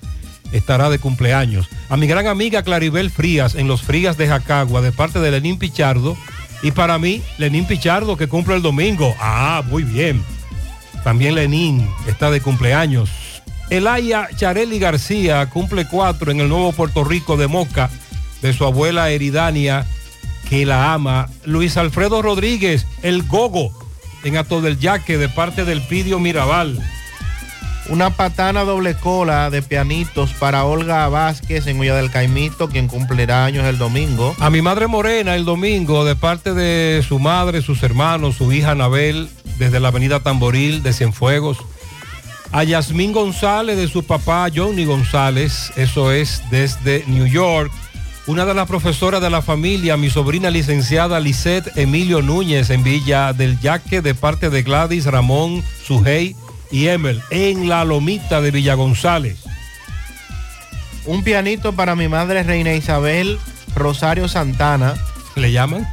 estará 0.51 0.89
de 0.89 0.99
cumpleaños. 0.99 1.67
A 1.89 1.95
mi 1.97 2.07
gran 2.07 2.27
amiga 2.27 2.63
Claribel 2.63 3.11
Frías, 3.11 3.55
en 3.55 3.67
los 3.67 3.81
Frías 3.81 4.17
de 4.17 4.27
Jacagua, 4.27 4.81
de 4.81 4.91
parte 4.91 5.19
de 5.19 5.31
Lenín 5.31 5.57
Pichardo. 5.57 6.17
Y 6.61 6.71
para 6.71 6.97
mí, 6.97 7.21
Lenín 7.37 7.65
Pichardo, 7.65 8.17
que 8.17 8.27
cumple 8.27 8.55
el 8.55 8.61
domingo. 8.61 9.15
Ah, 9.21 9.61
muy 9.69 9.83
bien. 9.83 10.21
También 11.05 11.35
Lenín 11.35 11.87
está 12.07 12.29
de 12.31 12.41
cumpleaños. 12.41 13.09
Elaya 13.69 14.29
Chareli 14.35 14.79
García 14.79 15.47
cumple 15.49 15.85
cuatro 15.85 16.31
en 16.31 16.39
el 16.39 16.49
Nuevo 16.49 16.71
Puerto 16.71 17.03
Rico 17.03 17.37
de 17.37 17.47
Moca, 17.47 17.89
de 18.41 18.53
su 18.53 18.65
abuela 18.65 19.09
Eridania, 19.11 19.85
que 20.49 20.65
la 20.65 20.93
ama. 20.93 21.29
Luis 21.45 21.77
Alfredo 21.77 22.21
Rodríguez, 22.21 22.87
el 23.03 23.23
Gogo, 23.23 23.71
en 24.23 24.37
Ato 24.37 24.61
del 24.61 24.79
Yaque, 24.79 25.17
de 25.17 25.29
parte 25.29 25.65
del 25.65 25.81
Pidio 25.81 26.19
Mirabal. 26.19 26.79
Una 27.89 28.11
patana 28.11 28.63
doble 28.63 28.95
cola 28.95 29.49
de 29.49 29.63
pianitos 29.63 30.33
para 30.33 30.63
Olga 30.63 31.07
Vázquez 31.07 31.65
en 31.65 31.79
Olla 31.79 31.95
del 31.95 32.11
Caimito, 32.11 32.69
quien 32.69 32.87
cumplirá 32.87 33.45
años 33.45 33.65
el 33.65 33.79
domingo. 33.79 34.35
A 34.39 34.49
mi 34.49 34.61
madre 34.61 34.87
Morena 34.87 35.35
el 35.35 35.45
domingo, 35.45 36.05
de 36.05 36.15
parte 36.15 36.53
de 36.53 37.03
su 37.07 37.17
madre, 37.17 37.61
sus 37.61 37.81
hermanos, 37.81 38.35
su 38.35 38.51
hija 38.51 38.71
Anabel, 38.71 39.29
desde 39.57 39.79
la 39.79 39.87
avenida 39.87 40.19
Tamboril 40.19 40.83
de 40.83 40.93
Cienfuegos. 40.93 41.57
A 42.51 42.63
Yasmín 42.63 43.11
González, 43.11 43.77
de 43.77 43.87
su 43.87 44.03
papá 44.03 44.47
Johnny 44.53 44.83
González, 44.83 45.71
eso 45.75 46.11
es 46.11 46.41
desde 46.49 47.03
New 47.05 47.27
York. 47.27 47.71
Una 48.25 48.45
de 48.45 48.53
las 48.55 48.67
profesoras 48.67 49.21
de 49.21 49.29
la 49.29 49.41
familia, 49.41 49.97
mi 49.97 50.09
sobrina 50.09 50.49
licenciada 50.49 51.19
Lisette 51.19 51.77
Emilio 51.77 52.21
Núñez 52.21 52.69
en 52.71 52.83
Villa 52.83 53.33
del 53.33 53.59
Yaque, 53.59 54.01
de 54.01 54.15
parte 54.15 54.49
de 54.49 54.63
Gladys, 54.63 55.05
Ramón, 55.05 55.63
Sujei 55.83 56.35
y 56.71 56.87
Emel, 56.87 57.21
en 57.29 57.69
la 57.69 57.85
lomita 57.85 58.41
de 58.41 58.51
Villa 58.51 58.73
González. 58.73 59.37
Un 61.05 61.23
pianito 61.23 61.73
para 61.73 61.95
mi 61.95 62.07
madre 62.07 62.43
Reina 62.43 62.73
Isabel 62.73 63.39
Rosario 63.75 64.27
Santana. 64.27 64.95
¿Le 65.35 65.51
llaman? 65.51 65.87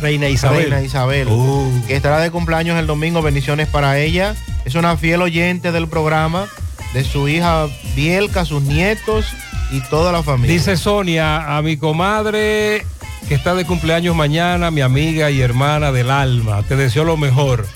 Reina 0.00 0.28
Isabel. 0.28 0.62
Reina 0.62 0.82
Isabel. 0.82 1.28
Uh. 1.28 1.70
Que 1.86 1.96
estará 1.96 2.20
de 2.20 2.30
cumpleaños 2.30 2.78
el 2.78 2.86
domingo. 2.86 3.22
Bendiciones 3.22 3.68
para 3.68 3.98
ella. 3.98 4.34
Es 4.68 4.74
una 4.74 4.98
fiel 4.98 5.22
oyente 5.22 5.72
del 5.72 5.88
programa. 5.88 6.46
De 6.92 7.02
su 7.02 7.26
hija 7.26 7.68
Bielka, 7.96 8.44
sus 8.44 8.60
nietos 8.60 9.24
y 9.70 9.80
toda 9.88 10.12
la 10.12 10.22
familia. 10.22 10.54
Dice 10.54 10.76
Sonia, 10.76 11.56
a 11.56 11.62
mi 11.62 11.78
comadre 11.78 12.84
que 13.26 13.34
está 13.34 13.54
de 13.54 13.64
cumpleaños 13.64 14.14
mañana, 14.14 14.70
mi 14.70 14.82
amiga 14.82 15.30
y 15.30 15.40
hermana 15.40 15.90
del 15.90 16.10
alma, 16.10 16.62
te 16.64 16.76
deseo 16.76 17.04
lo 17.04 17.16
mejor. 17.16 17.66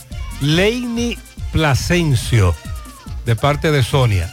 Leini 0.43 1.17
Plasencio, 1.51 2.55
de 3.25 3.37
parte 3.37 3.73
de 3.73 3.83
Sonia. 3.83 4.31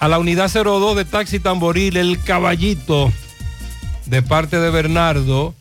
A 0.00 0.08
la 0.08 0.18
unidad 0.18 0.50
02 0.50 0.96
de 0.96 1.04
Taxi 1.04 1.40
Tamboril, 1.40 1.98
el 1.98 2.22
caballito, 2.22 3.12
de 4.06 4.22
parte 4.22 4.58
de 4.60 4.70
Bernardo. 4.70 5.54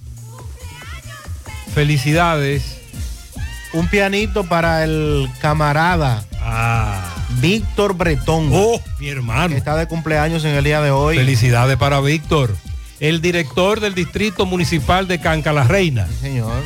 Felicidades. 1.73 2.74
Un 3.73 3.87
pianito 3.87 4.45
para 4.45 4.83
el 4.83 5.29
camarada. 5.41 6.23
Víctor 7.41 7.95
Bretón. 7.95 8.49
Ah. 8.51 8.57
Oh, 8.57 8.81
mi 8.99 9.09
hermano. 9.09 9.49
Que 9.49 9.57
está 9.57 9.75
de 9.75 9.87
cumpleaños 9.87 10.45
en 10.45 10.55
el 10.55 10.63
día 10.63 10.81
de 10.81 10.91
hoy. 10.91 11.17
Felicidades 11.17 11.77
para 11.77 11.99
Víctor. 11.99 12.55
El 12.99 13.21
director 13.21 13.81
del 13.81 13.93
Distrito 13.93 14.45
Municipal 14.45 15.07
de 15.07 15.19
Canca 15.19 15.51
la 15.51 15.63
Reina. 15.63 16.07
señor. 16.21 16.63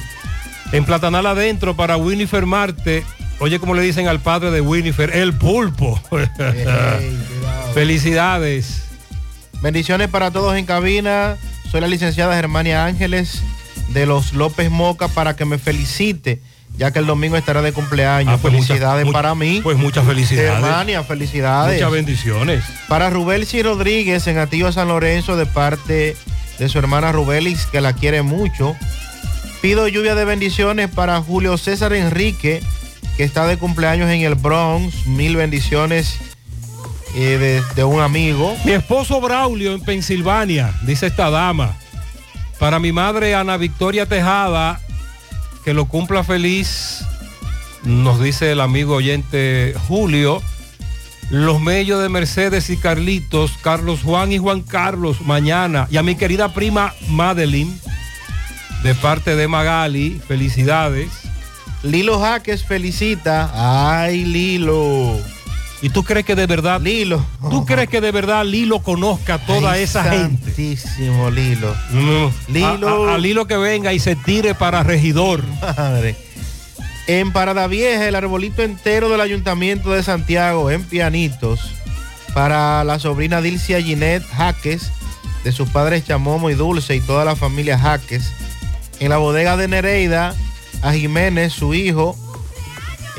En 0.71 0.85
Platanal 0.85 1.25
adentro 1.25 1.75
para 1.75 1.97
Winifred 1.97 2.43
Marte. 2.43 3.03
Oye, 3.39 3.59
como 3.59 3.73
le 3.73 3.81
dicen 3.81 4.07
al 4.07 4.19
padre 4.19 4.51
de 4.51 4.61
Winifred, 4.61 5.15
el 5.15 5.33
pulpo. 5.33 5.99
Felicidades. 7.73 8.83
Bendiciones 9.61 10.09
para 10.09 10.29
todos 10.31 10.55
en 10.55 10.65
cabina. 10.65 11.37
Soy 11.71 11.81
la 11.81 11.87
licenciada 11.87 12.35
Germania 12.35 12.85
Ángeles 12.85 13.41
de 13.89 14.05
los 14.05 14.33
López 14.33 14.69
Moca 14.69 15.07
para 15.07 15.35
que 15.35 15.45
me 15.45 15.57
felicite, 15.57 16.41
ya 16.79 16.91
que 16.91 16.99
el 16.99 17.05
domingo 17.05 17.35
estará 17.37 17.61
de 17.61 17.73
cumpleaños. 17.73 18.33
Ah, 18.33 18.37
muchas- 18.41 18.67
felicidades 18.67 19.11
para 19.11 19.35
mí. 19.35 19.59
Pues 19.61 19.77
muchas 19.77 20.05
felicidades. 20.05 20.51
Germania, 20.63 21.03
felicidades. 21.03 21.75
Muchas 21.75 21.91
bendiciones. 21.91 22.63
Para 22.87 23.09
Rubelsi 23.09 23.61
Rodríguez 23.61 24.25
en 24.27 24.37
Atillo 24.39 24.71
San 24.71 24.87
Lorenzo 24.87 25.35
de 25.35 25.45
parte 25.45 26.15
de 26.57 26.69
su 26.69 26.79
hermana 26.79 27.11
Rubelis, 27.11 27.65
que 27.67 27.81
la 27.81 27.93
quiere 27.93 28.21
mucho. 28.21 28.75
Pido 29.61 29.87
lluvia 29.89 30.15
de 30.15 30.23
bendiciones 30.23 30.89
para 30.89 31.21
Julio 31.21 31.57
César 31.57 31.91
Enrique, 31.93 32.63
que 33.17 33.23
está 33.25 33.45
de 33.45 33.57
cumpleaños 33.57 34.09
en 34.09 34.21
el 34.21 34.35
Bronx. 34.35 35.05
Mil 35.05 35.35
bendiciones 35.35 36.15
eh, 37.15 37.37
de, 37.37 37.63
de 37.75 37.83
un 37.83 37.99
amigo. 38.01 38.55
Mi 38.63 38.71
esposo 38.71 39.19
Braulio 39.19 39.73
en 39.73 39.81
Pensilvania, 39.81 40.73
dice 40.83 41.07
esta 41.07 41.29
dama. 41.29 41.75
Para 42.57 42.79
mi 42.79 42.91
madre 42.93 43.35
Ana 43.35 43.57
Victoria 43.57 44.05
Tejada, 44.05 44.79
que 45.63 45.73
lo 45.73 45.85
cumpla 45.85 46.23
feliz, 46.23 47.03
nos 47.83 48.21
dice 48.21 48.51
el 48.51 48.61
amigo 48.61 48.95
oyente 48.95 49.73
Julio. 49.87 50.41
Los 51.29 51.61
medios 51.61 52.01
de 52.01 52.09
Mercedes 52.09 52.71
y 52.71 52.77
Carlitos, 52.77 53.51
Carlos 53.61 54.01
Juan 54.03 54.31
y 54.31 54.39
Juan 54.39 54.61
Carlos, 54.61 55.21
mañana. 55.21 55.87
Y 55.91 55.97
a 55.97 56.03
mi 56.03 56.15
querida 56.15 56.53
prima 56.53 56.95
Madeline, 57.07 57.79
de 58.83 58.95
parte 58.95 59.35
de 59.35 59.47
Magali, 59.47 60.19
felicidades. 60.27 61.09
Lilo 61.83 62.19
Jaques 62.19 62.65
felicita. 62.65 63.51
Ay, 63.53 64.25
Lilo. 64.25 65.19
¿Y 65.81 65.89
tú 65.89 66.03
crees 66.03 66.25
que 66.25 66.35
de 66.35 66.45
verdad, 66.45 66.81
Lilo? 66.81 67.25
tú 67.49 67.65
crees 67.65 67.87
que 67.87 68.01
de 68.01 68.11
verdad 68.11 68.43
Lilo 68.45 68.79
conozca 68.79 69.35
a 69.35 69.45
toda 69.45 69.71
Ay, 69.73 69.83
esa 69.83 70.03
gente? 70.03 70.43
santísimo 70.45 71.29
Lilo. 71.31 71.73
No, 71.91 72.31
Lilo. 72.49 73.07
A, 73.07 73.11
a- 73.11 73.15
a 73.15 73.17
Lilo 73.17 73.47
que 73.47 73.55
venga 73.55 73.93
y 73.93 73.99
se 73.99 74.15
tire 74.17 74.55
para 74.55 74.83
regidor. 74.83 75.41
Madre. 75.77 76.15
En 77.07 77.31
Parada 77.31 77.65
Vieja, 77.67 78.07
el 78.07 78.15
arbolito 78.15 78.61
entero 78.61 79.09
del 79.09 79.21
Ayuntamiento 79.21 79.91
de 79.91 80.03
Santiago 80.03 80.69
en 80.69 80.83
pianitos 80.83 81.59
para 82.33 82.83
la 82.83 82.99
sobrina 82.99 83.41
Dilcia 83.41 83.81
Ginette 83.81 84.23
Jaques, 84.35 84.91
de 85.43 85.51
sus 85.51 85.69
padres 85.69 86.05
Chamomo 86.05 86.49
y 86.49 86.53
Dulce 86.55 86.95
y 86.95 86.99
toda 87.01 87.25
la 87.25 87.35
familia 87.35 87.79
Jaques. 87.79 88.31
En 88.99 89.09
la 89.09 89.17
bodega 89.17 89.55
de 89.57 89.67
Nereida, 89.69 90.35
a 90.81 90.91
Jiménez, 90.93 91.53
su 91.53 91.73
hijo, 91.73 92.15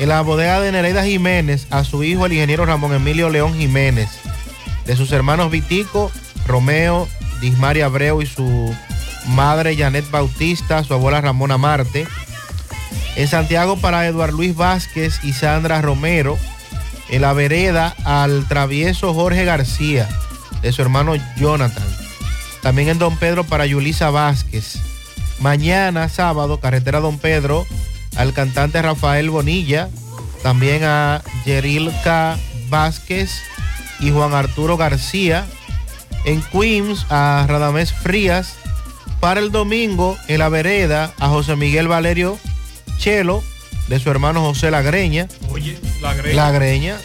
en 0.01 0.09
la 0.09 0.21
bodega 0.21 0.59
de 0.59 0.71
Nereida 0.71 1.03
Jiménez 1.03 1.67
a 1.69 1.83
su 1.83 2.03
hijo 2.03 2.25
el 2.25 2.33
ingeniero 2.33 2.65
Ramón 2.65 2.91
Emilio 2.91 3.29
León 3.29 3.53
Jiménez, 3.53 4.09
de 4.87 4.95
sus 4.95 5.11
hermanos 5.11 5.51
Vitico, 5.51 6.11
Romeo, 6.47 7.07
Dismaria 7.39 7.85
Abreu 7.85 8.19
y 8.19 8.25
su 8.25 8.75
madre 9.27 9.77
Janet 9.77 10.09
Bautista, 10.09 10.83
su 10.83 10.95
abuela 10.95 11.21
Ramona 11.21 11.59
Marte. 11.59 12.07
En 13.15 13.27
Santiago 13.27 13.77
para 13.77 14.07
Eduardo 14.07 14.37
Luis 14.37 14.55
Vázquez 14.55 15.23
y 15.23 15.33
Sandra 15.33 15.83
Romero. 15.83 16.35
En 17.09 17.21
la 17.21 17.33
vereda 17.33 17.95
al 18.03 18.47
travieso 18.47 19.13
Jorge 19.13 19.45
García, 19.45 20.09
de 20.63 20.71
su 20.71 20.81
hermano 20.81 21.13
Jonathan. 21.37 21.87
También 22.63 22.89
en 22.89 22.97
Don 22.97 23.17
Pedro 23.17 23.43
para 23.43 23.67
Yulisa 23.67 24.09
Vázquez. 24.09 24.79
Mañana, 25.39 26.09
sábado, 26.09 26.59
carretera 26.59 27.01
Don 27.01 27.19
Pedro, 27.19 27.67
al 28.15 28.33
cantante 28.33 28.81
Rafael 28.81 29.29
Bonilla. 29.29 29.89
También 30.43 30.83
a 30.83 31.21
Yerilka 31.45 32.37
Vázquez 32.69 33.31
y 33.99 34.11
Juan 34.11 34.33
Arturo 34.33 34.77
García. 34.77 35.45
En 36.25 36.41
Queens, 36.41 37.05
a 37.09 37.45
Radamés 37.47 37.93
Frías. 37.93 38.55
Para 39.19 39.39
el 39.39 39.51
domingo, 39.51 40.17
en 40.27 40.39
la 40.39 40.49
vereda, 40.49 41.13
a 41.19 41.27
José 41.27 41.55
Miguel 41.55 41.87
Valerio 41.87 42.39
Chelo, 42.97 43.43
de 43.87 43.99
su 43.99 44.09
hermano 44.09 44.41
José 44.41 44.71
Lagreña. 44.71 45.27
Oye, 45.51 45.77
la 46.01 46.13
greña. 46.15 46.35
La 46.35 46.51
Greña. 46.51 46.97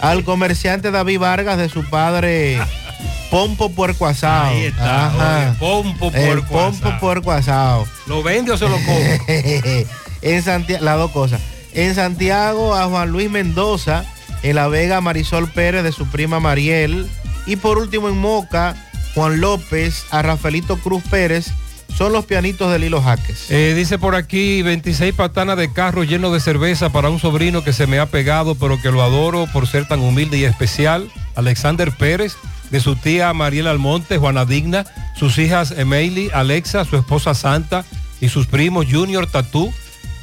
Al 0.00 0.22
comerciante 0.24 0.90
David 0.92 1.18
Vargas 1.18 1.58
de 1.58 1.68
su 1.68 1.84
padre 1.84 2.60
Pompo 3.30 3.70
Puerco 3.70 4.06
Asado. 4.06 4.50
Ahí 4.50 4.64
está, 4.66 5.06
Ajá. 5.06 5.56
oye, 5.58 5.58
Pompo 5.58 6.12
El 6.14 6.42
Puerco 6.42 6.46
Pompo 6.52 6.86
Asado. 6.86 7.00
Puerco 7.00 7.32
Asado. 7.32 7.86
¿Lo 8.06 8.22
vende 8.22 8.52
o 8.52 8.56
se 8.56 8.68
lo 8.68 8.76
come? 8.76 9.20
en 10.24 10.42
Santiago, 10.42 10.84
las 10.84 10.98
dos 10.98 11.10
cosas. 11.12 11.40
En 11.72 11.94
Santiago 11.94 12.74
a 12.74 12.86
Juan 12.86 13.10
Luis 13.10 13.30
Mendoza, 13.30 14.04
en 14.42 14.56
La 14.56 14.68
Vega 14.68 15.00
Marisol 15.00 15.48
Pérez 15.48 15.84
de 15.84 15.92
su 15.92 16.06
prima 16.06 16.40
Mariel. 16.40 17.08
Y 17.46 17.56
por 17.56 17.78
último 17.78 18.08
en 18.08 18.16
Moca, 18.16 18.74
Juan 19.14 19.40
López 19.40 20.06
a 20.10 20.22
Rafaelito 20.22 20.78
Cruz 20.78 21.02
Pérez. 21.10 21.52
Son 21.96 22.12
los 22.12 22.24
pianitos 22.24 22.72
de 22.72 22.80
Lilo 22.80 23.00
Jaques. 23.00 23.50
Eh, 23.50 23.72
dice 23.76 23.98
por 23.98 24.16
aquí 24.16 24.62
26 24.62 25.14
patanas 25.14 25.56
de 25.56 25.72
carro 25.72 26.02
lleno 26.02 26.32
de 26.32 26.40
cerveza 26.40 26.90
para 26.90 27.08
un 27.08 27.20
sobrino 27.20 27.62
que 27.62 27.72
se 27.72 27.86
me 27.86 28.00
ha 28.00 28.06
pegado, 28.06 28.56
pero 28.56 28.82
que 28.82 28.90
lo 28.90 29.00
adoro 29.00 29.46
por 29.52 29.68
ser 29.68 29.86
tan 29.86 30.00
humilde 30.00 30.38
y 30.38 30.44
especial. 30.44 31.08
Alexander 31.36 31.92
Pérez, 31.92 32.34
de 32.70 32.80
su 32.80 32.96
tía 32.96 33.32
Mariela 33.32 33.70
Almonte, 33.70 34.18
Juana 34.18 34.44
Digna, 34.44 34.84
sus 35.16 35.38
hijas 35.38 35.72
Emily, 35.76 36.30
Alexa, 36.34 36.84
su 36.84 36.96
esposa 36.96 37.32
Santa 37.34 37.84
y 38.20 38.28
sus 38.28 38.48
primos 38.48 38.86
Junior 38.90 39.28
Tatú, 39.30 39.72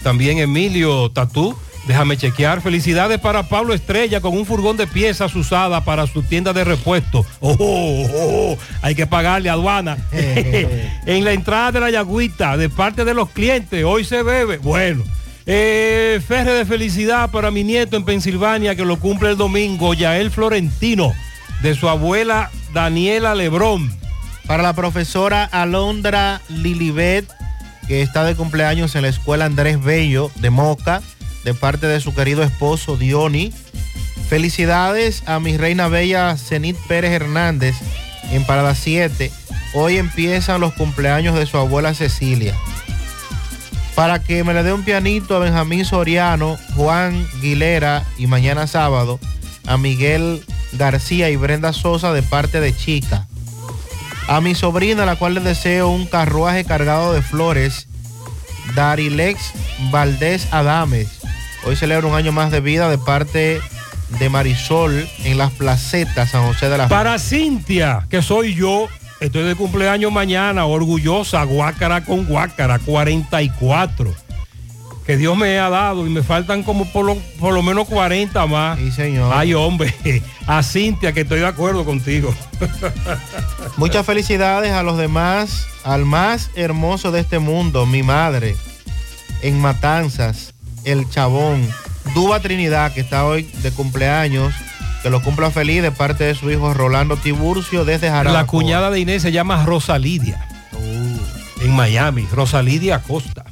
también 0.03 0.39
Emilio 0.39 1.09
Tatú. 1.11 1.55
Déjame 1.87 2.15
chequear. 2.15 2.61
Felicidades 2.61 3.19
para 3.19 3.49
Pablo 3.49 3.73
Estrella 3.73 4.21
con 4.21 4.37
un 4.37 4.45
furgón 4.45 4.77
de 4.77 4.87
piezas 4.87 5.35
usada 5.35 5.83
para 5.83 6.05
su 6.05 6.21
tienda 6.21 6.53
de 6.53 6.63
repuesto. 6.63 7.25
Oh, 7.39 7.55
oh, 7.59 8.07
oh, 8.13 8.57
hay 8.81 8.93
que 8.93 9.07
pagarle 9.07 9.49
aduana. 9.49 9.97
en 10.11 11.23
la 11.23 11.33
entrada 11.33 11.71
de 11.71 11.79
la 11.79 11.89
Yagüita, 11.89 12.57
de 12.57 12.69
parte 12.69 13.03
de 13.03 13.13
los 13.13 13.29
clientes, 13.29 13.83
hoy 13.83 14.03
se 14.05 14.23
bebe. 14.23 14.57
Bueno. 14.57 15.03
Eh, 15.47 16.21
ferre 16.25 16.53
de 16.53 16.65
felicidad 16.65 17.31
para 17.31 17.49
mi 17.49 17.63
nieto 17.63 17.97
en 17.97 18.05
Pensilvania 18.05 18.75
que 18.75 18.85
lo 18.85 18.99
cumple 18.99 19.31
el 19.31 19.37
domingo, 19.37 19.95
Yael 19.95 20.29
Florentino, 20.29 21.13
de 21.63 21.73
su 21.73 21.89
abuela 21.89 22.51
Daniela 22.73 23.33
Lebrón. 23.33 23.91
Para 24.45 24.63
la 24.63 24.73
profesora 24.73 25.43
Alondra 25.45 26.41
Lilibet, 26.47 27.25
que 27.87 28.01
está 28.01 28.23
de 28.23 28.35
cumpleaños 28.35 28.95
en 28.95 29.03
la 29.03 29.07
escuela 29.09 29.45
Andrés 29.45 29.81
Bello 29.83 30.31
de 30.35 30.49
Moca, 30.49 31.01
de 31.43 31.53
parte 31.53 31.87
de 31.87 31.99
su 31.99 32.13
querido 32.13 32.43
esposo 32.43 32.97
Diony. 32.97 33.51
Felicidades 34.29 35.23
a 35.25 35.39
mi 35.39 35.57
reina 35.57 35.87
bella 35.87 36.37
Zenit 36.37 36.77
Pérez 36.87 37.11
Hernández 37.11 37.75
en 38.31 38.45
Parada 38.45 38.75
7. 38.75 39.31
Hoy 39.73 39.97
empiezan 39.97 40.61
los 40.61 40.73
cumpleaños 40.73 41.35
de 41.35 41.45
su 41.45 41.57
abuela 41.57 41.93
Cecilia. 41.93 42.55
Para 43.95 44.23
que 44.23 44.43
me 44.43 44.53
le 44.53 44.63
dé 44.63 44.73
un 44.73 44.83
pianito 44.83 45.35
a 45.35 45.39
Benjamín 45.39 45.85
Soriano, 45.85 46.57
Juan 46.75 47.27
Guilera 47.41 48.05
y 48.17 48.27
mañana 48.27 48.67
sábado 48.67 49.19
a 49.67 49.77
Miguel 49.77 50.43
García 50.73 51.29
y 51.29 51.35
Brenda 51.35 51.73
Sosa 51.73 52.13
de 52.13 52.23
parte 52.23 52.59
de 52.59 52.75
Chica. 52.75 53.27
A 54.27 54.39
mi 54.41 54.55
sobrina, 54.55 55.03
a 55.03 55.05
la 55.05 55.15
cual 55.15 55.33
le 55.33 55.41
deseo 55.41 55.89
un 55.89 56.05
carruaje 56.05 56.63
cargado 56.63 57.13
de 57.13 57.21
flores, 57.21 57.87
Darilex 58.75 59.51
Valdés 59.91 60.47
Adames. 60.51 61.07
Hoy 61.65 61.75
celebra 61.75 62.07
un 62.07 62.15
año 62.15 62.31
más 62.31 62.51
de 62.51 62.61
vida 62.61 62.89
de 62.89 62.97
parte 62.97 63.61
de 64.19 64.29
Marisol 64.29 65.07
en 65.23 65.37
las 65.37 65.51
placetas 65.51 66.31
San 66.31 66.45
José 66.45 66.69
de 66.69 66.77
la 66.77 66.87
Para 66.87 67.19
Cintia, 67.19 68.05
que 68.09 68.21
soy 68.21 68.55
yo, 68.55 68.87
estoy 69.19 69.43
de 69.43 69.55
cumpleaños 69.55 70.11
mañana, 70.11 70.65
orgullosa, 70.65 71.43
guácara 71.43 72.03
con 72.03 72.25
guácara, 72.25 72.79
44. 72.79 74.13
Que 75.05 75.17
Dios 75.17 75.35
me 75.35 75.57
ha 75.57 75.69
dado 75.69 76.05
y 76.05 76.09
me 76.09 76.21
faltan 76.21 76.63
como 76.63 76.85
por 76.85 77.05
lo, 77.05 77.15
por 77.39 77.53
lo 77.53 77.63
menos 77.63 77.87
40 77.87 78.45
más. 78.45 78.77
Sí, 78.77 78.91
señor. 78.91 79.31
Ay, 79.33 79.53
hombre, 79.53 79.93
a 80.47 80.61
Cintia, 80.61 81.11
que 81.11 81.21
estoy 81.21 81.39
de 81.39 81.47
acuerdo 81.47 81.85
contigo. 81.85 82.33
Muchas 83.77 84.05
felicidades 84.05 84.71
a 84.71 84.83
los 84.83 84.97
demás, 84.97 85.67
al 85.83 86.05
más 86.05 86.51
hermoso 86.55 87.11
de 87.11 87.21
este 87.21 87.39
mundo, 87.39 87.85
mi 87.85 88.03
madre, 88.03 88.55
en 89.41 89.59
Matanzas, 89.59 90.53
el 90.83 91.09
Chabón, 91.09 91.67
Duba 92.13 92.39
Trinidad, 92.39 92.93
que 92.93 93.01
está 93.01 93.25
hoy 93.25 93.43
de 93.63 93.71
cumpleaños, 93.71 94.53
que 95.01 95.09
lo 95.09 95.21
cumpla 95.23 95.49
feliz 95.49 95.81
de 95.81 95.91
parte 95.91 96.25
de 96.25 96.35
su 96.35 96.51
hijo 96.51 96.73
Rolando 96.73 97.17
Tiburcio 97.17 97.85
desde 97.85 98.09
Jarabacoa. 98.09 98.41
La 98.41 98.47
cuñada 98.47 98.91
de 98.91 98.99
Inés 98.99 99.23
se 99.23 99.31
llama 99.31 99.65
Rosalidia. 99.65 100.47
En 101.61 101.71
Miami, 101.75 102.27
Rosalidia 102.31 102.97
Acosta. 102.97 103.45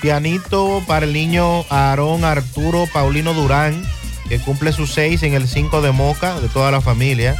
Pianito 0.00 0.82
para 0.86 1.06
el 1.06 1.12
niño 1.12 1.64
Aarón 1.70 2.24
Arturo 2.24 2.86
Paulino 2.92 3.34
Durán, 3.34 3.82
que 4.28 4.38
cumple 4.38 4.72
sus 4.72 4.92
seis 4.92 5.22
en 5.22 5.34
el 5.34 5.48
5 5.48 5.80
de 5.80 5.92
Moca, 5.92 6.40
de 6.40 6.48
toda 6.48 6.70
la 6.70 6.80
familia. 6.80 7.36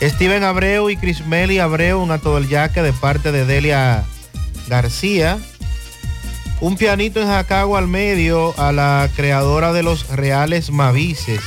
Steven 0.00 0.42
Abreu 0.42 0.90
y 0.90 0.96
Crismeli 0.96 1.58
Abreu, 1.58 2.00
un 2.00 2.18
todo 2.20 2.38
el 2.38 2.48
yaque 2.48 2.82
de 2.82 2.92
parte 2.92 3.30
de 3.30 3.46
Delia 3.46 4.04
García. 4.68 5.38
Un 6.60 6.76
pianito 6.76 7.20
en 7.20 7.28
Jacagua 7.28 7.78
al 7.78 7.88
medio 7.88 8.54
a 8.58 8.72
la 8.72 9.08
creadora 9.16 9.72
de 9.72 9.82
los 9.82 10.08
reales 10.08 10.70
Mavices 10.70 11.40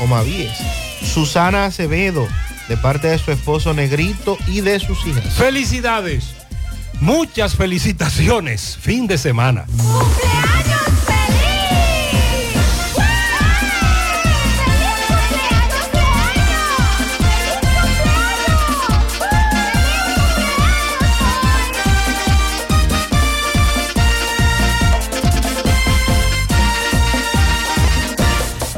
o 0.00 0.06
Mavíes, 0.06 0.56
Susana 1.02 1.66
Acevedo, 1.66 2.26
de 2.68 2.76
parte 2.76 3.08
de 3.08 3.18
su 3.18 3.30
esposo 3.32 3.74
Negrito 3.74 4.36
y 4.46 4.60
de 4.60 4.80
sus 4.80 5.06
hijas. 5.06 5.34
Felicidades. 5.34 6.45
Muchas 7.00 7.54
felicitaciones. 7.54 8.76
Fin 8.80 9.06
de 9.06 9.18
semana. 9.18 9.66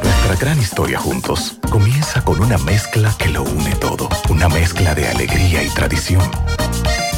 Nuestra 0.03 0.37
gran 0.37 0.61
historia 0.61 0.99
juntos 0.99 1.59
comienza 1.71 2.23
con 2.23 2.41
una 2.41 2.59
mezcla 2.59 3.15
que 3.19 3.29
lo 3.29 3.43
une 3.43 3.75
todo. 3.77 4.09
Una 4.29 4.49
mezcla 4.49 4.95
de 4.95 5.09
alegría 5.09 5.63
y 5.63 5.69
tradición. 5.71 6.29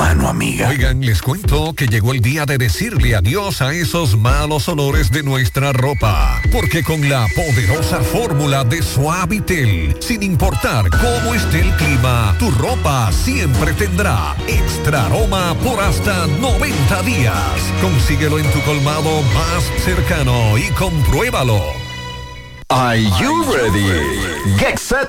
Mano 0.00 0.28
amiga. 0.30 0.70
Oigan, 0.70 1.02
les 1.02 1.20
cuento 1.20 1.74
que 1.74 1.86
llegó 1.86 2.14
el 2.14 2.22
día 2.22 2.46
de 2.46 2.56
decirle 2.56 3.14
adiós 3.14 3.60
a 3.60 3.74
esos 3.74 4.16
malos 4.16 4.66
olores 4.66 5.10
de 5.10 5.22
nuestra 5.22 5.74
ropa. 5.74 6.40
Porque 6.50 6.82
con 6.82 7.06
la 7.06 7.26
poderosa 7.36 8.00
fórmula 8.00 8.64
de 8.64 8.80
Suavitel, 8.80 9.94
sin 10.00 10.22
importar 10.22 10.88
cómo 10.88 11.34
esté 11.34 11.60
el 11.60 11.76
clima, 11.76 12.34
tu 12.38 12.50
ropa 12.52 13.12
siempre 13.12 13.74
tendrá 13.74 14.34
extra 14.48 15.04
aroma 15.04 15.54
por 15.62 15.78
hasta 15.78 16.26
90 16.26 17.02
días. 17.02 17.36
Consíguelo 17.82 18.38
en 18.38 18.50
tu 18.52 18.60
colmado 18.62 19.20
más 19.34 19.64
cercano 19.84 20.56
y 20.56 20.70
compruébalo. 20.78 21.60
Are 22.70 22.96
you 22.96 23.44
ready? 23.52 24.56
Get 24.56 24.78
set. 24.78 25.08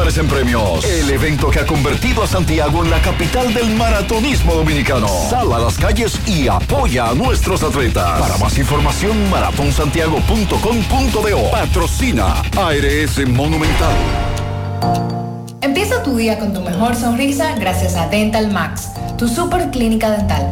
en 0.01 0.27
premios. 0.27 0.83
El 0.83 1.11
evento 1.11 1.51
que 1.51 1.59
ha 1.59 1.65
convertido 1.65 2.23
a 2.23 2.27
Santiago 2.27 2.83
en 2.83 2.89
la 2.89 2.99
capital 3.01 3.53
del 3.53 3.69
maratonismo 3.75 4.55
dominicano. 4.55 5.07
Sal 5.29 5.53
a 5.53 5.59
las 5.59 5.77
calles 5.77 6.19
y 6.25 6.47
apoya 6.47 7.09
a 7.09 7.13
nuestros 7.13 7.61
atletas. 7.61 8.19
Para 8.19 8.35
más 8.37 8.57
información, 8.57 9.29
maratonsantiago.com.do. 9.29 11.51
Patrocina 11.51 12.41
ARS 12.57 13.27
Monumental. 13.27 13.93
Empieza 15.61 16.01
tu 16.01 16.17
día 16.17 16.39
con 16.39 16.51
tu 16.51 16.61
mejor 16.61 16.95
sonrisa 16.95 17.55
gracias 17.59 17.95
a 17.95 18.07
Dental 18.07 18.51
Max, 18.51 18.89
tu 19.19 19.27
super 19.27 19.69
clínica 19.69 20.09
dental. 20.09 20.51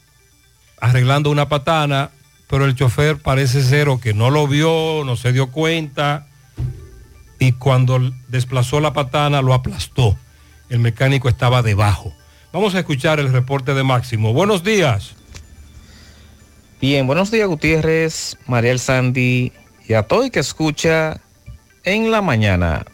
arreglando 0.82 1.30
una 1.30 1.48
patana, 1.48 2.10
pero 2.50 2.66
el 2.66 2.76
chofer 2.76 3.18
parece 3.18 3.64
ser 3.64 3.88
o 3.88 4.02
que 4.02 4.14
no 4.14 4.30
lo 4.30 4.48
vio, 4.48 5.04
no 5.06 5.16
se 5.16 5.32
dio 5.32 5.52
cuenta 5.52 6.28
y 7.40 7.54
cuando 7.54 8.12
desplazó 8.28 8.82
la 8.82 8.92
patana 8.92 9.42
lo 9.42 9.54
aplastó. 9.54 10.18
El 10.70 10.80
mecánico 10.80 11.30
estaba 11.30 11.62
debajo. 11.62 12.14
Vamos 12.52 12.76
a 12.76 12.80
escuchar 12.80 13.20
el 13.20 13.32
reporte 13.32 13.74
de 13.74 13.84
Máximo. 13.84 14.34
Buenos 14.34 14.64
días. 14.64 15.16
Bien, 16.82 17.08
buenos 17.08 17.32
días 17.32 17.48
Gutiérrez, 17.48 18.38
Mariel 18.48 18.80
Sandy 18.80 19.52
y 19.88 19.94
a 19.94 20.04
todo 20.04 20.24
el 20.24 20.32
que 20.32 20.40
escucha 20.40 21.22
en 21.84 22.12
la 22.12 22.22
mañana. 22.22 22.86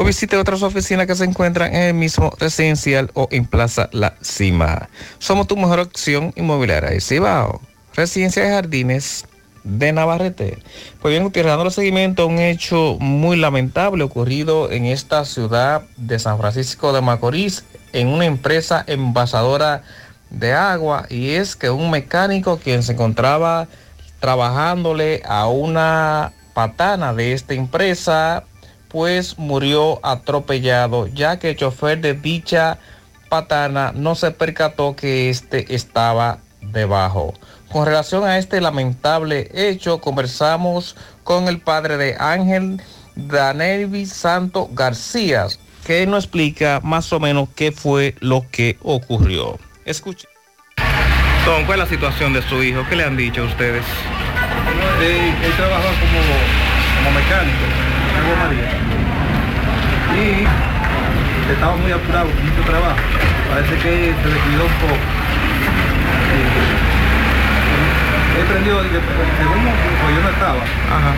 O 0.00 0.04
visite 0.04 0.36
otras 0.36 0.62
oficinas 0.62 1.08
que 1.08 1.16
se 1.16 1.24
encuentran 1.24 1.74
en 1.74 1.82
el 1.82 1.94
mismo 1.94 2.32
residencial 2.38 3.10
o 3.14 3.26
en 3.32 3.44
Plaza 3.44 3.88
La 3.90 4.14
Cima. 4.20 4.88
Somos 5.18 5.48
tu 5.48 5.56
mejor 5.56 5.80
opción 5.80 6.32
inmobiliaria 6.36 6.90
de 6.90 7.00
Cibao. 7.00 7.60
Residencia 7.96 8.44
de 8.44 8.50
Jardines 8.50 9.26
de 9.64 9.92
Navarrete. 9.92 10.62
Pues 11.02 11.10
bien, 11.10 11.24
Gutiérrez, 11.24 11.50
dando 11.50 11.72
seguimiento 11.72 12.22
a 12.22 12.26
un 12.26 12.38
hecho 12.38 12.96
muy 13.00 13.36
lamentable 13.36 14.04
ocurrido 14.04 14.70
en 14.70 14.84
esta 14.84 15.24
ciudad 15.24 15.82
de 15.96 16.20
San 16.20 16.38
Francisco 16.38 16.92
de 16.92 17.00
Macorís, 17.00 17.64
en 17.92 18.06
una 18.06 18.24
empresa 18.24 18.84
envasadora 18.86 19.82
de 20.30 20.52
agua, 20.52 21.06
y 21.10 21.30
es 21.30 21.56
que 21.56 21.70
un 21.70 21.90
mecánico 21.90 22.58
quien 22.58 22.84
se 22.84 22.92
encontraba 22.92 23.66
trabajándole 24.20 25.22
a 25.26 25.48
una 25.48 26.34
patana 26.54 27.14
de 27.14 27.32
esta 27.32 27.54
empresa, 27.54 28.44
pues 28.88 29.38
murió 29.38 30.00
atropellado, 30.02 31.06
ya 31.06 31.38
que 31.38 31.50
el 31.50 31.56
chofer 31.56 32.00
de 32.00 32.14
dicha 32.14 32.78
patana 33.28 33.92
no 33.94 34.14
se 34.14 34.30
percató 34.30 34.96
que 34.96 35.30
este 35.30 35.74
estaba 35.74 36.38
debajo. 36.60 37.34
Con 37.70 37.84
relación 37.84 38.24
a 38.24 38.38
este 38.38 38.60
lamentable 38.60 39.50
hecho, 39.52 40.00
conversamos 40.00 40.96
con 41.22 41.48
el 41.48 41.60
padre 41.60 41.98
de 41.98 42.16
Ángel 42.18 42.80
Danelvi 43.14 44.06
Santo 44.06 44.70
García, 44.72 45.46
que 45.84 46.06
nos 46.06 46.24
explica 46.24 46.80
más 46.82 47.12
o 47.12 47.20
menos 47.20 47.48
qué 47.54 47.72
fue 47.72 48.14
lo 48.20 48.46
que 48.50 48.78
ocurrió. 48.82 49.58
Escuche. 49.84 50.26
Don, 51.44 51.64
¿cuál 51.66 51.80
es 51.80 51.86
la 51.86 51.90
situación 51.90 52.32
de 52.32 52.42
su 52.42 52.62
hijo? 52.62 52.84
¿Qué 52.88 52.96
le 52.96 53.04
han 53.04 53.16
dicho 53.16 53.42
a 53.42 53.44
ustedes? 53.44 53.84
Él, 55.00 55.34
él 55.44 55.52
trabaja 55.56 55.88
como, 56.00 57.04
como 57.04 57.18
mecánico 57.18 57.87
Agua. 58.18 58.50
Y 60.18 60.46
estaba 61.52 61.76
muy 61.76 61.92
apurado, 61.92 62.26
mucho 62.26 62.62
trabajo. 62.68 62.96
Parece 63.50 63.74
que 63.76 64.14
se 64.22 64.28
descuidó 64.28 64.64
un 64.66 64.76
poco. 64.82 64.98
Y 68.34 68.40
él 68.40 68.46
prendió, 68.46 68.82
dije, 68.82 68.98
según 69.38 69.62
pues 69.64 70.14
yo 70.14 70.20
no 70.22 70.30
estaba, 70.30 70.60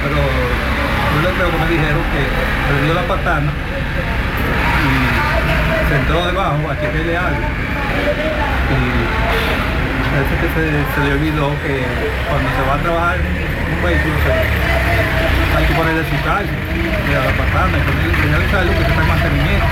pero 0.02 0.16
yo 0.16 1.18
le 1.28 1.30
creo 1.36 1.50
que 1.50 1.58
me 1.58 1.68
dijeron 1.70 2.02
que 2.14 2.22
prendió 2.70 2.94
la 2.94 3.02
patana 3.02 3.50
y 4.80 4.88
se 5.88 5.94
entró 5.96 6.26
debajo 6.26 6.56
a 6.70 6.74
chequearle 6.80 7.16
algo. 7.16 7.44
Y 8.70 8.78
parece 10.10 10.34
que 10.40 10.48
se, 10.54 10.64
se 10.94 11.00
le 11.06 11.12
olvidó 11.14 11.50
que 11.66 11.84
cuando 12.28 12.48
se 12.56 12.62
va 12.68 12.74
a 12.74 12.78
trabajar 12.78 13.16
en 13.16 13.76
un 13.76 13.82
vehículo 13.84 14.14
se- 14.24 15.29
hay 15.56 15.64
que 15.66 15.74
ponerle 15.74 16.02
su 16.04 16.16
callo, 16.24 16.50
y 16.50 17.14
a 17.14 17.24
la 17.24 17.32
patana, 17.32 17.78
y 17.78 17.80
ponerle 17.82 18.14
enseñarle 18.14 18.58
algo 18.58 18.72
que 18.72 18.84
se 18.84 18.90
está 18.90 19.02
en 19.02 19.08
mantenimiento. 19.08 19.66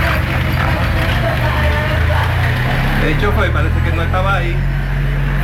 De 3.03 3.13
hecho 3.13 3.33
fue, 3.33 3.51
parece 3.51 3.81
que 3.85 3.93
no 3.97 4.03
estaba 4.03 4.35
ahí, 4.37 4.57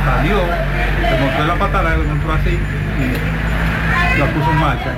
salió, 0.05 0.39
se 1.09 1.19
montó 1.19 1.41
en 1.41 1.47
la 1.47 1.55
patana, 1.55 1.95
lo 1.95 2.03
montó 2.03 2.33
así 2.33 2.59
y 2.99 4.19
la 4.19 4.25
puso 4.27 4.51
en 4.51 4.57
marcha. 4.57 4.91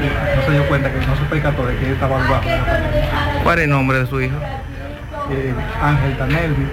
Y 0.00 0.36
no 0.36 0.46
se 0.46 0.52
dio 0.52 0.66
cuenta 0.68 0.90
que 0.90 1.06
no 1.06 1.16
se 1.16 1.24
percató 1.24 1.66
de 1.66 1.76
que 1.76 1.92
estaba 1.92 2.22
debajo 2.22 2.48
de 2.48 2.56
la 2.56 2.64
patana. 2.64 2.86
¿Cuál 3.42 3.58
es 3.58 3.64
el 3.64 3.70
nombre 3.70 3.98
de 3.98 4.06
su 4.06 4.20
hijo? 4.20 4.36
Eh, 5.30 5.54
Ángel 5.82 6.16
Danelvi, 6.16 6.66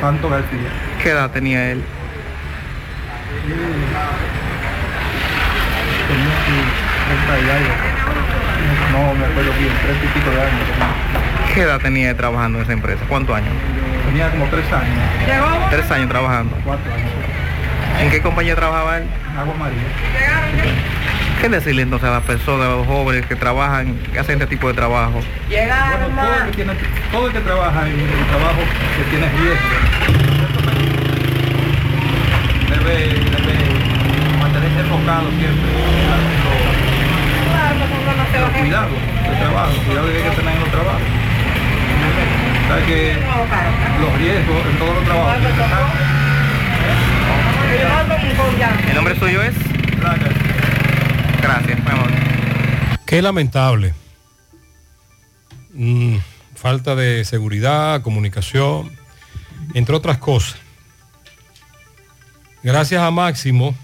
Santo 0.00 0.30
García. 0.30 0.68
¿Qué 1.02 1.10
edad 1.10 1.30
tenía 1.30 1.72
él? 1.72 1.84
Tenía 6.10 6.34
su 6.44 6.54
30 7.06 7.46
y 7.46 7.50
algo. 7.56 7.74
No 8.92 9.14
me 9.14 9.24
acuerdo 9.26 9.52
bien, 9.58 9.72
30 9.82 10.04
y 10.04 10.08
pico 10.08 10.30
de 10.30 10.40
años. 10.42 10.60
tenía. 10.70 11.54
¿Qué 11.54 11.60
edad 11.62 11.80
tenía 11.80 12.16
trabajando 12.16 12.58
en 12.58 12.64
esa 12.64 12.72
empresa? 12.72 13.00
¿Cuántos 13.08 13.36
años? 13.36 13.52
Tenía 14.06 14.30
como 14.30 14.46
tres 14.46 14.64
años. 14.72 14.98
Tres 15.70 15.90
años 15.90 16.08
trabajando. 16.08 16.56
Cuatro 16.64 16.92
años. 16.92 17.10
¿En 18.00 18.10
qué 18.10 18.20
compañía 18.22 18.54
trabajaba 18.56 18.98
él? 18.98 19.04
Agua 19.38 19.54
María. 19.58 19.78
¿Qué 21.40 21.48
decirle 21.48 21.82
entonces 21.82 22.08
a 22.08 22.12
las 22.12 22.22
personas, 22.22 22.66
a 22.66 22.70
los 22.70 22.86
jóvenes 22.86 23.24
que 23.26 23.34
trabajan, 23.36 23.96
que 24.12 24.18
hacen 24.18 24.34
este 24.40 24.46
tipo 24.46 24.68
de 24.68 24.74
trabajo? 24.74 25.20
Bueno, 25.48 26.22
todo, 26.22 26.34
el 26.34 26.50
que 26.50 26.56
tiene- 26.56 26.74
todo 27.12 27.26
el 27.28 27.32
que 27.32 27.40
trabaja 27.40 27.80
en 27.88 27.92
el 28.00 28.26
trabajo 28.26 28.60
que 28.96 29.10
tiene 29.10 29.28
riesgo 29.38 30.70
debe, 32.68 33.39
enfocado 35.00 35.30
siempre. 35.30 35.70
Pero 38.32 38.52
cuidado 38.52 38.88
del 39.28 39.38
trabajo, 39.38 39.72
cuidado 39.86 40.08
que 40.08 40.16
hay 40.16 40.22
que 40.22 40.36
tener 40.36 40.54
en 40.54 40.60
los 40.60 40.70
trabajos. 40.70 41.02
Sabes 42.68 42.84
que 42.84 43.16
los 44.00 44.18
riesgos 44.18 44.66
en 44.66 44.78
todos 44.78 44.94
los 44.94 45.04
trabajos. 45.04 45.36
¿El 48.88 48.94
nombre 48.94 49.18
suyo 49.18 49.42
es? 49.42 49.54
Gracias, 51.42 51.84
mi 51.84 51.90
amor. 51.90 52.10
Qué 53.06 53.22
lamentable. 53.22 53.94
Mm, 55.72 56.16
falta 56.54 56.94
de 56.94 57.24
seguridad, 57.24 58.02
comunicación, 58.02 58.90
entre 59.74 59.94
otras 59.94 60.18
cosas. 60.18 60.56
Gracias 62.62 63.02
a 63.02 63.10
Máximo. 63.10 63.74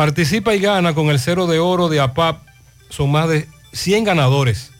Participa 0.00 0.54
y 0.54 0.60
gana 0.60 0.94
con 0.94 1.10
el 1.10 1.20
cero 1.20 1.46
de 1.46 1.58
oro 1.58 1.90
de 1.90 2.00
APAP. 2.00 2.40
Son 2.88 3.12
más 3.12 3.28
de 3.28 3.46
100 3.72 4.04
ganadores. 4.04 4.72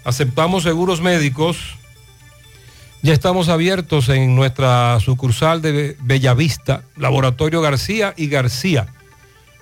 Aceptamos 0.05 0.65
seguros 0.65 1.01
médicos. 1.01 1.77
Ya 3.03 3.13
estamos 3.13 3.49
abiertos 3.49 4.09
en 4.09 4.35
nuestra 4.35 4.99
sucursal 4.99 5.63
de 5.63 5.97
Bellavista, 6.01 6.83
Laboratorio 6.97 7.61
García 7.61 8.15
y 8.17 8.27
García, 8.29 8.89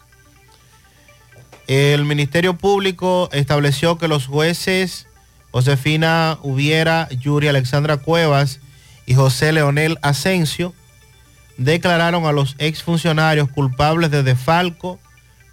El 1.68 2.04
Ministerio 2.04 2.58
Público 2.58 3.28
estableció 3.32 3.96
que 3.96 4.08
los 4.08 4.26
jueces 4.26 5.06
Josefina 5.52 6.38
Hubiera, 6.42 7.08
Yuri 7.10 7.48
Alexandra 7.48 7.98
Cuevas 7.98 8.58
y 9.06 9.14
José 9.14 9.52
Leonel 9.52 9.98
Asensio 10.02 10.74
declararon 11.58 12.26
a 12.26 12.32
los 12.32 12.56
exfuncionarios 12.58 13.48
culpables 13.50 14.10
de 14.10 14.22
defalco, 14.22 14.98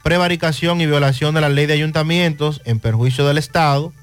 prevaricación 0.03 0.81
y 0.81 0.87
violación 0.87 1.35
de 1.35 1.41
la 1.41 1.49
ley 1.49 1.67
de 1.67 1.73
ayuntamientos 1.73 2.61
en 2.65 2.79
perjuicio 2.79 3.27
del 3.27 3.37
Estado 3.37 3.93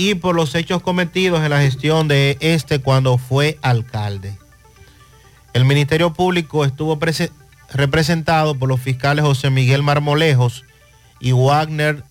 y 0.00 0.14
por 0.14 0.34
los 0.34 0.54
hechos 0.54 0.80
cometidos 0.80 1.42
en 1.44 1.50
la 1.50 1.60
gestión 1.60 2.08
de 2.08 2.38
este 2.40 2.78
cuando 2.78 3.18
fue 3.18 3.58
alcalde. 3.60 4.38
El 5.52 5.66
Ministerio 5.66 6.14
Público 6.14 6.64
estuvo 6.64 6.98
prese- 6.98 7.30
representado 7.70 8.54
por 8.58 8.70
los 8.70 8.80
fiscales 8.80 9.26
José 9.26 9.50
Miguel 9.50 9.82
Marmolejos 9.82 10.64
y 11.20 11.32
Wagner 11.32 12.02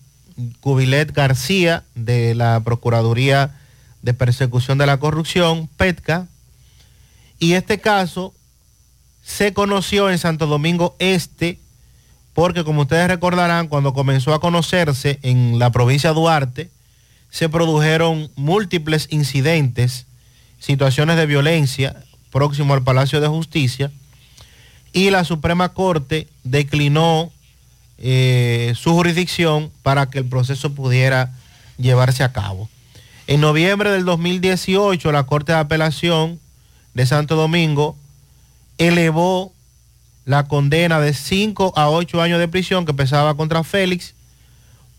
Cubilet 0.60 1.10
García 1.10 1.82
de 1.96 2.36
la 2.36 2.60
Procuraduría 2.60 3.58
de 4.02 4.14
Persecución 4.14 4.78
de 4.78 4.86
la 4.86 4.98
Corrupción, 4.98 5.66
PETCA, 5.76 6.28
y 7.40 7.54
este 7.54 7.80
caso 7.80 8.32
se 9.24 9.52
conoció 9.52 10.10
en 10.10 10.18
Santo 10.18 10.46
Domingo 10.46 10.94
Este 11.00 11.58
porque 12.34 12.62
como 12.62 12.82
ustedes 12.82 13.08
recordarán, 13.08 13.66
cuando 13.66 13.92
comenzó 13.94 14.32
a 14.32 14.40
conocerse 14.40 15.18
en 15.22 15.58
la 15.58 15.72
provincia 15.72 16.10
de 16.10 16.14
Duarte, 16.14 16.70
se 17.30 17.48
produjeron 17.48 18.30
múltiples 18.36 19.06
incidentes, 19.10 20.06
situaciones 20.58 21.16
de 21.16 21.26
violencia 21.26 21.96
próximo 22.30 22.74
al 22.74 22.82
Palacio 22.82 23.20
de 23.20 23.28
Justicia 23.28 23.90
y 24.92 25.10
la 25.10 25.24
Suprema 25.24 25.70
Corte 25.70 26.28
declinó 26.42 27.30
eh, 27.98 28.72
su 28.76 28.92
jurisdicción 28.92 29.70
para 29.82 30.10
que 30.10 30.18
el 30.18 30.24
proceso 30.24 30.74
pudiera 30.74 31.32
llevarse 31.78 32.24
a 32.24 32.32
cabo. 32.32 32.68
En 33.26 33.40
noviembre 33.40 33.90
del 33.90 34.04
2018, 34.04 35.12
la 35.12 35.24
Corte 35.24 35.52
de 35.52 35.58
Apelación 35.58 36.40
de 36.94 37.06
Santo 37.06 37.36
Domingo 37.36 37.96
elevó 38.78 39.52
la 40.24 40.48
condena 40.48 41.00
de 41.00 41.14
5 41.14 41.74
a 41.76 41.88
8 41.90 42.20
años 42.20 42.38
de 42.40 42.48
prisión 42.48 42.86
que 42.86 42.94
pesaba 42.94 43.36
contra 43.36 43.62
Félix 43.62 44.14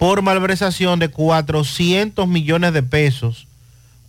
por 0.02 0.24
malversación 0.24 0.98
de 0.98 1.10
400 1.10 2.28
millones 2.28 2.74
de 2.74 2.82
pesos 2.82 3.46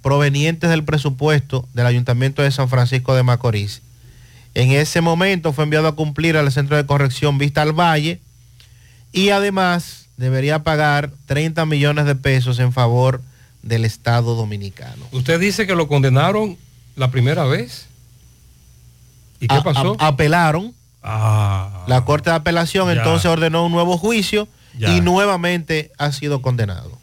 provenientes 0.00 0.70
del 0.70 0.84
presupuesto 0.84 1.68
del 1.74 1.84
Ayuntamiento 1.84 2.40
de 2.40 2.50
San 2.50 2.70
Francisco 2.70 3.14
de 3.14 3.22
Macorís. 3.22 3.82
En 4.54 4.72
ese 4.72 5.02
momento 5.02 5.52
fue 5.52 5.64
enviado 5.64 5.88
a 5.88 5.94
cumplir 5.94 6.38
al 6.38 6.50
Centro 6.50 6.78
de 6.78 6.86
Corrección 6.86 7.36
Vista 7.36 7.60
al 7.60 7.78
Valle 7.78 8.20
y 9.12 9.28
además 9.28 10.06
debería 10.16 10.62
pagar 10.62 11.10
30 11.26 11.66
millones 11.66 12.06
de 12.06 12.14
pesos 12.14 12.58
en 12.58 12.72
favor 12.72 13.20
del 13.62 13.84
Estado 13.84 14.34
Dominicano. 14.34 15.04
Usted 15.12 15.38
dice 15.38 15.66
que 15.66 15.74
lo 15.74 15.88
condenaron 15.88 16.56
la 16.96 17.10
primera 17.10 17.44
vez. 17.44 17.84
¿Y 19.40 19.46
qué 19.46 19.56
A- 19.56 19.62
pasó? 19.62 19.94
a- 19.98 20.06
apelaron. 20.06 20.72
Ah, 21.02 21.84
La 21.86 22.02
Corte 22.06 22.30
de 22.30 22.36
Apelación 22.36 22.86
Ya. 22.86 22.94
entonces 22.94 23.26
ordenó 23.30 23.66
un 23.66 23.72
nuevo 23.72 23.98
juicio 23.98 24.48
Ya. 24.78 24.96
y 24.96 25.00
nuevamente 25.00 25.92
ha 25.98 26.12
sido 26.12 26.40
condenado. 26.40 26.98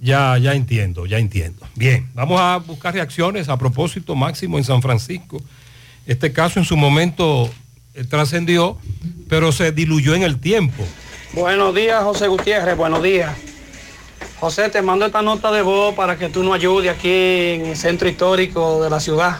ya, 0.00 0.38
ya 0.38 0.54
entiendo, 0.54 1.04
ya 1.06 1.18
entiendo. 1.18 1.66
Bien, 1.74 2.08
vamos 2.14 2.40
a 2.40 2.56
buscar 2.56 2.94
reacciones 2.94 3.48
a 3.48 3.56
propósito 3.58 4.14
máximo 4.14 4.56
en 4.56 4.64
San 4.64 4.80
Francisco. 4.80 5.42
Este 6.06 6.32
caso 6.32 6.58
en 6.58 6.64
su 6.64 6.76
momento 6.76 7.50
eh, 7.94 8.04
trascendió, 8.04 8.78
pero 9.28 9.52
se 9.52 9.72
diluyó 9.72 10.14
en 10.14 10.22
el 10.22 10.40
tiempo. 10.40 10.84
Buenos 11.32 11.74
días, 11.74 12.02
José 12.02 12.28
Gutiérrez, 12.28 12.76
buenos 12.76 13.02
días. 13.02 13.36
José, 14.40 14.70
te 14.70 14.80
mando 14.80 15.04
esta 15.04 15.20
nota 15.22 15.52
de 15.52 15.60
voz 15.60 15.94
para 15.94 16.16
que 16.16 16.28
tú 16.30 16.42
nos 16.42 16.54
ayudes 16.54 16.90
aquí 16.90 17.10
en 17.10 17.66
el 17.66 17.76
centro 17.76 18.08
histórico 18.08 18.82
de 18.82 18.88
la 18.88 19.00
ciudad. 19.00 19.38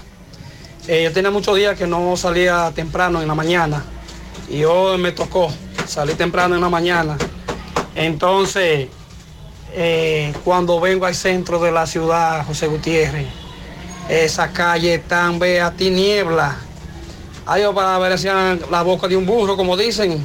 Eh, 0.89 1.05
yo 1.05 1.13
tenía 1.13 1.31
muchos 1.31 1.57
días 1.57 1.79
que 1.79 1.87
no 1.87 2.17
salía 2.17 2.71
temprano 2.75 3.23
en 3.23 3.29
la 3.29 3.35
mañana 3.35 3.85
y 4.51 4.65
hoy 4.65 4.99
me 4.99 5.13
tocó 5.13 5.49
salir 5.87 6.17
temprano 6.17 6.57
en 6.57 6.61
la 6.61 6.69
mañana. 6.69 7.17
Entonces, 7.95 8.89
eh, 9.73 10.33
cuando 10.45 10.81
vengo 10.81 11.07
al 11.07 11.15
centro 11.15 11.61
de 11.61 11.71
la 11.71 11.87
ciudad, 11.87 12.45
José 12.47 12.67
Gutiérrez, 12.67 13.29
esa 14.09 14.51
calle 14.53 14.99
tan 14.99 15.39
ve 15.39 15.61
a 15.61 15.71
tiniebla. 15.71 16.57
Hay 17.47 17.63
para 17.75 17.99
ver 17.99 18.19
si 18.19 18.27
la 18.27 18.83
boca 18.83 19.09
de 19.09 19.17
un 19.17 19.25
burro, 19.25 19.57
como 19.57 19.77
dicen. 19.77 20.23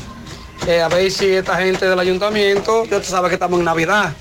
Eh, 0.68 0.82
a 0.82 0.88
ver 0.88 1.12
si 1.12 1.28
esta 1.28 1.58
gente 1.58 1.88
del 1.88 2.00
ayuntamiento, 2.00 2.86
ya 2.86 3.00
tú 3.00 3.06
sabes 3.06 3.30
que 3.30 3.36
estamos 3.36 3.60
en 3.60 3.66
Navidad. 3.66 4.14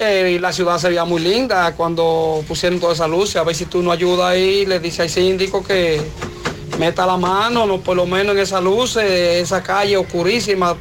Eh, 0.00 0.34
y 0.36 0.38
la 0.38 0.52
ciudad 0.52 0.78
se 0.78 0.88
veía 0.88 1.04
muy 1.04 1.20
linda 1.20 1.74
cuando 1.74 2.44
pusieron 2.46 2.80
toda 2.80 2.94
esa 2.94 3.06
luz. 3.06 3.36
A 3.36 3.44
ver 3.44 3.54
si 3.54 3.66
tú 3.66 3.82
nos 3.82 3.92
ayudas 3.92 4.30
ahí, 4.30 4.66
le 4.66 4.80
dice 4.80 5.02
al 5.02 5.10
síndico 5.10 5.62
que 5.62 6.00
meta 6.78 7.06
la 7.06 7.16
mano, 7.16 7.66
no, 7.66 7.78
por 7.78 7.96
lo 7.96 8.06
menos 8.06 8.34
en 8.34 8.42
esa 8.42 8.60
luz, 8.60 8.96
eh, 8.96 9.40
esa 9.40 9.62
calle 9.62 9.96
oscurísima 9.96 10.76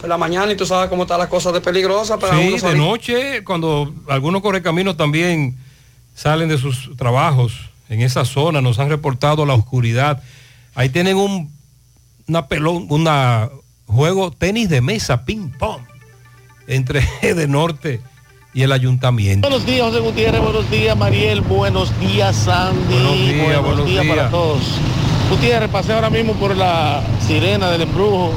por 0.00 0.08
la 0.08 0.16
mañana 0.16 0.52
y 0.52 0.56
tú 0.56 0.66
sabes 0.66 0.88
cómo 0.88 1.02
están 1.02 1.18
las 1.18 1.28
cosas 1.28 1.52
de 1.52 1.60
peligrosas. 1.60 2.18
Para 2.18 2.36
Sí, 2.36 2.54
uno 2.54 2.68
de 2.68 2.76
noche, 2.76 3.44
cuando 3.44 3.92
algunos 4.08 4.42
correcaminos 4.42 4.96
también 4.96 5.56
salen 6.14 6.48
de 6.48 6.58
sus 6.58 6.96
trabajos 6.96 7.52
en 7.88 8.00
esa 8.00 8.24
zona, 8.24 8.60
nos 8.60 8.78
han 8.78 8.88
reportado 8.88 9.44
la 9.46 9.54
oscuridad. 9.54 10.22
Ahí 10.74 10.88
tienen 10.88 11.16
un 11.16 11.52
una 12.26 12.48
pelón, 12.48 12.86
una 12.88 13.50
juego 13.86 14.30
tenis 14.30 14.68
de 14.68 14.80
mesa, 14.80 15.24
ping 15.24 15.50
pong, 15.50 15.82
entre 16.66 17.06
de 17.34 17.46
norte 17.46 18.00
y 18.54 18.62
el 18.62 18.72
ayuntamiento. 18.72 19.48
Buenos 19.48 19.66
días, 19.66 19.86
José 19.86 20.00
Gutiérrez. 20.00 20.40
Buenos 20.40 20.70
días, 20.70 20.96
Mariel. 20.96 21.40
Buenos 21.40 21.98
días, 22.00 22.36
Sandy. 22.36 22.94
Buenos 22.94 23.18
días, 23.18 23.62
buenos 23.62 23.86
días. 23.86 24.06
para 24.06 24.30
todos. 24.30 24.62
Gutiérrez, 25.32 25.70
pasé 25.70 25.94
ahora 25.94 26.10
mismo 26.10 26.34
por 26.34 26.54
la 26.54 27.00
sirena 27.26 27.70
del 27.70 27.80
embrujo 27.80 28.32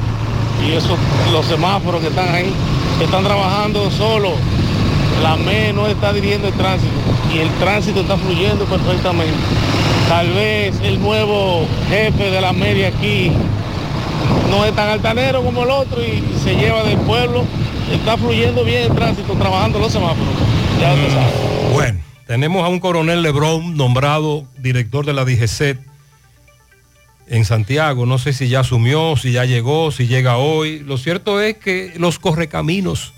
y 0.66 0.72
esos, 0.72 0.98
los 1.34 1.46
semáforos 1.46 2.00
que 2.00 2.08
están 2.08 2.34
ahí, 2.34 2.50
que 2.98 3.04
están 3.04 3.22
trabajando 3.22 3.92
solo. 3.92 4.32
La 5.22 5.36
ME 5.36 5.74
no 5.74 5.88
está 5.88 6.14
dirigiendo 6.14 6.48
el 6.48 6.54
tránsito 6.54 6.94
y 7.34 7.40
el 7.40 7.50
tránsito 7.56 8.00
está 8.00 8.16
fluyendo 8.16 8.64
perfectamente. 8.64 9.36
Tal 10.08 10.32
vez 10.32 10.80
el 10.84 11.02
nuevo 11.02 11.68
jefe 11.90 12.32
de 12.32 12.40
la 12.40 12.54
media 12.54 12.88
aquí 12.88 13.30
no 14.50 14.64
es 14.64 14.74
tan 14.74 14.88
altanero 14.88 15.44
como 15.44 15.64
el 15.64 15.72
otro 15.72 16.02
y 16.02 16.24
se 16.46 16.56
lleva 16.56 16.82
del 16.84 16.98
pueblo. 17.00 17.44
Está 17.92 18.16
fluyendo 18.16 18.64
bien 18.64 18.84
el 18.84 18.96
tránsito, 18.96 19.34
trabajando 19.34 19.80
los 19.80 19.92
semáforos. 19.92 20.34
Ya 20.80 20.92
sabe. 21.12 21.74
Bueno, 21.74 22.00
tenemos 22.26 22.64
a 22.64 22.70
un 22.70 22.80
coronel 22.80 23.22
Lebrón 23.22 23.76
nombrado 23.76 24.46
director 24.60 25.06
de 25.06 25.12
la 25.12 25.26
DGCET 25.26 25.95
en 27.28 27.46
Santiago. 27.46 28.06
No 28.06 28.18
sé 28.18 28.34
si 28.34 28.50
ya 28.50 28.62
asumió, 28.62 29.16
si 29.18 29.32
ya 29.32 29.46
llegó, 29.46 29.92
si 29.92 30.08
llega 30.08 30.38
hoy. 30.38 30.80
Lo 30.80 30.98
cierto 30.98 31.42
es 31.42 31.58
que 31.58 31.94
los 31.98 32.20
correcaminos, 32.20 33.14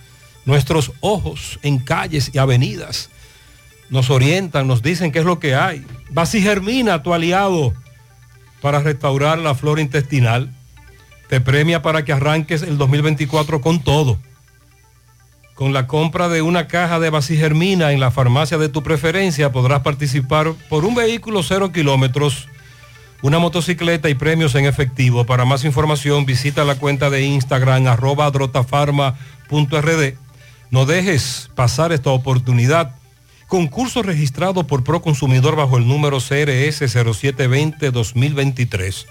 nuestros 0.45 0.91
ojos 1.01 1.59
en 1.63 1.79
calles 1.79 2.31
y 2.33 2.37
avenidas, 2.37 3.09
nos 3.89 4.09
orientan, 4.09 4.67
nos 4.67 4.81
dicen 4.81 5.11
qué 5.11 5.19
es 5.19 5.25
lo 5.25 5.39
que 5.39 5.55
hay. 5.55 5.85
Germina, 6.31 7.03
tu 7.03 7.13
aliado, 7.13 7.73
para 8.61 8.81
restaurar 8.81 9.37
la 9.37 9.55
flora 9.55 9.81
intestinal. 9.81 10.51
Te 11.29 11.41
premia 11.41 11.81
para 11.81 12.05
que 12.05 12.13
arranques 12.13 12.63
el 12.63 12.77
2024 12.77 13.61
con 13.61 13.83
todo. 13.83 14.17
Con 15.55 15.73
la 15.73 15.87
compra 15.87 16.29
de 16.29 16.41
una 16.41 16.67
caja 16.67 16.99
de 16.99 17.11
Germina 17.21 17.91
en 17.91 17.99
la 17.99 18.11
farmacia 18.11 18.57
de 18.57 18.69
tu 18.69 18.83
preferencia 18.83 19.51
podrás 19.51 19.81
participar 19.81 20.53
por 20.69 20.85
un 20.85 20.93
vehículo 20.93 21.41
cero 21.41 21.71
kilómetros, 21.71 22.47
una 23.21 23.39
motocicleta 23.39 24.09
y 24.09 24.15
premios 24.15 24.55
en 24.55 24.65
efectivo. 24.65 25.25
Para 25.25 25.45
más 25.45 25.63
información 25.65 26.25
visita 26.25 26.63
la 26.63 26.75
cuenta 26.75 27.09
de 27.09 27.23
Instagram 27.23 27.87
arroba 27.87 28.31
drotafarma.rd. 28.31 30.13
No 30.69 30.85
dejes 30.85 31.49
pasar 31.55 31.91
esta 31.91 32.11
oportunidad. 32.11 32.95
Concurso 33.47 34.03
registrado 34.03 34.67
por 34.67 34.83
Proconsumidor 34.83 35.55
bajo 35.55 35.77
el 35.77 35.87
número 35.87 36.17
CRS 36.17 36.81
0720-2023. 36.81 39.05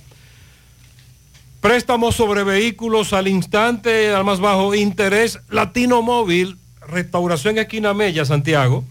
Préstamos 1.61 2.16
sobre 2.16 2.45
vehículos 2.45 3.12
al 3.12 3.28
instante, 3.28 4.11
al 4.11 4.24
más 4.24 4.41
bajo 4.41 4.74
interés, 4.74 5.39
Latino 5.51 6.01
Móvil, 6.01 6.57
Restauración 6.89 7.59
Esquina 7.59 7.93
Mella, 7.93 8.24
Santiago. 8.24 8.87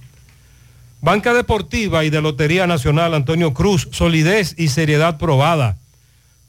Banca 1.02 1.34
Deportiva 1.34 2.04
y 2.04 2.12
de 2.12 2.22
Lotería 2.22 2.68
Nacional 2.68 3.16
Antonio 3.16 3.56
Cruz, 3.56 3.88
solidez 3.92 4.54
y 4.60 4.68
seriedad 4.68 5.18
probada. 5.18 5.80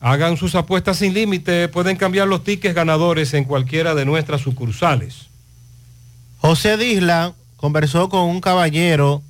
Hagan 0.00 0.36
sus 0.36 0.54
apuestas 0.54 0.98
sin 0.98 1.14
límite, 1.14 1.68
pueden 1.68 1.96
cambiar 1.96 2.28
los 2.28 2.44
tickets 2.44 2.74
ganadores 2.74 3.32
en 3.32 3.44
cualquiera 3.44 3.94
de 3.94 4.04
nuestras 4.04 4.42
sucursales. 4.42 5.29
José 6.40 6.78
Disla 6.78 7.34
conversó 7.56 8.08
con 8.08 8.22
un 8.22 8.40
caballero 8.40 9.22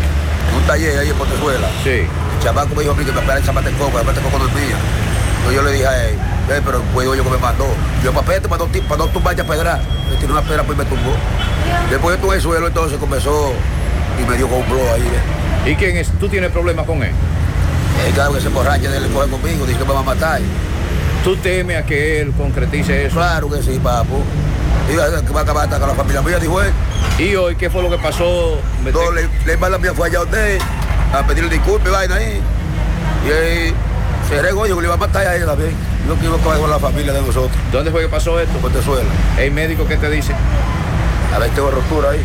taller 0.66 0.98
ahí 0.98 1.10
en 1.10 1.16
Portezuela. 1.16 1.68
Sí. 1.82 1.90
El 1.90 2.42
chamaco 2.42 2.74
me 2.74 2.82
dijo 2.82 2.92
a 2.92 2.96
mí 2.96 3.04
que 3.04 3.12
me 3.12 3.20
esperara 3.20 3.40
esa 3.40 3.52
mata 3.52 3.68
de 3.68 3.76
coco, 3.76 3.98
la 3.98 4.04
mata 4.04 4.20
de 4.20 4.26
coco 4.26 4.38
dormía. 4.38 4.76
Entonces 5.38 5.54
yo 5.54 5.62
le 5.62 5.72
dije 5.72 5.86
a 5.86 6.08
él, 6.08 6.18
pero 6.64 6.82
pues 6.92 7.06
yo 7.06 7.24
que 7.24 7.30
me 7.30 7.38
mandó. 7.38 7.66
Yo, 8.02 8.12
papel, 8.12 8.42
te 8.42 8.48
mandó 8.48 8.66
para 8.66 8.96
no 8.98 9.06
tumbar 9.08 9.36
ya 9.36 9.44
pedra. 9.44 9.80
Me 10.10 10.16
tiró 10.16 10.32
una 10.32 10.42
pedra, 10.42 10.64
pues 10.64 10.76
me 10.76 10.84
tumbó. 10.84 11.12
Después 11.90 12.16
de 12.16 12.22
todo 12.22 12.34
el 12.34 12.40
suelo, 12.40 12.66
entonces 12.66 12.98
comenzó 12.98 13.52
y 14.20 14.28
me 14.28 14.36
dio 14.36 14.48
con 14.48 14.60
un 14.60 14.68
blow 14.68 14.92
ahí. 14.94 15.02
¿eh? 15.02 15.70
¿Y 15.70 15.76
quién 15.76 15.96
es? 15.96 16.08
¿Tú 16.18 16.28
tienes 16.28 16.50
problemas 16.50 16.86
con 16.86 17.02
él? 17.02 17.12
Él 18.06 18.14
cada 18.14 18.28
vez 18.28 18.38
que 18.38 18.48
se 18.48 18.54
borracha, 18.54 18.94
él 18.94 19.02
le 19.02 19.08
coge 19.08 19.30
conmigo, 19.30 19.66
dice 19.66 19.78
que 19.78 19.84
me 19.84 19.92
va 19.92 20.00
a 20.00 20.02
matar. 20.02 20.40
¿Tú 21.26 21.34
temes 21.38 21.76
a 21.76 21.84
que 21.84 22.20
él 22.20 22.32
concretice 22.38 23.06
eso? 23.06 23.16
Claro 23.16 23.50
que 23.50 23.60
sí, 23.60 23.80
papo. 23.82 24.22
Que 24.86 24.96
va 24.96 25.40
a 25.40 25.42
acabar 25.42 25.64
hasta 25.64 25.80
con 25.80 25.88
la 25.88 25.94
familia 25.96 26.22
mía, 26.22 26.38
dijo 26.38 26.62
él. 26.62 26.70
¿Y 27.18 27.34
hoy 27.34 27.56
qué 27.56 27.68
fue 27.68 27.82
lo 27.82 27.90
que 27.90 27.98
pasó? 27.98 28.60
No, 28.84 29.10
le, 29.10 29.28
le 29.44 29.52
hermana 29.52 29.76
mía 29.76 29.92
fue 29.92 30.06
allá 30.06 30.20
a 30.20 30.22
usted 30.22 30.60
a 31.12 31.26
pedirle 31.26 31.50
disculpas 31.50 31.88
y 31.88 31.90
vaina 31.90 32.14
ahí. 32.14 32.40
Y 33.26 33.32
ahí 33.32 33.74
se 34.28 34.40
regó, 34.40 34.68
yo 34.68 34.76
que 34.76 34.82
le 34.82 34.86
iba 34.86 34.94
a 34.94 34.98
matar 34.98 35.26
a 35.26 35.34
ella 35.34 35.46
también. 35.46 35.72
Yo 36.06 36.16
que 36.16 36.26
iba 36.26 36.36
a 36.36 36.38
acabar 36.38 36.60
con 36.60 36.70
la 36.70 36.78
familia 36.78 37.12
de 37.12 37.22
nosotros. 37.22 37.50
¿Dónde 37.72 37.90
fue 37.90 38.02
que 38.02 38.08
pasó 38.08 38.38
esto? 38.38 38.56
Portezuela. 38.58 39.10
¿El 39.36 39.50
médico 39.50 39.84
qué 39.84 39.96
te 39.96 40.08
dice? 40.08 40.32
A 41.34 41.40
ver, 41.40 41.50
tengo 41.50 41.72
rotura 41.72 42.10
ahí. 42.10 42.24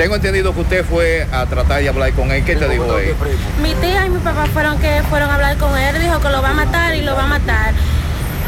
Tengo 0.00 0.14
entendido 0.16 0.54
que 0.54 0.60
usted 0.60 0.82
fue 0.84 1.26
a 1.30 1.44
tratar 1.44 1.82
de 1.82 1.88
hablar 1.90 2.10
con 2.12 2.30
él. 2.32 2.42
¿Qué 2.42 2.56
te 2.56 2.66
dijo 2.70 2.96
él? 2.96 3.14
Mi 3.62 3.74
tía 3.74 4.06
y 4.06 4.08
mi 4.08 4.18
papá 4.20 4.46
fueron 4.46 4.78
que 4.78 5.02
fueron 5.10 5.28
a 5.28 5.34
hablar 5.34 5.58
con 5.58 5.76
él, 5.76 6.00
dijo 6.00 6.18
que 6.20 6.28
lo 6.30 6.40
va 6.40 6.50
a 6.50 6.54
matar 6.54 6.94
y 6.94 7.02
lo 7.02 7.14
va 7.14 7.24
a 7.24 7.26
matar. 7.26 7.74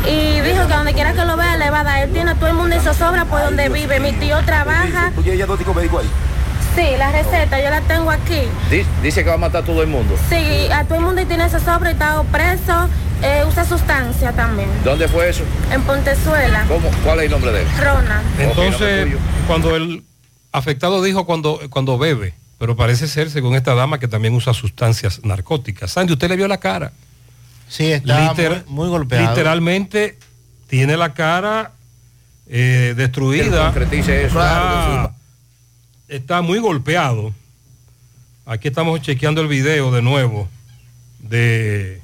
Y 0.09 0.41
dijo 0.41 0.67
que 0.67 0.73
donde 0.73 0.95
quiera 0.95 1.13
que 1.13 1.25
lo 1.27 1.37
vea 1.37 1.59
le 1.59 1.69
va 1.71 1.81
a 1.81 1.85
dar. 1.85 2.03
Él 2.05 2.11
tiene 2.11 2.31
a 2.31 2.35
todo 2.37 2.47
el 2.49 2.55
mundo 2.55 2.75
en 2.75 2.81
zozobra 2.81 3.27
por 3.27 3.43
donde 3.43 3.69
vive. 3.69 4.01
Mi 4.01 4.13
tío 4.13 4.39
trabaja. 4.47 5.13
¿Tú 5.15 5.23
diagnóstico 5.23 5.75
médico 5.75 5.99
ahí? 5.99 6.09
Sí, 6.75 6.97
la 6.97 7.13
receta 7.13 7.63
yo 7.63 7.69
la 7.69 7.83
tengo 7.83 8.11
aquí. 8.11 8.41
Di- 8.71 8.87
Dice 9.03 9.23
que 9.23 9.29
va 9.29 9.35
a 9.35 9.39
matar 9.39 9.63
a 9.63 9.67
todo 9.67 9.83
el 9.83 9.89
mundo. 9.89 10.17
Sí, 10.31 10.69
a 10.73 10.85
todo 10.85 10.95
el 11.01 11.05
mundo 11.05 11.21
y 11.21 11.27
tiene 11.27 11.51
zozobra 11.51 11.91
y 11.91 11.93
está 11.93 12.23
preso. 12.33 12.89
Eh, 13.23 13.45
usa 13.47 13.67
sustancia 13.67 14.33
también. 14.33 14.71
¿Dónde 14.85 15.07
fue 15.07 15.29
eso? 15.29 15.43
En 15.71 15.83
Pontezuela. 15.83 16.65
¿Cómo? 16.67 16.89
¿Cuál 17.05 17.19
es 17.19 17.27
el 17.27 17.31
nombre 17.31 17.53
de 17.53 17.61
él? 17.61 17.69
Ronald. 17.79 18.41
Entonces, 18.41 19.09
cuando 19.47 19.77
el 19.77 20.03
afectado 20.53 21.03
dijo 21.03 21.25
cuando, 21.27 21.61
cuando 21.71 21.99
bebe, 21.99 22.35
pero 22.59 22.77
parece 22.77 23.09
ser, 23.09 23.31
según 23.31 23.55
esta 23.55 23.75
dama, 23.75 23.99
que 23.99 24.07
también 24.09 24.35
usa 24.35 24.55
sustancias 24.55 25.25
narcóticas. 25.25 25.91
Sandy, 25.91 26.13
¿usted 26.13 26.29
le 26.29 26.37
vio 26.37 26.47
la 26.49 26.59
cara? 26.59 26.93
Sí, 27.69 27.87
está 27.91 28.35
muy- 28.35 28.63
muy 28.67 28.89
golpeado. 28.89 29.29
Literalmente 29.31 30.19
tiene 30.69 30.97
la 30.97 31.15
cara 31.15 31.73
eh, 32.47 32.95
destruida. 32.97 33.45
Que 33.45 33.51
concretice 33.81 34.25
eso. 34.27 34.39
Está, 34.39 34.41
Claro 34.41 35.15
está 36.09 36.43
muy 36.43 36.59
golpeado. 36.59 37.33
Aquí 38.45 38.69
estamos 38.69 39.01
chequeando 39.01 39.41
el 39.41 39.49
video 39.49 39.91
de 39.91 40.03
nuevo 40.03 40.49
de 41.21 42.03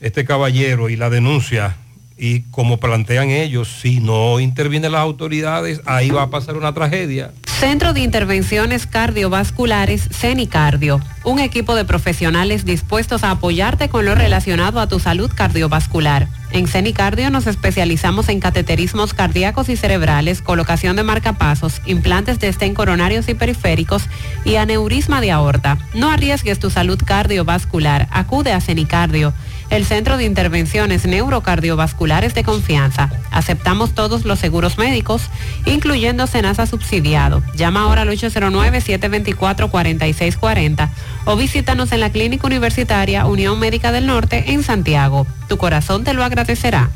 este 0.00 0.24
caballero 0.24 0.88
y 0.88 0.94
la 0.96 1.10
denuncia. 1.10 1.76
Y 2.16 2.42
como 2.50 2.78
plantean 2.78 3.30
ellos, 3.30 3.68
si 3.80 4.00
no 4.00 4.40
intervienen 4.40 4.92
las 4.92 5.00
autoridades, 5.00 5.80
ahí 5.86 6.10
va 6.10 6.22
a 6.22 6.30
pasar 6.30 6.56
una 6.56 6.74
tragedia. 6.74 7.32
Centro 7.62 7.92
de 7.92 8.00
Intervenciones 8.00 8.88
Cardiovasculares 8.88 10.08
CENICardio, 10.10 11.00
un 11.22 11.38
equipo 11.38 11.76
de 11.76 11.84
profesionales 11.84 12.64
dispuestos 12.64 13.22
a 13.22 13.30
apoyarte 13.30 13.88
con 13.88 14.04
lo 14.04 14.16
relacionado 14.16 14.80
a 14.80 14.88
tu 14.88 14.98
salud 14.98 15.30
cardiovascular. 15.32 16.26
En 16.50 16.66
CENICardio 16.66 17.30
nos 17.30 17.46
especializamos 17.46 18.28
en 18.28 18.40
cateterismos 18.40 19.14
cardíacos 19.14 19.68
y 19.68 19.76
cerebrales, 19.76 20.42
colocación 20.42 20.96
de 20.96 21.04
marcapasos, 21.04 21.80
implantes 21.86 22.40
de 22.40 22.48
estén 22.48 22.74
coronarios 22.74 23.28
y 23.28 23.34
periféricos 23.34 24.02
y 24.44 24.56
aneurisma 24.56 25.20
de 25.20 25.30
aorta. 25.30 25.78
No 25.94 26.10
arriesgues 26.10 26.58
tu 26.58 26.68
salud 26.68 26.98
cardiovascular, 27.04 28.08
acude 28.10 28.52
a 28.52 28.60
CENICardio 28.60 29.32
el 29.72 29.84
Centro 29.86 30.18
de 30.18 30.24
Intervenciones 30.24 31.06
Neurocardiovasculares 31.06 32.34
de 32.34 32.44
Confianza. 32.44 33.10
Aceptamos 33.30 33.94
todos 33.94 34.26
los 34.26 34.38
seguros 34.38 34.76
médicos, 34.76 35.22
incluyendo 35.64 36.26
Senasa 36.26 36.66
subsidiado. 36.66 37.42
Llama 37.56 37.84
ahora 37.84 38.02
al 38.02 38.10
809-724-4640 38.10 40.90
o 41.24 41.36
visítanos 41.36 41.90
en 41.92 42.00
la 42.00 42.10
Clínica 42.10 42.46
Universitaria 42.46 43.24
Unión 43.24 43.58
Médica 43.58 43.92
del 43.92 44.06
Norte 44.06 44.52
en 44.52 44.62
Santiago. 44.62 45.26
Tu 45.48 45.56
corazón 45.56 46.04
te 46.04 46.12
lo 46.12 46.22
agradecerá. 46.22 46.90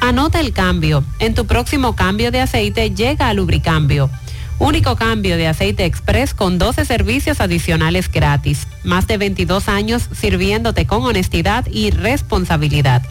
Anota 0.00 0.40
el 0.40 0.52
cambio. 0.52 1.02
En 1.18 1.34
tu 1.34 1.46
próximo 1.46 1.96
cambio 1.96 2.30
de 2.30 2.42
aceite 2.42 2.90
llega 2.90 3.26
a 3.26 3.32
Lubricambio. 3.32 4.10
Único 4.58 4.96
cambio 4.96 5.36
de 5.36 5.46
aceite 5.46 5.84
express 5.84 6.34
con 6.34 6.58
12 6.58 6.84
servicios 6.84 7.40
adicionales 7.40 8.10
gratis. 8.10 8.66
Más 8.82 9.06
de 9.06 9.16
22 9.16 9.68
años 9.68 10.08
sirviéndote 10.12 10.84
con 10.84 11.04
honestidad 11.04 11.64
y 11.70 11.90
responsabilidad. 11.90 13.02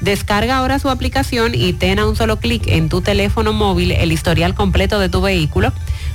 Descarga 0.00 0.58
ahora 0.58 0.78
su 0.78 0.90
aplicación 0.90 1.54
y 1.54 1.72
ten 1.72 2.00
a 2.00 2.06
un 2.06 2.16
solo 2.16 2.38
clic 2.40 2.66
en 2.66 2.88
tu 2.88 3.00
teléfono 3.00 3.52
móvil 3.52 3.92
el 3.92 4.10
historial 4.10 4.54
completo 4.54 4.98
de 4.98 5.08
tu 5.08 5.20
vehículo. 5.20 5.72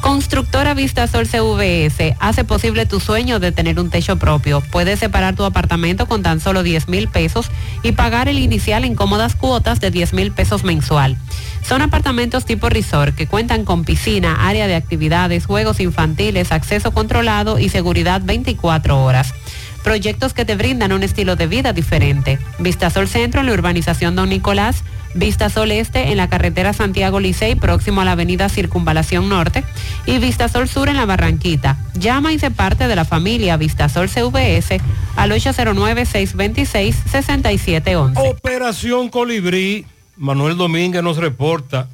Constructora 0.00 0.74
Vistasol 0.74 1.26
CVS 1.26 2.16
hace 2.20 2.44
posible 2.44 2.86
tu 2.86 3.00
sueño 3.00 3.40
de 3.40 3.50
tener 3.52 3.80
un 3.80 3.90
techo 3.90 4.16
propio. 4.16 4.62
Puedes 4.70 5.00
separar 5.00 5.34
tu 5.34 5.44
apartamento 5.44 6.06
con 6.06 6.22
tan 6.22 6.40
solo 6.40 6.62
10 6.62 6.88
mil 6.88 7.08
pesos 7.08 7.50
y 7.82 7.92
pagar 7.92 8.28
el 8.28 8.38
inicial 8.38 8.84
en 8.84 8.94
cómodas 8.94 9.34
cuotas 9.34 9.80
de 9.80 9.90
10 9.90 10.12
mil 10.12 10.32
pesos 10.32 10.64
mensual. 10.64 11.16
Son 11.62 11.82
apartamentos 11.82 12.44
tipo 12.44 12.68
resort 12.68 13.16
que 13.16 13.26
cuentan 13.26 13.64
con 13.64 13.84
piscina, 13.84 14.46
área 14.48 14.68
de 14.68 14.76
actividades, 14.76 15.46
juegos 15.46 15.80
infantiles, 15.80 16.52
acceso 16.52 16.92
controlado 16.92 17.58
y 17.58 17.68
seguridad 17.68 18.20
24 18.24 19.02
horas. 19.02 19.34
Proyectos 19.82 20.32
que 20.32 20.44
te 20.44 20.56
brindan 20.56 20.92
un 20.92 21.02
estilo 21.02 21.36
de 21.36 21.46
vida 21.46 21.72
diferente. 21.72 22.38
Vistasol 22.58 23.08
Centro 23.08 23.40
en 23.40 23.46
la 23.46 23.52
urbanización 23.52 24.16
Don 24.16 24.28
Nicolás. 24.28 24.82
Vistasol 25.16 25.72
Este 25.72 26.10
en 26.10 26.18
la 26.18 26.28
carretera 26.28 26.72
Santiago 26.72 27.18
Licey, 27.20 27.54
próximo 27.56 28.02
a 28.02 28.04
la 28.04 28.12
avenida 28.12 28.48
Circunvalación 28.48 29.28
Norte, 29.28 29.64
y 30.06 30.18
Vistasol 30.18 30.68
Sur 30.68 30.88
en 30.88 30.96
la 30.96 31.06
Barranquita. 31.06 31.78
Llama 31.94 32.32
y 32.32 32.38
se 32.38 32.50
parte 32.50 32.86
de 32.86 32.96
la 32.96 33.04
familia 33.04 33.56
Vistasol 33.56 34.08
CVS 34.08 34.80
al 35.16 35.32
809-626-6711. 35.32 38.12
Operación 38.16 39.08
Colibrí. 39.08 39.86
Manuel 40.16 40.56
Domínguez 40.56 41.02
nos 41.02 41.18
reporta. 41.18 41.88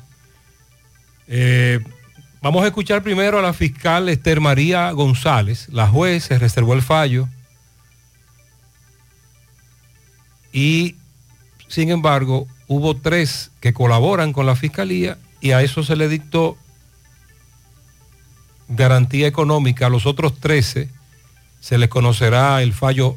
Eh, 1.26 1.80
vamos 2.40 2.62
a 2.62 2.66
escuchar 2.66 3.02
primero 3.02 3.38
a 3.38 3.42
la 3.42 3.52
fiscal 3.52 4.08
Esther 4.08 4.40
María 4.40 4.90
González. 4.92 5.68
La 5.70 5.88
juez 5.88 6.24
se 6.24 6.38
reservó 6.38 6.74
el 6.74 6.82
fallo. 6.82 7.28
Y, 10.52 10.96
sin 11.68 11.90
embargo, 11.90 12.46
hubo 12.72 12.96
tres 12.96 13.50
que 13.60 13.72
colaboran 13.72 14.32
con 14.32 14.46
la 14.46 14.56
fiscalía 14.56 15.18
y 15.40 15.52
a 15.52 15.62
eso 15.62 15.82
se 15.82 15.94
le 15.96 16.08
dictó 16.08 16.56
garantía 18.68 19.26
económica. 19.26 19.86
A 19.86 19.90
los 19.90 20.06
otros 20.06 20.38
13 20.40 20.88
se 21.60 21.78
les 21.78 21.88
conocerá 21.88 22.62
el 22.62 22.72
fallo 22.72 23.16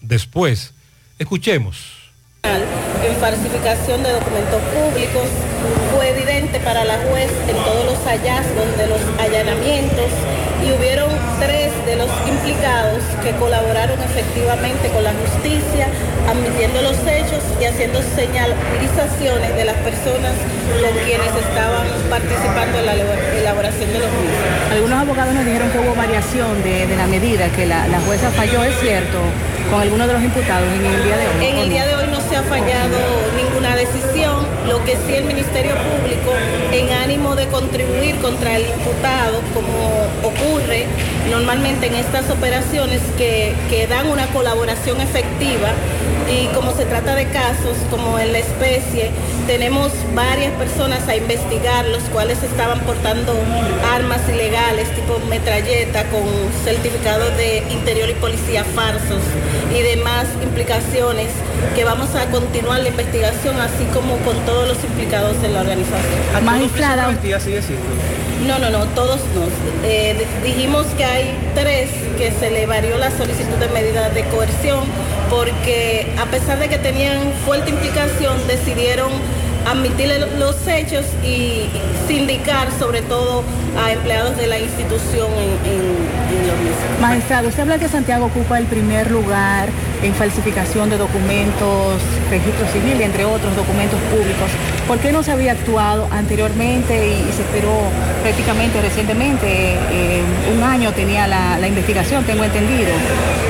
después. 0.00 0.74
Escuchemos. 1.18 1.96
en 2.42 3.16
falsificación 3.16 4.02
de 4.02 4.12
documentos 4.12 4.60
públicos. 4.74 5.28
Fue 5.94 6.10
evidente 6.10 6.60
para 6.60 6.84
la 6.84 6.98
juez 7.08 7.30
en 7.48 7.56
todos 7.56 7.86
los 7.86 7.98
hallazgos 8.04 8.76
de 8.76 8.86
los 8.86 9.00
allanamientos 9.18 10.10
y 10.64 10.72
hubieron 10.72 11.08
tres 11.38 11.72
de 11.86 11.96
los 11.96 12.10
implicados 12.28 13.02
que 13.22 13.32
colaboraron 13.32 13.98
efectivamente 14.02 14.88
con 14.90 15.04
la 15.04 15.12
justicia, 15.12 15.88
admitiendo 16.28 16.82
los 16.82 16.96
hechos 17.06 17.42
y 17.60 17.64
haciendo 17.64 18.00
señalizaciones 18.02 19.56
de 19.56 19.64
las 19.64 19.76
personas 19.76 20.32
con 20.80 20.92
quienes 21.04 21.32
estaban 21.34 21.86
participando 22.08 22.78
en 22.78 22.86
la 22.86 22.94
elaboración 22.94 23.92
de 23.92 23.98
los 23.98 24.10
mismos. 24.12 24.72
Algunos 24.72 24.98
abogados 25.00 25.34
nos 25.34 25.44
dijeron 25.44 25.70
que 25.70 25.78
hubo 25.78 25.94
variación 25.94 26.62
de, 26.62 26.86
de 26.86 26.96
la 26.96 27.06
medida, 27.06 27.48
que 27.50 27.66
la, 27.66 27.88
la 27.88 28.00
jueza 28.00 28.30
falló, 28.30 28.62
es 28.64 28.78
cierto, 28.80 29.18
con 29.70 29.80
algunos 29.80 30.06
de 30.06 30.12
los 30.14 30.22
imputados 30.22 30.68
en 30.72 30.84
el 30.84 31.04
día 31.04 31.16
de 31.16 31.26
hoy. 31.26 31.46
En 31.46 31.56
¿o 31.56 31.62
el 31.62 31.68
día 31.70 31.86
de 31.86 31.94
hoy 31.94 32.06
no 32.10 32.20
se 32.20 32.36
ha 32.36 32.42
fallado 32.42 32.98
ninguna 33.36 33.76
decisión. 33.76 34.39
Lo 34.70 34.84
que 34.84 34.92
sí 34.92 35.14
el 35.16 35.24
Ministerio 35.24 35.72
Público, 35.72 36.30
en 36.70 36.92
ánimo 36.92 37.34
de 37.34 37.48
contribuir 37.48 38.14
contra 38.20 38.56
el 38.56 38.62
imputado, 38.62 39.40
como 39.52 40.06
ocurre 40.22 40.86
normalmente 41.28 41.88
en 41.88 41.96
estas 41.96 42.30
operaciones 42.30 43.00
que, 43.18 43.52
que 43.68 43.88
dan 43.88 44.06
una 44.06 44.28
colaboración 44.28 45.00
efectiva, 45.00 45.70
y 46.30 46.46
como 46.54 46.72
se 46.72 46.84
trata 46.84 47.16
de 47.16 47.26
casos 47.30 47.76
como 47.90 48.16
en 48.20 48.32
la 48.32 48.38
especie, 48.38 49.10
tenemos 49.50 49.90
varias 50.14 50.52
personas 50.52 51.08
a 51.08 51.16
investigar, 51.16 51.84
los 51.88 52.04
cuales 52.04 52.40
estaban 52.40 52.78
portando 52.82 53.34
armas 53.92 54.20
ilegales 54.28 54.88
tipo 54.94 55.18
metralleta 55.28 56.04
con 56.04 56.22
certificados 56.62 57.36
de 57.36 57.64
interior 57.68 58.08
y 58.08 58.14
policía 58.14 58.62
falsos 58.62 59.20
y 59.76 59.82
demás 59.82 60.26
implicaciones 60.40 61.32
que 61.74 61.82
vamos 61.82 62.14
a 62.14 62.26
continuar 62.26 62.78
la 62.78 62.90
investigación 62.90 63.60
así 63.60 63.86
como 63.92 64.18
con 64.18 64.36
todos 64.46 64.68
los 64.68 64.84
implicados 64.84 65.34
en 65.42 65.54
la 65.54 65.62
organización. 65.62 66.44
Magistrada. 66.44 67.08
No, 68.46 68.58
no, 68.58 68.70
no, 68.70 68.84
todos 68.94 69.20
no. 69.34 69.46
Eh, 69.84 70.26
dijimos 70.42 70.86
que 70.96 71.04
hay 71.04 71.34
tres 71.54 71.90
que 72.18 72.32
se 72.32 72.50
le 72.50 72.66
varió 72.66 72.96
la 72.98 73.10
solicitud 73.10 73.56
de 73.56 73.68
medida 73.68 74.10
de 74.10 74.24
coerción 74.24 74.80
porque 75.28 76.12
a 76.18 76.26
pesar 76.26 76.58
de 76.58 76.68
que 76.68 76.78
tenían 76.78 77.18
fuerte 77.44 77.70
implicación 77.70 78.36
decidieron 78.48 79.10
admitir 79.66 80.10
los 80.38 80.66
hechos 80.66 81.04
y 81.22 81.68
sindicar 82.08 82.68
sobre 82.78 83.02
todo 83.02 83.44
a 83.78 83.92
empleados 83.92 84.36
de 84.36 84.46
la 84.46 84.58
institución 84.58 85.28
en, 85.32 85.70
en, 85.70 85.80
en 85.80 86.48
lo 86.48 86.54
mismo. 86.56 87.00
Magistrado, 87.00 87.48
usted 87.48 87.62
habla 87.62 87.78
que 87.78 87.88
Santiago 87.88 88.26
ocupa 88.26 88.58
el 88.58 88.66
primer 88.66 89.10
lugar 89.10 89.68
en 90.02 90.14
falsificación 90.14 90.88
de 90.90 90.96
documentos, 90.96 92.00
registro 92.30 92.66
civil, 92.72 93.00
entre 93.02 93.24
otros 93.26 93.54
documentos 93.54 94.00
públicos. 94.10 94.48
¿Por 94.90 94.98
qué 94.98 95.12
no 95.12 95.22
se 95.22 95.30
había 95.30 95.52
actuado 95.52 96.08
anteriormente 96.10 96.92
y, 97.10 97.32
se 97.32 97.42
esperó 97.42 97.78
prácticamente 98.22 98.82
recientemente? 98.82 99.46
eh, 99.46 100.20
un 100.52 100.64
año 100.64 100.92
tenía 100.92 101.28
la, 101.28 101.64
investigación, 101.64 102.24
tengo 102.24 102.42
entendido. 102.42 102.90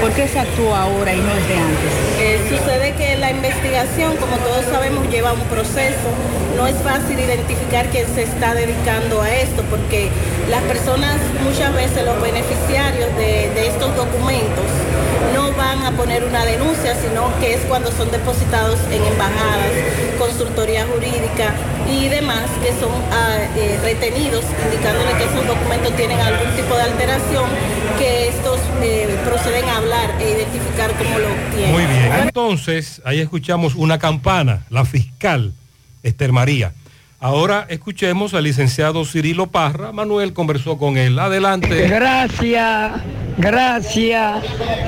¿Por 0.02 0.12
qué 0.12 0.28
se 0.28 0.38
actúa 0.38 0.82
ahora 0.82 1.14
y 1.14 1.16
no 1.16 1.34
desde 1.34 1.56
antes? 1.56 1.92
Eh, 2.20 2.40
sucede 2.50 2.92
que 2.92 3.16
la 3.16 3.30
investigación, 3.30 4.18
como 4.18 4.36
todos 4.36 4.66
sabemos, 4.66 5.08
lleva 5.08 5.32
un 5.32 5.40
proceso. 5.44 6.12
No 6.56 6.66
es 6.66 6.76
fácil 6.76 7.18
identificar 7.18 7.86
quién 7.88 8.06
se 8.14 8.24
está 8.24 8.54
dedicando 8.54 9.22
a 9.22 9.30
esto, 9.34 9.62
porque 9.70 10.10
las 10.50 10.62
personas, 10.64 11.16
muchas 11.42 11.72
veces 11.72 12.04
los 12.04 12.20
beneficiarios 12.20 13.16
de, 13.16 13.48
de 13.54 13.66
estos 13.66 13.96
documentos, 13.96 14.66
no 15.32 15.52
van 15.52 15.86
a 15.86 15.92
poner 15.92 16.24
una 16.24 16.44
denuncia, 16.44 16.94
sino 16.96 17.32
que 17.40 17.54
es 17.54 17.60
cuando 17.66 17.90
son 17.92 18.10
depositados 18.10 18.78
en 18.90 19.02
embajadas, 19.04 19.72
consultoría 20.18 20.86
jurídica 20.86 21.29
y 21.90 22.08
demás 22.08 22.48
que 22.62 22.72
son 22.80 22.92
ah, 23.12 23.38
eh, 23.56 23.78
retenidos, 23.82 24.44
indicándole 24.64 25.12
que 25.16 25.24
esos 25.24 25.46
documentos 25.46 25.94
tienen 25.96 26.18
algún 26.20 26.50
tipo 26.54 26.74
de 26.74 26.82
alteración, 26.82 27.48
que 27.98 28.28
estos 28.28 28.60
eh, 28.82 29.08
proceden 29.24 29.64
a 29.68 29.76
hablar 29.76 30.10
e 30.20 30.30
identificar 30.30 30.92
cómo 30.96 31.18
lo 31.18 31.26
obtienen. 31.26 31.72
Muy 31.72 31.86
bien. 31.86 32.12
Entonces, 32.22 33.00
ahí 33.04 33.20
escuchamos 33.20 33.74
una 33.74 33.98
campana, 33.98 34.64
la 34.70 34.84
fiscal 34.84 35.52
Esther 36.02 36.32
María. 36.32 36.72
Ahora 37.18 37.66
escuchemos 37.68 38.32
al 38.32 38.44
licenciado 38.44 39.04
Cirilo 39.04 39.48
Parra. 39.48 39.92
Manuel 39.92 40.32
conversó 40.32 40.78
con 40.78 40.96
él. 40.96 41.18
Adelante. 41.18 41.86
Gracias, 41.86 42.92
gracias. 43.36 44.42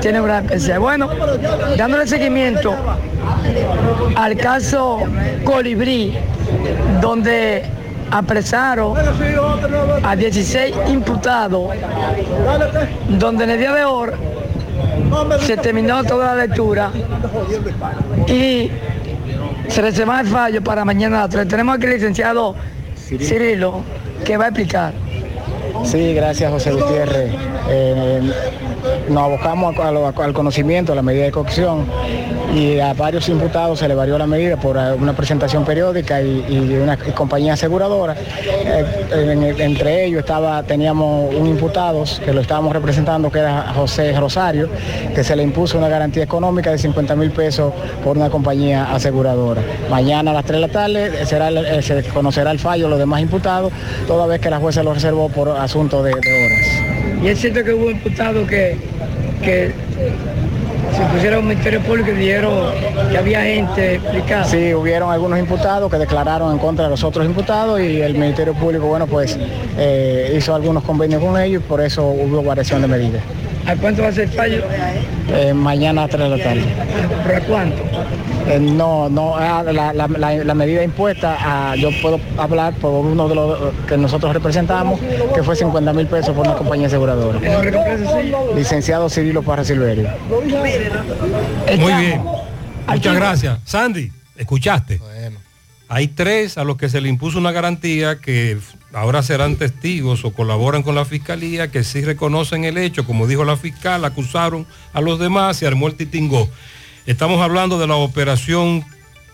tiene 0.00 0.20
un 0.20 0.26
gran 0.26 0.44
especial. 0.44 0.80
Bueno, 0.80 1.08
dándole 1.76 2.06
seguimiento 2.06 2.74
al 4.16 4.36
caso 4.36 5.00
Colibrí, 5.44 6.14
donde 7.00 7.64
apresaron 8.10 8.96
a 10.02 10.16
16 10.16 10.74
imputados, 10.88 11.70
donde 13.08 13.44
en 13.44 13.50
el 13.50 13.58
día 13.58 13.72
de 13.72 13.84
hoy 13.84 14.10
se 15.40 15.56
terminó 15.56 16.04
toda 16.04 16.34
la 16.34 16.46
lectura 16.46 16.90
y 18.26 18.70
se 19.68 19.82
reserva 19.82 20.20
el 20.20 20.26
fallo 20.26 20.62
para 20.62 20.84
mañana 20.84 21.18
a 21.18 21.20
las 21.22 21.30
3. 21.30 21.48
Tenemos 21.48 21.76
aquí 21.76 21.86
al 21.86 21.92
licenciado 21.92 22.54
Cirilo 23.18 23.82
que 24.24 24.36
va 24.36 24.44
a 24.44 24.48
explicar. 24.48 24.92
Sí, 25.84 26.14
gracias 26.14 26.50
José 26.50 26.72
Gutiérrez. 26.72 27.32
Eh, 27.68 28.20
nos 29.08 29.22
abocamos 29.24 29.74
al 29.78 30.32
conocimiento, 30.32 30.92
a 30.92 30.96
la 30.96 31.02
medida 31.02 31.24
de 31.24 31.30
cocción 31.32 31.86
y 32.54 32.78
a 32.80 32.92
varios 32.92 33.28
imputados 33.28 33.78
se 33.78 33.88
le 33.88 33.94
varió 33.94 34.18
la 34.18 34.26
medida 34.26 34.56
por 34.56 34.76
eh, 34.76 34.92
una 34.98 35.14
presentación 35.14 35.64
periódica 35.64 36.20
y, 36.20 36.78
una 36.82 36.96
compañía 37.14 37.54
aseguradora. 37.54 38.14
Eh, 38.64 38.84
en- 39.12 39.60
entre 39.60 40.04
ellos 40.04 40.20
estaba, 40.20 40.62
teníamos 40.62 41.34
un 41.34 41.46
imputado 41.46 42.04
que 42.24 42.32
lo 42.32 42.40
estábamos 42.42 42.72
representando 42.74 43.30
que 43.30 43.38
era 43.38 43.72
José 43.74 44.12
Rosario, 44.18 44.68
que 45.14 45.24
se 45.24 45.34
le 45.36 45.42
impuso 45.42 45.78
una 45.78 45.88
garantía 45.88 46.22
económica 46.24 46.70
de 46.70 46.78
50 46.78 47.16
mil 47.16 47.30
pesos 47.30 47.72
por 48.04 48.16
una 48.16 48.28
compañía 48.30 48.92
aseguradora. 48.92 49.62
Mañana 49.90 50.30
a 50.32 50.34
las 50.34 50.44
3 50.44 50.60
de 50.60 50.66
la 50.66 50.72
tarde 50.72 51.26
será 51.26 51.50
se 51.82 52.02
conocerá 52.12 52.50
el 52.50 52.58
fallo 52.58 52.84
de 52.84 52.90
los 52.90 52.98
demás 52.98 53.20
imputados, 53.22 53.72
toda 54.06 54.26
vez 54.26 54.40
que 54.40 54.50
la 54.50 54.58
jueza 54.58 54.82
lo 54.82 54.92
reservó 54.92 55.28
por 55.28 55.48
asunto 55.62 56.02
de, 56.02 56.10
de 56.10 56.44
horas. 56.44 57.22
Y 57.22 57.28
es 57.28 57.40
cierto 57.40 57.64
que 57.64 57.72
hubo 57.72 57.90
imputados 57.90 58.48
que, 58.48 58.76
que 59.42 59.72
se 60.96 61.02
pusieron 61.14 61.40
un 61.40 61.48
ministerio 61.48 61.80
público 61.80 62.10
y 62.10 62.14
dijeron 62.14 62.70
que 63.10 63.18
había 63.18 63.42
gente 63.42 63.94
explicada. 63.94 64.44
Sí, 64.44 64.74
hubieron 64.74 65.10
algunos 65.10 65.38
imputados 65.38 65.90
que 65.90 65.98
declararon 65.98 66.52
en 66.52 66.58
contra 66.58 66.84
de 66.84 66.90
los 66.90 67.02
otros 67.04 67.24
imputados 67.24 67.80
y 67.80 68.00
el 68.00 68.14
Ministerio 68.14 68.54
Público, 68.54 68.86
bueno, 68.86 69.06
pues 69.06 69.38
eh, 69.78 70.34
hizo 70.36 70.54
algunos 70.54 70.82
convenios 70.82 71.22
con 71.22 71.40
ellos 71.40 71.62
y 71.64 71.68
por 71.68 71.80
eso 71.80 72.06
hubo 72.06 72.42
variación 72.42 72.82
de 72.82 72.88
medidas. 72.88 73.22
¿A 73.66 73.76
cuánto 73.76 74.02
va 74.02 74.08
a 74.08 74.12
ser 74.12 74.24
el 74.24 74.30
fallo? 74.30 74.62
Eh, 75.28 75.54
mañana 75.54 76.04
a 76.04 76.08
3 76.08 76.20
de 76.30 76.36
la 76.36 76.42
tarde. 76.42 76.64
¿Para 77.24 77.40
cuánto? 77.42 77.82
Eh, 78.48 78.58
no, 78.60 79.08
no, 79.08 79.36
ah, 79.36 79.62
la, 79.62 79.92
la- 79.92 80.08
la- 80.08 80.44
la 80.44 80.54
medida 80.54 80.82
impuesta, 80.82 81.36
ah, 81.38 81.76
yo 81.76 81.90
puedo 82.02 82.18
hablar 82.36 82.74
por 82.74 82.90
uno 83.04 83.28
de 83.28 83.34
los 83.36 83.58
que 83.86 83.96
nosotros 83.96 84.32
representamos, 84.34 84.98
que 85.34 85.42
fue 85.44 85.54
50 85.54 85.92
mil 85.92 86.06
pesos 86.08 86.34
por 86.34 86.44
una 86.46 86.56
compañía 86.56 86.88
aseguradora. 86.88 87.38
Licenciado 88.56 89.08
Cirilo 89.08 89.42
Parra 89.42 89.64
Silverio. 89.64 90.08
Muy 91.78 91.92
bien. 91.94 92.22
Muchas 92.88 93.14
gracias. 93.14 93.58
Sandy, 93.64 94.10
escuchaste. 94.36 95.00
Hay 95.88 96.08
tres 96.08 96.58
a 96.58 96.64
los 96.64 96.76
que 96.76 96.88
se 96.88 97.00
le 97.00 97.08
impuso 97.08 97.38
una 97.38 97.52
garantía 97.52 98.16
que 98.18 98.58
ahora 98.92 99.22
serán 99.22 99.56
testigos 99.56 100.24
o 100.24 100.32
colaboran 100.32 100.82
con 100.82 100.94
la 100.94 101.04
fiscalía, 101.04 101.70
que 101.70 101.84
sí 101.84 102.02
reconocen 102.02 102.64
el 102.64 102.78
hecho, 102.78 103.04
como 103.04 103.26
dijo 103.26 103.44
la 103.44 103.56
fiscal, 103.56 104.04
acusaron 104.04 104.66
a 104.92 105.00
los 105.00 105.18
demás 105.18 105.60
y 105.62 105.66
armó 105.66 105.88
el 105.88 105.94
titingó. 105.94 106.48
Estamos 107.06 107.40
hablando 107.40 107.78
de 107.78 107.86
la 107.86 107.96
operación 107.96 108.84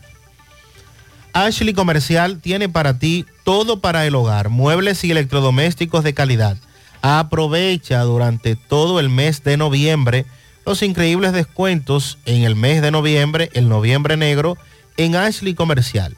Ashley 1.33 1.73
Comercial 1.73 2.39
tiene 2.39 2.69
para 2.69 2.99
ti 2.99 3.25
todo 3.43 3.79
para 3.81 4.05
el 4.05 4.15
hogar, 4.15 4.49
muebles 4.49 5.03
y 5.03 5.11
electrodomésticos 5.11 6.03
de 6.03 6.13
calidad. 6.13 6.57
Aprovecha 7.01 8.01
durante 8.01 8.55
todo 8.55 8.99
el 8.99 9.09
mes 9.09 9.43
de 9.43 9.57
noviembre 9.57 10.25
los 10.65 10.83
increíbles 10.83 11.33
descuentos 11.33 12.17
en 12.25 12.43
el 12.43 12.55
mes 12.55 12.81
de 12.81 12.91
noviembre, 12.91 13.49
el 13.53 13.69
noviembre 13.69 14.17
negro, 14.17 14.57
en 14.97 15.15
Ashley 15.15 15.53
Comercial. 15.53 16.17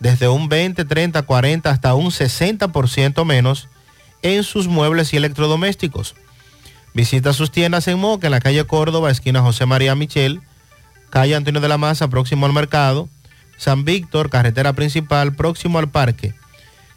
Desde 0.00 0.28
un 0.28 0.48
20, 0.48 0.84
30, 0.84 1.22
40 1.22 1.70
hasta 1.70 1.94
un 1.94 2.10
60% 2.10 3.24
menos 3.24 3.68
en 4.22 4.42
sus 4.42 4.66
muebles 4.66 5.12
y 5.12 5.16
electrodomésticos. 5.16 6.14
Visita 6.92 7.32
sus 7.32 7.50
tiendas 7.50 7.88
en 7.88 7.98
Moca, 7.98 8.26
en 8.26 8.32
la 8.32 8.40
calle 8.40 8.64
Córdoba, 8.64 9.10
esquina 9.10 9.42
José 9.42 9.66
María 9.66 9.94
Michel, 9.94 10.40
calle 11.10 11.36
Antonio 11.36 11.60
de 11.60 11.68
la 11.68 11.78
Maza, 11.78 12.08
próximo 12.08 12.46
al 12.46 12.52
mercado, 12.52 13.08
San 13.56 13.84
Víctor, 13.84 14.30
carretera 14.30 14.72
principal, 14.72 15.34
próximo 15.34 15.78
al 15.78 15.88
parque. 15.88 16.34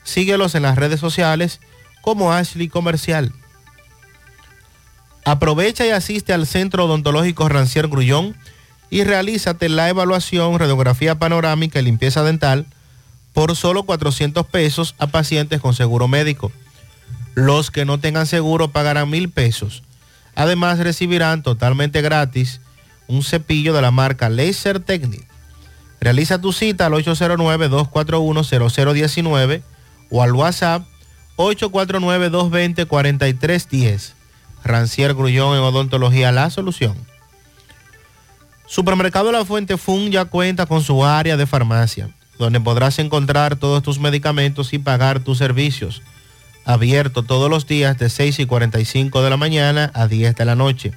Síguelos 0.04 0.56
en 0.56 0.64
las 0.64 0.78
redes 0.78 1.00
sociales 1.00 1.60
como 2.02 2.34
Ashley 2.34 2.68
Comercial. 2.68 3.34
Aprovecha 5.26 5.86
y 5.86 5.92
asiste 5.92 6.34
al 6.34 6.48
Centro 6.48 6.86
Odontológico 6.86 7.48
Rancier 7.50 7.88
Grullón 7.88 8.36
y 8.90 9.04
realízate 9.04 9.70
la 9.70 9.90
evaluación, 9.90 10.58
radiografía 10.58 11.16
panorámica 11.20 11.80
y 11.80 11.84
limpieza 11.84 12.24
dental 12.24 12.66
por 13.34 13.56
solo 13.56 13.84
400 13.84 14.46
pesos 14.48 14.96
a 14.98 15.08
pacientes 15.08 15.62
con 15.62 15.76
seguro 15.76 16.08
médico. 16.08 16.52
Los 17.36 17.72
que 17.72 17.86
no 17.86 18.00
tengan 18.00 18.26
seguro 18.26 18.72
pagarán 18.72 19.10
mil 19.10 19.30
pesos. 19.30 19.84
Además 20.36 20.80
recibirán 20.80 21.44
totalmente 21.44 22.02
gratis 22.02 22.60
un 23.08 23.24
cepillo 23.24 23.74
de 23.74 23.82
la 23.82 23.92
marca 23.92 24.30
Laser 24.30 24.80
Technic. 24.80 25.29
Realiza 26.02 26.40
tu 26.40 26.54
cita 26.54 26.86
al 26.86 26.94
809-241-0019 26.94 29.64
o 30.10 30.24
al 30.24 30.32
WhatsApp 30.34 30.86
849-220-4310. 31.38 34.14
Rancier 34.64 35.14
Grullón 35.14 35.58
en 35.58 35.64
Odontología 35.64 36.32
La 36.32 36.50
Solución. 36.50 36.96
Supermercado 38.66 39.32
La 39.32 39.46
Fuente 39.46 39.78
Fun 39.78 40.10
ya 40.12 40.26
cuenta 40.26 40.66
con 40.66 40.82
su 40.84 41.06
área 41.06 41.38
de 41.38 41.48
farmacia, 41.48 42.10
donde 42.38 42.60
podrás 42.60 43.00
encontrar 43.00 43.56
todos 43.56 43.82
tus 43.82 44.00
medicamentos 44.00 44.74
y 44.74 44.80
pagar 44.80 45.22
tus 45.22 45.38
servicios. 45.38 46.02
Abierto 46.66 47.24
todos 47.24 47.50
los 47.50 47.66
días 47.66 47.98
de 47.98 48.10
6 48.10 48.40
y 48.40 48.46
45 48.46 49.24
de 49.24 49.30
la 49.30 49.38
mañana 49.38 49.92
a 49.96 50.08
10 50.08 50.36
de 50.36 50.46
la 50.46 50.56
noche. 50.56 50.92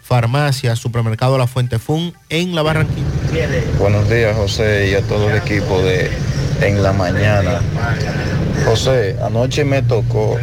Farmacia, 0.01 0.75
Supermercado 0.75 1.37
La 1.37 1.47
Fuente 1.47 1.79
Fun 1.79 2.13
en 2.29 2.55
La 2.55 2.63
Barranquilla. 2.63 3.07
Buenos 3.79 4.09
días, 4.09 4.35
José, 4.35 4.89
y 4.89 4.95
a 4.95 5.01
todo 5.01 5.29
el 5.29 5.37
equipo 5.37 5.81
de 5.81 6.11
En 6.61 6.83
la 6.83 6.91
Mañana. 6.91 7.61
José, 8.65 9.15
anoche 9.23 9.63
me 9.63 9.81
tocó 9.81 10.37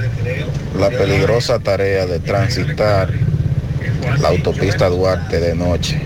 la 0.79 0.91
peligrosa 0.91 1.59
tarea 1.59 2.07
de 2.07 2.19
transitar 2.19 3.11
la 4.21 4.29
autopista 4.29 4.89
Duarte 4.89 5.41
de 5.41 5.55
noche. 5.55 6.01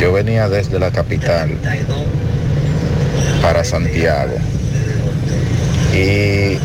Yo 0.00 0.12
venía 0.12 0.48
desde 0.48 0.78
la 0.78 0.90
capital 0.90 1.56
para 3.42 3.64
Santiago. 3.64 4.34
Y 5.92 6.58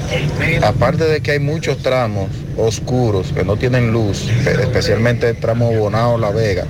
aparte 0.64 1.06
de 1.06 1.22
que 1.22 1.32
hay 1.32 1.40
muchos 1.40 1.80
tramos 1.80 2.30
oscuros 2.58 3.32
que 3.34 3.44
no 3.44 3.58
tienen 3.58 3.92
luz, 3.92 4.30
especialmente 4.30 5.30
el 5.30 5.38
tramo 5.38 5.72
Bonao 5.72 6.18
La 6.18 6.30
Vega, 6.30 6.66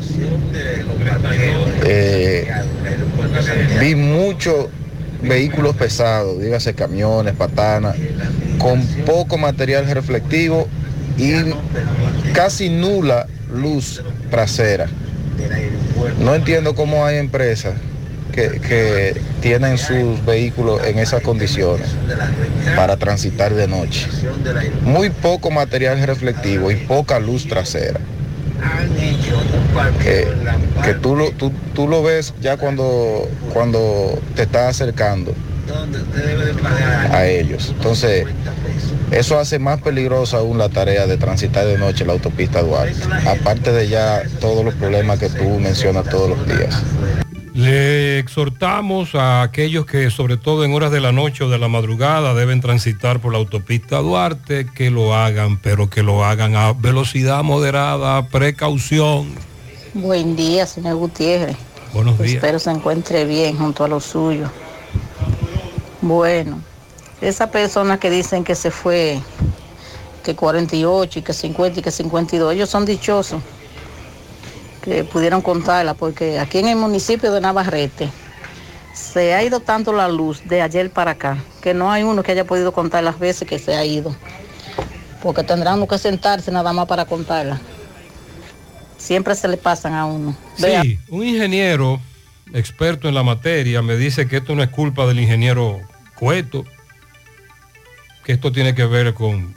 eh, 1.83 2.47
vi 3.79 3.95
muchos 3.95 4.67
vehículos 5.21 5.75
pesados, 5.75 6.41
dígase 6.41 6.73
camiones, 6.73 7.33
patanas, 7.33 7.95
con 8.57 8.81
poco 9.05 9.37
material 9.37 9.89
reflectivo 9.89 10.67
y 11.17 11.33
casi 12.33 12.69
nula 12.69 13.27
luz 13.53 14.01
trasera. 14.29 14.87
No 16.19 16.33
entiendo 16.35 16.73
cómo 16.75 17.05
hay 17.05 17.17
empresas 17.17 17.73
que, 18.35 19.21
tienen 19.41 19.77
sus 19.77 20.25
vehículos 20.25 20.83
en 20.85 20.99
esas 20.99 21.21
condiciones 21.21 21.87
para 22.75 22.97
transitar 22.97 23.53
de 23.53 23.67
noche. 23.67 24.07
Muy 24.81 25.09
poco 25.09 25.51
material 25.51 26.01
reflectivo 26.05 26.71
y 26.71 26.75
poca 26.75 27.19
luz 27.19 27.47
trasera. 27.47 27.99
Que, 30.01 30.27
que 30.83 30.93
tú, 30.95 31.15
lo, 31.15 31.31
tú, 31.31 31.51
tú 31.73 31.87
lo 31.87 32.01
ves 32.01 32.33
ya 32.41 32.57
cuando, 32.57 33.29
cuando 33.53 34.19
te 34.35 34.43
estás 34.43 34.81
acercando 34.81 35.35
a 37.11 37.25
ellos. 37.25 37.73
Entonces, 37.75 38.25
eso 39.11 39.39
hace 39.39 39.59
más 39.59 39.81
peligrosa 39.81 40.37
aún 40.37 40.57
la 40.57 40.69
tarea 40.69 41.05
de 41.07 41.17
transitar 41.17 41.65
de 41.65 41.77
noche 41.77 42.05
la 42.05 42.13
autopista 42.13 42.61
Duarte, 42.61 42.95
aparte 43.27 43.71
de 43.71 43.87
ya 43.87 44.23
todos 44.39 44.65
los 44.65 44.73
problemas 44.73 45.19
que 45.19 45.29
tú 45.29 45.59
mencionas 45.59 46.09
todos 46.09 46.29
los 46.29 46.47
días. 46.47 46.81
Le 47.55 48.19
exhortamos 48.19 49.15
a 49.15 49.41
aquellos 49.41 49.85
que, 49.85 50.11
sobre 50.11 50.35
todo 50.35 50.65
en 50.65 50.73
horas 50.73 50.91
de 50.91 50.99
la 50.99 51.13
noche 51.13 51.45
o 51.45 51.49
de 51.49 51.57
la 51.57 51.69
madrugada, 51.69 52.33
deben 52.33 52.59
transitar 52.59 53.21
por 53.21 53.31
la 53.31 53.37
autopista 53.37 53.99
Duarte, 53.99 54.67
que 54.75 54.91
lo 54.91 55.15
hagan, 55.15 55.57
pero 55.61 55.89
que 55.89 56.03
lo 56.03 56.25
hagan 56.25 56.57
a 56.57 56.73
velocidad 56.73 57.43
moderada, 57.43 58.27
precaución. 58.27 59.33
Buen 59.93 60.35
día, 60.35 60.65
señor 60.65 60.97
Gutiérrez. 60.97 61.55
Buenos 61.93 62.19
días. 62.19 62.33
Espero 62.33 62.59
se 62.59 62.71
encuentre 62.71 63.23
bien 63.23 63.57
junto 63.57 63.85
a 63.85 63.87
lo 63.87 64.01
suyo. 64.01 64.51
Bueno, 66.01 66.59
esa 67.21 67.51
persona 67.51 67.97
que 67.97 68.09
dicen 68.09 68.43
que 68.43 68.55
se 68.55 68.69
fue, 68.69 69.21
que 70.25 70.35
48 70.35 71.19
y 71.19 71.21
que 71.21 71.31
50 71.31 71.79
y 71.79 71.83
que 71.83 71.91
52, 71.91 72.53
ellos 72.53 72.69
son 72.69 72.85
dichosos 72.85 73.41
que 74.85 75.03
pudieron 75.03 75.41
contarla, 75.41 75.93
porque 75.95 76.39
aquí 76.39 76.59
en 76.59 76.67
el 76.69 76.75
municipio 76.77 77.31
de 77.33 77.41
Navarrete 77.41 78.09
se 78.93 79.33
ha 79.33 79.43
ido 79.43 79.59
tanto 79.59 79.91
la 79.91 80.07
luz 80.07 80.41
de 80.45 80.61
ayer 80.61 80.89
para 80.91 81.11
acá, 81.11 81.37
que 81.61 81.73
no 81.73 81.91
hay 81.91 82.03
uno 82.03 82.23
que 82.23 82.31
haya 82.31 82.45
podido 82.45 82.71
contar 82.71 83.03
las 83.03 83.19
veces 83.19 83.47
que 83.47 83.59
se 83.59 83.75
ha 83.75 83.83
ido, 83.83 84.15
porque 85.21 85.43
tendrán 85.43 85.85
que 85.87 85.97
sentarse 85.97 86.51
nada 86.51 86.71
más 86.71 86.85
para 86.87 87.05
contarla. 87.05 87.59
Siempre 88.97 89.35
se 89.35 89.47
le 89.47 89.57
pasan 89.57 89.93
a 89.93 90.05
uno. 90.05 90.35
Vea- 90.59 90.81
Sí, 90.81 90.99
un 91.09 91.23
ingeniero 91.25 91.99
experto 92.53 93.07
en 93.09 93.15
la 93.15 93.23
materia 93.23 93.81
me 93.81 93.97
dice 93.97 94.27
que 94.27 94.37
esto 94.37 94.55
no 94.55 94.63
es 94.63 94.69
culpa 94.69 95.05
del 95.07 95.19
ingeniero 95.19 95.81
Cueto, 96.17 96.63
que 98.23 98.31
esto 98.33 98.51
tiene 98.51 98.73
que 98.73 98.85
ver 98.85 99.13
con, 99.13 99.53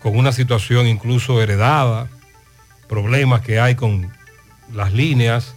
con 0.00 0.16
una 0.16 0.30
situación 0.32 0.86
incluso 0.86 1.42
heredada, 1.42 2.08
problemas 2.88 3.40
que 3.42 3.58
hay 3.58 3.74
con 3.74 4.12
las 4.74 4.92
líneas. 4.92 5.54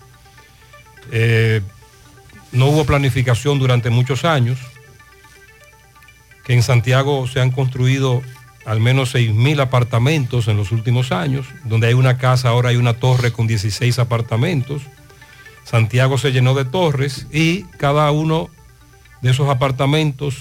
Eh, 1.12 1.62
no 2.52 2.68
hubo 2.68 2.86
planificación 2.86 3.60
durante 3.60 3.90
muchos 3.90 4.26
años, 4.26 4.60
que 6.46 6.54
en 6.54 6.64
Santiago 6.64 7.28
se 7.28 7.42
han 7.42 7.52
construido 7.52 8.22
al 8.66 8.80
menos 8.80 9.14
6.000 9.14 9.62
apartamentos 9.62 10.48
en 10.48 10.58
los 10.58 10.72
últimos 10.72 11.12
años, 11.12 11.46
donde 11.66 11.88
hay 11.88 11.94
una 11.94 12.18
casa, 12.18 12.50
ahora 12.50 12.70
hay 12.70 12.78
una 12.78 12.94
torre 12.94 13.32
con 13.32 13.46
16 13.46 14.00
apartamentos. 14.00 14.82
Santiago 15.64 16.18
se 16.18 16.32
llenó 16.32 16.54
de 16.56 16.66
torres 16.66 17.28
y 17.32 17.64
cada 17.78 18.10
uno 18.12 18.50
de 19.22 19.32
esos 19.32 19.50
apartamentos 19.50 20.36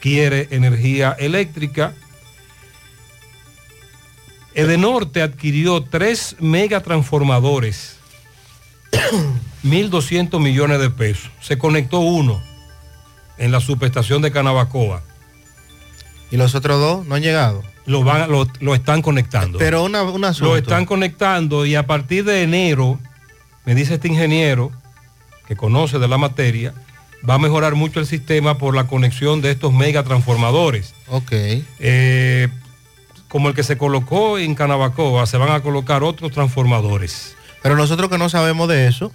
quiere 0.00 0.48
energía 0.50 1.12
eléctrica. 1.18 1.94
Edenorte 4.54 5.22
adquirió 5.22 5.82
tres 5.82 6.36
megatransformadores, 6.38 7.96
1.200 9.64 10.40
millones 10.40 10.80
de 10.80 10.90
pesos. 10.90 11.30
Se 11.40 11.58
conectó 11.58 12.00
uno 12.00 12.42
en 13.38 13.50
la 13.52 13.60
subestación 13.60 14.22
de 14.22 14.30
Canabacoa. 14.30 15.02
¿Y 16.30 16.36
los 16.36 16.54
otros 16.54 16.80
dos 16.80 17.06
no 17.06 17.14
han 17.14 17.22
llegado? 17.22 17.62
Lo, 17.86 18.04
van, 18.04 18.30
lo, 18.30 18.46
lo 18.60 18.74
están 18.74 19.02
conectando. 19.02 19.58
Pero 19.58 19.84
una, 19.84 20.02
un 20.02 20.24
asunto. 20.24 20.52
Lo 20.52 20.56
están 20.56 20.86
conectando 20.86 21.66
y 21.66 21.74
a 21.74 21.86
partir 21.86 22.24
de 22.24 22.42
enero, 22.42 22.98
me 23.64 23.74
dice 23.74 23.94
este 23.94 24.08
ingeniero 24.08 24.70
que 25.46 25.56
conoce 25.56 25.98
de 25.98 26.08
la 26.08 26.18
materia, 26.18 26.74
va 27.28 27.34
a 27.34 27.38
mejorar 27.38 27.74
mucho 27.74 28.00
el 28.00 28.06
sistema 28.06 28.58
por 28.58 28.74
la 28.74 28.86
conexión 28.86 29.40
de 29.42 29.50
estos 29.50 29.72
mega 29.72 30.02
transformadores. 30.04 30.94
Ok. 31.08 31.32
Eh, 31.32 32.48
como 33.32 33.48
el 33.48 33.54
que 33.54 33.62
se 33.62 33.78
colocó 33.78 34.36
en 34.36 34.54
Canabacoa, 34.54 35.24
se 35.26 35.38
van 35.38 35.52
a 35.52 35.62
colocar 35.62 36.02
otros 36.02 36.32
transformadores. 36.32 37.34
Pero 37.62 37.76
nosotros 37.76 38.10
que 38.10 38.18
no 38.18 38.28
sabemos 38.28 38.68
de 38.68 38.86
eso, 38.86 39.10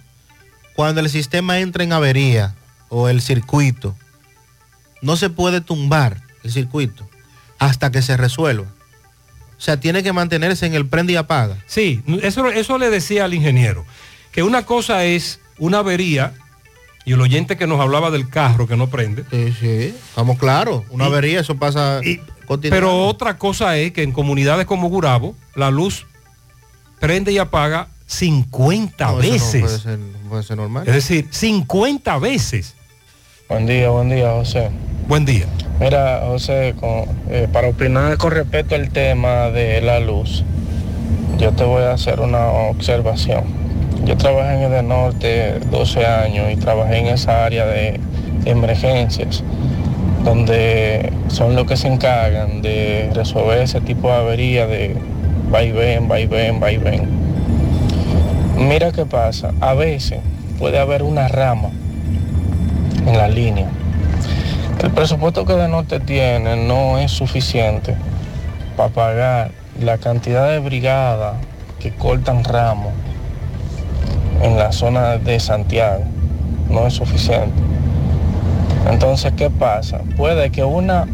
cuando 0.74 1.00
el 1.00 1.08
sistema 1.08 1.60
entra 1.60 1.84
en 1.84 1.92
avería 1.92 2.56
o 2.88 3.08
el 3.08 3.20
circuito, 3.20 3.94
no 5.02 5.14
se 5.16 5.30
puede 5.30 5.60
tumbar 5.60 6.20
el 6.42 6.50
circuito 6.50 7.08
hasta 7.60 7.92
que 7.92 8.02
se 8.02 8.16
resuelva. 8.16 8.66
O 9.56 9.60
sea, 9.60 9.78
tiene 9.78 10.02
que 10.02 10.12
mantenerse 10.12 10.66
en 10.66 10.74
el 10.74 10.84
prende 10.86 11.12
y 11.12 11.16
apaga. 11.16 11.56
Sí, 11.68 12.02
eso, 12.20 12.48
eso 12.48 12.76
le 12.76 12.90
decía 12.90 13.24
al 13.24 13.34
ingeniero, 13.34 13.86
que 14.32 14.42
una 14.42 14.66
cosa 14.66 15.04
es 15.04 15.38
una 15.58 15.78
avería, 15.78 16.32
y 17.04 17.12
el 17.12 17.20
oyente 17.20 17.56
que 17.56 17.68
nos 17.68 17.78
hablaba 17.80 18.10
del 18.10 18.28
carro 18.28 18.66
que 18.66 18.76
no 18.76 18.88
prende. 18.88 19.24
Sí, 19.30 19.54
sí, 19.60 19.94
estamos 20.08 20.38
claros, 20.38 20.82
una 20.90 21.04
Y- 21.04 21.06
avería, 21.06 21.38
eso 21.40 21.54
pasa. 21.56 22.00
Pero 22.60 23.06
otra 23.06 23.36
cosa 23.38 23.76
es 23.76 23.92
que 23.92 24.02
en 24.02 24.12
comunidades 24.12 24.66
como 24.66 24.88
Gurabo, 24.88 25.34
la 25.54 25.70
luz 25.70 26.06
prende 27.00 27.32
y 27.32 27.38
apaga 27.38 27.88
50 28.06 29.06
No, 29.12 29.20
eso 29.20 29.28
no 29.28 29.32
veces. 29.32 29.60
puede 29.62 29.78
ser- 29.78 29.98
no 29.98 30.28
puede 30.30 30.42
ser 30.42 30.56
normal. 30.56 30.84
Es 30.88 30.94
decir, 30.94 31.26
50 31.30 32.18
veces. 32.18 32.74
Buen 33.48 33.66
día, 33.66 33.90
buen 33.90 34.08
día, 34.08 34.30
José. 34.32 34.70
Buen 35.06 35.24
día. 35.24 35.46
Mira, 35.80 36.22
José, 36.24 36.74
con- 36.80 37.06
eh, 37.30 37.48
para 37.52 37.68
opinar 37.68 38.16
con 38.18 38.32
respecto 38.32 38.74
al 38.74 38.90
tema 38.90 39.48
de 39.50 39.80
la 39.80 40.00
luz, 40.00 40.42
yo 41.38 41.52
te 41.52 41.64
voy 41.64 41.82
a 41.84 41.92
hacer 41.92 42.20
una 42.20 42.46
observación. 42.46 43.44
Yo 44.04 44.16
trabajé 44.16 44.54
en 44.54 44.62
el 44.62 44.70
de 44.70 44.82
norte 44.82 45.60
12 45.70 46.04
años 46.04 46.46
y 46.52 46.56
trabajé 46.56 46.98
en 46.98 47.06
esa 47.08 47.44
área 47.44 47.64
de 47.66 48.00
emergencias, 48.44 49.42
donde 50.24 51.12
son 51.28 51.54
los 51.54 51.66
que 51.66 51.76
se 51.76 51.88
encargan 51.88 52.62
de 52.62 53.10
resolver 53.14 53.58
ese 53.58 53.80
tipo 53.80 54.08
de 54.08 54.14
avería 54.14 54.66
de 54.66 54.96
va 55.52 55.62
y 55.62 55.72
ven, 55.72 56.10
va 56.10 56.20
y 56.20 56.26
ven, 56.26 56.62
va 56.62 56.70
y 56.70 56.76
ven. 56.76 57.08
Mira 58.56 58.92
qué 58.92 59.06
pasa, 59.06 59.52
a 59.60 59.74
veces 59.74 60.20
puede 60.58 60.78
haber 60.78 61.02
una 61.02 61.28
rama 61.28 61.70
en 63.06 63.16
la 63.16 63.28
línea. 63.28 63.68
El 64.82 64.90
presupuesto 64.90 65.44
que 65.44 65.54
de 65.54 65.68
norte 65.68 66.00
tiene 66.00 66.56
no 66.56 66.98
es 66.98 67.10
suficiente 67.10 67.96
para 68.76 68.90
pagar 68.90 69.50
la 69.80 69.98
cantidad 69.98 70.50
de 70.50 70.58
brigadas 70.58 71.36
que 71.80 71.92
cortan 71.92 72.44
ramos 72.44 72.92
en 74.42 74.56
la 74.56 74.72
zona 74.72 75.18
de 75.18 75.40
Santiago. 75.40 76.04
No 76.68 76.86
es 76.86 76.94
suficiente. 76.94 77.60
Entonces, 78.88 79.32
¿qué 79.36 79.50
pasa? 79.50 80.00
Puede 80.16 80.50
que 80.50 80.64
una 80.64 81.06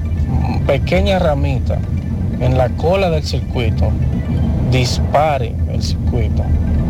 pequeña 0.66 1.18
ramita 1.18 1.78
en 2.40 2.56
la 2.56 2.68
cola 2.70 3.10
del 3.10 3.24
circuito 3.24 3.90
dispare 4.70 5.54
el 5.72 5.82
circuito, 5.82 6.42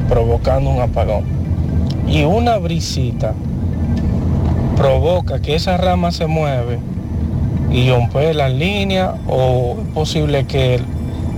provocando 0.09 0.70
un 0.70 0.81
apagón. 0.81 1.24
Y 2.06 2.24
una 2.24 2.59
brisita 2.59 3.35
provoca 4.77 5.40
que 5.40 5.55
esa 5.55 5.77
rama 5.77 6.12
se 6.12 6.27
mueve 6.27 6.78
y 7.70 7.90
rompe 7.90 8.35
la 8.35 8.48
línea 8.48 9.15
o 9.27 9.77
es 9.81 9.93
posible 9.94 10.47
que 10.47 10.81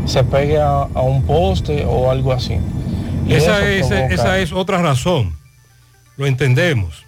se 0.06 0.24
pegue 0.24 0.60
a, 0.60 0.82
a 0.82 1.02
un 1.02 1.22
poste 1.22 1.84
o 1.84 2.10
algo 2.10 2.32
así. 2.32 2.58
Es, 3.28 3.44
esa 3.44 4.38
es 4.38 4.52
otra 4.52 4.82
razón. 4.82 5.34
Lo 6.16 6.26
entendemos. 6.26 7.05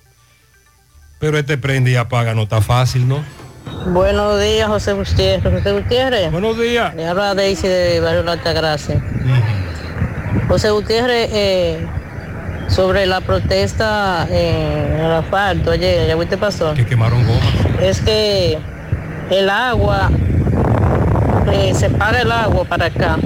Pero 1.18 1.36
este 1.36 1.58
prende 1.58 1.90
y 1.90 1.96
apaga 1.96 2.34
no 2.34 2.42
está 2.42 2.60
fácil, 2.60 3.08
¿no? 3.08 3.24
Buenos 3.86 4.40
días, 4.40 4.68
José 4.68 4.92
Gutiérrez. 4.92 5.52
José 5.52 5.72
Gutiérrez. 5.72 6.30
Buenos 6.30 6.58
días. 6.58 6.94
Le 6.94 7.06
habla 7.06 7.34
Daisy 7.34 7.66
de 7.66 8.00
Barrio 8.00 8.22
La 8.22 8.32
Altagracia. 8.32 9.02
José 10.48 10.70
Gutiérrez, 10.70 11.30
eh, 11.32 11.86
sobre 12.68 13.06
la 13.06 13.20
protesta 13.20 14.26
en 14.30 15.00
el 15.00 15.10
asfalto 15.10 15.72
ayer, 15.72 16.06
¿ya 16.06 16.28
te 16.28 16.36
pasó? 16.36 16.74
Que 16.74 16.86
quemaron 16.86 17.26
gomas. 17.26 17.42
Es 17.80 18.00
que 18.00 18.58
el 19.30 19.50
agua, 19.50 20.10
eh, 21.52 21.72
se 21.74 21.90
para 21.90 22.20
el 22.20 22.30
agua 22.30 22.64
para 22.64 22.86
acá. 22.86 23.18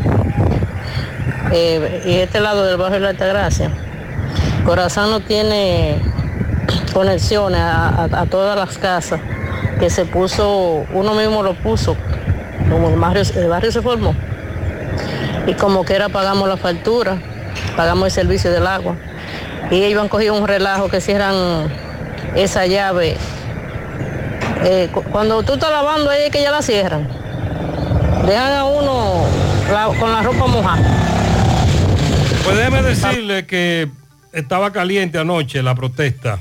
Eh, 1.53 2.03
y 2.07 2.13
este 2.15 2.41
lado 2.41 2.65
del 2.65 2.79
barrio 2.79 2.95
de 2.95 3.01
la 3.01 3.11
Altagracia. 3.11 3.71
Corazón 4.65 5.11
no 5.11 5.21
tiene 5.21 6.01
conexiones 6.93 7.61
a, 7.61 8.09
todas 8.31 8.57
las 8.57 8.79
casas 8.79 9.21
que 9.79 9.91
se 9.91 10.05
puso, 10.05 10.85
uno 10.93 11.15
mismo 11.15 11.43
lo 11.43 11.55
puso, 11.55 11.97
como 12.71 12.89
el 12.89 12.99
barrio, 12.99 13.23
el 13.35 13.49
barrio 13.49 13.73
se 13.73 13.83
formó. 13.83 14.15
Y 15.47 15.55
como 15.55 15.85
que 15.85 15.95
era 15.95 16.09
pagamos 16.09 16.49
la 16.49 16.57
factura, 16.57 17.19
pagamos 17.77 18.07
el 18.07 18.11
servicio 18.13 18.51
del 18.53 18.67
agua. 18.67 18.95
Y 19.71 19.83
ellos 19.83 20.01
han 20.03 20.09
cogido 20.09 20.35
un 20.35 20.47
relajo 20.47 20.89
que 20.89 21.01
cierran 21.01 21.35
esa 22.37 22.67
llave. 22.67 23.17
Eh, 24.65 24.89
cu- 24.93 25.03
cuando 25.11 25.43
tú 25.43 25.55
estás 25.55 25.71
lavando 25.71 26.11
ahí 26.11 26.23
es 26.25 26.31
que 26.31 26.41
ya 26.43 26.51
la 26.53 26.63
cierran. 26.63 27.09
Dejan 28.27 28.53
a 28.53 28.65
uno 28.65 29.25
con 29.99 30.13
la 30.13 30.23
ropa 30.23 30.47
mojada. 30.47 30.83
Pues 32.45 32.85
decirle 32.85 33.47
que 33.47 33.89
estaba 34.33 34.71
caliente 34.73 35.19
anoche 35.19 35.63
la 35.63 35.75
protesta 35.75 36.39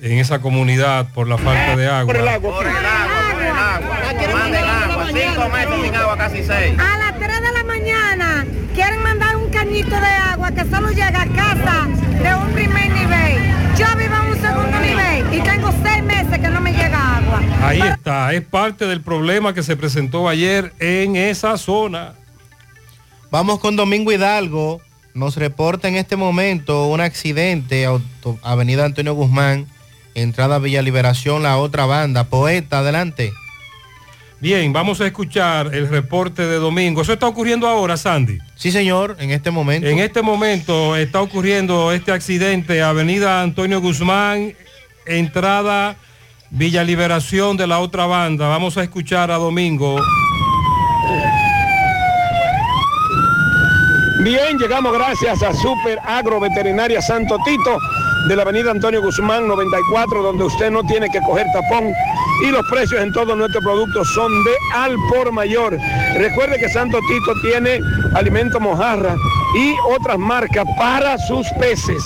en 0.00 0.18
esa 0.18 0.40
comunidad 0.40 1.06
por 1.14 1.28
la 1.28 1.38
falta 1.38 1.76
de 1.76 1.88
agua. 1.88 2.06
Por 2.12 2.16
el 2.22 2.28
agua, 2.28 2.54
por 2.56 2.66
el 2.66 2.76
agua. 2.76 4.32
Manden 4.32 4.64
agua, 4.64 5.06
cinco 5.12 5.48
meses 5.48 5.74
sin 5.84 5.94
agua, 5.94 6.16
casi 6.16 6.42
seis. 6.44 6.78
A 6.78 6.98
las 6.98 7.18
3 7.18 7.40
de 7.42 7.52
la 7.52 7.64
mañana 7.64 8.46
quieren 8.74 9.02
mandar 9.02 9.36
un 9.36 9.48
cañito 9.50 9.90
de 9.98 10.06
agua 10.06 10.50
que 10.52 10.64
solo 10.64 10.88
llega 10.90 11.22
a 11.22 11.26
casa 11.26 11.86
de 12.22 12.34
un 12.34 12.52
primer 12.52 12.90
nivel. 12.90 13.52
Yo 13.78 13.86
vivo 13.96 14.14
en 14.14 14.30
un 14.32 14.40
segundo 14.40 14.80
nivel 14.80 15.34
y 15.34 15.40
tengo 15.42 15.70
seis 15.82 16.02
meses 16.02 16.38
que 16.38 16.48
no 16.48 16.60
me 16.60 16.72
llega 16.72 17.16
agua. 17.18 17.40
Ahí 17.62 17.80
está, 17.80 18.32
es 18.32 18.42
parte 18.42 18.86
del 18.86 19.00
problema 19.02 19.54
que 19.54 19.62
se 19.62 19.76
presentó 19.76 20.28
ayer 20.28 20.72
en 20.78 21.16
esa 21.16 21.56
zona. 21.58 22.14
Vamos 23.30 23.58
con 23.60 23.76
Domingo 23.76 24.12
Hidalgo. 24.12 24.80
Nos 25.14 25.36
reporta 25.36 25.88
en 25.88 25.96
este 25.96 26.16
momento 26.16 26.88
un 26.88 27.00
accidente, 27.00 27.86
auto- 27.86 28.38
Avenida 28.42 28.84
Antonio 28.84 29.14
Guzmán, 29.14 29.66
entrada 30.16 30.58
Villa 30.58 30.82
Liberación, 30.82 31.42
la 31.42 31.58
otra 31.58 31.86
banda. 31.86 32.24
Poeta, 32.24 32.78
adelante. 32.78 33.32
Bien, 34.40 34.72
vamos 34.72 35.00
a 35.00 35.06
escuchar 35.06 35.74
el 35.74 35.88
reporte 35.88 36.46
de 36.46 36.56
domingo. 36.56 37.02
Eso 37.02 37.12
está 37.12 37.26
ocurriendo 37.26 37.68
ahora, 37.68 37.96
Sandy. 37.96 38.38
Sí, 38.54 38.70
señor, 38.70 39.16
en 39.18 39.30
este 39.30 39.50
momento. 39.50 39.88
En 39.88 39.98
este 39.98 40.22
momento 40.22 40.96
está 40.96 41.20
ocurriendo 41.22 41.92
este 41.92 42.12
accidente, 42.12 42.82
Avenida 42.82 43.42
Antonio 43.42 43.80
Guzmán, 43.80 44.54
entrada 45.06 45.96
Villa 46.50 46.82
Liberación 46.84 47.56
de 47.56 47.66
la 47.66 47.78
otra 47.78 48.06
banda. 48.06 48.48
Vamos 48.48 48.76
a 48.76 48.82
escuchar 48.82 49.30
a 49.30 49.36
Domingo. 49.36 49.96
Bien, 54.22 54.58
llegamos 54.58 54.92
gracias 54.92 55.42
a 55.42 55.52
Super 55.52 55.98
Agro 56.04 56.40
Veterinaria 56.40 57.00
Santo 57.00 57.38
Tito 57.44 57.78
de 58.28 58.36
la 58.36 58.42
avenida 58.42 58.70
Antonio 58.70 59.02
Guzmán 59.02 59.46
94, 59.46 60.22
donde 60.22 60.44
usted 60.44 60.70
no 60.70 60.82
tiene 60.82 61.08
que 61.10 61.20
coger 61.20 61.46
tapón 61.52 61.92
y 62.44 62.50
los 62.50 62.66
precios 62.66 63.00
en 63.00 63.12
todos 63.12 63.36
nuestros 63.36 63.62
productos 63.62 64.08
son 64.14 64.32
de 64.44 64.52
al 64.74 64.96
por 65.08 65.32
mayor. 65.32 65.78
Recuerde 66.16 66.58
que 66.58 66.68
Santo 66.68 66.98
Tito 67.08 67.32
tiene 67.42 67.80
alimento 68.14 68.58
mojarra 68.58 69.14
y 69.56 69.74
otras 69.94 70.18
marcas 70.18 70.64
para 70.76 71.16
sus 71.18 71.46
peces 71.60 72.02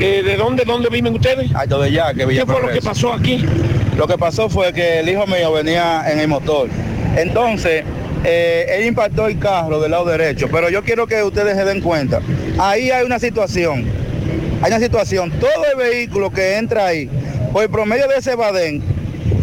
Eh, 0.00 0.22
¿De 0.24 0.36
dónde, 0.36 0.64
dónde 0.64 0.88
viven 0.90 1.14
ustedes? 1.14 1.54
Alto 1.54 1.80
de 1.80 1.90
ya, 1.90 2.12
que 2.12 2.26
Villa 2.26 2.44
¿Qué 2.44 2.52
fue 2.52 2.62
lo 2.62 2.68
que 2.68 2.82
pasó 2.82 3.12
aquí? 3.12 3.44
Lo 3.96 4.06
que 4.06 4.18
pasó 4.18 4.48
fue 4.50 4.72
que 4.72 5.00
el 5.00 5.08
hijo 5.08 5.26
mío 5.26 5.52
venía 5.52 6.04
en 6.10 6.18
el 6.18 6.28
motor. 6.28 6.68
Entonces, 7.16 7.82
eh, 8.24 8.66
él 8.76 8.86
impactó 8.86 9.26
el 9.26 9.38
carro 9.38 9.80
del 9.80 9.92
lado 9.92 10.04
derecho. 10.04 10.48
Pero 10.52 10.68
yo 10.68 10.82
quiero 10.82 11.06
que 11.06 11.22
ustedes 11.22 11.56
se 11.56 11.64
den 11.64 11.80
cuenta. 11.80 12.20
Ahí 12.58 12.90
hay 12.90 13.06
una 13.06 13.18
situación. 13.18 13.86
Hay 14.60 14.70
una 14.70 14.80
situación. 14.80 15.30
Todo 15.40 15.64
el 15.72 15.78
vehículo 15.78 16.30
que 16.30 16.56
entra 16.56 16.86
ahí, 16.86 17.08
por 17.52 17.62
el 17.62 17.70
promedio 17.70 18.06
de 18.08 18.16
ese 18.16 18.34
badén, 18.34 18.82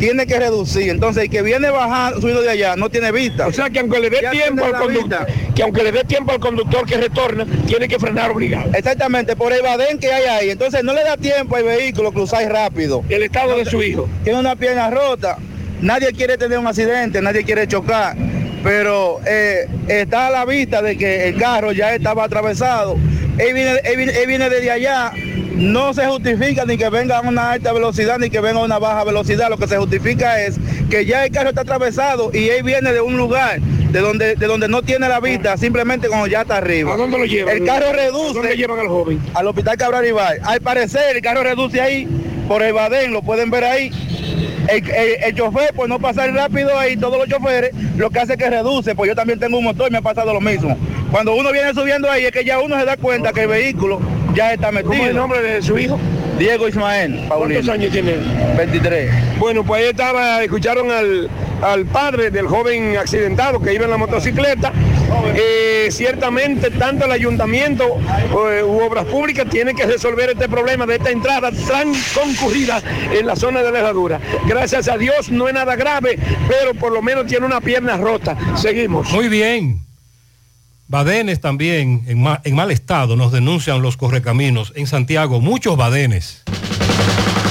tiene 0.04 0.26
que 0.28 0.38
reducir. 0.38 0.90
Entonces, 0.90 1.24
el 1.24 1.30
que 1.30 1.42
viene 1.42 1.70
bajando, 1.70 2.20
subido 2.20 2.42
de 2.42 2.50
allá, 2.50 2.76
no 2.76 2.90
tiene 2.90 3.12
vista. 3.14 3.48
O 3.48 3.54
sea 3.54 3.70
que 3.70 3.80
aunque 3.80 4.00
le 4.02 4.10
dé 4.10 4.20
tiempo 4.32 4.66
al 4.66 4.74
conductor, 4.74 5.28
que 5.56 5.64
aunque 5.64 5.84
le 5.84 5.92
dé 5.94 6.04
tiempo 6.04 6.32
al 6.34 6.40
conductor 6.42 6.86
que 6.86 6.98
retorna, 6.98 7.46
tiene 7.68 7.88
que 7.88 7.98
frenar 8.00 8.32
obligado. 8.32 8.70
Exactamente, 8.74 9.36
por 9.38 9.54
el 9.54 9.62
badén 9.62 9.98
que 10.00 10.12
hay 10.12 10.26
ahí. 10.26 10.50
Entonces 10.50 10.84
no 10.84 10.94
le 10.94 11.04
da 11.04 11.16
tiempo 11.16 11.56
al 11.56 11.64
vehículo 11.64 12.12
cruzar 12.12 12.44
rápido. 12.52 13.04
El 13.08 13.24
estado 13.24 13.58
de 13.58 13.66
su 13.66 13.82
hijo. 13.82 14.10
Tiene 14.26 14.40
una 14.40 14.56
pierna 14.58 14.90
rota. 14.90 15.38
Nadie 15.82 16.12
quiere 16.12 16.38
tener 16.38 16.60
un 16.60 16.68
accidente, 16.68 17.22
nadie 17.22 17.44
quiere 17.46 17.66
chocar. 17.68 18.16
Pero 18.62 19.20
eh, 19.26 19.68
está 19.88 20.28
a 20.28 20.32
la 20.32 20.46
vista 20.46 20.82
de 20.82 20.98
que 20.98 21.30
el 21.30 21.38
carro 21.38 21.72
ya 21.72 21.96
estaba 21.96 22.26
atravesado. 22.26 22.98
Él 23.38 23.54
viene, 23.54 23.80
él 23.84 23.98
viene- 23.98 24.14
él 24.22 24.28
viene 24.28 24.50
desde 24.50 24.70
allá. 24.72 25.12
No 25.54 25.94
se 25.94 26.06
justifica 26.08 26.66
ni 26.66 26.78
que 26.78 26.90
venga 26.90 27.20
a 27.20 27.22
una 27.22 27.52
alta 27.52 27.72
velocidad 27.74 28.18
ni 28.18 28.30
que 28.30 28.40
venga 28.40 28.60
a 28.60 28.64
una 28.64 28.80
baja 28.80 29.04
velocidad. 29.04 29.50
Lo 29.50 29.58
que 29.58 29.68
se 29.68 29.78
justifica 29.78 30.42
es 30.42 30.56
que 30.90 31.06
ya 31.06 31.26
el 31.26 31.32
carro 31.32 31.50
está 31.50 31.62
atravesado 31.62 32.32
y 32.34 32.50
él 32.50 32.64
viene 32.64 32.92
de 32.92 33.02
un 33.02 33.18
lugar 33.18 33.60
de 33.62 34.00
donde, 34.00 34.36
de 34.36 34.48
donde 34.48 34.68
no 34.68 34.82
tiene 34.82 35.08
la 35.08 35.20
vista, 35.20 35.56
simplemente 35.58 36.08
cuando 36.08 36.26
ya 36.28 36.42
está 36.42 36.58
arriba. 36.58 36.94
¿A 36.94 36.98
dónde 36.98 37.18
lo 37.20 37.26
llevan? 37.26 37.56
El 37.58 37.66
carro 37.66 37.90
¿A 37.90 37.94
reduce. 37.94 38.34
dónde 38.34 38.58
llevan 38.58 38.80
al 38.80 38.88
joven? 38.88 39.20
Al 39.36 39.48
hospital 39.48 39.78
Cabral 39.78 40.08
Ibar. 40.08 40.38
Al 40.44 40.60
parecer 40.62 41.16
el 41.16 41.22
carro 41.22 41.44
reduce 41.44 41.80
ahí 41.80 42.08
por 42.48 42.64
el 42.64 42.74
badén, 42.74 43.14
lo 43.14 43.22
pueden 43.22 43.52
ver 43.52 43.64
ahí. 43.64 43.92
El, 44.68 44.90
el- 44.90 45.24
el 45.26 45.36
chofer, 45.36 45.74
por 45.76 45.88
no 45.88 46.00
pasar 46.00 46.34
rápido 46.34 46.78
ahí, 46.80 46.98
todos 46.98 47.18
los 47.20 47.28
choferes, 47.28 47.72
lo 47.98 48.10
que 48.10 48.20
hace 48.20 48.34
es 48.34 48.40
que 48.40 48.50
reduce, 48.50 48.96
pues 48.96 49.10
yo 49.10 49.16
también 49.16 49.38
tengo 49.40 49.58
un 49.60 49.66
motor 49.66 49.90
y 49.90 49.92
me 49.92 49.98
ha 50.00 50.02
pasado 50.02 50.34
lo 50.34 50.42
mismo. 50.42 50.76
Cuando 51.12 51.36
uno 51.36 51.52
viene 51.52 51.74
subiendo 51.74 52.10
ahí 52.10 52.26
es 52.26 52.32
que 52.32 52.44
ya 52.44 52.60
uno 52.60 52.80
se 52.80 52.86
da 52.86 52.98
cuenta 52.98 53.32
que 53.34 53.42
el 53.42 53.50
vehículo 53.50 54.00
ya 54.34 54.54
está 54.54 54.72
metido. 54.72 54.92
¿Cómo 54.92 55.04
es 55.04 55.10
el 55.10 55.16
nombre 55.16 55.42
de 55.42 55.62
su 55.62 55.78
hijo? 55.78 56.00
Diego 56.38 56.68
Ismael. 56.68 57.26
Paulino. 57.28 57.62
¿Cuántos 57.62 57.74
años 57.76 57.92
tiene 57.92 58.14
él? 58.14 58.26
23. 58.58 59.38
Bueno, 59.40 59.64
pues 59.64 59.82
ahí 59.82 59.90
estaba, 59.90 60.44
escucharon 60.44 60.92
al, 60.92 61.30
al 61.62 61.86
padre 61.86 62.32
del 62.32 62.48
joven 62.48 62.98
accidentado 62.98 63.60
que 63.60 63.74
iba 63.74 63.86
en 63.86 63.92
la 63.92 63.98
motocicleta. 63.98 64.72
Eh, 65.36 65.90
ciertamente 65.92 66.72
tanto 66.72 67.06
el 67.06 67.12
ayuntamiento 67.12 67.98
eh, 68.52 68.64
u 68.64 68.80
obras 68.80 69.06
públicas 69.06 69.48
tienen 69.50 69.76
que 69.76 69.86
resolver 69.86 70.32
este 70.32 70.50
problema 70.50 70.86
de 70.86 70.96
esta 70.96 71.12
entrada 71.12 71.52
tan 71.68 71.94
concurrida 72.16 72.82
en 73.12 73.26
la 73.26 73.36
zona 73.36 73.62
de 73.62 73.72
la 73.72 73.80
herradura. 73.80 74.20
Gracias 74.48 74.88
a 74.88 74.98
Dios 74.98 75.30
no 75.32 75.48
es 75.48 75.54
nada 75.54 75.76
grave, 75.76 76.18
pero 76.48 76.74
por 76.74 76.92
lo 76.92 77.02
menos 77.02 77.28
tiene 77.28 77.46
una 77.46 77.62
pierna 77.62 77.98
rota. 77.98 78.36
Seguimos. 78.56 79.12
Muy 79.12 79.28
bien. 79.28 79.80
Badenes 80.98 81.42
también 81.42 82.04
en, 82.06 82.22
ma- 82.22 82.40
en 82.44 82.54
mal 82.54 82.70
estado 82.70 83.16
nos 83.16 83.32
denuncian 83.32 83.82
los 83.82 83.98
correcaminos. 83.98 84.72
En 84.76 84.86
Santiago, 84.86 85.42
muchos 85.42 85.76
badenes. 85.76 86.44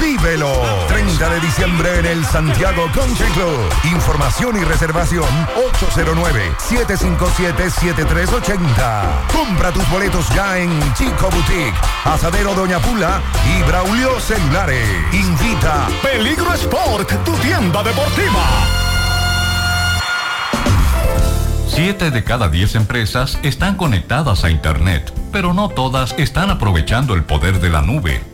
Vívelo. 0.00 0.52
30 0.88 1.28
de 1.28 1.40
diciembre 1.40 1.98
en 1.98 2.06
el 2.06 2.24
Santiago 2.24 2.88
Country 2.94 3.26
Club. 3.32 3.58
Información 3.92 4.56
y 4.60 4.64
reservación 4.64 5.26
809-757-7380. 6.68 9.26
Compra 9.32 9.72
tus 9.72 9.88
boletos 9.90 10.28
ya 10.34 10.58
en 10.58 10.70
Chico 10.94 11.30
Boutique, 11.30 11.74
Asadero 12.04 12.54
Doña 12.54 12.78
Pula 12.80 13.20
y 13.56 13.62
Braulio 13.62 14.18
Celulares. 14.20 14.88
Invita 15.12 15.88
Peligro 16.02 16.52
Sport, 16.54 17.24
tu 17.24 17.32
tienda 17.38 17.82
deportiva. 17.82 18.42
Siete 21.66 22.10
de 22.10 22.22
cada 22.22 22.48
diez 22.48 22.74
empresas 22.76 23.38
están 23.42 23.76
conectadas 23.76 24.44
a 24.44 24.50
Internet, 24.50 25.12
pero 25.32 25.54
no 25.54 25.70
todas 25.70 26.14
están 26.18 26.50
aprovechando 26.50 27.14
el 27.14 27.24
poder 27.24 27.60
de 27.60 27.70
la 27.70 27.82
nube. 27.82 28.33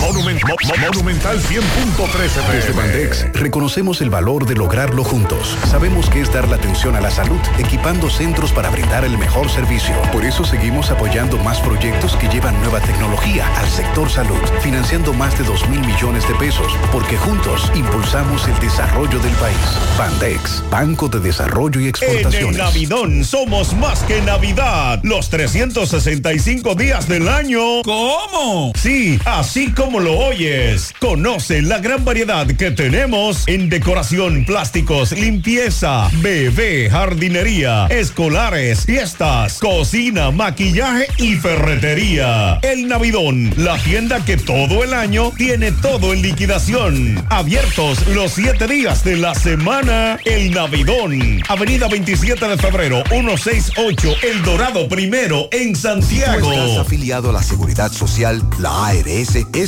Monumen- 0.00 0.38
Mo- 0.46 0.56
Mo- 0.66 0.76
Monumental 0.86 1.40
100.13 1.40 2.52
Desde 2.52 2.72
Bandex 2.72 3.26
reconocemos 3.32 4.00
el 4.02 4.10
valor 4.10 4.44
de 4.46 4.54
lograrlo 4.54 5.02
juntos. 5.02 5.56
Sabemos 5.70 6.08
que 6.10 6.20
es 6.20 6.32
dar 6.32 6.46
la 6.48 6.56
atención 6.56 6.94
a 6.94 7.00
la 7.00 7.10
salud, 7.10 7.40
equipando 7.58 8.10
centros 8.10 8.52
para 8.52 8.70
brindar 8.70 9.04
el 9.04 9.16
mejor 9.18 9.50
servicio. 9.50 9.94
Por 10.12 10.24
eso 10.24 10.44
seguimos 10.44 10.90
apoyando 10.90 11.38
más 11.38 11.60
proyectos 11.60 12.14
que 12.16 12.28
llevan 12.28 12.58
nueva 12.60 12.80
tecnología 12.80 13.46
al 13.56 13.68
sector 13.68 14.10
salud, 14.10 14.38
financiando 14.62 15.12
más 15.14 15.36
de 15.38 15.44
2 15.44 15.68
mil 15.68 15.80
millones 15.80 16.26
de 16.28 16.34
pesos, 16.34 16.72
porque 16.92 17.16
juntos 17.16 17.70
impulsamos 17.74 18.46
el 18.46 18.58
desarrollo 18.60 19.18
del 19.20 19.32
país. 19.34 19.56
Bandex, 19.98 20.62
Banco 20.70 21.08
de 21.08 21.20
Desarrollo 21.20 21.80
y 21.80 21.84
En 21.84 21.88
el 21.88 21.88
Exportaciones. 21.90 22.56
Navidón 22.58 23.24
somos 23.24 23.74
más 23.74 24.00
que 24.04 24.20
Navidad. 24.22 25.00
Los 25.02 25.28
365 25.30 26.74
días 26.74 27.08
del 27.08 27.28
año. 27.28 27.82
¿Cómo? 27.84 28.72
Sí, 28.76 29.18
así 29.24 29.72
como 29.78 30.00
lo 30.00 30.18
oyes. 30.18 30.92
Conoce 30.98 31.62
la 31.62 31.78
gran 31.78 32.04
variedad 32.04 32.46
que 32.48 32.72
tenemos 32.72 33.44
en 33.46 33.68
decoración, 33.68 34.44
plásticos, 34.44 35.12
limpieza, 35.12 36.10
bebé, 36.14 36.90
jardinería, 36.90 37.86
escolares, 37.86 38.84
fiestas, 38.84 39.58
cocina, 39.58 40.32
maquillaje 40.32 41.06
y 41.18 41.36
ferretería. 41.36 42.58
El 42.62 42.88
Navidón, 42.88 43.54
la 43.56 43.78
tienda 43.78 44.24
que 44.24 44.36
todo 44.36 44.82
el 44.82 44.92
año 44.92 45.30
tiene 45.36 45.70
todo 45.70 46.12
en 46.12 46.22
liquidación. 46.22 47.24
Abiertos 47.30 48.04
los 48.08 48.32
siete 48.32 48.66
días 48.66 49.04
de 49.04 49.16
la 49.16 49.36
semana. 49.36 50.18
El 50.24 50.50
Navidón. 50.50 51.40
Avenida 51.48 51.86
27 51.86 52.48
de 52.48 52.58
febrero, 52.58 53.04
168, 53.10 54.08
El 54.22 54.42
Dorado 54.42 54.88
Primero, 54.88 55.48
en 55.52 55.76
Santiago. 55.76 56.52
Estás 56.52 56.78
afiliado 56.78 57.30
a 57.30 57.34
la 57.34 57.42
Seguridad 57.44 57.92
Social, 57.92 58.42
la 58.58 58.88
ARS 58.88 59.36
es 59.54 59.67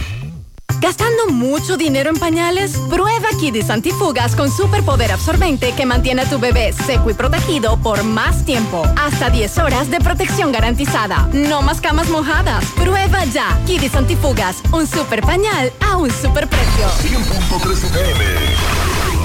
¿Gastando 0.81 1.27
mucho 1.27 1.77
dinero 1.77 2.09
en 2.09 2.15
pañales? 2.15 2.75
Prueba 2.89 3.29
Kidis 3.39 3.69
Antifugas 3.69 4.35
con 4.35 4.49
superpoder 4.49 5.11
absorbente 5.11 5.73
que 5.73 5.85
mantiene 5.85 6.23
a 6.23 6.25
tu 6.29 6.39
bebé 6.39 6.73
seco 6.73 7.11
y 7.11 7.13
protegido 7.13 7.77
por 7.77 8.03
más 8.03 8.43
tiempo. 8.45 8.83
Hasta 8.97 9.29
10 9.29 9.59
horas 9.59 9.91
de 9.91 9.99
protección 9.99 10.51
garantizada. 10.51 11.29
No 11.33 11.61
más 11.61 11.81
camas 11.81 12.09
mojadas. 12.09 12.65
Prueba 12.75 13.23
ya. 13.25 13.59
Kidis 13.67 13.93
Antifugas, 13.93 14.57
un 14.71 14.87
super 14.87 15.21
pañal 15.21 15.71
a 15.81 15.97
un 15.97 16.09
super 16.09 16.47
precio. 16.49 16.87
100.3 17.03 17.73
FM. 17.73 18.25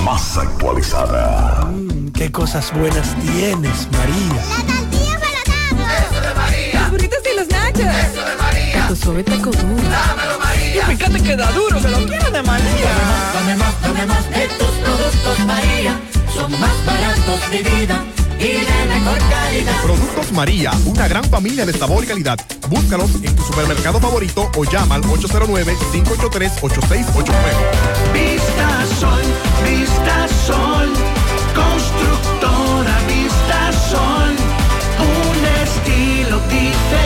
Más 0.05 0.37
actualizada. 0.37 1.71
Qué 2.13 2.31
cosas 2.31 2.71
buenas 2.75 3.17
tienes, 3.17 3.89
María. 3.93 4.45
La 4.59 4.75
tortilla 4.75 5.19
para 5.19 6.01
Eso 6.01 6.21
de 6.21 6.35
María. 6.35 6.81
Los 6.81 6.91
burritos 6.91 7.19
y 7.33 7.37
los 7.37 7.49
nachos. 7.49 7.81
Eso 7.81 8.25
de 8.27 8.37
María. 8.37 8.89
Tu 8.89 8.97
suave 8.97 9.25
taco 9.25 9.51
duro. 9.51 9.83
Dámelo, 9.91 10.36
María. 10.81 10.93
Y 10.93 10.97
fíjate 10.97 11.23
que 11.23 11.37
da 11.37 11.51
duro, 11.53 11.81
que 11.81 11.89
lo 11.89 11.99
quiero 12.07 12.31
de 12.31 12.43
María. 12.43 12.93
Dame 13.35 13.57
más, 13.57 13.81
dame 13.83 14.07
más 14.07 14.31
de 14.31 14.49
tus 14.49 14.69
productos, 14.69 15.39
María. 15.47 16.01
Son 16.35 16.51
más 16.61 16.85
baratos 16.85 17.51
de 17.51 17.63
vida 17.63 18.05
y 18.39 18.49
de 18.49 18.87
mejor 18.89 19.19
calidad. 19.31 19.81
Productos 19.83 20.33
María, 20.33 20.73
una 20.85 21.09
gran 21.09 21.25
familia 21.25 21.65
de 21.65 21.73
sabor 21.73 22.05
y 22.05 22.07
calidad. 22.07 22.39
Búscalos 22.69 23.11
en 23.23 23.35
tu 23.35 23.43
supermercado 23.43 23.99
favorito 24.01 24.51
o 24.57 24.65
llama 24.65 24.97
al 24.97 25.03
809-583-8689. 25.03 27.33
Vista 28.13 28.85
Sol, 29.01 29.23
Vista 29.65 30.29
Sol, 30.47 30.93
constructora 31.55 32.99
Vista 33.09 33.73
Sol, 33.89 34.37
un 35.01 35.45
estilo 35.63 36.41
diferente, 36.49 37.06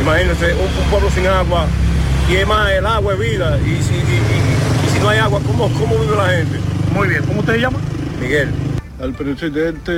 imagínense, 0.02 0.54
un, 0.54 0.84
un 0.84 0.90
pueblo 0.90 1.10
sin 1.12 1.28
agua, 1.28 1.66
y 2.30 2.36
es 2.36 2.48
más, 2.48 2.72
el 2.72 2.86
agua 2.86 3.14
es 3.14 3.20
vida, 3.20 3.58
y 3.66 3.82
si, 3.84 3.94
y- 3.94 3.98
y- 3.98 4.88
y 4.88 4.94
si 4.94 5.00
no 5.00 5.10
hay 5.10 5.20
agua, 5.20 5.40
¿cómo, 5.46 5.70
¿cómo 5.80 5.98
vive 6.00 6.16
la 6.16 6.30
gente? 6.30 6.60
Muy 6.94 7.08
bien, 7.10 7.24
¿cómo 7.26 7.40
usted 7.42 7.54
se 7.54 7.60
llama? 7.62 7.78
Miguel. 8.22 8.50
al 9.02 9.14
presidente 9.14 9.92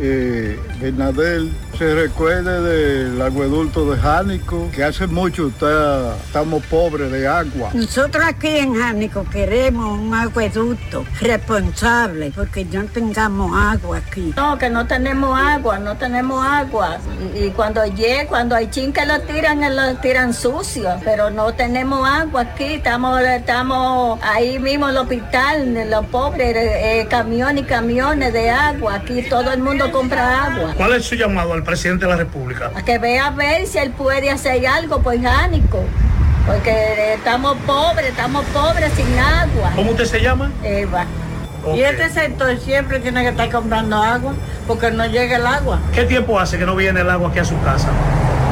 eh, 0.00 0.58
Bernadel 0.80 1.50
se 1.78 1.94
recuerde 1.94 2.60
del 2.60 3.22
acueducto 3.22 3.88
de 3.90 3.98
Jánico, 4.00 4.68
que 4.74 4.82
hace 4.82 5.06
mucho 5.06 5.46
está- 5.46 6.16
estamos 6.16 6.64
pobres 6.66 7.12
de 7.12 7.28
agua. 7.28 7.70
Nosotros 7.72 8.24
aquí 8.26 8.48
en 8.48 8.74
Jánico 8.74 9.24
queremos 9.30 9.96
un 9.98 10.12
acueducto 10.12 11.04
responsable 11.20 12.32
porque 12.34 12.64
no 12.64 12.84
tengamos 12.86 13.52
agua 13.56 13.98
aquí. 13.98 14.32
No, 14.36 14.58
que 14.58 14.68
no 14.70 14.86
tenemos 14.88 15.38
agua, 15.38 15.78
no 15.78 15.96
tenemos 15.96 16.44
agua. 16.44 16.98
Y, 17.36 17.44
y 17.44 17.50
cuando 17.50 17.84
llega, 17.86 18.26
cuando 18.28 18.56
hay 18.56 18.68
chin 18.70 18.92
que 18.92 19.06
lo 19.06 19.20
tiran, 19.20 19.60
lo 19.76 19.94
tiran 20.00 20.34
sucio, 20.34 20.90
pero 21.04 21.30
no 21.30 21.52
tenemos 21.54 22.08
agua 22.08 22.40
aquí, 22.42 22.74
estamos, 22.74 23.20
estamos 23.20 24.18
ahí 24.22 24.58
mismo 24.58 24.86
en 24.88 24.96
el 24.96 25.00
hospital, 25.02 25.90
los 25.90 26.06
pobres, 26.06 26.56
eh, 26.56 27.00
eh, 27.02 27.06
camiones 27.08 27.62
y 27.62 27.66
camiones 27.66 28.32
de 28.32 28.50
agua, 28.50 28.96
aquí 28.96 29.22
todo 29.28 29.52
el 29.52 29.60
mundo 29.62 29.92
compra 29.92 30.44
agua. 30.46 30.74
¿Cuál 30.76 30.94
es 30.94 31.04
su 31.04 31.14
llamado 31.14 31.52
al 31.52 31.62
presidente 31.68 32.06
de 32.06 32.10
la 32.10 32.16
República? 32.16 32.70
A 32.74 32.82
que 32.82 32.98
vea 32.98 33.26
a 33.26 33.30
ver 33.30 33.66
si 33.66 33.76
él 33.76 33.90
puede 33.90 34.30
hacer 34.30 34.66
algo 34.66 35.02
por 35.02 35.20
Jánico, 35.20 35.80
porque 36.46 37.14
estamos 37.14 37.58
pobres, 37.66 38.06
estamos 38.06 38.42
pobres 38.46 38.90
sin 38.94 39.18
agua. 39.18 39.72
¿Cómo 39.76 39.90
usted 39.90 40.06
se 40.06 40.20
llama? 40.20 40.50
Eva. 40.62 41.04
Y 41.74 41.80
este 41.80 42.08
sector 42.08 42.58
siempre 42.58 43.00
tiene 43.00 43.20
que 43.22 43.28
estar 43.28 43.50
comprando 43.50 43.96
agua 43.96 44.32
porque 44.66 44.90
no 44.90 45.04
llega 45.04 45.36
el 45.36 45.46
agua. 45.46 45.78
¿Qué 45.92 46.04
tiempo 46.04 46.40
hace 46.40 46.58
que 46.58 46.64
no 46.64 46.74
viene 46.74 47.02
el 47.02 47.10
agua 47.10 47.28
aquí 47.28 47.40
a 47.40 47.44
su 47.44 47.60
casa? 47.60 47.88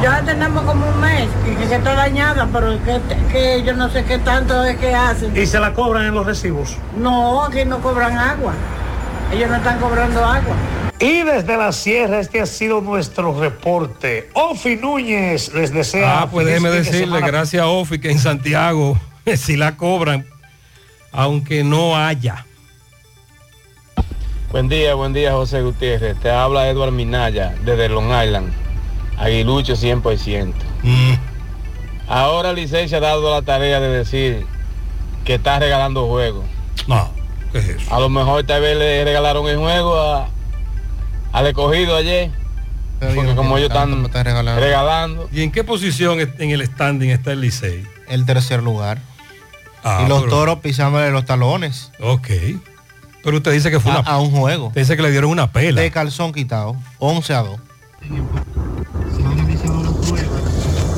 Ya 0.03 0.21
tenemos 0.21 0.63
como 0.63 0.87
un 0.87 0.99
mes 0.99 1.27
y 1.51 1.55
que 1.55 1.75
está 1.75 1.95
dañada, 1.95 2.47
pero 2.53 2.77
que, 2.83 3.01
que 3.31 3.63
yo 3.63 3.73
no 3.73 3.89
sé 3.89 4.03
qué 4.03 4.19
tanto 4.19 4.63
es 4.63 4.77
que 4.77 4.93
hacen. 4.93 5.35
¿Y 5.35 5.47
se 5.47 5.59
la 5.59 5.73
cobran 5.73 6.05
en 6.05 6.13
los 6.13 6.27
recibos? 6.27 6.77
No, 6.95 7.45
aquí 7.45 7.65
no 7.65 7.79
cobran 7.79 8.15
agua. 8.15 8.53
Ellos 9.33 9.49
no 9.49 9.55
están 9.55 9.79
cobrando 9.79 10.23
agua. 10.23 10.55
Y 10.99 11.21
desde 11.23 11.57
la 11.57 11.71
sierra 11.71 12.19
este 12.19 12.41
ha 12.41 12.45
sido 12.47 12.81
nuestro 12.81 13.39
reporte. 13.39 14.29
Ofi 14.33 14.75
Núñez 14.77 15.53
les 15.53 15.71
desea. 15.71 16.21
Ah, 16.21 16.29
pues 16.29 16.47
déjeme 16.47 16.69
decirle, 16.69 16.99
semana. 17.05 17.27
gracias 17.27 17.61
a 17.61 17.67
Ofi, 17.67 17.99
que 17.99 18.09
en 18.11 18.17
Santiago 18.19 18.99
si 19.35 19.57
la 19.57 19.77
cobran, 19.77 20.25
aunque 21.11 21.63
no 21.63 21.95
haya. 21.95 22.45
Buen 24.51 24.69
día, 24.69 24.95
buen 24.95 25.13
día 25.13 25.33
José 25.33 25.61
Gutiérrez. 25.61 26.17
Te 26.19 26.31
habla 26.31 26.67
Edward 26.69 26.93
Minaya 26.93 27.53
desde 27.63 27.89
Long 27.89 28.05
Island. 28.23 28.51
Aguilucho 29.19 29.73
100%. 29.75 30.53
Ahora 32.07 32.53
Licey 32.53 32.87
se 32.87 32.95
ha 32.95 32.99
dado 33.01 33.29
la 33.31 33.41
tarea 33.43 33.79
de 33.79 33.89
decir 33.89 34.45
que 35.25 35.35
está 35.35 35.59
regalando 35.59 36.07
juegos. 36.07 36.45
No, 36.87 37.11
¿qué 37.51 37.57
es 37.59 37.69
eso? 37.69 37.93
A 37.93 37.99
lo 37.99 38.09
mejor 38.09 38.43
tal 38.45 38.61
vez 38.61 38.77
le 38.77 39.03
regalaron 39.03 39.45
el 39.47 39.57
juego 39.57 39.99
a- 39.99 40.29
al 41.31 41.47
escogido 41.47 41.95
ayer. 41.95 42.31
Porque 42.99 43.35
como 43.35 43.57
ellos 43.57 43.69
están 43.69 44.09
regalando. 44.11 45.29
¿Y 45.31 45.43
en 45.43 45.51
qué 45.51 45.63
posición 45.63 46.19
en 46.19 46.49
el 46.49 46.65
standing 46.65 47.09
está 47.11 47.31
el 47.33 47.41
Licey? 47.41 47.85
El 48.09 48.25
tercer 48.25 48.63
lugar. 48.63 48.99
Ah, 49.83 50.01
y 50.03 50.09
los 50.09 50.21
pero- 50.21 50.31
toros 50.31 50.59
pisándole 50.59 51.11
los 51.11 51.25
talones. 51.25 51.91
Ok. 51.99 52.27
Pero 53.23 53.37
usted 53.37 53.51
dice 53.51 53.69
que 53.69 53.79
fue 53.79 53.91
a, 53.91 53.99
una... 53.99 54.09
a 54.09 54.19
un 54.19 54.31
juego. 54.31 54.67
Usted 54.67 54.81
dice 54.81 54.95
que 54.95 55.03
le 55.03 55.11
dieron 55.11 55.29
una 55.29 55.51
pela. 55.51 55.81
De 55.81 55.91
calzón 55.91 56.33
quitado. 56.33 56.75
11 56.99 57.33
a 57.33 57.43
2. 57.43 57.59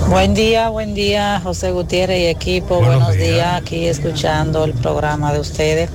Buen 0.07 0.33
día, 0.33 0.69
buen 0.69 0.95
día, 0.95 1.39
José 1.43 1.71
Gutiérrez 1.71 2.19
y 2.21 2.25
equipo. 2.27 2.79
Buenos, 2.79 3.13
días. 3.13 3.61
aquí 3.61 3.85
escuchando 3.87 4.63
el 4.63 4.73
programa 4.73 5.31
de 5.33 5.39
ustedes 5.39 5.89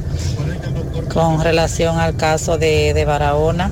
con 1.12 1.42
relación 1.42 1.98
al 1.98 2.16
caso 2.16 2.56
de, 2.58 2.94
de 2.94 3.04
Barahona, 3.04 3.70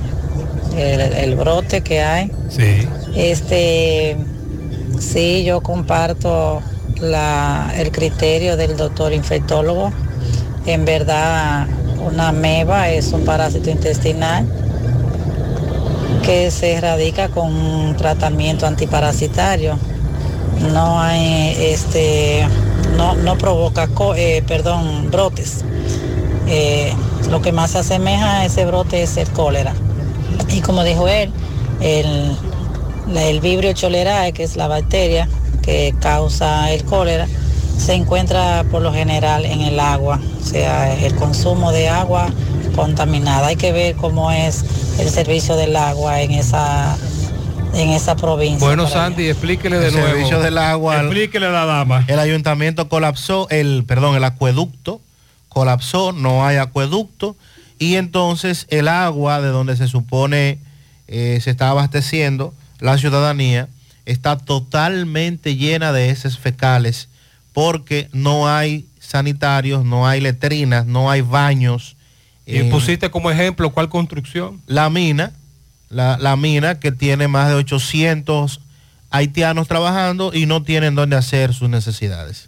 el, 0.77 1.01
el 1.01 1.35
brote 1.35 1.81
que 1.81 2.01
hay. 2.01 2.31
Sí. 2.49 2.87
Este, 3.15 4.17
sí, 4.99 5.43
yo 5.43 5.61
comparto 5.61 6.61
la, 6.99 7.73
el 7.77 7.91
criterio 7.91 8.57
del 8.57 8.77
doctor 8.77 9.13
infectólogo. 9.13 9.91
En 10.65 10.85
verdad, 10.85 11.67
una 12.05 12.31
meba 12.31 12.89
es 12.89 13.11
un 13.13 13.25
parásito 13.25 13.69
intestinal 13.69 14.45
que 16.23 16.51
se 16.51 16.73
erradica 16.73 17.27
con 17.29 17.53
un 17.53 17.95
tratamiento 17.97 18.65
antiparasitario. 18.65 19.77
No 20.71 21.01
hay, 21.01 21.55
este, 21.59 22.47
no, 22.95 23.15
no 23.15 23.37
provoca, 23.37 23.87
co- 23.87 24.15
eh, 24.15 24.43
perdón, 24.47 25.11
brotes. 25.11 25.65
Eh, 26.47 26.93
lo 27.29 27.41
que 27.41 27.51
más 27.51 27.71
se 27.71 27.79
asemeja 27.79 28.39
a 28.39 28.45
ese 28.45 28.65
brote 28.65 29.03
es 29.03 29.17
el 29.17 29.27
cólera. 29.29 29.73
Y 30.49 30.61
como 30.61 30.83
dijo 30.83 31.07
él, 31.07 31.31
el, 31.81 32.35
el 33.15 33.39
vibrio 33.39 33.73
cholerae, 33.73 34.33
que 34.33 34.43
es 34.43 34.55
la 34.55 34.67
bacteria 34.67 35.27
que 35.61 35.93
causa 35.99 36.71
el 36.71 36.83
cólera, 36.83 37.27
se 37.77 37.93
encuentra 37.93 38.65
por 38.69 38.81
lo 38.81 38.93
general 38.93 39.45
en 39.45 39.61
el 39.61 39.79
agua, 39.79 40.19
o 40.39 40.43
sea, 40.43 40.93
el 40.93 41.15
consumo 41.15 41.71
de 41.71 41.89
agua 41.89 42.29
contaminada. 42.75 43.47
Hay 43.47 43.55
que 43.55 43.71
ver 43.71 43.95
cómo 43.95 44.31
es 44.31 44.63
el 44.99 45.09
servicio 45.09 45.55
del 45.55 45.75
agua 45.75 46.21
en 46.21 46.31
esa 46.31 46.95
en 47.73 47.89
esa 47.89 48.15
provincia. 48.15 48.65
Bueno, 48.65 48.83
allá. 48.83 48.93
Sandy, 48.93 49.29
explíquele 49.29 49.79
de 49.79 49.87
el 49.87 49.93
nuevo. 49.93 50.07
servicio 50.09 50.39
del 50.39 50.57
agua. 50.59 51.01
Explíquele 51.01 51.47
a 51.47 51.51
la 51.51 51.65
dama. 51.65 52.05
El 52.07 52.19
ayuntamiento 52.19 52.87
colapsó, 52.87 53.47
el, 53.49 53.83
perdón, 53.87 54.15
el 54.15 54.23
acueducto 54.23 55.01
colapsó, 55.53 56.11
no 56.11 56.45
hay 56.45 56.57
acueducto. 56.57 57.35
Y 57.83 57.97
entonces 57.97 58.65
el 58.69 58.87
agua 58.87 59.41
de 59.41 59.49
donde 59.49 59.75
se 59.75 59.89
supone 59.89 60.57
eh, 61.09 61.39
se 61.43 61.51
está 61.51 61.67
abasteciendo 61.67 62.53
la 62.79 62.97
ciudadanía 62.97 63.67
está 64.05 64.37
totalmente 64.37 65.57
llena 65.57 65.91
de 65.91 66.09
heces 66.09 66.37
fecales 66.37 67.09
porque 67.51 68.07
no 68.13 68.47
hay 68.47 68.87
sanitarios, 69.01 69.83
no 69.83 70.07
hay 70.07 70.21
letrinas, 70.21 70.85
no 70.85 71.11
hay 71.11 71.19
baños. 71.19 71.97
Y 72.45 72.55
en 72.59 72.69
pusiste 72.69 73.11
como 73.11 73.29
ejemplo 73.29 73.69
cuál 73.71 73.89
construcción. 73.89 74.61
la 74.65 74.89
mina, 74.89 75.33
la, 75.89 76.17
la 76.17 76.37
mina 76.37 76.79
que 76.79 76.93
tiene 76.93 77.27
más 77.27 77.49
de 77.49 77.55
800 77.55 78.61
haitianos 79.09 79.67
trabajando 79.67 80.33
y 80.33 80.45
no 80.45 80.63
tienen 80.63 80.95
dónde 80.95 81.17
hacer 81.17 81.53
sus 81.53 81.67
necesidades. 81.67 82.47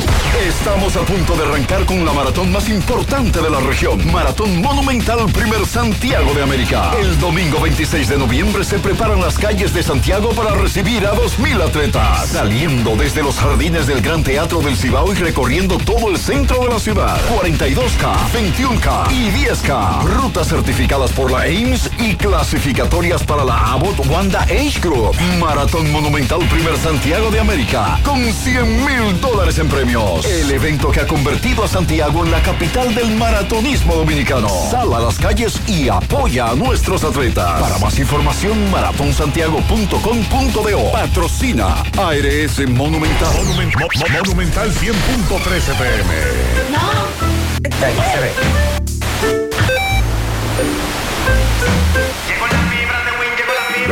Estamos 0.48 0.96
a 0.96 1.00
punto 1.00 1.36
de 1.36 1.44
arrancar 1.44 1.84
con 1.84 2.06
la 2.06 2.12
maratón 2.12 2.52
más 2.52 2.68
importante 2.70 3.42
de 3.42 3.50
la 3.50 3.60
región. 3.60 4.10
Maratón 4.10 4.62
Monumental 4.78 5.26
Primer 5.32 5.66
Santiago 5.66 6.32
de 6.34 6.42
América. 6.44 6.92
El 7.00 7.18
domingo 7.18 7.60
26 7.60 8.10
de 8.10 8.16
noviembre 8.16 8.62
se 8.62 8.78
preparan 8.78 9.20
las 9.20 9.36
calles 9.36 9.74
de 9.74 9.82
Santiago 9.82 10.30
para 10.30 10.54
recibir 10.54 11.04
a 11.04 11.14
2.000 11.14 11.60
atletas. 11.60 12.28
Saliendo 12.28 12.94
desde 12.94 13.24
los 13.24 13.36
jardines 13.38 13.88
del 13.88 14.00
Gran 14.00 14.22
Teatro 14.22 14.60
del 14.60 14.76
Cibao 14.76 15.12
y 15.12 15.16
recorriendo 15.16 15.78
todo 15.78 16.10
el 16.10 16.16
centro 16.16 16.60
de 16.62 16.68
la 16.68 16.78
ciudad. 16.78 17.18
42K, 17.28 18.14
21K 18.32 19.10
y 19.10 19.46
10K. 19.46 20.04
Rutas 20.04 20.46
certificadas 20.46 21.10
por 21.10 21.32
la 21.32 21.40
Ames 21.40 21.90
y 21.98 22.14
clasificatorias 22.14 23.24
para 23.24 23.44
la 23.44 23.72
Abbott 23.72 24.06
Wanda 24.06 24.42
Age 24.42 24.78
Group. 24.80 25.16
Maratón 25.40 25.90
Monumental 25.90 26.38
Primer 26.48 26.76
Santiago 26.76 27.32
de 27.32 27.40
América. 27.40 27.98
Con 28.04 28.22
100 28.32 28.84
mil 28.84 29.20
dólares 29.20 29.58
en 29.58 29.68
premios. 29.68 30.24
El 30.24 30.52
evento 30.52 30.92
que 30.92 31.00
ha 31.00 31.06
convertido 31.08 31.64
a 31.64 31.68
Santiago 31.68 32.24
en 32.24 32.30
la 32.30 32.40
capital 32.42 32.94
del 32.94 33.16
maratonismo 33.16 33.96
dominicano. 33.96 34.67
Sal 34.70 34.92
a 34.92 35.00
las 35.00 35.18
calles 35.18 35.58
y 35.66 35.88
apoya 35.88 36.50
a 36.50 36.54
nuestros 36.54 37.02
atletas. 37.02 37.62
Para 37.62 37.78
más 37.78 37.98
información, 37.98 38.70
maratonsantiago.com.do. 38.70 40.92
Patrocina 40.92 41.82
ARS 41.96 42.68
Monumental. 42.68 43.32
Monumental 43.46 44.70
100.13 44.70 45.74
pm. 45.78 46.14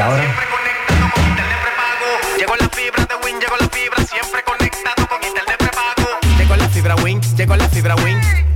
Ahora. 0.03 0.25
Llegó 2.37 2.55
la 2.55 2.69
fibra 2.69 3.07
de 3.07 3.15
Win, 3.25 3.41
llegó 3.41 3.57
la 3.59 3.67
fibra, 3.71 4.05
siempre 4.05 4.45
conectado 4.45 5.09
con 5.09 5.25
internet 5.27 5.57
prepago. 5.59 6.19
Llegó 6.39 6.55
la 6.57 6.69
fibra 6.69 6.95
Win, 6.97 7.19
llegó 7.35 7.57
la 7.57 7.67
fibra 7.71 7.95
Win. 7.97 8.21
Por 8.21 8.27
todos 8.27 8.27
lados, 8.27 8.56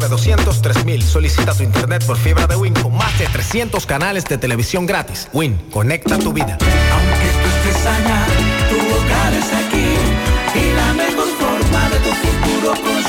809-200-3000. 0.00 1.02
Solicita 1.02 1.54
tu 1.54 1.62
internet 1.62 2.04
por 2.04 2.16
fibra 2.16 2.46
de 2.46 2.56
Win 2.56 2.74
con 2.74 2.96
más 2.96 3.18
de 3.18 3.26
300 3.26 3.86
canales 3.86 4.24
de 4.24 4.38
televisión 4.38 4.86
gratis. 4.86 5.28
Win, 5.32 5.56
conecta 5.70 6.18
tu 6.18 6.32
vida. 6.32 6.58
estés 6.60 7.86
allá, 7.86 8.26
tu 8.70 8.76
hogar 8.76 9.32
es 9.34 9.52
aquí 9.52 9.94
y 10.54 10.72
la 10.74 10.92
mejor 10.94 11.28
forma 11.38 11.88
de 11.90 11.98
tu 11.98 12.10
futuro 12.10 12.74
construir 12.74 13.03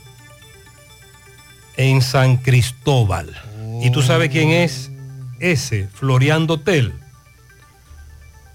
en 1.78 2.02
San 2.02 2.38
Cristóbal. 2.38 3.34
¿Y 3.82 3.90
tú 3.92 4.02
sabes 4.02 4.30
quién 4.30 4.50
es 4.50 4.92
ese? 5.40 5.88
Florian 5.88 6.46
Dotel. 6.46 6.94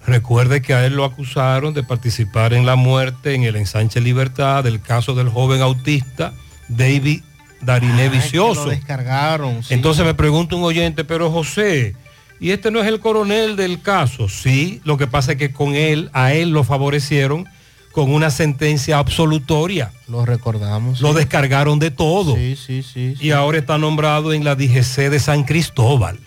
Recuerde 0.06 0.62
que 0.62 0.74
a 0.74 0.84
él 0.86 0.94
lo 0.94 1.05
acusaron 1.05 1.74
de 1.74 1.82
participar 1.82 2.52
en 2.52 2.66
la 2.66 2.76
muerte 2.76 3.34
en 3.34 3.42
el 3.42 3.56
ensanche 3.56 4.00
Libertad 4.00 4.64
del 4.64 4.80
caso 4.80 5.14
del 5.14 5.28
joven 5.28 5.60
autista 5.60 6.32
David 6.68 7.22
Dariné 7.60 8.08
Vicioso. 8.08 8.64
lo 8.64 8.70
descargaron. 8.70 9.62
sí. 9.62 9.74
Entonces 9.74 10.04
me 10.04 10.14
pregunta 10.14 10.56
un 10.56 10.62
oyente, 10.62 11.04
pero 11.04 11.30
José, 11.30 11.94
¿y 12.40 12.50
este 12.50 12.70
no 12.70 12.80
es 12.80 12.86
el 12.86 13.00
coronel 13.00 13.56
del 13.56 13.80
caso? 13.82 14.28
Sí, 14.28 14.80
lo 14.84 14.96
que 14.96 15.06
pasa 15.06 15.32
es 15.32 15.38
que 15.38 15.52
con 15.52 15.74
él, 15.74 16.10
a 16.12 16.32
él 16.32 16.50
lo 16.50 16.64
favorecieron 16.64 17.46
con 17.92 18.12
una 18.12 18.30
sentencia 18.30 18.98
absolutoria. 18.98 19.90
Lo 20.06 20.24
recordamos. 20.24 21.00
Lo 21.00 21.10
sí. 21.12 21.16
descargaron 21.18 21.78
de 21.78 21.90
todo. 21.90 22.36
Sí, 22.36 22.54
sí, 22.56 22.82
sí. 22.82 23.14
Y 23.20 23.32
ahora 23.32 23.58
está 23.58 23.76
nombrado 23.78 24.32
en 24.32 24.44
la 24.44 24.54
DGC 24.54 25.10
de 25.10 25.18
San 25.18 25.42
Cristóbal. 25.44 26.18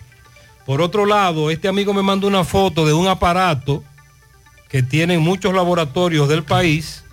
Por 0.66 0.82
otro 0.82 1.06
lado, 1.06 1.50
este 1.50 1.68
amigo 1.68 1.94
me 1.94 2.02
mandó 2.02 2.26
una 2.28 2.44
foto 2.44 2.86
de 2.86 2.92
un 2.92 3.06
aparato 3.08 3.82
que 4.68 4.82
tiene 4.82 5.14
en 5.14 5.20
muchos 5.20 5.54
laboratorios 5.54 6.28
del 6.28 6.44
país. 6.44 7.04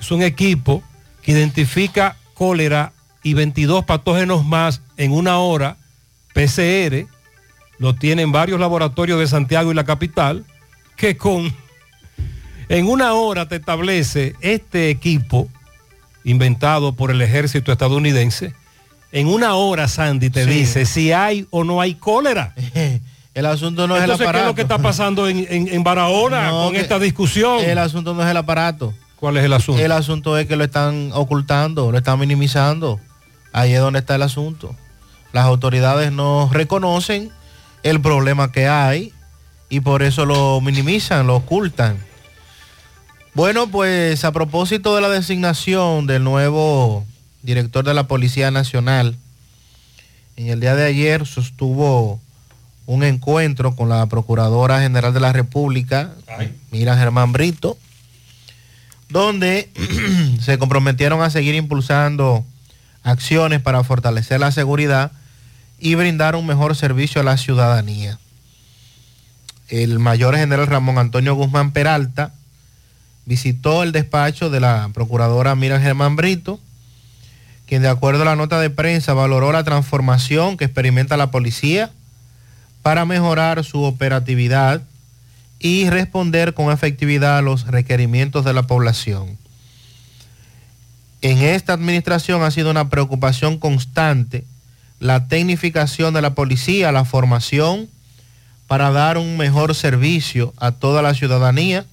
Es 0.00 0.10
un 0.10 0.22
equipo 0.22 0.82
que 1.22 1.32
identifica 1.32 2.16
cólera 2.34 2.92
y 3.22 3.34
22 3.34 3.84
patógenos 3.84 4.44
más 4.44 4.80
en 4.96 5.12
una 5.12 5.38
hora, 5.38 5.76
PCR, 6.34 7.06
lo 7.78 7.94
tienen 7.94 8.32
varios 8.32 8.60
laboratorios 8.60 9.18
de 9.18 9.26
Santiago 9.26 9.70
y 9.70 9.74
la 9.74 9.84
capital, 9.84 10.44
que 10.96 11.16
con 11.16 11.54
en 12.68 12.86
una 12.86 13.14
hora 13.14 13.48
te 13.48 13.56
establece 13.56 14.34
este 14.40 14.90
equipo 14.90 15.48
inventado 16.24 16.92
por 16.94 17.10
el 17.10 17.20
ejército 17.22 17.72
estadounidense. 17.72 18.54
En 19.12 19.26
una 19.26 19.54
hora, 19.54 19.88
Sandy, 19.88 20.30
te 20.30 20.44
Sí. 20.44 20.50
dice 20.50 20.86
si 20.86 21.10
hay 21.12 21.46
o 21.50 21.64
no 21.64 21.80
hay 21.80 21.94
cólera. 21.94 22.54
El 23.32 23.46
asunto 23.46 23.86
no 23.86 23.94
es 23.96 24.02
el 24.02 24.10
Entonces, 24.10 24.18
¿qué 24.18 24.22
es 24.24 24.28
aparato. 24.28 24.48
lo 24.48 24.54
que 24.56 24.62
está 24.62 24.78
pasando 24.78 25.28
en, 25.28 25.46
en- 25.48 25.68
en 25.68 25.84
Barahona 25.84 26.48
No, 26.50 26.64
con 26.64 26.76
esta 26.76 26.98
discusión? 26.98 27.60
El 27.64 27.78
asunto 27.78 28.12
no 28.12 28.22
es 28.24 28.28
el 28.28 28.36
aparato. 28.36 28.92
¿Cuál 29.16 29.36
es 29.36 29.44
el 29.44 29.52
asunto? 29.52 29.80
El 29.80 29.92
asunto 29.92 30.36
es 30.36 30.46
que 30.48 30.56
lo 30.56 30.64
están 30.64 31.10
ocultando, 31.14 31.92
lo 31.92 31.98
están 31.98 32.18
minimizando. 32.18 32.98
Ahí 33.52 33.72
es 33.72 33.80
donde 33.80 33.98
está 33.98 34.14
el 34.14 34.22
asunto. 34.22 34.74
Las 35.32 35.44
autoridades 35.44 36.12
no 36.12 36.50
reconocen 36.52 37.30
el 37.82 38.00
problema 38.00 38.52
que 38.52 38.68
hay 38.68 39.12
y 39.68 39.80
por 39.80 40.02
eso 40.02 40.26
lo 40.26 40.60
minimizan, 40.60 41.26
lo 41.26 41.36
ocultan. 41.36 41.98
Bueno, 43.34 43.68
pues 43.68 44.24
a 44.24 44.32
propósito 44.32 44.94
de 44.96 45.02
la 45.02 45.08
designación 45.08 46.06
del 46.06 46.24
nuevo 46.24 47.04
director 47.42 47.84
de 47.84 47.94
la 47.94 48.08
Policía 48.08 48.50
Nacional, 48.50 49.16
en 50.36 50.48
el 50.48 50.60
día 50.60 50.74
de 50.74 50.84
ayer 50.84 51.26
sostuvo 51.26 52.20
un 52.86 53.04
encuentro 53.04 53.76
con 53.76 53.88
la 53.88 54.04
Procuradora 54.06 54.80
General 54.80 55.14
de 55.14 55.20
la 55.20 55.32
República, 55.32 56.12
Mira 56.72 56.96
Germán 56.96 57.32
Brito, 57.32 57.78
donde 59.08 59.70
se 60.40 60.58
comprometieron 60.58 61.22
a 61.22 61.30
seguir 61.30 61.54
impulsando 61.54 62.44
acciones 63.02 63.60
para 63.60 63.84
fortalecer 63.84 64.40
la 64.40 64.52
seguridad 64.52 65.12
y 65.78 65.94
brindar 65.94 66.36
un 66.36 66.46
mejor 66.46 66.76
servicio 66.76 67.20
a 67.20 67.24
la 67.24 67.36
ciudadanía. 67.36 68.18
El 69.68 69.98
mayor 69.98 70.36
general 70.36 70.66
Ramón 70.66 70.98
Antonio 70.98 71.34
Guzmán 71.34 71.72
Peralta 71.72 72.32
visitó 73.24 73.82
el 73.82 73.92
despacho 73.92 74.50
de 74.50 74.60
la 74.60 74.90
procuradora 74.92 75.54
Mira 75.54 75.80
Germán 75.80 76.16
Brito, 76.16 76.58
quien 77.66 77.82
de 77.82 77.88
acuerdo 77.88 78.22
a 78.22 78.24
la 78.26 78.36
nota 78.36 78.60
de 78.60 78.70
prensa 78.70 79.14
valoró 79.14 79.52
la 79.52 79.62
transformación 79.62 80.56
que 80.56 80.64
experimenta 80.64 81.16
la 81.16 81.30
policía 81.30 81.90
para 82.82 83.04
mejorar 83.04 83.64
su 83.64 83.82
operatividad 83.84 84.82
y 85.60 85.88
responder 85.88 86.54
con 86.54 86.72
efectividad 86.72 87.38
a 87.38 87.42
los 87.42 87.66
requerimientos 87.66 88.44
de 88.44 88.54
la 88.54 88.64
población. 88.64 89.38
En 91.22 91.38
esta 91.38 91.72
administración 91.72 92.42
ha 92.42 92.50
sido 92.50 92.70
una 92.70 92.88
preocupación 92.88 93.58
constante 93.58 94.44
la 95.00 95.28
tecnificación 95.28 96.12
de 96.12 96.20
la 96.20 96.34
policía, 96.34 96.92
la 96.92 97.06
formación 97.06 97.88
para 98.66 98.90
dar 98.92 99.18
un 99.18 99.36
mejor 99.36 99.74
servicio 99.74 100.54
a 100.58 100.72
toda 100.72 101.02
la 101.02 101.14
ciudadanía. 101.14 101.86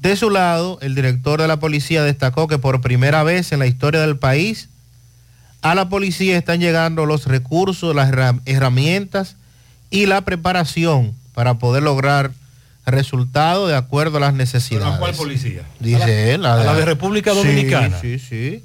De 0.00 0.16
su 0.16 0.30
lado, 0.30 0.78
el 0.80 0.94
director 0.94 1.40
de 1.40 1.46
la 1.46 1.60
policía 1.60 2.02
destacó 2.02 2.48
que 2.48 2.58
por 2.58 2.80
primera 2.80 3.22
vez 3.22 3.52
en 3.52 3.60
la 3.60 3.66
historia 3.66 4.00
del 4.00 4.16
país, 4.16 4.70
a 5.60 5.74
la 5.74 5.88
policía 5.88 6.36
están 6.36 6.60
llegando 6.60 7.06
los 7.06 7.26
recursos, 7.26 7.94
las 7.94 8.10
herramientas 8.46 9.36
y 9.90 10.06
la 10.06 10.22
preparación 10.22 11.14
para 11.34 11.54
poder 11.54 11.84
lograr 11.84 12.32
resultados 12.86 13.68
de 13.68 13.76
acuerdo 13.76 14.16
a 14.18 14.20
las 14.20 14.34
necesidades. 14.34 14.94
¿A 14.94 14.98
cuál 14.98 15.14
policía? 15.14 15.62
Dice 15.78 16.34
él. 16.34 16.44
a 16.46 16.56
la 16.56 16.74
de 16.74 16.84
República 16.84 17.32
Sí, 17.32 17.38
Dominicana. 17.38 17.98
Sí, 18.00 18.18
sí. 18.18 18.64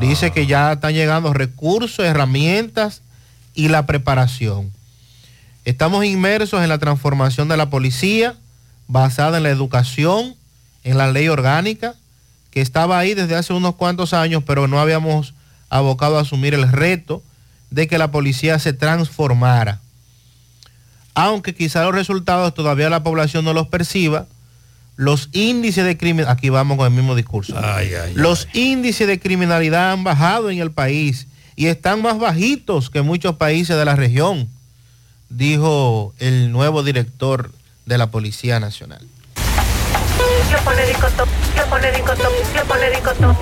Dice 0.00 0.30
que 0.30 0.46
ya 0.46 0.72
están 0.72 0.94
llegando 0.94 1.32
recursos, 1.32 2.04
herramientas 2.04 3.02
y 3.54 3.68
la 3.68 3.86
preparación. 3.86 4.70
Estamos 5.64 6.04
inmersos 6.04 6.62
en 6.62 6.68
la 6.68 6.78
transformación 6.78 7.48
de 7.48 7.56
la 7.56 7.70
policía 7.70 8.34
basada 8.88 9.38
en 9.38 9.44
la 9.44 9.50
educación, 9.50 10.34
en 10.84 10.98
la 10.98 11.10
ley 11.10 11.28
orgánica, 11.28 11.94
que 12.50 12.60
estaba 12.60 12.98
ahí 12.98 13.14
desde 13.14 13.36
hace 13.36 13.52
unos 13.52 13.76
cuantos 13.76 14.12
años, 14.12 14.42
pero 14.46 14.68
no 14.68 14.80
habíamos 14.80 15.34
abocado 15.70 16.18
a 16.18 16.22
asumir 16.22 16.52
el 16.54 16.70
reto 16.70 17.22
de 17.70 17.88
que 17.88 17.96
la 17.96 18.10
policía 18.10 18.58
se 18.58 18.72
transformara. 18.72 19.80
Aunque 21.14 21.54
quizá 21.54 21.84
los 21.84 21.94
resultados 21.94 22.54
todavía 22.54 22.88
la 22.88 23.02
población 23.02 23.44
no 23.44 23.52
los 23.52 23.68
perciba, 23.68 24.26
los 24.96 25.28
índices 25.32 25.84
de 25.84 25.96
crimen, 25.96 26.26
aquí 26.28 26.48
vamos 26.48 26.76
con 26.76 26.86
el 26.86 26.92
mismo 26.92 27.14
discurso, 27.14 27.54
los 28.14 28.48
índices 28.52 29.06
de 29.06 29.18
criminalidad 29.18 29.92
han 29.92 30.04
bajado 30.04 30.50
en 30.50 30.58
el 30.58 30.70
país 30.70 31.26
y 31.56 31.66
están 31.66 32.02
más 32.02 32.18
bajitos 32.18 32.90
que 32.90 33.02
muchos 33.02 33.36
países 33.36 33.76
de 33.76 33.84
la 33.84 33.96
región, 33.96 34.48
dijo 35.28 36.14
el 36.18 36.52
nuevo 36.52 36.82
director 36.82 37.50
de 37.86 37.98
la 37.98 38.10
Policía 38.10 38.60
Nacional. 38.60 39.06
Lo. 43.20 43.36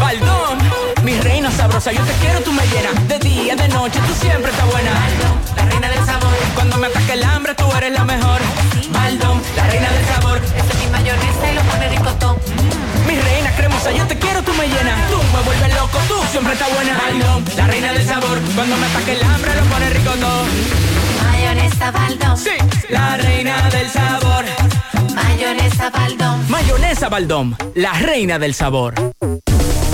Baldón, 0.00 0.58
mi 1.02 1.18
reina 1.20 1.50
sabrosa, 1.50 1.92
yo 1.92 2.02
te 2.04 2.12
quiero, 2.14 2.40
tú 2.40 2.52
me 2.52 2.66
llenas. 2.66 3.08
De 3.08 3.18
día, 3.20 3.54
de 3.54 3.68
noche, 3.68 4.00
tú 4.06 4.14
siempre 4.14 4.50
estás 4.50 4.66
buena. 4.70 4.90
Baldón, 4.92 5.40
la 5.56 5.64
reina 5.66 5.88
del 5.88 6.04
sabor. 6.04 6.34
Cuando 6.54 6.76
me 6.78 6.86
ataque 6.88 7.12
el 7.12 7.22
hambre, 7.22 7.54
tú 7.54 7.70
eres 7.76 7.92
la 7.92 8.04
mejor. 8.04 8.40
Baldón, 8.90 9.42
la 9.56 9.66
reina 9.68 9.88
del 9.90 10.04
sabor. 10.06 10.38
Esa 10.38 10.72
es 10.72 10.78
mi 10.78 10.86
mayonesa 10.90 11.50
y 11.50 11.54
lo 11.54 11.62
pone 11.62 11.88
ricotón. 11.88 12.36
Mi 13.06 13.20
reina 13.20 13.50
cremosa, 13.56 13.92
yo 13.92 14.06
te 14.06 14.18
quiero, 14.18 14.42
tú 14.42 14.52
me 14.54 14.66
llenas. 14.66 15.10
Tú 15.10 15.18
me 15.32 15.42
vuelves 15.42 15.74
loco, 15.74 15.98
tú 16.08 16.16
siempre 16.30 16.54
estás 16.54 16.74
buena. 16.74 16.98
Baldón, 16.98 17.44
la 17.56 17.66
reina 17.66 17.92
del 17.92 18.06
sabor. 18.06 18.38
Cuando 18.54 18.76
me 18.76 18.86
ataque 18.86 19.12
el 19.12 19.22
hambre, 19.22 19.54
lo 19.54 19.64
pone 19.64 19.90
ricotón. 19.90 21.03
Mayonesa 21.44 21.90
Baldón. 21.90 22.38
Sí, 22.38 22.50
la 22.88 23.18
reina 23.18 23.68
del 23.68 23.90
sabor. 23.90 24.44
Mayonesa 25.14 25.90
Baldón. 25.90 26.50
Mayonesa 26.50 27.08
Baldón, 27.10 27.56
la 27.74 27.92
reina 27.92 28.38
del 28.38 28.54
sabor. 28.54 28.94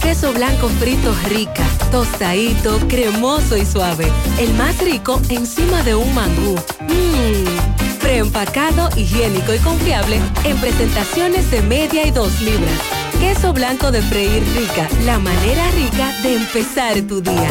Queso 0.00 0.32
blanco 0.32 0.68
frito 0.68 1.14
rica, 1.28 1.64
tostadito, 1.90 2.78
cremoso 2.88 3.56
y 3.56 3.66
suave. 3.66 4.10
El 4.38 4.54
más 4.54 4.78
rico 4.78 5.20
encima 5.28 5.82
de 5.82 5.94
un 5.94 6.14
mangú. 6.14 6.56
Mmm. 6.80 7.98
Preempacado, 8.00 8.88
higiénico 8.96 9.54
y 9.54 9.58
confiable 9.58 10.20
en 10.44 10.56
presentaciones 10.58 11.50
de 11.50 11.62
media 11.62 12.06
y 12.06 12.10
dos 12.10 12.40
libras. 12.40 12.80
Queso 13.20 13.52
blanco 13.52 13.90
de 13.90 14.00
freír 14.00 14.42
rica, 14.56 14.88
la 15.04 15.18
manera 15.18 15.70
rica 15.72 16.10
de 16.22 16.36
empezar 16.36 17.00
tu 17.02 17.20
día. 17.20 17.48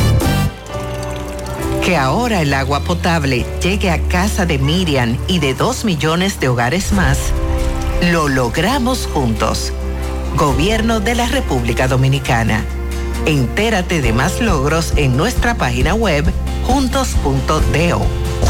Que 1.86 1.96
ahora 1.96 2.42
el 2.42 2.54
agua 2.54 2.82
potable 2.82 3.46
llegue 3.62 3.92
a 3.92 4.02
casa 4.08 4.46
de 4.46 4.58
Miriam 4.58 5.18
y 5.28 5.40
de 5.40 5.54
dos 5.54 5.86
millones 5.86 6.40
de 6.40 6.50
hogares 6.50 6.92
más, 6.94 7.20
lo 8.12 8.28
logramos 8.28 9.08
juntos. 9.14 9.72
Gobierno 10.36 11.00
de 11.00 11.16
la 11.16 11.28
República 11.28 11.88
Dominicana. 11.88 12.64
Entérate 13.26 14.02
de 14.02 14.14
más 14.14 14.40
logros 14.42 14.94
en 14.96 15.18
nuestra 15.18 15.56
página 15.56 15.94
web 15.94 16.26
juntos.do. 16.66 18.02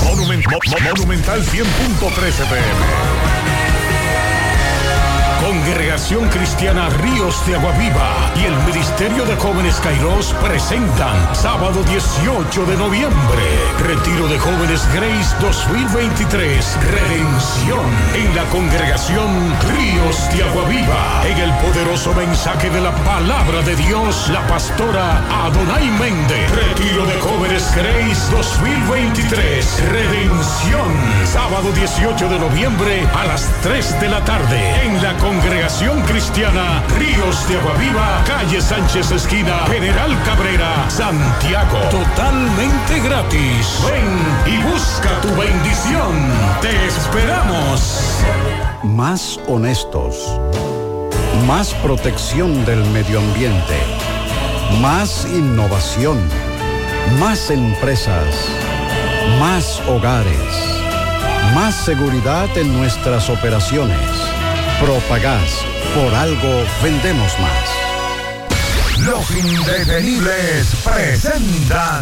Monument- 0.05 0.45
Mo- 0.49 0.59
Mo- 0.69 0.77
Monumental 0.95 1.43
100.13 1.43 2.45
pm. 2.45 3.38
Congregación 5.59 6.29
Cristiana 6.29 6.87
Ríos 6.89 7.45
de 7.45 7.55
Aguaviva 7.55 8.31
y 8.41 8.45
el 8.45 8.55
Ministerio 8.63 9.25
de 9.25 9.35
Jóvenes 9.35 9.75
Kairos 9.81 10.33
presentan 10.41 11.35
sábado 11.35 11.83
18 11.83 12.65
de 12.65 12.77
noviembre, 12.77 13.43
Retiro 13.85 14.29
de 14.29 14.39
Jóvenes 14.39 14.87
Grace 14.93 15.35
2023, 15.41 16.77
Redención 16.91 17.85
en 18.15 18.35
la 18.37 18.45
Congregación 18.45 19.27
Ríos 19.75 20.29
de 20.33 20.43
Aguaviva. 20.43 21.23
En 21.27 21.37
el 21.37 21.51
poderoso 21.55 22.13
mensaje 22.13 22.69
de 22.69 22.79
la 22.79 22.95
palabra 23.03 23.61
de 23.61 23.75
Dios, 23.75 24.29
la 24.29 24.47
pastora 24.47 25.21
Adonai 25.43 25.89
Méndez. 25.99 26.49
Retiro 26.51 27.05
de 27.05 27.19
Jóvenes 27.19 27.69
Grace 27.75 28.31
2023, 28.31 29.89
Redención, 29.89 30.87
sábado 31.25 31.69
18 31.73 32.29
de 32.29 32.39
noviembre 32.39 33.05
a 33.13 33.25
las 33.25 33.51
3 33.61 33.99
de 33.99 34.07
la 34.07 34.23
tarde 34.23 34.85
en 34.85 35.03
la 35.03 35.17
Congregación 35.17 35.48
Cristiana 36.05 36.83
Ríos 36.97 37.47
de 37.47 37.57
Aguaviva, 37.57 38.23
calle 38.25 38.61
Sánchez 38.61 39.11
Esquina, 39.11 39.65
General 39.67 40.11
Cabrera, 40.23 40.89
Santiago. 40.89 41.79
Totalmente 41.89 42.99
gratis. 43.03 43.79
Ven 43.83 44.53
y 44.53 44.57
busca 44.63 45.21
tu 45.21 45.29
bendición. 45.29 46.31
Te 46.61 46.87
esperamos. 46.87 48.23
Más 48.83 49.39
honestos. 49.47 50.39
Más 51.47 51.73
protección 51.75 52.63
del 52.65 52.83
medio 52.91 53.19
ambiente. 53.19 53.77
Más 54.81 55.25
innovación. 55.25 56.19
Más 57.19 57.49
empresas. 57.49 58.35
Más 59.39 59.81
hogares. 59.87 60.83
Más 61.55 61.73
seguridad 61.73 62.55
en 62.55 62.77
nuestras 62.77 63.29
operaciones. 63.29 64.38
Propagás. 64.81 65.65
Por 65.93 66.13
algo 66.13 66.63
vendemos 66.81 67.37
más. 67.39 68.99
Los 68.99 69.31
indetenibles 69.31 70.75
presentan 70.83 72.01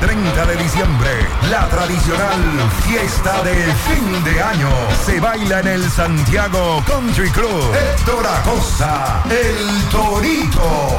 30 0.00 0.46
de 0.46 0.56
diciembre, 0.56 1.10
la 1.50 1.68
tradicional 1.68 2.40
fiesta 2.84 3.42
de 3.42 3.54
fin 3.54 4.24
de 4.24 4.42
año 4.42 4.70
se 5.04 5.20
baila 5.20 5.60
en 5.60 5.68
el 5.68 5.90
Santiago 5.90 6.82
Country 6.86 7.30
Club. 7.30 7.72
Héctor 7.74 8.26
Acosta, 8.26 9.22
el 9.30 9.88
Torito. 9.90 10.98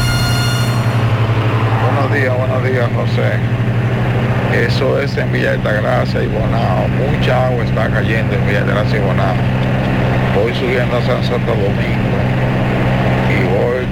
Buenos 2.11 2.25
días, 2.25 2.37
buenos 2.37 2.63
días, 2.69 2.89
José. 2.93 4.65
Eso 4.65 4.99
es 4.99 5.15
en 5.15 5.31
Villa 5.31 5.51
Altagracia 5.51 6.21
y 6.21 6.27
Bonao. 6.27 6.89
Mucha 6.89 7.47
agua 7.47 7.63
está 7.63 7.89
cayendo 7.89 8.35
en 8.35 8.47
Villa 8.47 8.59
Altagracia 8.59 8.97
y 8.97 9.01
Bonao. 9.01 9.35
Voy 10.35 10.53
subiendo 10.55 10.97
a 10.97 11.05
San 11.05 11.23
Santo 11.23 11.51
Domingo 11.51 12.17
y 13.29 13.43
voy 13.45 13.85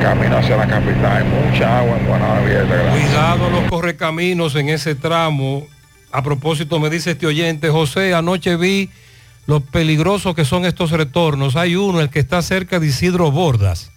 camino 0.00 0.38
hacia 0.38 0.56
la 0.56 0.66
capital. 0.66 1.18
Hay 1.18 1.24
mucha 1.24 1.80
agua 1.80 1.98
en 1.98 2.06
Bonao, 2.06 2.42
Villa 2.42 2.60
Altagracia. 2.62 3.06
Cuidado 3.06 3.50
los 3.50 3.70
correcaminos 3.70 4.54
en 4.54 4.70
ese 4.70 4.94
tramo. 4.94 5.66
A 6.12 6.22
propósito, 6.22 6.80
me 6.80 6.88
dice 6.88 7.10
este 7.10 7.26
oyente, 7.26 7.68
José, 7.68 8.14
anoche 8.14 8.56
vi 8.56 8.88
lo 9.46 9.60
peligrosos 9.60 10.34
que 10.34 10.46
son 10.46 10.64
estos 10.64 10.90
retornos. 10.90 11.54
Hay 11.56 11.76
uno, 11.76 12.00
el 12.00 12.08
que 12.08 12.18
está 12.18 12.40
cerca 12.40 12.80
de 12.80 12.86
Isidro 12.86 13.30
Bordas. 13.30 13.92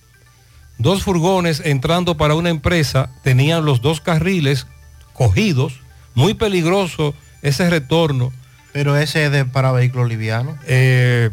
Dos 0.79 1.03
furgones 1.03 1.61
entrando 1.63 2.17
para 2.17 2.33
una 2.35 2.49
empresa 2.49 3.09
tenían 3.23 3.65
los 3.65 3.81
dos 3.81 4.01
carriles 4.01 4.65
cogidos. 5.13 5.79
Muy 6.15 6.33
peligroso 6.33 7.13
ese 7.41 7.69
retorno. 7.69 8.31
Pero 8.73 8.95
ese 8.97 9.25
es 9.25 9.31
de 9.31 9.45
para 9.45 9.71
vehículos 9.71 10.07
livianos. 10.09 10.55
Eh, 10.67 11.29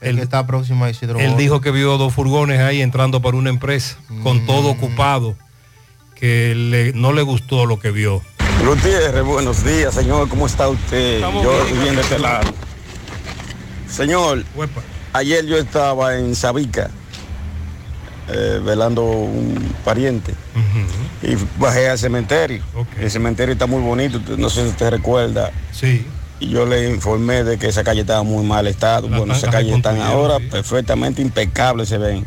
el, 0.00 0.16
que 0.16 0.22
está 0.22 0.46
próximo 0.46 0.84
a 0.84 0.90
Isidro 0.90 1.18
Él 1.18 1.36
dijo 1.36 1.60
que 1.60 1.70
vio 1.70 1.98
dos 1.98 2.14
furgones 2.14 2.60
ahí 2.60 2.80
entrando 2.82 3.20
para 3.22 3.36
una 3.36 3.50
empresa, 3.50 3.96
con 4.22 4.42
Mm. 4.44 4.46
todo 4.46 4.68
ocupado, 4.68 5.36
que 6.14 6.54
le- 6.54 6.92
no 6.92 7.12
le 7.12 7.22
gustó 7.22 7.66
lo 7.66 7.78
que 7.80 7.90
vio. 7.90 8.22
Gutiérrez, 8.64 9.24
buenos 9.24 9.64
días, 9.64 9.94
señor. 9.94 10.28
¿Cómo 10.28 10.46
está 10.46 10.68
usted? 10.68 11.16
Estamos 11.16 11.42
yo 11.42 11.64
bien. 11.64 11.80
bien 11.82 11.96
de 11.96 12.02
este 12.02 12.18
lado. 12.18 12.50
Señor, 13.90 14.44
ayer 15.12 15.46
yo 15.46 15.56
estaba 15.56 16.16
en 16.16 16.34
Sabica, 16.34 16.90
eh, 18.28 18.60
velando 18.64 19.02
un 19.04 19.74
pariente. 19.84 20.34
Y 21.22 21.34
bajé 21.58 21.88
al 21.88 21.98
cementerio. 21.98 22.62
El 22.98 23.10
cementerio 23.10 23.52
está 23.52 23.66
muy 23.66 23.80
bonito, 23.82 24.20
no 24.36 24.50
sé 24.50 24.62
si 24.64 24.68
usted 24.70 24.90
recuerda. 24.90 25.50
Sí. 25.72 26.06
Y 26.38 26.50
yo 26.50 26.66
le 26.66 26.90
informé 26.90 27.44
de 27.44 27.58
que 27.58 27.66
esa 27.68 27.82
calle 27.82 28.02
estaba 28.02 28.22
muy 28.22 28.44
mal 28.44 28.66
estado. 28.66 29.08
bueno, 29.08 29.32
esas 29.34 29.50
calles 29.50 29.74
están 29.76 30.00
ahora 30.02 30.36
perfectamente 30.50 31.22
impecables, 31.22 31.88
se 31.88 31.98
ven. 31.98 32.26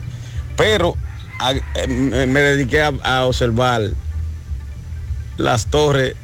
Pero 0.57 0.95
a- 1.39 1.51
eh, 1.53 1.87
me 1.87 2.39
dediqué 2.41 2.81
a, 2.81 2.91
a 3.03 3.25
observar 3.25 3.81
las 5.37 5.67
torres 5.67 6.15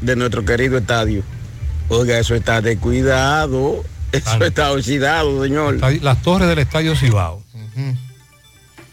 de 0.00 0.16
nuestro 0.16 0.44
querido 0.44 0.78
estadio. 0.78 1.22
Oiga, 1.88 2.18
eso 2.18 2.34
está 2.34 2.60
de 2.60 2.76
cuidado. 2.78 3.84
Eso 4.12 4.44
está 4.44 4.72
oxidado, 4.72 5.44
señor. 5.44 5.78
Las 6.02 6.20
torres 6.22 6.48
del 6.48 6.58
Estadio 6.58 6.96
Cibao. 6.96 7.44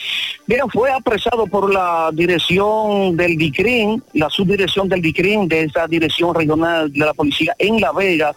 Bien, 0.47 0.69
fue 0.71 0.91
apresado 0.93 1.47
por 1.47 1.73
la 1.73 2.11
dirección 2.13 3.17
del 3.17 3.37
DICRIN, 3.37 4.03
la 4.15 4.29
subdirección 4.31 4.89
del 4.89 5.03
DICRIN 5.03 5.49
de 5.49 5.63
esta 5.63 5.87
dirección 5.87 6.35
regional 6.35 6.93
de 6.93 6.99
la 7.01 7.15
policía 7.15 7.55
en 7.59 7.81
La 7.81 7.93
Vega. 7.93 8.35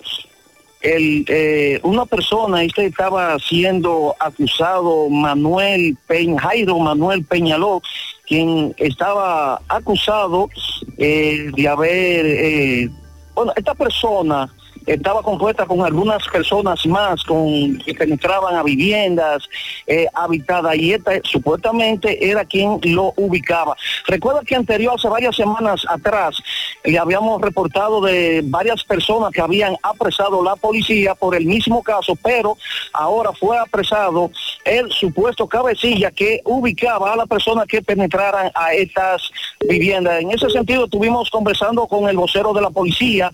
El, 0.82 1.26
eh, 1.30 1.80
una 1.84 2.06
persona, 2.06 2.62
este 2.64 2.86
estaba 2.88 3.40
siendo 3.40 4.16
acusado, 4.20 5.10
Manuel 5.10 5.98
Peña, 6.08 6.42
Jairo 6.42 6.78
Manuel 6.80 7.24
Peñaló, 7.24 7.82
quien 8.28 8.74
estaba 8.78 9.62
acusado 9.70 10.50
eh, 10.98 11.50
de 11.56 11.68
haber, 11.68 12.26
eh, 12.26 12.90
bueno, 13.34 13.54
esta 13.56 13.74
persona 13.74 14.54
estaba 14.86 15.22
compuesta 15.22 15.66
con 15.66 15.82
algunas 15.82 16.28
personas 16.28 16.86
más 16.86 17.24
con, 17.24 17.78
que 17.80 17.94
penetraban 17.94 18.56
a 18.56 18.64
viviendas 18.64 19.48
eh, 19.88 20.08
habitadas 20.14 20.76
y 20.76 20.94
esta 20.94 21.14
supuestamente 21.24 22.30
era 22.30 22.46
quien 22.46 22.80
lo 22.84 23.14
ubicaba. 23.16 23.76
Recuerda 24.08 24.42
que 24.46 24.56
anterior, 24.56 24.96
hace 24.96 25.08
varias 25.08 25.36
semanas 25.36 25.86
atrás, 25.88 26.36
le 26.84 26.98
habíamos 26.98 27.42
reportado 27.42 28.02
de 28.02 28.42
varias 28.44 28.84
personas 28.84 29.32
que 29.32 29.42
habían 29.42 29.76
apresado 29.82 30.44
la 30.44 30.56
policía 30.56 31.16
por 31.16 31.36
el 31.36 31.46
mismo 31.46 31.82
caso, 31.82 32.16
pero 32.22 32.58
ahora 32.94 33.32
fue 33.34 33.58
apresado 33.58 34.32
el 34.66 34.92
supuesto 34.92 35.48
cabecilla 35.48 36.12
que 36.12 36.42
ubicaba 36.46 37.14
a 37.14 37.16
la 37.16 37.26
persona 37.26 37.66
que 37.66 37.82
penetraran 37.82 38.52
a 38.56 38.74
estas 38.74 39.30
viviendas. 39.68 40.22
En 40.22 40.32
ese 40.32 40.50
sentido, 40.50 40.86
estuvimos 40.86 41.30
conversando 41.30 41.88
con 41.88 42.10
el 42.10 42.18
vocero 42.18 42.54
de 42.54 42.62
la 42.62 42.70
policía 42.70 43.32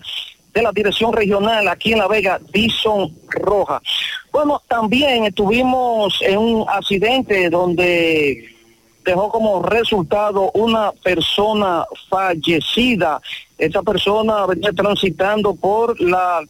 de 0.52 0.62
la 0.62 0.72
dirección 0.72 1.12
regional 1.12 1.68
aquí 1.68 1.92
en 1.92 1.98
La 1.98 2.08
Vega, 2.08 2.40
Dison 2.52 3.14
Roja. 3.28 3.80
Bueno, 4.32 4.62
también 4.68 5.24
estuvimos 5.24 6.18
en 6.22 6.38
un 6.38 6.66
accidente 6.68 7.50
donde 7.50 8.44
dejó 9.04 9.30
como 9.30 9.62
resultado 9.62 10.50
una 10.52 10.92
persona 10.92 11.84
fallecida. 12.08 13.20
Esta 13.58 13.82
persona 13.82 14.46
venía 14.46 14.72
transitando 14.72 15.54
por 15.54 16.00
la 16.00 16.42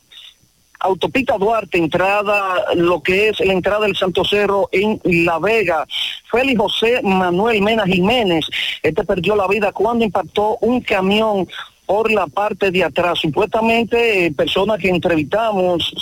autopista 0.81 1.37
Duarte, 1.37 1.79
entrada, 1.79 2.75
lo 2.75 3.03
que 3.03 3.29
es 3.29 3.41
la 3.41 3.53
entrada 3.53 3.87
del 3.87 3.97
Santo 3.97 4.25
Cerro 4.25 4.69
en 4.73 5.01
La 5.05 5.39
Vega. 5.39 5.87
Félix 6.31 6.59
José 6.59 7.01
Manuel 7.03 7.61
Mena 7.61 7.85
Jiménez, 7.85 8.47
este 8.83 9.05
perdió 9.05 9.37
la 9.37 9.47
vida 9.47 9.73
cuando 9.73 10.05
impactó 10.05 10.57
un 10.61 10.81
camión 10.81 11.47
por 11.91 12.09
la 12.13 12.29
parte 12.29 12.71
de 12.71 12.85
atrás. 12.85 13.19
Supuestamente, 13.19 14.27
eh, 14.27 14.31
personas 14.31 14.79
que 14.79 14.91
entrevistamos, 14.91 15.93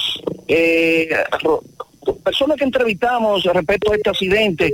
eh, 0.47 1.09
personas 2.23 2.59
que 2.59 2.65
entrevistamos 2.65 3.43
respecto 3.45 3.91
a 3.91 3.97
este 3.97 4.11
accidente, 4.11 4.71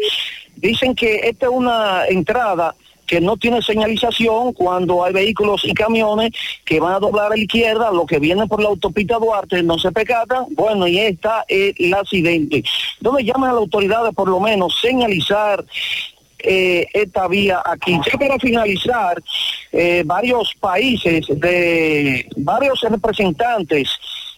dicen 0.56 0.92
que 0.92 1.20
esta 1.22 1.46
es 1.46 1.52
una 1.52 2.08
entrada 2.08 2.74
que 3.06 3.20
no 3.20 3.36
tiene 3.36 3.62
señalización 3.62 4.54
cuando 4.54 5.04
hay 5.04 5.12
vehículos 5.12 5.64
y 5.64 5.72
camiones 5.72 6.32
que 6.64 6.80
van 6.80 6.94
a 6.94 6.98
doblar 6.98 7.26
a 7.26 7.36
la 7.36 7.38
izquierda, 7.38 7.92
los 7.92 8.06
que 8.06 8.18
vienen 8.18 8.48
por 8.48 8.60
la 8.60 8.70
autopista 8.70 9.16
Duarte 9.16 9.62
no 9.62 9.78
se 9.78 9.92
percatan, 9.92 10.46
bueno, 10.50 10.88
y 10.88 10.98
está 10.98 11.44
el 11.46 11.94
accidente. 11.94 12.64
Donde 13.00 13.22
llaman 13.22 13.50
a 13.50 13.52
las 13.52 13.60
autoridades 13.60 14.12
por 14.16 14.28
lo 14.28 14.40
menos 14.40 14.80
señalizar 14.80 15.64
eh, 16.44 16.86
esta 16.92 17.26
vía 17.26 17.62
aquí. 17.64 17.98
Ya 18.06 18.18
para 18.18 18.38
finalizar, 18.38 19.22
eh, 19.72 20.02
varios 20.04 20.54
países 20.60 21.26
de 21.28 22.28
varios 22.36 22.80
representantes, 22.82 23.88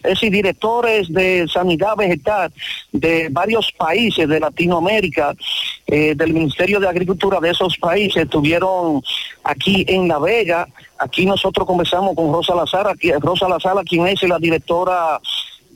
es 0.03 0.11
decir, 0.11 0.31
directores 0.31 1.11
de 1.11 1.47
sanidad 1.51 1.95
vegetal 1.97 2.51
de 2.91 3.27
varios 3.29 3.71
países 3.73 4.27
de 4.27 4.39
Latinoamérica, 4.39 5.35
eh, 5.85 6.15
del 6.15 6.33
Ministerio 6.33 6.79
de 6.79 6.87
Agricultura 6.87 7.39
de 7.39 7.49
esos 7.49 7.77
países, 7.77 8.23
estuvieron 8.23 9.01
aquí 9.43 9.85
en 9.87 10.07
La 10.07 10.19
Vega. 10.19 10.67
Aquí 10.97 11.25
nosotros 11.25 11.67
conversamos 11.67 12.15
con 12.15 12.31
Rosa 12.31 12.55
Lazara, 12.55 12.93
Rosa 13.19 13.49
Lazara, 13.49 13.83
quien 13.83 14.07
es 14.07 14.23
la 14.23 14.39
directora 14.39 15.19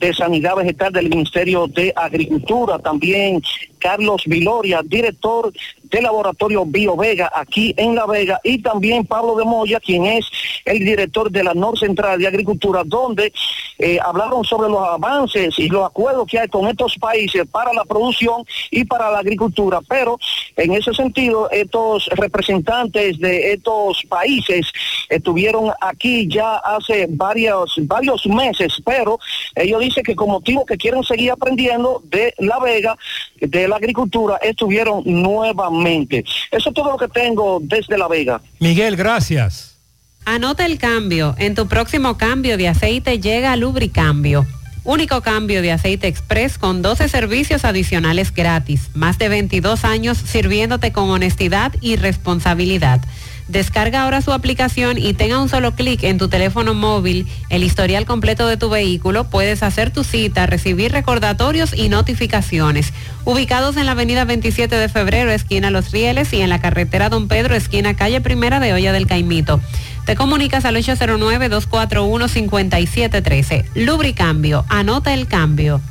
de 0.02 0.12
Sanidad 0.12 0.56
Vegetal 0.56 0.92
del 0.92 1.08
Ministerio 1.08 1.68
de 1.68 1.92
Agricultura, 1.94 2.78
también 2.80 3.40
Carlos 3.82 4.22
Viloria, 4.26 4.80
director 4.84 5.52
del 5.82 6.04
laboratorio 6.04 6.64
Bio 6.64 6.96
Vega 6.96 7.30
aquí 7.34 7.74
en 7.76 7.94
La 7.94 8.06
Vega, 8.06 8.40
y 8.44 8.62
también 8.62 9.04
Pablo 9.04 9.34
de 9.34 9.44
Moya, 9.44 9.80
quien 9.80 10.06
es 10.06 10.24
el 10.64 10.78
director 10.78 11.30
de 11.30 11.42
la 11.42 11.52
Nor 11.52 11.78
Central 11.78 12.20
de 12.20 12.28
Agricultura, 12.28 12.82
donde 12.84 13.32
eh, 13.78 13.98
hablaron 14.00 14.44
sobre 14.44 14.70
los 14.70 14.86
avances 14.86 15.58
y 15.58 15.68
los 15.68 15.84
acuerdos 15.84 16.28
que 16.28 16.38
hay 16.38 16.48
con 16.48 16.68
estos 16.68 16.96
países 16.98 17.44
para 17.50 17.72
la 17.72 17.84
producción 17.84 18.44
y 18.70 18.84
para 18.84 19.10
la 19.10 19.18
agricultura. 19.18 19.80
Pero 19.88 20.18
en 20.56 20.72
ese 20.74 20.94
sentido, 20.94 21.50
estos 21.50 22.06
representantes 22.12 23.18
de 23.18 23.52
estos 23.54 24.04
países 24.08 24.66
estuvieron 25.08 25.72
aquí 25.80 26.28
ya 26.28 26.56
hace 26.56 27.06
varios, 27.10 27.74
varios 27.82 28.24
meses, 28.26 28.80
pero 28.84 29.18
ellos 29.56 29.80
dicen 29.80 30.04
que 30.04 30.14
con 30.14 30.30
motivo 30.30 30.64
que 30.64 30.76
quieren 30.76 31.02
seguir 31.02 31.32
aprendiendo 31.32 32.00
de 32.04 32.32
La 32.38 32.60
Vega, 32.60 32.96
de 33.40 33.68
la 33.72 33.78
agricultura, 33.78 34.36
estuvieron 34.42 35.02
nuevamente. 35.06 36.24
Eso 36.50 36.68
es 36.68 36.74
todo 36.74 36.92
lo 36.92 36.98
que 36.98 37.08
tengo 37.08 37.58
desde 37.62 37.96
La 37.96 38.06
Vega. 38.06 38.40
Miguel, 38.60 38.96
gracias. 38.96 39.76
Anota 40.26 40.66
el 40.66 40.78
cambio. 40.78 41.34
En 41.38 41.54
tu 41.54 41.66
próximo 41.66 42.18
cambio 42.18 42.56
de 42.56 42.68
aceite 42.68 43.18
llega 43.18 43.56
Lubricambio. 43.56 44.46
Único 44.84 45.20
cambio 45.22 45.62
de 45.62 45.72
aceite 45.72 46.06
express 46.08 46.58
con 46.58 46.82
12 46.82 47.08
servicios 47.08 47.64
adicionales 47.64 48.34
gratis. 48.34 48.90
Más 48.94 49.16
de 49.16 49.28
22 49.28 49.84
años 49.84 50.18
sirviéndote 50.18 50.92
con 50.92 51.08
honestidad 51.08 51.72
y 51.80 51.96
responsabilidad. 51.96 53.00
Descarga 53.52 54.04
ahora 54.04 54.22
su 54.22 54.32
aplicación 54.32 54.96
y 54.96 55.12
tenga 55.12 55.38
un 55.38 55.50
solo 55.50 55.72
clic 55.72 56.04
en 56.04 56.16
tu 56.16 56.28
teléfono 56.28 56.72
móvil 56.72 57.26
el 57.50 57.62
historial 57.62 58.06
completo 58.06 58.46
de 58.46 58.56
tu 58.56 58.70
vehículo. 58.70 59.24
Puedes 59.24 59.62
hacer 59.62 59.90
tu 59.90 60.04
cita, 60.04 60.46
recibir 60.46 60.90
recordatorios 60.90 61.74
y 61.76 61.90
notificaciones. 61.90 62.94
Ubicados 63.26 63.76
en 63.76 63.84
la 63.84 63.92
avenida 63.92 64.24
27 64.24 64.74
de 64.74 64.88
febrero, 64.88 65.30
esquina 65.30 65.70
Los 65.70 65.90
Rieles, 65.90 66.32
y 66.32 66.40
en 66.40 66.48
la 66.48 66.62
carretera 66.62 67.10
Don 67.10 67.28
Pedro, 67.28 67.54
esquina 67.54 67.92
calle 67.92 68.22
Primera 68.22 68.58
de 68.58 68.72
Olla 68.72 68.94
del 68.94 69.06
Caimito. 69.06 69.60
Te 70.06 70.16
comunicas 70.16 70.64
al 70.64 70.76
809-241-5713. 70.76 73.66
Lubricambio, 73.74 74.64
anota 74.70 75.12
el 75.12 75.26
cambio. 75.26 75.82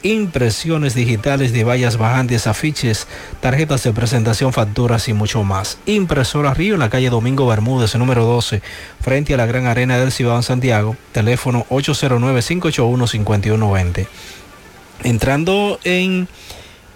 impresiones 0.02 0.94
digitales 0.94 1.52
de 1.52 1.64
vallas 1.64 1.96
bajantes, 1.96 2.46
afiches, 2.46 3.08
tarjetas 3.40 3.82
de 3.82 3.92
presentación, 3.92 4.52
facturas 4.52 5.08
y 5.08 5.12
mucho 5.12 5.42
más. 5.44 5.78
Impresora 5.86 6.54
Río 6.54 6.74
en 6.74 6.80
la 6.80 6.90
calle 6.90 7.10
Domingo 7.10 7.46
Bermúdez, 7.46 7.94
número 7.96 8.24
12, 8.24 8.62
frente 9.00 9.34
a 9.34 9.36
la 9.36 9.46
Gran 9.46 9.66
Arena 9.66 9.98
del 9.98 10.12
Cibao 10.12 10.42
Santiago, 10.42 10.96
teléfono 11.12 11.66
809-581-5120. 11.70 14.06
Entrando 15.04 15.80
en 15.84 16.28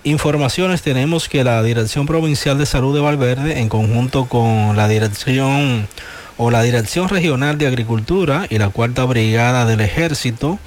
informaciones, 0.04 0.82
tenemos 0.82 1.28
que 1.28 1.42
la 1.42 1.60
Dirección 1.62 2.06
Provincial 2.06 2.58
de 2.58 2.66
Salud 2.66 2.94
de 2.94 3.00
Valverde, 3.00 3.60
en 3.60 3.68
conjunto 3.68 4.26
con 4.26 4.76
la 4.76 4.86
Dirección 4.88 5.88
o 6.36 6.50
la 6.50 6.62
Dirección 6.62 7.08
Regional 7.08 7.58
de 7.58 7.66
Agricultura 7.66 8.46
y 8.48 8.58
la 8.58 8.68
Cuarta 8.68 9.04
Brigada 9.04 9.66
del 9.66 9.80
Ejército, 9.80 10.60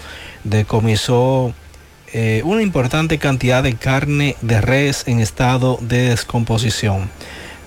decomisó 0.43 1.53
eh, 2.13 2.41
una 2.45 2.61
importante 2.61 3.17
cantidad 3.17 3.63
de 3.63 3.75
carne 3.75 4.35
de 4.41 4.61
res 4.61 5.03
en 5.07 5.19
estado 5.19 5.77
de 5.81 6.09
descomposición. 6.09 7.09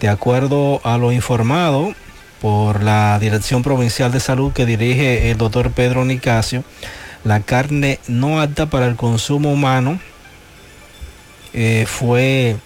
De 0.01 0.09
acuerdo 0.09 0.81
a 0.85 0.99
lo 0.99 1.12
informado 1.12 1.95
por 2.41 2.83
la 2.83 3.19
Dirección 3.21 3.62
Provincial 3.62 4.11
de 4.11 4.21
Salud 4.21 4.53
que 4.53 4.67
dirige 4.67 5.31
el 5.31 5.39
doctor 5.39 5.71
Pedro 5.71 6.05
Nicasio, 6.05 6.65
la 7.25 7.41
carne 7.41 8.01
no 8.09 8.41
apta 8.41 8.67
para 8.67 8.87
el 8.87 8.97
consumo 8.97 9.53
humano 9.53 10.01
eh, 11.53 11.85
fue 11.87 12.57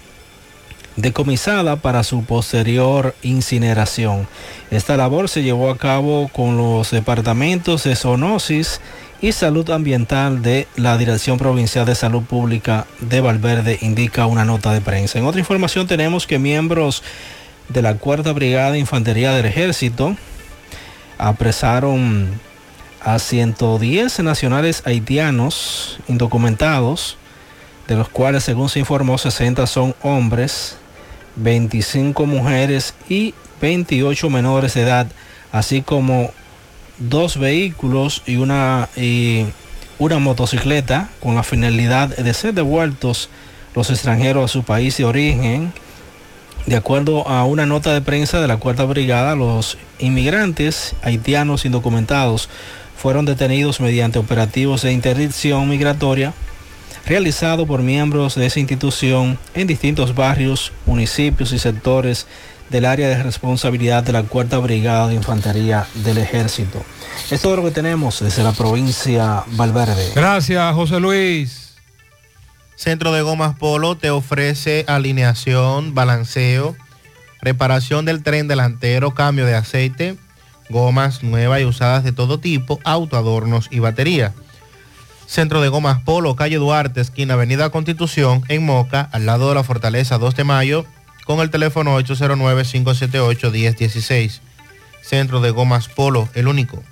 decomisada 0.96 1.76
para 1.76 2.02
su 2.05 2.24
posterior 2.24 3.14
incineración. 3.22 4.26
Esta 4.70 4.96
labor 4.96 5.28
se 5.28 5.42
llevó 5.42 5.70
a 5.70 5.76
cabo 5.76 6.28
con 6.28 6.56
los 6.56 6.90
departamentos 6.90 7.84
de 7.84 7.96
zoonosis 7.96 8.80
y 9.20 9.32
Salud 9.32 9.70
Ambiental 9.70 10.42
de 10.42 10.68
la 10.76 10.98
Dirección 10.98 11.38
Provincial 11.38 11.86
de 11.86 11.94
Salud 11.94 12.22
Pública 12.22 12.86
de 13.00 13.20
Valverde, 13.20 13.78
indica 13.80 14.26
una 14.26 14.44
nota 14.44 14.72
de 14.72 14.80
prensa. 14.80 15.18
En 15.18 15.26
otra 15.26 15.40
información 15.40 15.86
tenemos 15.86 16.26
que 16.26 16.38
miembros 16.38 17.02
de 17.68 17.82
la 17.82 17.94
Cuarta 17.94 18.32
Brigada 18.32 18.72
de 18.72 18.78
Infantería 18.78 19.32
del 19.32 19.46
Ejército 19.46 20.16
apresaron 21.18 22.28
a 23.00 23.18
110 23.18 24.20
nacionales 24.20 24.82
haitianos 24.84 25.98
indocumentados, 26.08 27.16
de 27.88 27.96
los 27.96 28.08
cuales 28.08 28.44
según 28.44 28.68
se 28.68 28.80
informó 28.80 29.16
60 29.16 29.66
son 29.66 29.94
hombres, 30.02 30.76
25 31.36 32.26
mujeres 32.26 32.94
y 33.08 33.34
28 33.60 34.28
menores 34.28 34.74
de 34.74 34.82
edad, 34.82 35.06
así 35.52 35.82
como 35.82 36.32
dos 36.99 37.39
vehículos 37.39 38.23
y 38.26 38.36
una, 38.36 38.89
y 38.97 39.47
una 39.99 40.18
motocicleta 40.18 41.08
con 41.20 41.34
la 41.34 41.42
finalidad 41.42 42.16
de 42.16 42.34
ser 42.34 42.55
devueltos 42.55 43.28
los 43.75 43.91
extranjeros 43.91 44.44
a 44.44 44.52
su 44.52 44.62
país 44.62 44.97
de 44.97 45.05
origen. 45.05 45.73
De 46.66 46.76
acuerdo 46.76 47.28
a 47.28 47.44
una 47.44 47.66
nota 47.66 47.92
de 47.92 48.00
prensa 48.00 48.41
de 48.41 48.49
la 48.49 48.57
Cuarta 48.57 48.84
Brigada, 48.84 49.36
los 49.36 49.78
inmigrantes 49.99 50.94
haitianos 51.02 51.65
indocumentados 51.65 52.49
fueron 52.97 53.25
detenidos 53.25 53.81
mediante 53.81 54.18
operativos 54.18 54.83
de 54.83 54.92
interdicción 54.92 55.68
migratoria 55.68 56.33
realizado 57.07 57.66
por 57.66 57.83
miembros 57.83 58.34
de 58.34 58.47
esa 58.47 58.58
institución 58.58 59.39
en 59.55 59.68
distintos 59.68 60.15
barrios, 60.15 60.73
municipios 60.86 61.52
y 61.52 61.58
sectores 61.58 62.26
del 62.70 62.84
área 62.84 63.08
de 63.08 63.22
responsabilidad 63.22 64.02
de 64.02 64.12
la 64.12 64.22
Cuarta 64.22 64.58
Brigada 64.58 65.08
de 65.08 65.14
Infantería 65.14 65.86
del 65.94 66.18
Ejército. 66.18 66.82
Es 67.30 67.40
todo 67.42 67.56
lo 67.56 67.64
que 67.64 67.70
tenemos 67.70 68.20
desde 68.20 68.42
la 68.42 68.52
provincia 68.52 69.44
Valverde. 69.52 70.12
Gracias, 70.14 70.74
José 70.74 71.00
Luis. 71.00 71.74
Centro 72.76 73.12
de 73.12 73.22
Gomas 73.22 73.56
Polo 73.56 73.96
te 73.96 74.10
ofrece 74.10 74.84
alineación, 74.86 75.94
balanceo, 75.94 76.76
reparación 77.40 78.04
del 78.04 78.22
tren 78.22 78.48
delantero, 78.48 79.14
cambio 79.14 79.46
de 79.46 79.54
aceite, 79.54 80.16
gomas 80.68 81.22
nuevas 81.22 81.60
y 81.60 81.64
usadas 81.64 82.04
de 82.04 82.12
todo 82.12 82.38
tipo, 82.38 82.78
autoadornos 82.84 83.68
y 83.70 83.78
batería. 83.78 84.34
Centro 85.26 85.60
de 85.60 85.68
Gomas 85.68 86.02
Polo, 86.02 86.36
calle 86.36 86.56
Duarte, 86.56 87.00
esquina 87.00 87.34
Avenida 87.34 87.70
Constitución, 87.70 88.44
en 88.48 88.64
Moca, 88.64 89.08
al 89.10 89.26
lado 89.26 89.48
de 89.48 89.56
la 89.56 89.64
Fortaleza 89.64 90.18
2 90.18 90.36
de 90.36 90.44
Mayo, 90.44 90.86
con 91.26 91.40
el 91.40 91.50
teléfono 91.50 91.98
809-578-1016. 92.00 94.40
Centro 95.02 95.40
de 95.40 95.50
Gomas 95.50 95.88
Polo, 95.88 96.28
el 96.34 96.46
único. 96.48 96.82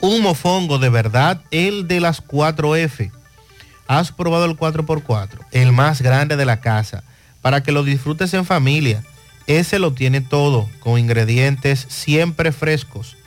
Un 0.00 0.22
mofongo 0.22 0.78
de 0.78 0.88
verdad, 0.88 1.42
el 1.50 1.86
de 1.88 2.00
las 2.00 2.26
4F. 2.26 3.10
Has 3.86 4.12
probado 4.12 4.46
el 4.46 4.56
4x4, 4.56 5.40
el 5.52 5.72
más 5.72 6.00
grande 6.00 6.36
de 6.36 6.46
la 6.46 6.60
casa, 6.60 7.04
para 7.42 7.62
que 7.62 7.72
lo 7.72 7.84
disfrutes 7.84 8.32
en 8.34 8.46
familia. 8.46 9.04
Ese 9.46 9.78
lo 9.78 9.92
tiene 9.92 10.22
todo, 10.22 10.70
con 10.80 10.98
ingredientes 10.98 11.86
siempre 11.88 12.50
frescos. 12.50 13.18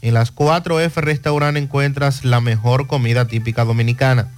En 0.00 0.14
las 0.14 0.34
4F 0.34 0.94
Restaurant 0.94 1.58
encuentras 1.58 2.24
la 2.24 2.40
mejor 2.40 2.86
comida 2.86 3.26
típica 3.26 3.64
dominicana. 3.64 4.30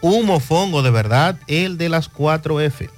Un 0.00 0.24
mofongo 0.24 0.82
de 0.82 0.90
verdad, 0.90 1.38
el 1.46 1.76
de 1.76 1.90
las 1.90 2.10
4F. 2.10 2.88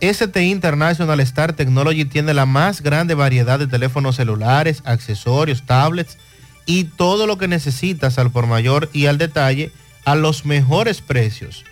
ST 0.00 0.42
International 0.42 1.20
Star 1.20 1.52
Technology 1.52 2.06
tiene 2.06 2.32
la 2.32 2.46
más 2.46 2.80
grande 2.80 3.12
variedad 3.12 3.58
de 3.58 3.66
teléfonos 3.66 4.16
celulares, 4.16 4.80
accesorios, 4.86 5.66
tablets 5.66 6.16
y 6.64 6.84
todo 6.84 7.26
lo 7.26 7.36
que 7.36 7.46
necesitas 7.46 8.18
al 8.18 8.30
por 8.30 8.46
mayor 8.46 8.88
y 8.94 9.04
al 9.04 9.18
detalle 9.18 9.70
a 10.06 10.14
los 10.14 10.46
mejores 10.46 11.02
precios. 11.02 11.66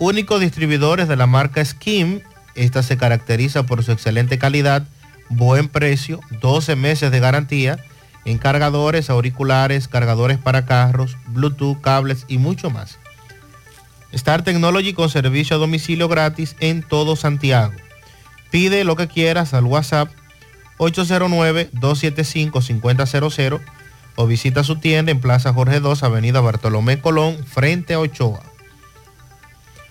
Únicos 0.00 0.40
distribuidores 0.40 1.06
de 1.06 1.14
la 1.14 1.28
marca 1.28 1.64
Skim, 1.64 2.22
esta 2.56 2.82
se 2.82 2.96
caracteriza 2.96 3.62
por 3.62 3.84
su 3.84 3.92
excelente 3.92 4.36
calidad, 4.36 4.82
buen 5.28 5.68
precio, 5.68 6.18
12 6.40 6.74
meses 6.74 7.12
de 7.12 7.20
garantía 7.20 7.78
en 8.24 8.38
cargadores, 8.38 9.10
auriculares, 9.10 9.88
cargadores 9.88 10.38
para 10.38 10.64
carros, 10.66 11.16
Bluetooth, 11.28 11.80
cables 11.80 12.24
y 12.28 12.38
mucho 12.38 12.70
más. 12.70 12.98
Star 14.12 14.42
Technology 14.42 14.92
con 14.92 15.08
servicio 15.08 15.56
a 15.56 15.58
domicilio 15.58 16.06
gratis 16.08 16.54
en 16.60 16.82
todo 16.82 17.16
Santiago. 17.16 17.72
Pide 18.50 18.84
lo 18.84 18.96
que 18.96 19.08
quieras 19.08 19.54
al 19.54 19.64
WhatsApp 19.64 20.10
809-275-5000 20.78 23.60
o 24.16 24.26
visita 24.26 24.64
su 24.64 24.76
tienda 24.76 25.12
en 25.12 25.20
Plaza 25.20 25.52
Jorge 25.52 25.78
2, 25.80 26.02
Avenida 26.02 26.40
Bartolomé 26.40 27.00
Colón, 27.00 27.46
frente 27.46 27.94
a 27.94 28.00
Ochoa. 28.00 28.42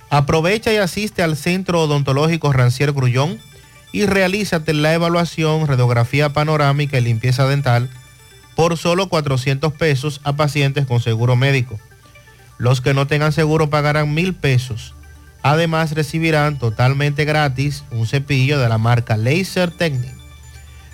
Aprovecha 0.10 0.74
y 0.74 0.78
asiste 0.78 1.24
al 1.24 1.38
Centro 1.38 1.82
Odontológico 1.82 2.52
Rancier 2.52 2.92
Grullón 2.92 3.40
y 3.92 4.06
realízate 4.06 4.74
la 4.74 4.94
evaluación, 4.94 5.68
radiografía 5.68 6.34
panorámica 6.34 6.98
y 6.98 7.02
limpieza 7.02 7.48
dental 7.48 7.90
por 8.60 8.78
solo 8.78 9.08
400 9.08 9.72
pesos 9.72 10.20
a 10.26 10.34
pacientes 10.34 10.86
con 10.86 11.00
seguro 11.00 11.38
médico. 11.38 11.80
Los 12.58 12.82
que 12.82 12.94
no 12.94 13.08
tengan 13.08 13.32
seguro 13.32 13.70
pagarán 13.70 14.14
mil 14.14 14.36
pesos. 14.36 14.94
Además 15.44 15.94
recibirán 15.94 16.60
totalmente 16.60 17.24
gratis 17.24 17.86
un 17.90 18.06
cepillo 18.06 18.60
de 18.60 18.68
la 18.68 18.78
marca 18.78 19.16
Laser 19.16 19.72
Technic. 19.72 20.12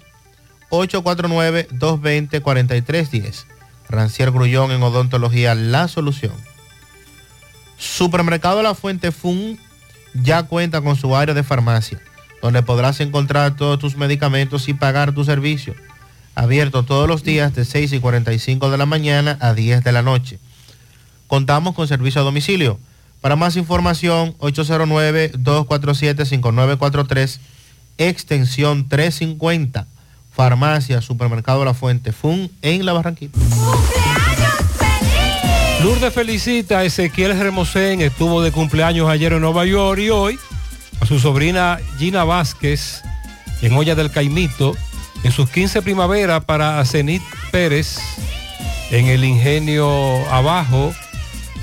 849-220-4310. 0.71 3.45
Rancier 3.89 4.31
Grullón 4.31 4.71
en 4.71 4.85
Odontología 4.85 5.57
La 5.57 5.89
Solución. 5.89 6.35
Supermercado 7.77 8.63
La 8.63 8.77
Fuente 8.77 9.11
Fun 9.11 9.59
ya 10.15 10.45
cuenta 10.45 10.81
con 10.81 10.97
su 10.97 11.15
área 11.17 11.35
de 11.35 11.43
farmacia, 11.43 12.01
donde 12.41 12.63
podrás 12.63 13.01
encontrar 13.01 13.57
todos 13.57 13.79
tus 13.79 13.97
medicamentos 13.97 14.69
y 14.69 14.75
pagar 14.75 15.13
tu 15.13 15.25
servicio. 15.25 15.75
Abierto 16.35 16.83
todos 16.83 17.09
los 17.09 17.23
días 17.23 17.55
de 17.55 17.65
6 17.65 17.93
y 17.93 18.01
45 18.01 18.71
de 18.71 18.79
la 18.79 18.87
mañana 18.87 19.37
a 19.41 19.55
10 19.55 19.85
de 19.85 19.93
la 19.93 20.03
noche. 20.03 20.41
Contamos 21.27 21.75
con 21.75 21.89
servicio 21.89 22.21
a 22.21 22.25
domicilio. 22.25 22.79
Para 23.21 23.37
más 23.37 23.57
información, 23.57 24.37
809-247-5943, 24.39 27.39
extensión 27.97 28.89
350, 28.89 29.87
Farmacia 30.31 31.01
Supermercado 31.01 31.65
La 31.65 31.73
Fuente 31.73 32.13
Fun 32.13 32.51
en 32.61 32.85
La 32.85 32.93
Barranquita. 32.93 33.39
Lourdes 35.85 36.15
felicita 36.15 36.79
a 36.79 36.85
Ezequiel 36.85 37.33
Hermosén, 37.33 38.01
estuvo 38.01 38.41
de 38.41 38.51
cumpleaños 38.53 39.07
ayer 39.11 39.35
en 39.35 39.43
Nueva 39.43 39.67
York 39.67 40.01
y 40.01 40.09
hoy 40.09 40.39
a 40.99 41.05
su 41.05 41.21
sobrina 41.21 41.79
Gina 41.99 42.25
Vázquez 42.25 43.03
en 43.61 43.75
Olla 43.75 43.95
del 43.95 44.11
Caimito, 44.11 44.75
en 45.25 45.31
sus 45.31 45.51
15 45.51 45.83
primavera 45.83 46.41
para 46.41 46.83
Zenit 46.87 47.21
Pérez 47.51 47.99
en 48.93 49.09
el 49.09 49.27
Ingenio 49.27 50.27
Abajo. 50.33 50.95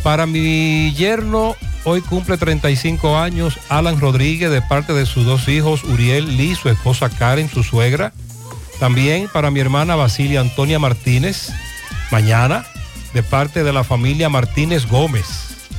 Para 0.03 0.27
mi 0.27 0.93
yerno, 0.93 1.55
hoy 1.83 2.01
cumple 2.01 2.37
35 2.37 3.17
años, 3.17 3.57
Alan 3.69 3.99
Rodríguez, 3.99 4.51
de 4.51 4.61
parte 4.61 4.93
de 4.93 5.07
sus 5.07 5.25
dos 5.25 5.47
hijos, 5.47 5.83
Uriel 5.83 6.37
Lee, 6.37 6.53
su 6.53 6.69
esposa 6.69 7.09
Karen, 7.09 7.49
su 7.49 7.63
suegra. 7.63 8.13
También 8.79 9.29
para 9.33 9.49
mi 9.49 9.61
hermana 9.61 9.95
Basilia 9.95 10.41
Antonia 10.41 10.77
Martínez, 10.77 11.51
mañana, 12.11 12.67
de 13.13 13.23
parte 13.23 13.63
de 13.63 13.73
la 13.73 13.83
familia 13.83 14.29
Martínez 14.29 14.87
Gómez. 14.87 15.25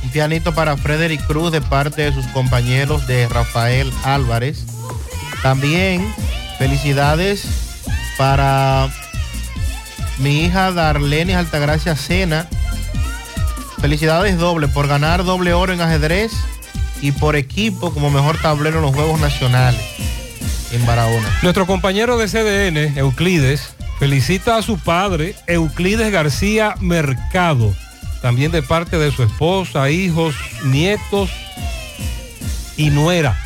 Un 0.02 0.10
pianito 0.10 0.54
para 0.54 0.76
Frederick 0.76 1.26
Cruz 1.26 1.52
de 1.52 1.60
parte 1.60 2.02
de 2.02 2.12
sus 2.12 2.26
compañeros 2.28 3.06
de 3.06 3.28
Rafael 3.28 3.92
Álvarez. 4.04 4.64
También 5.42 6.12
felicidades 6.58 7.44
para 8.16 8.88
mi 10.18 10.44
hija 10.44 10.72
Darlene 10.72 11.34
Altagracia 11.34 11.96
Sena. 11.96 12.48
Felicidades 13.80 14.38
doble 14.38 14.68
por 14.68 14.86
ganar 14.86 15.24
doble 15.24 15.54
oro 15.54 15.72
en 15.72 15.80
ajedrez 15.80 16.32
y 17.00 17.12
por 17.12 17.34
equipo 17.36 17.92
como 17.92 18.10
mejor 18.10 18.40
tablero 18.40 18.78
en 18.78 18.82
los 18.82 18.94
Juegos 18.94 19.20
Nacionales 19.20 19.80
en 20.72 20.86
Barahona. 20.86 21.28
Nuestro 21.42 21.66
compañero 21.66 22.16
de 22.16 22.28
CDN, 22.28 22.98
Euclides, 22.98 23.74
felicita 24.02 24.56
a 24.56 24.62
su 24.62 24.80
padre, 24.80 25.36
Euclides 25.46 26.10
García 26.10 26.74
Mercado, 26.80 27.72
también 28.20 28.50
de 28.50 28.60
parte 28.60 28.98
de 28.98 29.12
su 29.12 29.22
esposa, 29.22 29.90
hijos, 29.90 30.34
nietos 30.64 31.30
y 32.76 32.90
nuera, 32.90 33.38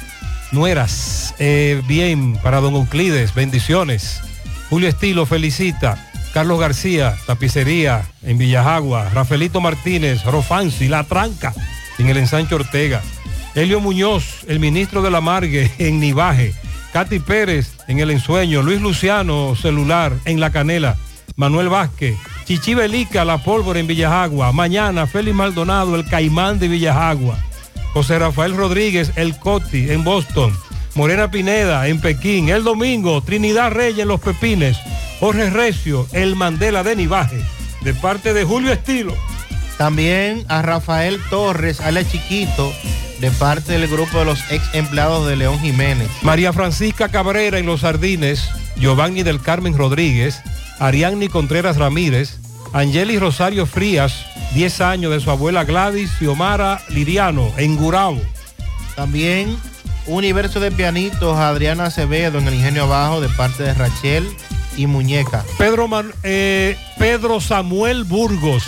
nueras. 0.52 1.35
Eh, 1.39 1.83
bien, 1.86 2.39
para 2.43 2.62
don 2.62 2.75
Euclides, 2.75 3.35
bendiciones. 3.35 4.23
Julio 4.70 4.89
Estilo 4.89 5.26
felicita. 5.26 6.10
Carlos 6.33 6.59
García, 6.59 7.15
tapicería 7.26 8.07
en 8.23 8.39
Villajagua. 8.39 9.10
Rafaelito 9.10 9.60
Martínez, 9.60 10.25
Rofansi, 10.25 10.89
La 10.89 11.05
Tranca 11.05 11.52
en 11.99 12.09
el 12.09 12.17
ensancho 12.17 12.57
Ortega. 12.57 13.02
Helio 13.55 13.81
Muñoz, 13.81 14.47
el 14.49 14.59
ministro 14.59 15.02
de 15.02 15.10
la 15.10 15.20
Margue 15.20 15.70
en 15.78 16.01
Nivaje. 16.01 16.55
Katy 16.97 17.18
Pérez 17.18 17.76
en 17.89 17.99
el 18.00 18.10
ensueño. 18.10 18.62
Luis 18.62 18.81
Luciano, 18.81 19.55
celular 19.55 20.15
en 20.25 20.41
La 20.41 20.50
Canela. 20.50 20.97
Manuel 21.36 21.68
Vázquez. 21.68 22.16
Chichi 22.47 22.73
Belica, 22.73 23.23
La 23.26 23.36
Pólvora 23.36 23.78
en 23.78 23.86
Villajagua. 23.86 24.50
Mañana, 24.52 25.07
Félix 25.07 25.36
Maldonado, 25.36 25.94
el 25.94 26.07
Caimán 26.08 26.58
de 26.58 26.68
Villajagua. 26.68 27.36
José 27.92 28.18
Rafael 28.18 28.57
Rodríguez, 28.57 29.12
el 29.16 29.36
Coti 29.36 29.91
en 29.91 30.05
Boston. 30.05 30.57
Morena 30.94 31.31
Pineda 31.31 31.86
en 31.86 32.00
Pekín. 32.00 32.49
El 32.49 32.65
domingo, 32.65 33.20
Trinidad 33.20 33.73
Reyes 33.73 33.99
en 33.99 34.08
Los 34.08 34.23
Pepines. 34.23 34.78
Jorge 35.20 35.50
Recio, 35.50 36.07
el 36.12 36.34
Mandela 36.34 36.83
de 36.83 36.97
Nivaje. 36.97 37.42
De 37.83 37.92
parte 37.92 38.33
de 38.33 38.44
Julio 38.44 38.73
Estilo. 38.73 39.12
También 39.78 40.44
a 40.48 40.62
Rafael 40.62 41.20
Torres, 41.30 41.80
Ale 41.80 42.06
Chiquito, 42.06 42.72
de 43.20 43.30
parte 43.32 43.72
del 43.72 43.88
grupo 43.88 44.18
de 44.18 44.24
los 44.24 44.40
ex 44.50 44.62
empleados 44.74 45.26
de 45.26 45.36
León 45.36 45.58
Jiménez. 45.60 46.08
María 46.22 46.52
Francisca 46.52 47.08
Cabrera 47.08 47.58
en 47.58 47.66
Los 47.66 47.80
Sardines. 47.80 48.48
Giovanni 48.76 49.22
del 49.22 49.40
Carmen 49.40 49.76
Rodríguez. 49.76 50.40
Ariadni 50.78 51.28
Contreras 51.28 51.76
Ramírez. 51.76 52.38
Angeli 52.72 53.18
Rosario 53.18 53.64
Frías, 53.64 54.26
10 54.55 54.80
años 54.82 55.12
de 55.12 55.20
su 55.20 55.30
abuela 55.30 55.64
Gladys 55.64 56.10
Xiomara 56.18 56.82
Liriano 56.88 57.50
en 57.56 57.76
Gurabo. 57.76 58.20
También 58.96 59.56
Universo 60.06 60.60
de 60.60 60.70
Pianitos, 60.70 61.36
Adriana 61.38 61.86
Acevedo 61.86 62.38
en 62.38 62.48
el 62.48 62.55
Ingenio 62.55 62.84
Abajo 62.84 63.20
de 63.20 63.28
parte 63.30 63.62
de 63.62 63.72
Rachel 63.74 64.28
y 64.76 64.86
Muñeca. 64.86 65.44
Pedro, 65.58 65.88
Man- 65.88 66.12
eh, 66.22 66.76
Pedro 66.98 67.40
Samuel 67.40 68.05
Burgos, 68.05 68.64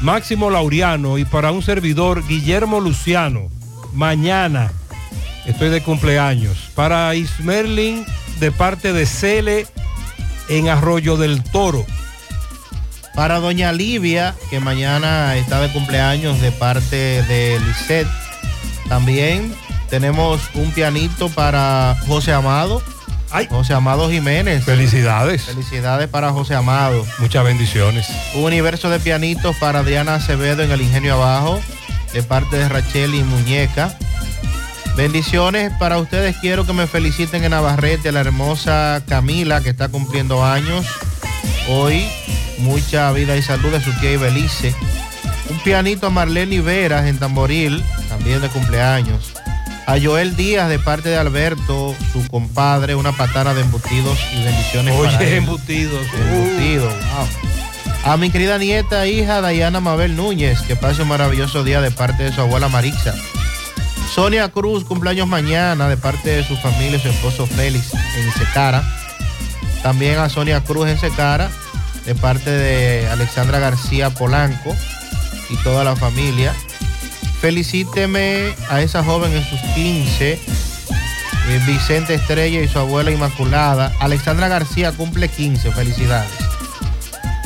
Máximo 0.00 0.48
Laureano 0.48 1.18
y 1.18 1.24
para 1.24 1.50
un 1.50 1.62
servidor 1.62 2.26
Guillermo 2.26 2.80
Luciano. 2.80 3.48
Mañana 3.92 4.70
estoy 5.44 5.70
de 5.70 5.82
cumpleaños. 5.82 6.70
Para 6.74 7.14
Ismerlin 7.14 8.06
de 8.38 8.52
parte 8.52 8.92
de 8.92 9.06
Cele 9.06 9.66
en 10.48 10.68
Arroyo 10.68 11.16
del 11.16 11.42
Toro. 11.42 11.84
Para 13.14 13.40
Doña 13.40 13.72
Livia, 13.72 14.36
que 14.50 14.60
mañana 14.60 15.36
está 15.36 15.60
de 15.60 15.72
cumpleaños 15.72 16.40
de 16.40 16.52
parte 16.52 17.22
de 17.24 17.58
Lisette. 17.66 18.08
También 18.88 19.52
tenemos 19.90 20.40
un 20.54 20.70
pianito 20.70 21.28
para 21.28 21.96
José 22.06 22.32
Amado. 22.32 22.80
José 23.50 23.74
Amado 23.74 24.10
Jiménez. 24.10 24.64
Felicidades. 24.64 25.42
Felicidades 25.44 26.08
para 26.08 26.30
José 26.30 26.54
Amado. 26.54 27.04
Muchas 27.18 27.44
bendiciones. 27.44 28.06
Un 28.34 28.44
universo 28.44 28.88
de 28.90 28.98
pianitos 29.00 29.56
para 29.56 29.80
Adriana 29.80 30.14
Acevedo 30.14 30.62
en 30.62 30.70
el 30.70 30.80
Ingenio 30.80 31.14
Abajo, 31.14 31.60
de 32.12 32.22
parte 32.22 32.56
de 32.56 32.68
Rachel 32.68 33.14
y 33.14 33.22
Muñeca. 33.22 33.96
Bendiciones 34.96 35.72
para 35.78 35.98
ustedes. 35.98 36.36
Quiero 36.38 36.66
que 36.66 36.72
me 36.72 36.86
feliciten 36.86 37.44
en 37.44 37.50
Navarrete, 37.50 38.10
la 38.12 38.20
hermosa 38.20 39.02
Camila, 39.06 39.60
que 39.60 39.70
está 39.70 39.88
cumpliendo 39.88 40.44
años 40.44 40.86
hoy. 41.68 42.08
Mucha 42.58 43.12
vida 43.12 43.36
y 43.36 43.42
salud 43.42 43.70
de 43.70 43.80
su 43.80 43.92
tía 44.00 44.12
Ibelice. 44.12 44.74
Un 45.50 45.60
pianito 45.60 46.08
a 46.08 46.10
Marlene 46.10 46.60
Veras 46.60 47.06
en 47.06 47.18
Tamboril, 47.18 47.84
también 48.08 48.40
de 48.40 48.48
cumpleaños. 48.48 49.32
A 49.88 49.98
Joel 49.98 50.36
Díaz 50.36 50.68
de 50.68 50.78
parte 50.78 51.08
de 51.08 51.16
Alberto, 51.16 51.96
su 52.12 52.28
compadre, 52.28 52.94
una 52.94 53.12
patana 53.12 53.54
de 53.54 53.62
embutidos 53.62 54.18
y 54.34 54.44
bendiciones 54.44 54.94
para 54.94 55.16
Oye, 55.16 55.28
él. 55.28 55.34
embutidos. 55.38 56.06
Embutidos, 56.14 56.92
wow. 56.92 58.12
A 58.12 58.18
mi 58.18 58.28
querida 58.28 58.58
nieta, 58.58 59.06
hija 59.06 59.40
Dayana 59.40 59.80
Mabel 59.80 60.14
Núñez, 60.14 60.60
que 60.60 60.76
pase 60.76 61.00
un 61.00 61.08
maravilloso 61.08 61.64
día 61.64 61.80
de 61.80 61.90
parte 61.90 62.24
de 62.24 62.34
su 62.34 62.42
abuela 62.42 62.68
Marixa. 62.68 63.14
Sonia 64.14 64.50
Cruz, 64.50 64.84
cumpleaños 64.84 65.26
mañana 65.26 65.88
de 65.88 65.96
parte 65.96 66.28
de 66.36 66.44
su 66.44 66.54
familia 66.58 66.98
y 66.98 67.00
su 67.00 67.08
esposo 67.08 67.46
Félix 67.46 67.94
en 67.94 68.32
Secara. 68.34 68.84
También 69.82 70.18
a 70.18 70.28
Sonia 70.28 70.62
Cruz 70.62 70.86
en 70.86 71.00
Secara 71.00 71.50
de 72.04 72.14
parte 72.14 72.50
de 72.50 73.08
Alexandra 73.08 73.58
García 73.58 74.10
Polanco 74.10 74.76
y 75.48 75.56
toda 75.62 75.82
la 75.82 75.96
familia. 75.96 76.54
Felicíteme 77.40 78.52
a 78.68 78.82
esa 78.82 79.04
joven 79.04 79.32
en 79.32 79.44
sus 79.44 79.60
15, 79.74 80.32
eh, 80.32 80.40
Vicente 81.66 82.14
Estrella 82.14 82.60
y 82.60 82.66
su 82.66 82.80
abuela 82.80 83.12
Inmaculada. 83.12 83.92
Alexandra 84.00 84.48
García 84.48 84.90
cumple 84.90 85.28
15, 85.28 85.70
felicidades. 85.70 86.32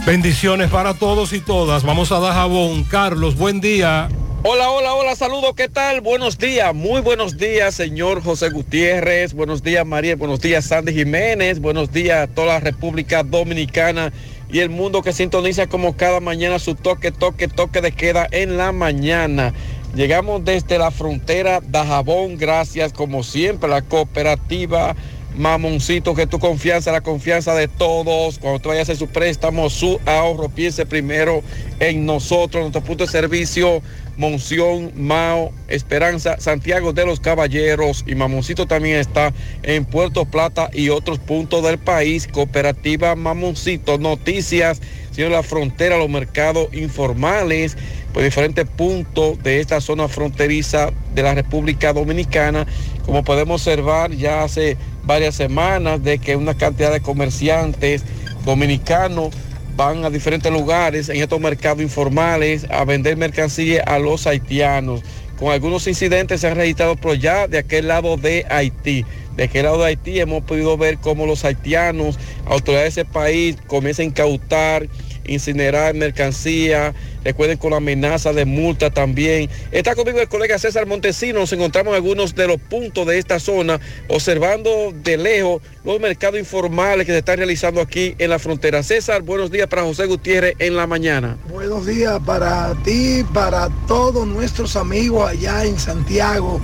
Bendiciones 0.06 0.70
para 0.70 0.94
todos 0.94 1.34
y 1.34 1.40
todas. 1.40 1.84
Vamos 1.84 2.10
a 2.10 2.20
dar 2.20 2.32
jabón. 2.32 2.84
Carlos, 2.84 3.36
buen 3.36 3.60
día. 3.60 4.08
Hola, 4.44 4.70
hola, 4.70 4.94
hola, 4.94 5.14
saludos, 5.14 5.52
¿qué 5.54 5.68
tal? 5.68 6.00
Buenos 6.00 6.36
días, 6.36 6.74
muy 6.74 7.00
buenos 7.00 7.36
días, 7.36 7.76
señor 7.76 8.24
José 8.24 8.50
Gutiérrez, 8.50 9.34
buenos 9.34 9.62
días, 9.62 9.86
María, 9.86 10.16
buenos 10.16 10.40
días, 10.40 10.64
Sandy 10.64 10.92
Jiménez, 10.92 11.60
buenos 11.60 11.92
días 11.92 12.24
a 12.24 12.26
toda 12.26 12.54
la 12.54 12.60
República 12.60 13.22
Dominicana 13.22 14.12
y 14.50 14.58
el 14.58 14.68
mundo 14.68 15.00
que 15.00 15.12
sintoniza 15.12 15.68
como 15.68 15.96
cada 15.96 16.18
mañana 16.18 16.58
su 16.58 16.74
toque, 16.74 17.12
toque, 17.12 17.46
toque 17.46 17.80
de 17.80 17.92
queda 17.92 18.26
en 18.32 18.56
la 18.56 18.72
mañana. 18.72 19.54
Llegamos 19.94 20.42
desde 20.42 20.78
la 20.78 20.90
frontera 20.90 21.60
de 21.60 21.78
Jabón, 21.78 22.38
gracias 22.38 22.94
como 22.94 23.22
siempre 23.22 23.68
a 23.68 23.74
la 23.74 23.82
cooperativa 23.82 24.96
Mamoncito, 25.36 26.14
que 26.14 26.26
tu 26.26 26.38
confianza, 26.38 26.92
la 26.92 27.02
confianza 27.02 27.54
de 27.54 27.68
todos. 27.68 28.38
Cuando 28.38 28.58
tú 28.58 28.70
vayas 28.70 28.88
a 28.88 28.92
hacer 28.92 28.96
su 28.96 29.12
préstamo, 29.12 29.68
su 29.68 30.00
ahorro, 30.06 30.48
piense 30.48 30.86
primero 30.86 31.42
en 31.78 32.06
nosotros, 32.06 32.62
nuestro 32.62 32.82
punto 32.82 33.04
de 33.04 33.10
servicio, 33.10 33.82
Monción, 34.16 34.92
Mao, 34.94 35.52
Esperanza, 35.68 36.38
Santiago 36.38 36.92
de 36.92 37.06
los 37.06 37.20
Caballeros 37.20 38.04
y 38.06 38.14
Mamoncito 38.14 38.66
también 38.66 38.98
está 38.98 39.32
en 39.62 39.86
Puerto 39.86 40.26
Plata 40.26 40.68
y 40.72 40.90
otros 40.90 41.18
puntos 41.18 41.62
del 41.62 41.78
país. 41.78 42.28
Cooperativa 42.28 43.14
Mamoncito, 43.14 43.96
noticias, 43.96 44.82
señor 45.12 45.30
la 45.30 45.42
frontera, 45.42 45.96
los 45.96 46.10
mercados 46.10 46.68
informales, 46.74 47.76
por 48.12 48.22
diferentes 48.22 48.66
puntos 48.66 49.42
de 49.42 49.60
esta 49.60 49.80
zona 49.80 50.08
fronteriza 50.08 50.90
de 51.14 51.22
la 51.22 51.34
República 51.34 51.92
Dominicana. 51.92 52.66
Como 53.06 53.24
podemos 53.24 53.62
observar, 53.62 54.12
ya 54.12 54.42
hace 54.42 54.76
varias 55.04 55.34
semanas 55.34 56.02
de 56.02 56.18
que 56.18 56.36
una 56.36 56.54
cantidad 56.54 56.92
de 56.92 57.00
comerciantes 57.00 58.04
dominicanos 58.44 59.30
van 59.76 60.04
a 60.04 60.10
diferentes 60.10 60.52
lugares 60.52 61.08
en 61.08 61.16
estos 61.16 61.40
mercados 61.40 61.82
informales 61.82 62.66
a 62.70 62.84
vender 62.84 63.16
mercancía 63.16 63.82
a 63.86 63.98
los 63.98 64.26
haitianos. 64.26 65.02
Con 65.38 65.50
algunos 65.50 65.86
incidentes 65.86 66.40
se 66.40 66.48
han 66.48 66.56
registrado 66.56 66.94
por 66.94 67.18
ya 67.18 67.48
de 67.48 67.58
aquel 67.58 67.88
lado 67.88 68.16
de 68.16 68.46
Haití. 68.48 69.04
De 69.34 69.44
aquel 69.44 69.64
lado 69.64 69.78
de 69.78 69.86
Haití 69.86 70.20
hemos 70.20 70.44
podido 70.44 70.76
ver 70.76 70.98
cómo 70.98 71.26
los 71.26 71.44
haitianos, 71.44 72.18
autoridades 72.46 72.94
de 72.94 73.00
ese 73.02 73.10
país, 73.10 73.56
comienzan 73.66 74.04
a 74.04 74.08
incautar, 74.08 74.88
incinerar 75.26 75.94
mercancía, 75.94 76.94
recuerden 77.24 77.58
con 77.58 77.70
la 77.70 77.78
amenaza 77.78 78.32
de 78.32 78.44
multa 78.44 78.90
también. 78.90 79.48
Está 79.70 79.94
conmigo 79.94 80.20
el 80.20 80.28
colega 80.28 80.58
César 80.58 80.86
Montesino, 80.86 81.40
nos 81.40 81.52
encontramos 81.52 81.92
en 81.92 81.96
algunos 81.96 82.34
de 82.34 82.46
los 82.46 82.60
puntos 82.60 83.06
de 83.06 83.18
esta 83.18 83.38
zona, 83.40 83.80
observando 84.08 84.92
de 84.92 85.16
lejos 85.16 85.62
los 85.84 86.00
mercados 86.00 86.38
informales 86.38 87.06
que 87.06 87.12
se 87.12 87.18
están 87.18 87.38
realizando 87.38 87.80
aquí 87.80 88.14
en 88.18 88.30
la 88.30 88.38
frontera. 88.38 88.82
César, 88.82 89.22
buenos 89.22 89.50
días 89.50 89.68
para 89.68 89.82
José 89.82 90.06
Gutiérrez 90.06 90.54
en 90.58 90.76
la 90.76 90.86
mañana. 90.86 91.36
Buenos 91.50 91.86
días 91.86 92.20
para 92.24 92.74
ti, 92.84 93.24
para 93.32 93.68
todos 93.86 94.26
nuestros 94.26 94.76
amigos 94.76 95.28
allá 95.28 95.64
en 95.64 95.78
Santiago 95.78 96.60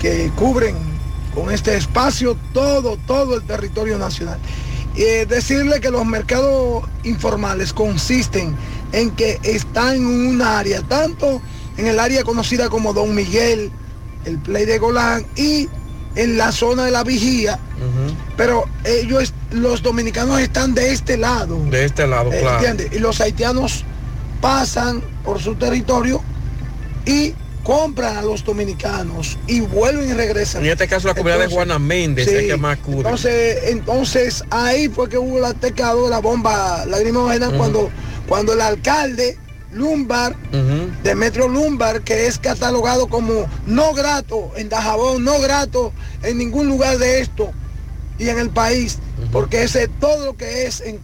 que 0.00 0.30
cubren 0.36 0.76
con 1.34 1.50
este 1.50 1.76
espacio 1.76 2.36
todo, 2.52 2.96
todo 3.06 3.36
el 3.36 3.42
territorio 3.42 3.98
nacional. 3.98 4.38
Eh, 4.96 5.26
decirle 5.28 5.80
que 5.80 5.90
los 5.90 6.06
mercados 6.06 6.84
informales 7.02 7.72
consisten 7.72 8.54
en 8.92 9.10
que 9.10 9.40
están 9.42 9.96
en 9.96 10.06
un 10.06 10.40
área, 10.42 10.82
tanto 10.82 11.42
en 11.76 11.86
el 11.88 11.98
área 11.98 12.22
conocida 12.22 12.68
como 12.68 12.92
Don 12.92 13.12
Miguel, 13.14 13.72
el 14.24 14.38
Play 14.38 14.64
de 14.66 14.78
Golán 14.78 15.26
y 15.36 15.68
en 16.14 16.36
la 16.38 16.52
zona 16.52 16.84
de 16.84 16.92
la 16.92 17.02
vigía, 17.02 17.58
pero 18.36 18.64
ellos, 18.84 19.34
los 19.50 19.82
dominicanos 19.82 20.38
están 20.40 20.74
de 20.74 20.92
este 20.92 21.16
lado. 21.16 21.58
De 21.70 21.84
este 21.84 22.06
lado, 22.06 22.32
Eh, 22.32 22.38
claro. 22.40 22.64
¿entiende? 22.64 22.96
Y 22.96 23.00
los 23.00 23.20
haitianos 23.20 23.84
pasan 24.40 25.02
por 25.24 25.40
su 25.42 25.56
territorio 25.56 26.22
y 27.04 27.34
compran 27.64 28.16
a 28.18 28.22
los 28.22 28.44
dominicanos 28.44 29.36
y 29.48 29.60
vuelven 29.60 30.10
y 30.10 30.12
regresan. 30.12 30.64
En 30.64 30.70
este 30.70 30.86
caso 30.86 31.08
la 31.08 31.14
comunidad 31.14 31.40
de 31.40 31.48
Juana 31.48 31.78
Méndez 31.78 32.28
es 32.28 32.44
que 32.46 32.56
más 32.56 32.78
acude. 32.78 32.98
Entonces, 32.98 33.58
entonces 33.68 34.44
ahí 34.50 34.88
fue 34.88 35.08
que 35.08 35.18
hubo 35.18 35.38
el 35.38 35.44
atacado 35.46 36.04
de 36.04 36.10
la 36.10 36.20
bomba 36.20 36.84
lacrimógena 36.86 37.48
Ujú. 37.48 37.56
cuando, 37.56 37.90
cuando 38.28 38.52
el 38.52 38.60
alcalde 38.60 39.38
Lumbar, 39.72 40.36
Demetrio 41.02 41.48
Lumbar, 41.48 42.02
que 42.02 42.26
es 42.28 42.38
catalogado 42.38 43.08
como 43.08 43.46
no 43.66 43.92
grato 43.92 44.52
en 44.56 44.68
Dajabón, 44.68 45.24
no 45.24 45.40
grato 45.40 45.92
en 46.22 46.38
ningún 46.38 46.68
lugar 46.68 46.98
de 46.98 47.20
esto 47.20 47.50
y 48.18 48.28
en 48.28 48.38
el 48.38 48.50
país, 48.50 48.98
porque 49.32 49.64
ese 49.64 49.88
todo 49.88 50.26
lo 50.26 50.36
que 50.36 50.66
es 50.66 50.80
en- 50.80 51.00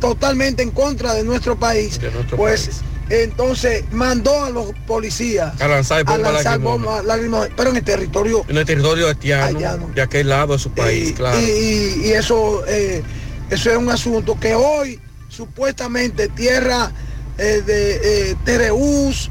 totalmente 0.00 0.62
en 0.62 0.70
contra 0.70 1.12
de 1.14 1.22
nuestro 1.22 1.58
país, 1.58 2.00
pues 2.36 2.70
entonces 3.12 3.84
mandó 3.92 4.44
a 4.44 4.50
los 4.50 4.72
policías 4.86 5.60
A 5.60 5.68
lanzar 5.68 6.04
bombas 6.04 6.58
bombas 6.58 7.04
lacrimógenas, 7.04 7.54
pero 7.56 7.70
en 7.70 7.76
el 7.76 7.84
territorio 7.84 8.44
En 8.48 8.56
el 8.56 8.64
territorio 8.64 9.06
haitiano, 9.08 9.90
de 9.94 10.02
aquel 10.02 10.28
lado 10.30 10.54
de 10.54 10.58
su 10.58 10.70
país, 10.72 11.12
claro. 11.12 11.38
y, 11.40 12.10
eso, 12.12 12.64
eh, 12.66 13.02
eso 13.50 13.70
es 13.70 13.76
un 13.76 13.90
asunto 13.90 14.38
que 14.40 14.54
hoy 14.54 14.98
supuestamente 15.28 16.28
tierra 16.28 16.90
eh, 17.38 17.62
de 17.66 18.30
eh, 18.30 18.36
Tereús, 18.44 19.30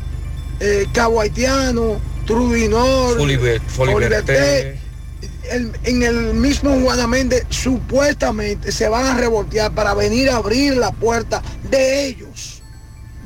eh, 0.59 0.85
Cabo 0.93 1.21
Haitiano, 1.21 1.99
Foliberté. 3.67 4.79
el- 5.49 5.71
en 5.83 6.03
el 6.03 6.33
mismo 6.33 6.79
Juana 6.81 7.07
Méndez 7.07 7.45
supuestamente 7.49 8.71
se 8.71 8.87
van 8.89 9.05
a 9.05 9.15
revoltear 9.17 9.73
para 9.73 9.93
venir 9.93 10.29
a 10.29 10.37
abrir 10.37 10.77
la 10.77 10.91
puerta 10.91 11.41
de 11.69 12.05
ellos. 12.07 12.30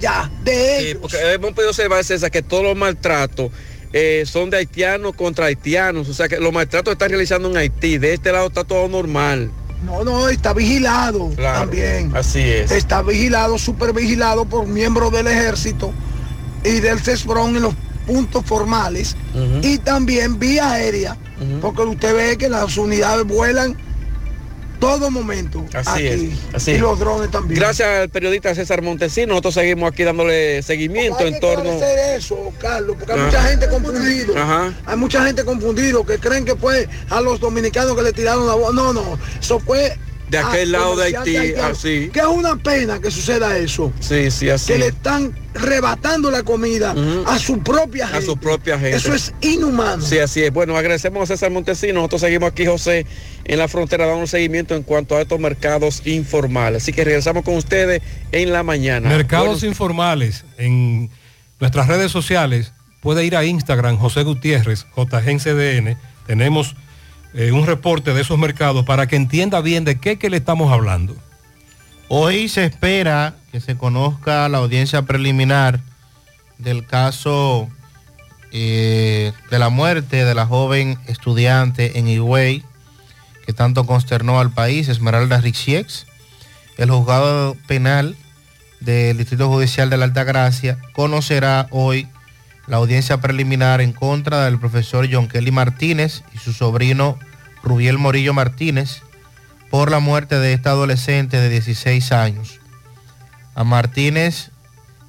Ya, 0.05 0.31
de 0.43 0.53
Sí, 0.79 0.85
ellos. 0.87 0.97
porque 1.01 1.17
hemos 1.33 1.51
podido 1.53 1.71
observar, 1.71 2.03
César, 2.03 2.29
que 2.29 2.41
todos 2.43 2.63
los 2.63 2.75
maltratos 2.77 3.49
eh, 3.91 4.23
son 4.27 4.49
de 4.49 4.57
haitianos 4.57 5.15
contra 5.15 5.45
haitianos. 5.45 6.07
O 6.09 6.13
sea 6.13 6.27
que 6.27 6.37
los 6.39 6.53
maltratos 6.53 6.91
están 6.91 7.09
realizando 7.09 7.49
en 7.49 7.57
Haití. 7.57 7.97
De 7.97 8.13
este 8.13 8.31
lado 8.31 8.47
está 8.47 8.63
todo 8.63 8.87
normal. 8.87 9.49
No, 9.83 10.03
no, 10.03 10.29
está 10.29 10.53
vigilado 10.53 11.29
Claro, 11.35 11.59
también. 11.61 12.11
Así 12.15 12.39
es. 12.41 12.71
Está 12.71 13.01
vigilado, 13.01 13.57
súper 13.57 13.93
vigilado 13.93 14.45
por 14.45 14.67
miembros 14.67 15.11
del 15.11 15.27
ejército 15.27 15.91
y 16.63 16.79
del 16.81 16.99
CESBRON 16.99 17.55
en 17.55 17.61
los 17.63 17.73
puntos 18.07 18.43
formales 18.45 19.15
y 19.63 19.77
también 19.79 20.37
vía 20.37 20.71
aérea, 20.73 21.17
porque 21.61 21.81
usted 21.81 22.15
ve 22.15 22.37
que 22.37 22.49
las 22.49 22.77
unidades 22.77 23.25
vuelan 23.25 23.75
todo 24.79 25.09
momento. 25.11 25.65
Así 25.73 26.07
aquí. 26.07 26.31
es. 26.33 26.55
Así 26.55 26.71
y 26.71 26.77
los 26.77 26.99
drones 26.99 27.31
también. 27.31 27.59
Gracias 27.59 27.87
al 27.87 28.09
periodista 28.09 28.53
César 28.55 28.81
Montesino, 28.81 29.27
nosotros 29.29 29.53
seguimos 29.55 29.91
aquí 29.91 30.03
dándole 30.03 30.61
seguimiento 30.63 31.19
Hay 31.19 31.27
en 31.27 31.33
que 31.35 31.39
torno. 31.39 31.71
eso, 32.15 32.53
Carlos, 32.59 32.95
porque 32.97 33.13
hay 33.13 33.19
Ajá. 33.19 33.27
mucha 33.27 33.43
gente 33.49 33.69
confundido. 33.69 34.37
Ajá. 34.37 34.73
Hay 34.85 34.97
mucha 34.97 35.25
gente 35.25 35.43
confundido 35.45 36.05
que 36.05 36.17
creen 36.19 36.45
que 36.45 36.55
fue 36.55 36.87
a 37.09 37.21
los 37.21 37.39
dominicanos 37.39 37.95
que 37.95 38.03
le 38.03 38.13
tiraron 38.13 38.47
la 38.47 38.53
voz. 38.55 38.73
No, 38.73 38.93
no, 38.93 39.17
eso 39.39 39.59
fue 39.59 39.97
De 40.29 40.39
a 40.39 40.47
aquel 40.47 40.71
lado 40.71 40.95
de 40.95 41.15
Haití, 41.15 41.53
así. 41.53 42.09
Que 42.11 42.19
es 42.19 42.25
una 42.25 42.55
pena 42.55 42.99
que 42.99 43.11
suceda 43.11 43.57
eso. 43.57 43.93
Sí, 43.99 44.31
sí, 44.31 44.49
así. 44.49 44.73
Que 44.73 44.79
le 44.79 44.87
están 44.87 45.35
rebatando 45.53 46.31
la 46.31 46.43
comida 46.43 46.95
a 47.27 47.39
su 47.39 47.59
propia 47.59 48.05
a 48.05 48.07
gente. 48.09 48.25
su 48.25 48.37
propia 48.37 48.77
gente. 48.79 48.97
Eso 48.97 49.13
es 49.13 49.33
inhumano. 49.41 50.01
Sí, 50.01 50.19
así 50.19 50.43
es. 50.43 50.51
Bueno, 50.51 50.75
agradecemos 50.75 51.23
a 51.23 51.25
César 51.33 51.51
Montesino. 51.51 51.95
Nosotros 51.95 52.21
seguimos 52.21 52.51
aquí, 52.51 52.65
José, 52.65 53.05
en 53.45 53.59
la 53.59 53.67
frontera, 53.67 54.07
dando 54.07 54.27
seguimiento 54.27 54.75
en 54.75 54.83
cuanto 54.83 55.15
a 55.15 55.21
estos 55.21 55.39
mercados 55.39 56.01
informales. 56.05 56.83
Así 56.83 56.91
que 56.91 57.03
regresamos 57.03 57.43
con 57.43 57.55
ustedes 57.55 58.01
en 58.31 58.51
la 58.51 58.63
mañana. 58.63 59.09
Mercados 59.09 59.63
informales 59.63 60.43
en 60.57 61.09
nuestras 61.59 61.87
redes 61.87 62.11
sociales. 62.11 62.73
Puede 63.01 63.23
ir 63.23 63.35
a 63.35 63.45
Instagram, 63.45 63.97
José 63.97 64.23
Gutiérrez, 64.23 64.87
JGNCDN. 64.97 65.97
Tenemos 66.25 66.75
eh, 67.35 67.51
un 67.51 67.65
reporte 67.65 68.13
de 68.13 68.21
esos 68.21 68.39
mercados 68.39 68.85
para 68.85 69.07
que 69.07 69.15
entienda 69.15 69.61
bien 69.61 69.83
de 69.83 69.99
qué 69.99 70.17
le 70.29 70.37
estamos 70.37 70.71
hablando. 70.71 71.15
Hoy 72.07 72.49
se 72.49 72.65
espera 72.65 73.35
que 73.51 73.59
se 73.59 73.77
conozca 73.77 74.47
la 74.47 74.59
audiencia 74.59 75.01
preliminar 75.01 75.81
del 76.57 76.85
caso 76.85 77.67
eh, 78.51 79.33
de 79.51 79.59
la 79.59 79.69
muerte 79.69 80.23
de 80.23 80.35
la 80.35 80.45
joven 80.45 80.97
estudiante 81.07 81.99
en 81.99 82.07
Higüey, 82.07 82.63
que 83.45 83.53
tanto 83.53 83.85
consternó 83.85 84.39
al 84.39 84.51
país, 84.51 84.87
Esmeralda 84.87 85.41
Richiex. 85.41 86.05
El 86.77 86.91
juzgado 86.91 87.57
penal 87.67 88.15
del 88.79 89.17
Distrito 89.17 89.49
Judicial 89.49 89.89
de 89.89 89.97
la 89.97 90.05
Alta 90.05 90.23
Gracia 90.23 90.77
conocerá 90.93 91.67
hoy 91.71 92.07
la 92.67 92.77
audiencia 92.77 93.19
preliminar 93.19 93.81
en 93.81 93.91
contra 93.93 94.45
del 94.45 94.59
profesor 94.59 95.07
John 95.11 95.27
Kelly 95.27 95.51
Martínez 95.51 96.23
y 96.33 96.37
su 96.37 96.53
sobrino 96.53 97.19
Rubiel 97.63 97.97
Morillo 97.97 98.33
Martínez 98.33 99.01
por 99.69 99.91
la 99.91 99.99
muerte 99.99 100.39
de 100.39 100.53
esta 100.53 100.71
adolescente 100.71 101.37
de 101.37 101.49
16 101.49 102.11
años. 102.11 102.59
A 103.55 103.63
Martínez 103.63 104.51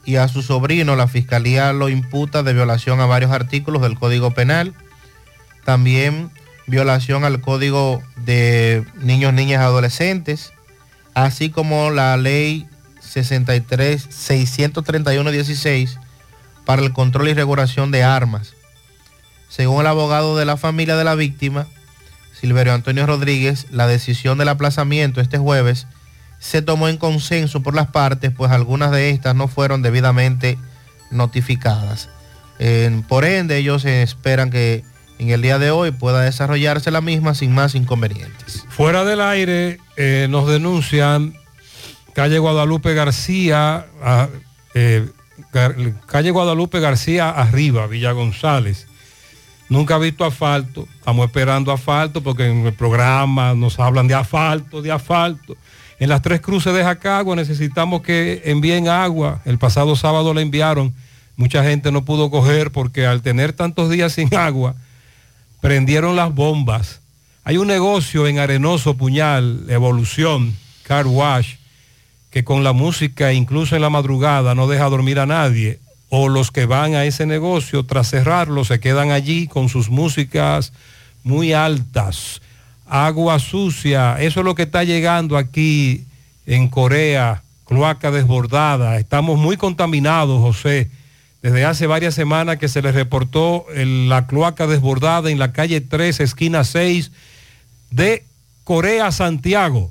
y 0.05 0.17
a 0.17 0.29
su 0.29 0.43
sobrino 0.43 0.97
la 0.97 1.09
fiscalía 1.09 1.73
lo 1.73 1.89
imputa 1.89 2.43
de 2.43 2.53
violación 2.53 3.01
a 3.01 3.07
varios 3.07 3.33
artículos 3.33 3.83
del 3.83 3.99
Código 3.99 4.31
Penal, 4.33 4.75
también 5.65 6.31
violación 6.67 7.25
al 7.25 7.41
Código 7.41 8.03
de 8.17 8.85
Niños, 8.97 9.33
Niñas 9.33 9.63
Adolescentes, 9.63 10.53
así 11.15 11.51
como 11.51 11.91
la 11.91 12.17
ley 12.17 12.67
63 13.01 14.09
631-16 14.09 15.99
para 16.67 16.83
el 16.83 16.93
control 16.93 17.29
y 17.29 17.35
regulación 17.35 17.91
de 17.91 18.05
armas. 18.05 18.53
Según 19.49 19.81
el 19.81 19.87
abogado 19.87 20.37
de 20.37 20.45
la 20.45 20.59
familia 20.59 20.97
de 20.97 21.05
la 21.05 21.15
víctima, 21.15 21.67
Silverio 22.39 22.75
Antonio 22.75 23.07
Rodríguez, 23.07 23.67
la 23.71 23.87
decisión 23.87 24.37
del 24.37 24.49
aplazamiento 24.51 25.23
este 25.23 25.39
jueves 25.39 25.87
se 26.39 26.61
tomó 26.61 26.89
en 26.89 26.99
consenso 26.99 27.63
por 27.63 27.75
las 27.75 27.87
partes, 27.87 28.31
pues 28.37 28.51
algunas 28.51 28.91
de 28.91 29.09
estas 29.09 29.35
no 29.35 29.49
fueron 29.49 29.81
debidamente 29.81 30.59
notificadas. 31.11 32.11
Por 33.09 33.25
ende, 33.25 33.57
ellos 33.57 33.85
esperan 33.85 34.51
que 34.51 34.85
en 35.19 35.31
el 35.31 35.41
día 35.41 35.59
de 35.59 35.71
hoy 35.71 35.93
pueda 35.93 36.21
desarrollarse 36.21 36.91
la 36.91 37.01
misma 37.01 37.35
sin 37.35 37.55
más 37.55 37.75
inconvenientes. 37.75 38.65
Fuera 38.69 39.05
del 39.05 39.21
aire 39.23 39.79
eh, 39.97 40.27
nos 40.29 40.47
denuncian 40.49 41.35
calle 42.15 42.39
Guadalupe 42.39 42.93
García, 42.95 43.87
a- 44.03 44.29
eh, 44.75 45.09
calle 46.07 46.31
Guadalupe 46.31 46.81
García 46.81 47.31
arriba, 47.31 47.87
Villa 47.87 48.13
González. 48.13 48.87
Nunca 49.69 49.97
he 49.97 50.01
visto 50.01 50.25
asfalto, 50.25 50.87
estamos 50.95 51.27
esperando 51.27 51.73
asfalto 51.73 52.23
porque 52.23 52.47
en 52.47 52.67
el 52.67 52.73
programa 52.73 53.55
nos 53.55 53.81
hablan 53.81 54.07
de 54.07 54.15
asfalto, 54.15 54.81
de 54.81 54.93
asfalto. 54.93 55.57
En 55.99 56.09
las 56.09 56.23
tres 56.23 56.41
cruces 56.41 56.73
de 56.75 56.85
Jacagua 56.85 57.35
necesitamos 57.35 58.03
que 58.03 58.43
envíen 58.45 58.89
agua. 58.89 59.41
El 59.45 59.59
pasado 59.59 59.97
sábado 59.97 60.35
la 60.35 60.43
enviaron, 60.43 60.95
mucha 61.37 61.65
gente 61.65 61.91
no 61.91 62.05
pudo 62.05 62.31
coger 62.31 62.71
porque 62.71 63.07
al 63.07 63.23
tener 63.23 63.53
tantos 63.55 63.91
días 63.91 64.13
sin 64.13 64.33
agua, 64.37 64.77
prendieron 65.61 66.15
las 66.15 66.33
bombas. 66.33 67.01
Hay 67.43 67.57
un 67.57 67.67
negocio 67.67 68.27
en 68.27 68.39
Arenoso 68.39 68.97
Puñal, 68.97 69.65
Evolución, 69.69 70.55
Car 70.85 71.07
Wash, 71.07 71.55
que 72.37 72.45
con 72.45 72.63
la 72.63 72.75
música, 72.75 73.33
incluso 73.33 73.77
en 73.77 73.81
la 73.81 73.89
madrugada, 73.89 74.55
no 74.55 74.67
deja 74.67 74.91
dormir 74.91 75.21
a 75.21 75.25
nadie. 75.25 75.81
O 76.11 76.29
los 76.29 76.51
que 76.51 76.67
van 76.67 76.95
a 76.95 77.07
ese 77.07 77.25
negocio, 77.25 77.87
tras 77.87 78.11
cerrarlo, 78.11 78.63
se 78.63 78.79
quedan 78.79 79.11
allí 79.11 79.47
con 79.47 79.71
sus 79.71 79.89
músicas 79.89 80.75
muy 81.25 81.55
altas. 81.55 82.43
Agua 82.85 83.39
sucia, 83.39 84.17
eso 84.21 84.41
es 84.41 84.45
lo 84.45 84.55
que 84.55 84.65
está 84.65 84.85
llegando 84.85 85.39
aquí 85.39 86.05
en 86.45 86.69
Corea, 86.69 87.43
cloaca 87.65 88.11
desbordada. 88.11 88.99
Estamos 88.99 89.39
muy 89.39 89.57
contaminados, 89.57 90.39
José. 90.43 90.91
Desde 91.41 91.65
hace 91.65 91.87
varias 91.87 92.15
semanas 92.15 92.59
que 92.59 92.69
se 92.69 92.83
les 92.83 92.95
reportó 92.95 93.65
la 93.75 94.27
cloaca 94.27 94.67
desbordada 94.67 95.31
en 95.31 95.39
la 95.39 95.55
calle 95.55 95.81
3, 95.81 96.21
esquina 96.21 96.65
6 96.65 97.13
de 97.93 98.25
Corea, 98.63 99.11
Santiago. 99.11 99.91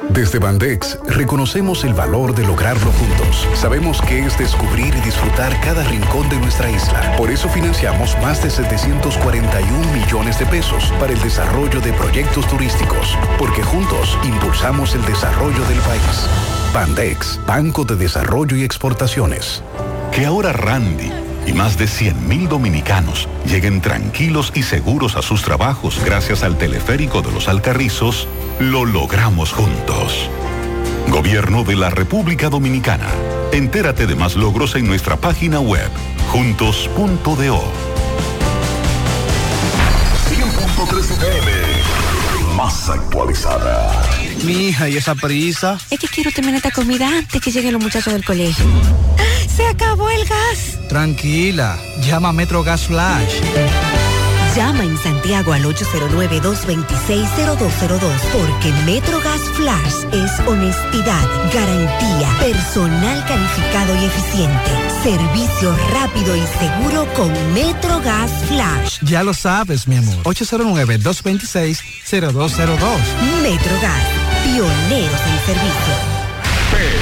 Desde 0.13 0.39
Bandex 0.39 0.99
reconocemos 1.07 1.85
el 1.85 1.93
valor 1.93 2.35
de 2.35 2.45
lograrlo 2.45 2.91
juntos. 2.91 3.47
Sabemos 3.55 4.01
que 4.01 4.25
es 4.25 4.37
descubrir 4.37 4.93
y 4.93 4.99
disfrutar 4.99 5.57
cada 5.61 5.85
rincón 5.85 6.27
de 6.27 6.37
nuestra 6.37 6.69
isla. 6.69 7.15
Por 7.15 7.31
eso 7.31 7.47
financiamos 7.47 8.17
más 8.21 8.43
de 8.43 8.49
741 8.49 9.93
millones 9.93 10.37
de 10.37 10.45
pesos 10.47 10.91
para 10.99 11.13
el 11.13 11.21
desarrollo 11.21 11.79
de 11.79 11.93
proyectos 11.93 12.45
turísticos, 12.47 13.17
porque 13.39 13.63
juntos 13.63 14.17
impulsamos 14.25 14.95
el 14.95 15.05
desarrollo 15.05 15.63
del 15.65 15.79
país. 15.79 16.27
Bandex, 16.73 17.39
Banco 17.47 17.85
de 17.85 17.95
Desarrollo 17.95 18.57
y 18.57 18.63
Exportaciones. 18.63 19.63
Que 20.11 20.25
ahora 20.25 20.51
Randy 20.51 21.09
y 21.45 21.53
más 21.53 21.77
de 21.77 21.85
100.000 21.85 22.47
dominicanos 22.47 23.27
lleguen 23.45 23.81
tranquilos 23.81 24.51
y 24.55 24.63
seguros 24.63 25.15
a 25.15 25.21
sus 25.21 25.41
trabajos 25.41 25.99
gracias 26.03 26.43
al 26.43 26.57
teleférico 26.57 27.21
de 27.21 27.31
los 27.31 27.47
Alcarrizos, 27.47 28.27
lo 28.59 28.85
logramos 28.85 29.51
juntos. 29.51 30.29
Gobierno 31.07 31.63
de 31.63 31.75
la 31.75 31.89
República 31.89 32.49
Dominicana. 32.49 33.07
Entérate 33.51 34.07
de 34.07 34.15
más 34.15 34.35
logros 34.35 34.75
en 34.75 34.87
nuestra 34.87 35.17
página 35.17 35.59
web, 35.59 35.89
juntos.do. 36.31 37.63
100.3 40.29 40.99
FM. 40.99 41.51
Más 42.55 42.89
actualizada. 42.89 43.91
Mi 44.45 44.69
hija, 44.69 44.89
¿y 44.89 44.97
esa 44.97 45.15
prisa? 45.15 45.77
Es 45.89 45.99
que 45.99 46.07
quiero 46.07 46.31
terminar 46.31 46.57
esta 46.57 46.71
comida 46.71 47.07
antes 47.07 47.41
que 47.41 47.51
lleguen 47.51 47.73
los 47.73 47.81
muchachos 47.83 48.13
del 48.13 48.23
colegio. 48.23 48.65
¡Se 49.61 49.67
acabó 49.67 50.09
el 50.09 50.25
gas! 50.25 50.79
Tranquila, 50.89 51.77
llama 52.01 52.29
a 52.29 52.33
Metro 52.33 52.63
Gas 52.63 52.87
Flash. 52.87 53.35
Llama 54.55 54.83
en 54.83 54.97
Santiago 54.97 55.53
al 55.53 55.63
809-226-0202 55.65 57.99
porque 58.33 58.73
MetroGas 58.85 59.41
Flash 59.53 60.05
es 60.11 60.31
honestidad, 60.47 61.27
garantía, 61.53 62.27
personal 62.39 63.23
calificado 63.27 63.95
y 64.01 64.05
eficiente, 64.05 64.71
servicio 65.03 65.77
rápido 65.93 66.35
y 66.35 66.41
seguro 66.57 67.05
con 67.13 67.31
MetroGas 67.53 68.31
Flash. 68.47 68.97
Ya 69.03 69.21
lo 69.21 69.35
sabes, 69.35 69.87
mi 69.87 69.97
amor. 69.97 70.23
809-226-0202. 70.23 72.97
MetroGas, 73.43 74.07
pioneros 74.43 75.21
en 75.21 75.39
servicio. 75.45 76.10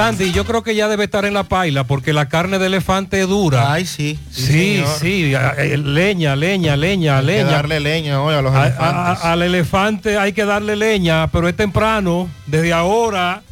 Sandy, 0.00 0.32
yo 0.32 0.46
creo 0.46 0.62
que 0.62 0.74
ya 0.74 0.88
debe 0.88 1.04
estar 1.04 1.26
en 1.26 1.34
la 1.34 1.44
paila 1.44 1.84
porque 1.84 2.14
la 2.14 2.26
carne 2.26 2.58
de 2.58 2.68
elefante 2.68 3.20
es 3.20 3.28
dura. 3.28 3.70
Ay, 3.70 3.84
sí. 3.84 4.18
Sí, 4.30 4.82
sí, 4.98 5.34
a- 5.34 5.50
eh, 5.58 5.76
leña, 5.76 6.34
leña, 6.36 6.74
leña, 6.74 7.18
Hay 7.18 7.26
que 7.26 7.32
leña. 7.32 7.50
darle 7.50 7.80
leña 7.80 8.22
hoy 8.22 8.34
a 8.34 8.40
los 8.40 8.54
A- 8.54 8.68
elefantes. 8.68 9.24
a- 9.24 9.32
al 9.32 9.42
elefante 9.42 10.16
hay 10.16 10.32
que 10.32 10.46
darle 10.46 10.74
leña, 10.74 11.26
pero 11.30 11.48
es 11.48 11.54
temprano, 11.54 12.30
desde 12.46 12.72
ahora. 12.72 13.42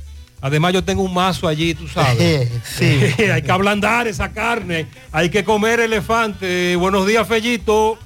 Además 0.40 0.72
yo 0.72 0.82
tengo 0.82 1.02
un 1.02 1.12
mazo 1.12 1.48
allí, 1.48 1.74
tú 1.74 1.86
sabes. 1.86 2.48
Sí. 2.78 2.84
hay 3.30 3.42
que 3.42 3.52
ablandar 3.52 4.08
esa 4.08 4.30
carne, 4.32 4.86
hay 5.12 5.28
que 5.28 5.44
comer 5.44 5.80
elefante. 5.80 6.76
Buenos 6.76 7.06
días, 7.06 7.28
Fellito. 7.28 7.98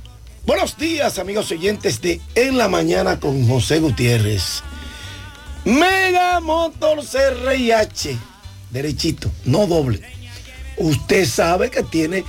Buenos 0.44 0.76
días, 0.76 1.20
amigos 1.20 1.48
oyentes 1.52 2.02
de 2.02 2.20
En 2.34 2.58
la 2.58 2.66
Mañana 2.66 3.20
con 3.20 3.46
José 3.46 3.78
Gutiérrez. 3.78 4.64
Mega 5.64 6.40
Motor 6.40 7.04
CRIH. 7.06 8.18
Derechito, 8.72 9.30
no 9.44 9.66
doble. 9.66 10.00
Usted 10.78 11.26
sabe 11.26 11.70
que 11.70 11.82
tiene 11.82 12.24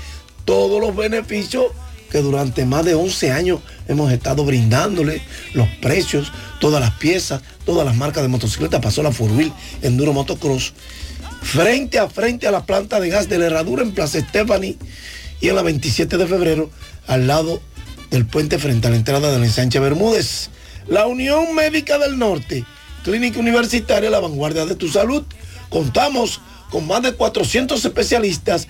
todos 0.45 0.80
los 0.81 0.95
beneficios 0.95 1.67
que 2.11 2.19
durante 2.19 2.65
más 2.65 2.85
de 2.85 2.93
11 2.93 3.31
años 3.31 3.61
hemos 3.88 4.11
estado 4.11 4.45
brindándole, 4.45 5.22
los 5.53 5.67
precios, 5.81 6.31
todas 6.59 6.80
las 6.80 6.91
piezas, 6.91 7.41
todas 7.65 7.85
las 7.85 7.95
marcas 7.95 8.22
de 8.22 8.30
motocicleta, 8.30 8.81
pasó 8.81 9.01
la 9.01 9.11
Four 9.11 9.31
Wheel, 9.31 9.53
Enduro 9.81 10.13
Motocross, 10.13 10.73
frente 11.41 11.97
a 11.97 12.07
frente 12.07 12.45
a 12.45 12.51
la 12.51 12.65
planta 12.65 12.99
de 12.99 13.09
gas 13.09 13.30
de 13.30 13.39
la 13.39 13.47
herradura 13.47 13.81
en 13.81 13.93
Plaza 13.93 14.19
Stephanie 14.19 14.77
y 15.41 15.49
en 15.49 15.55
la 15.55 15.63
27 15.63 16.17
de 16.17 16.27
febrero 16.27 16.69
al 17.07 17.25
lado 17.25 17.61
del 18.11 18.27
puente 18.27 18.59
frente 18.59 18.88
a 18.88 18.91
la 18.91 18.97
entrada 18.97 19.31
del 19.31 19.43
ensanche 19.43 19.80
Bermúdez. 19.80 20.49
La 20.88 21.07
Unión 21.07 21.55
Médica 21.55 21.97
del 21.97 22.19
Norte, 22.19 22.63
Clínica 23.03 23.39
Universitaria 23.39 24.09
La 24.09 24.19
Vanguardia 24.19 24.65
de 24.65 24.75
tu 24.75 24.88
Salud, 24.88 25.23
Contamos 25.73 26.39
con 26.69 26.85
más 26.85 27.01
de 27.01 27.13
400 27.13 27.83
especialistas 27.83 28.67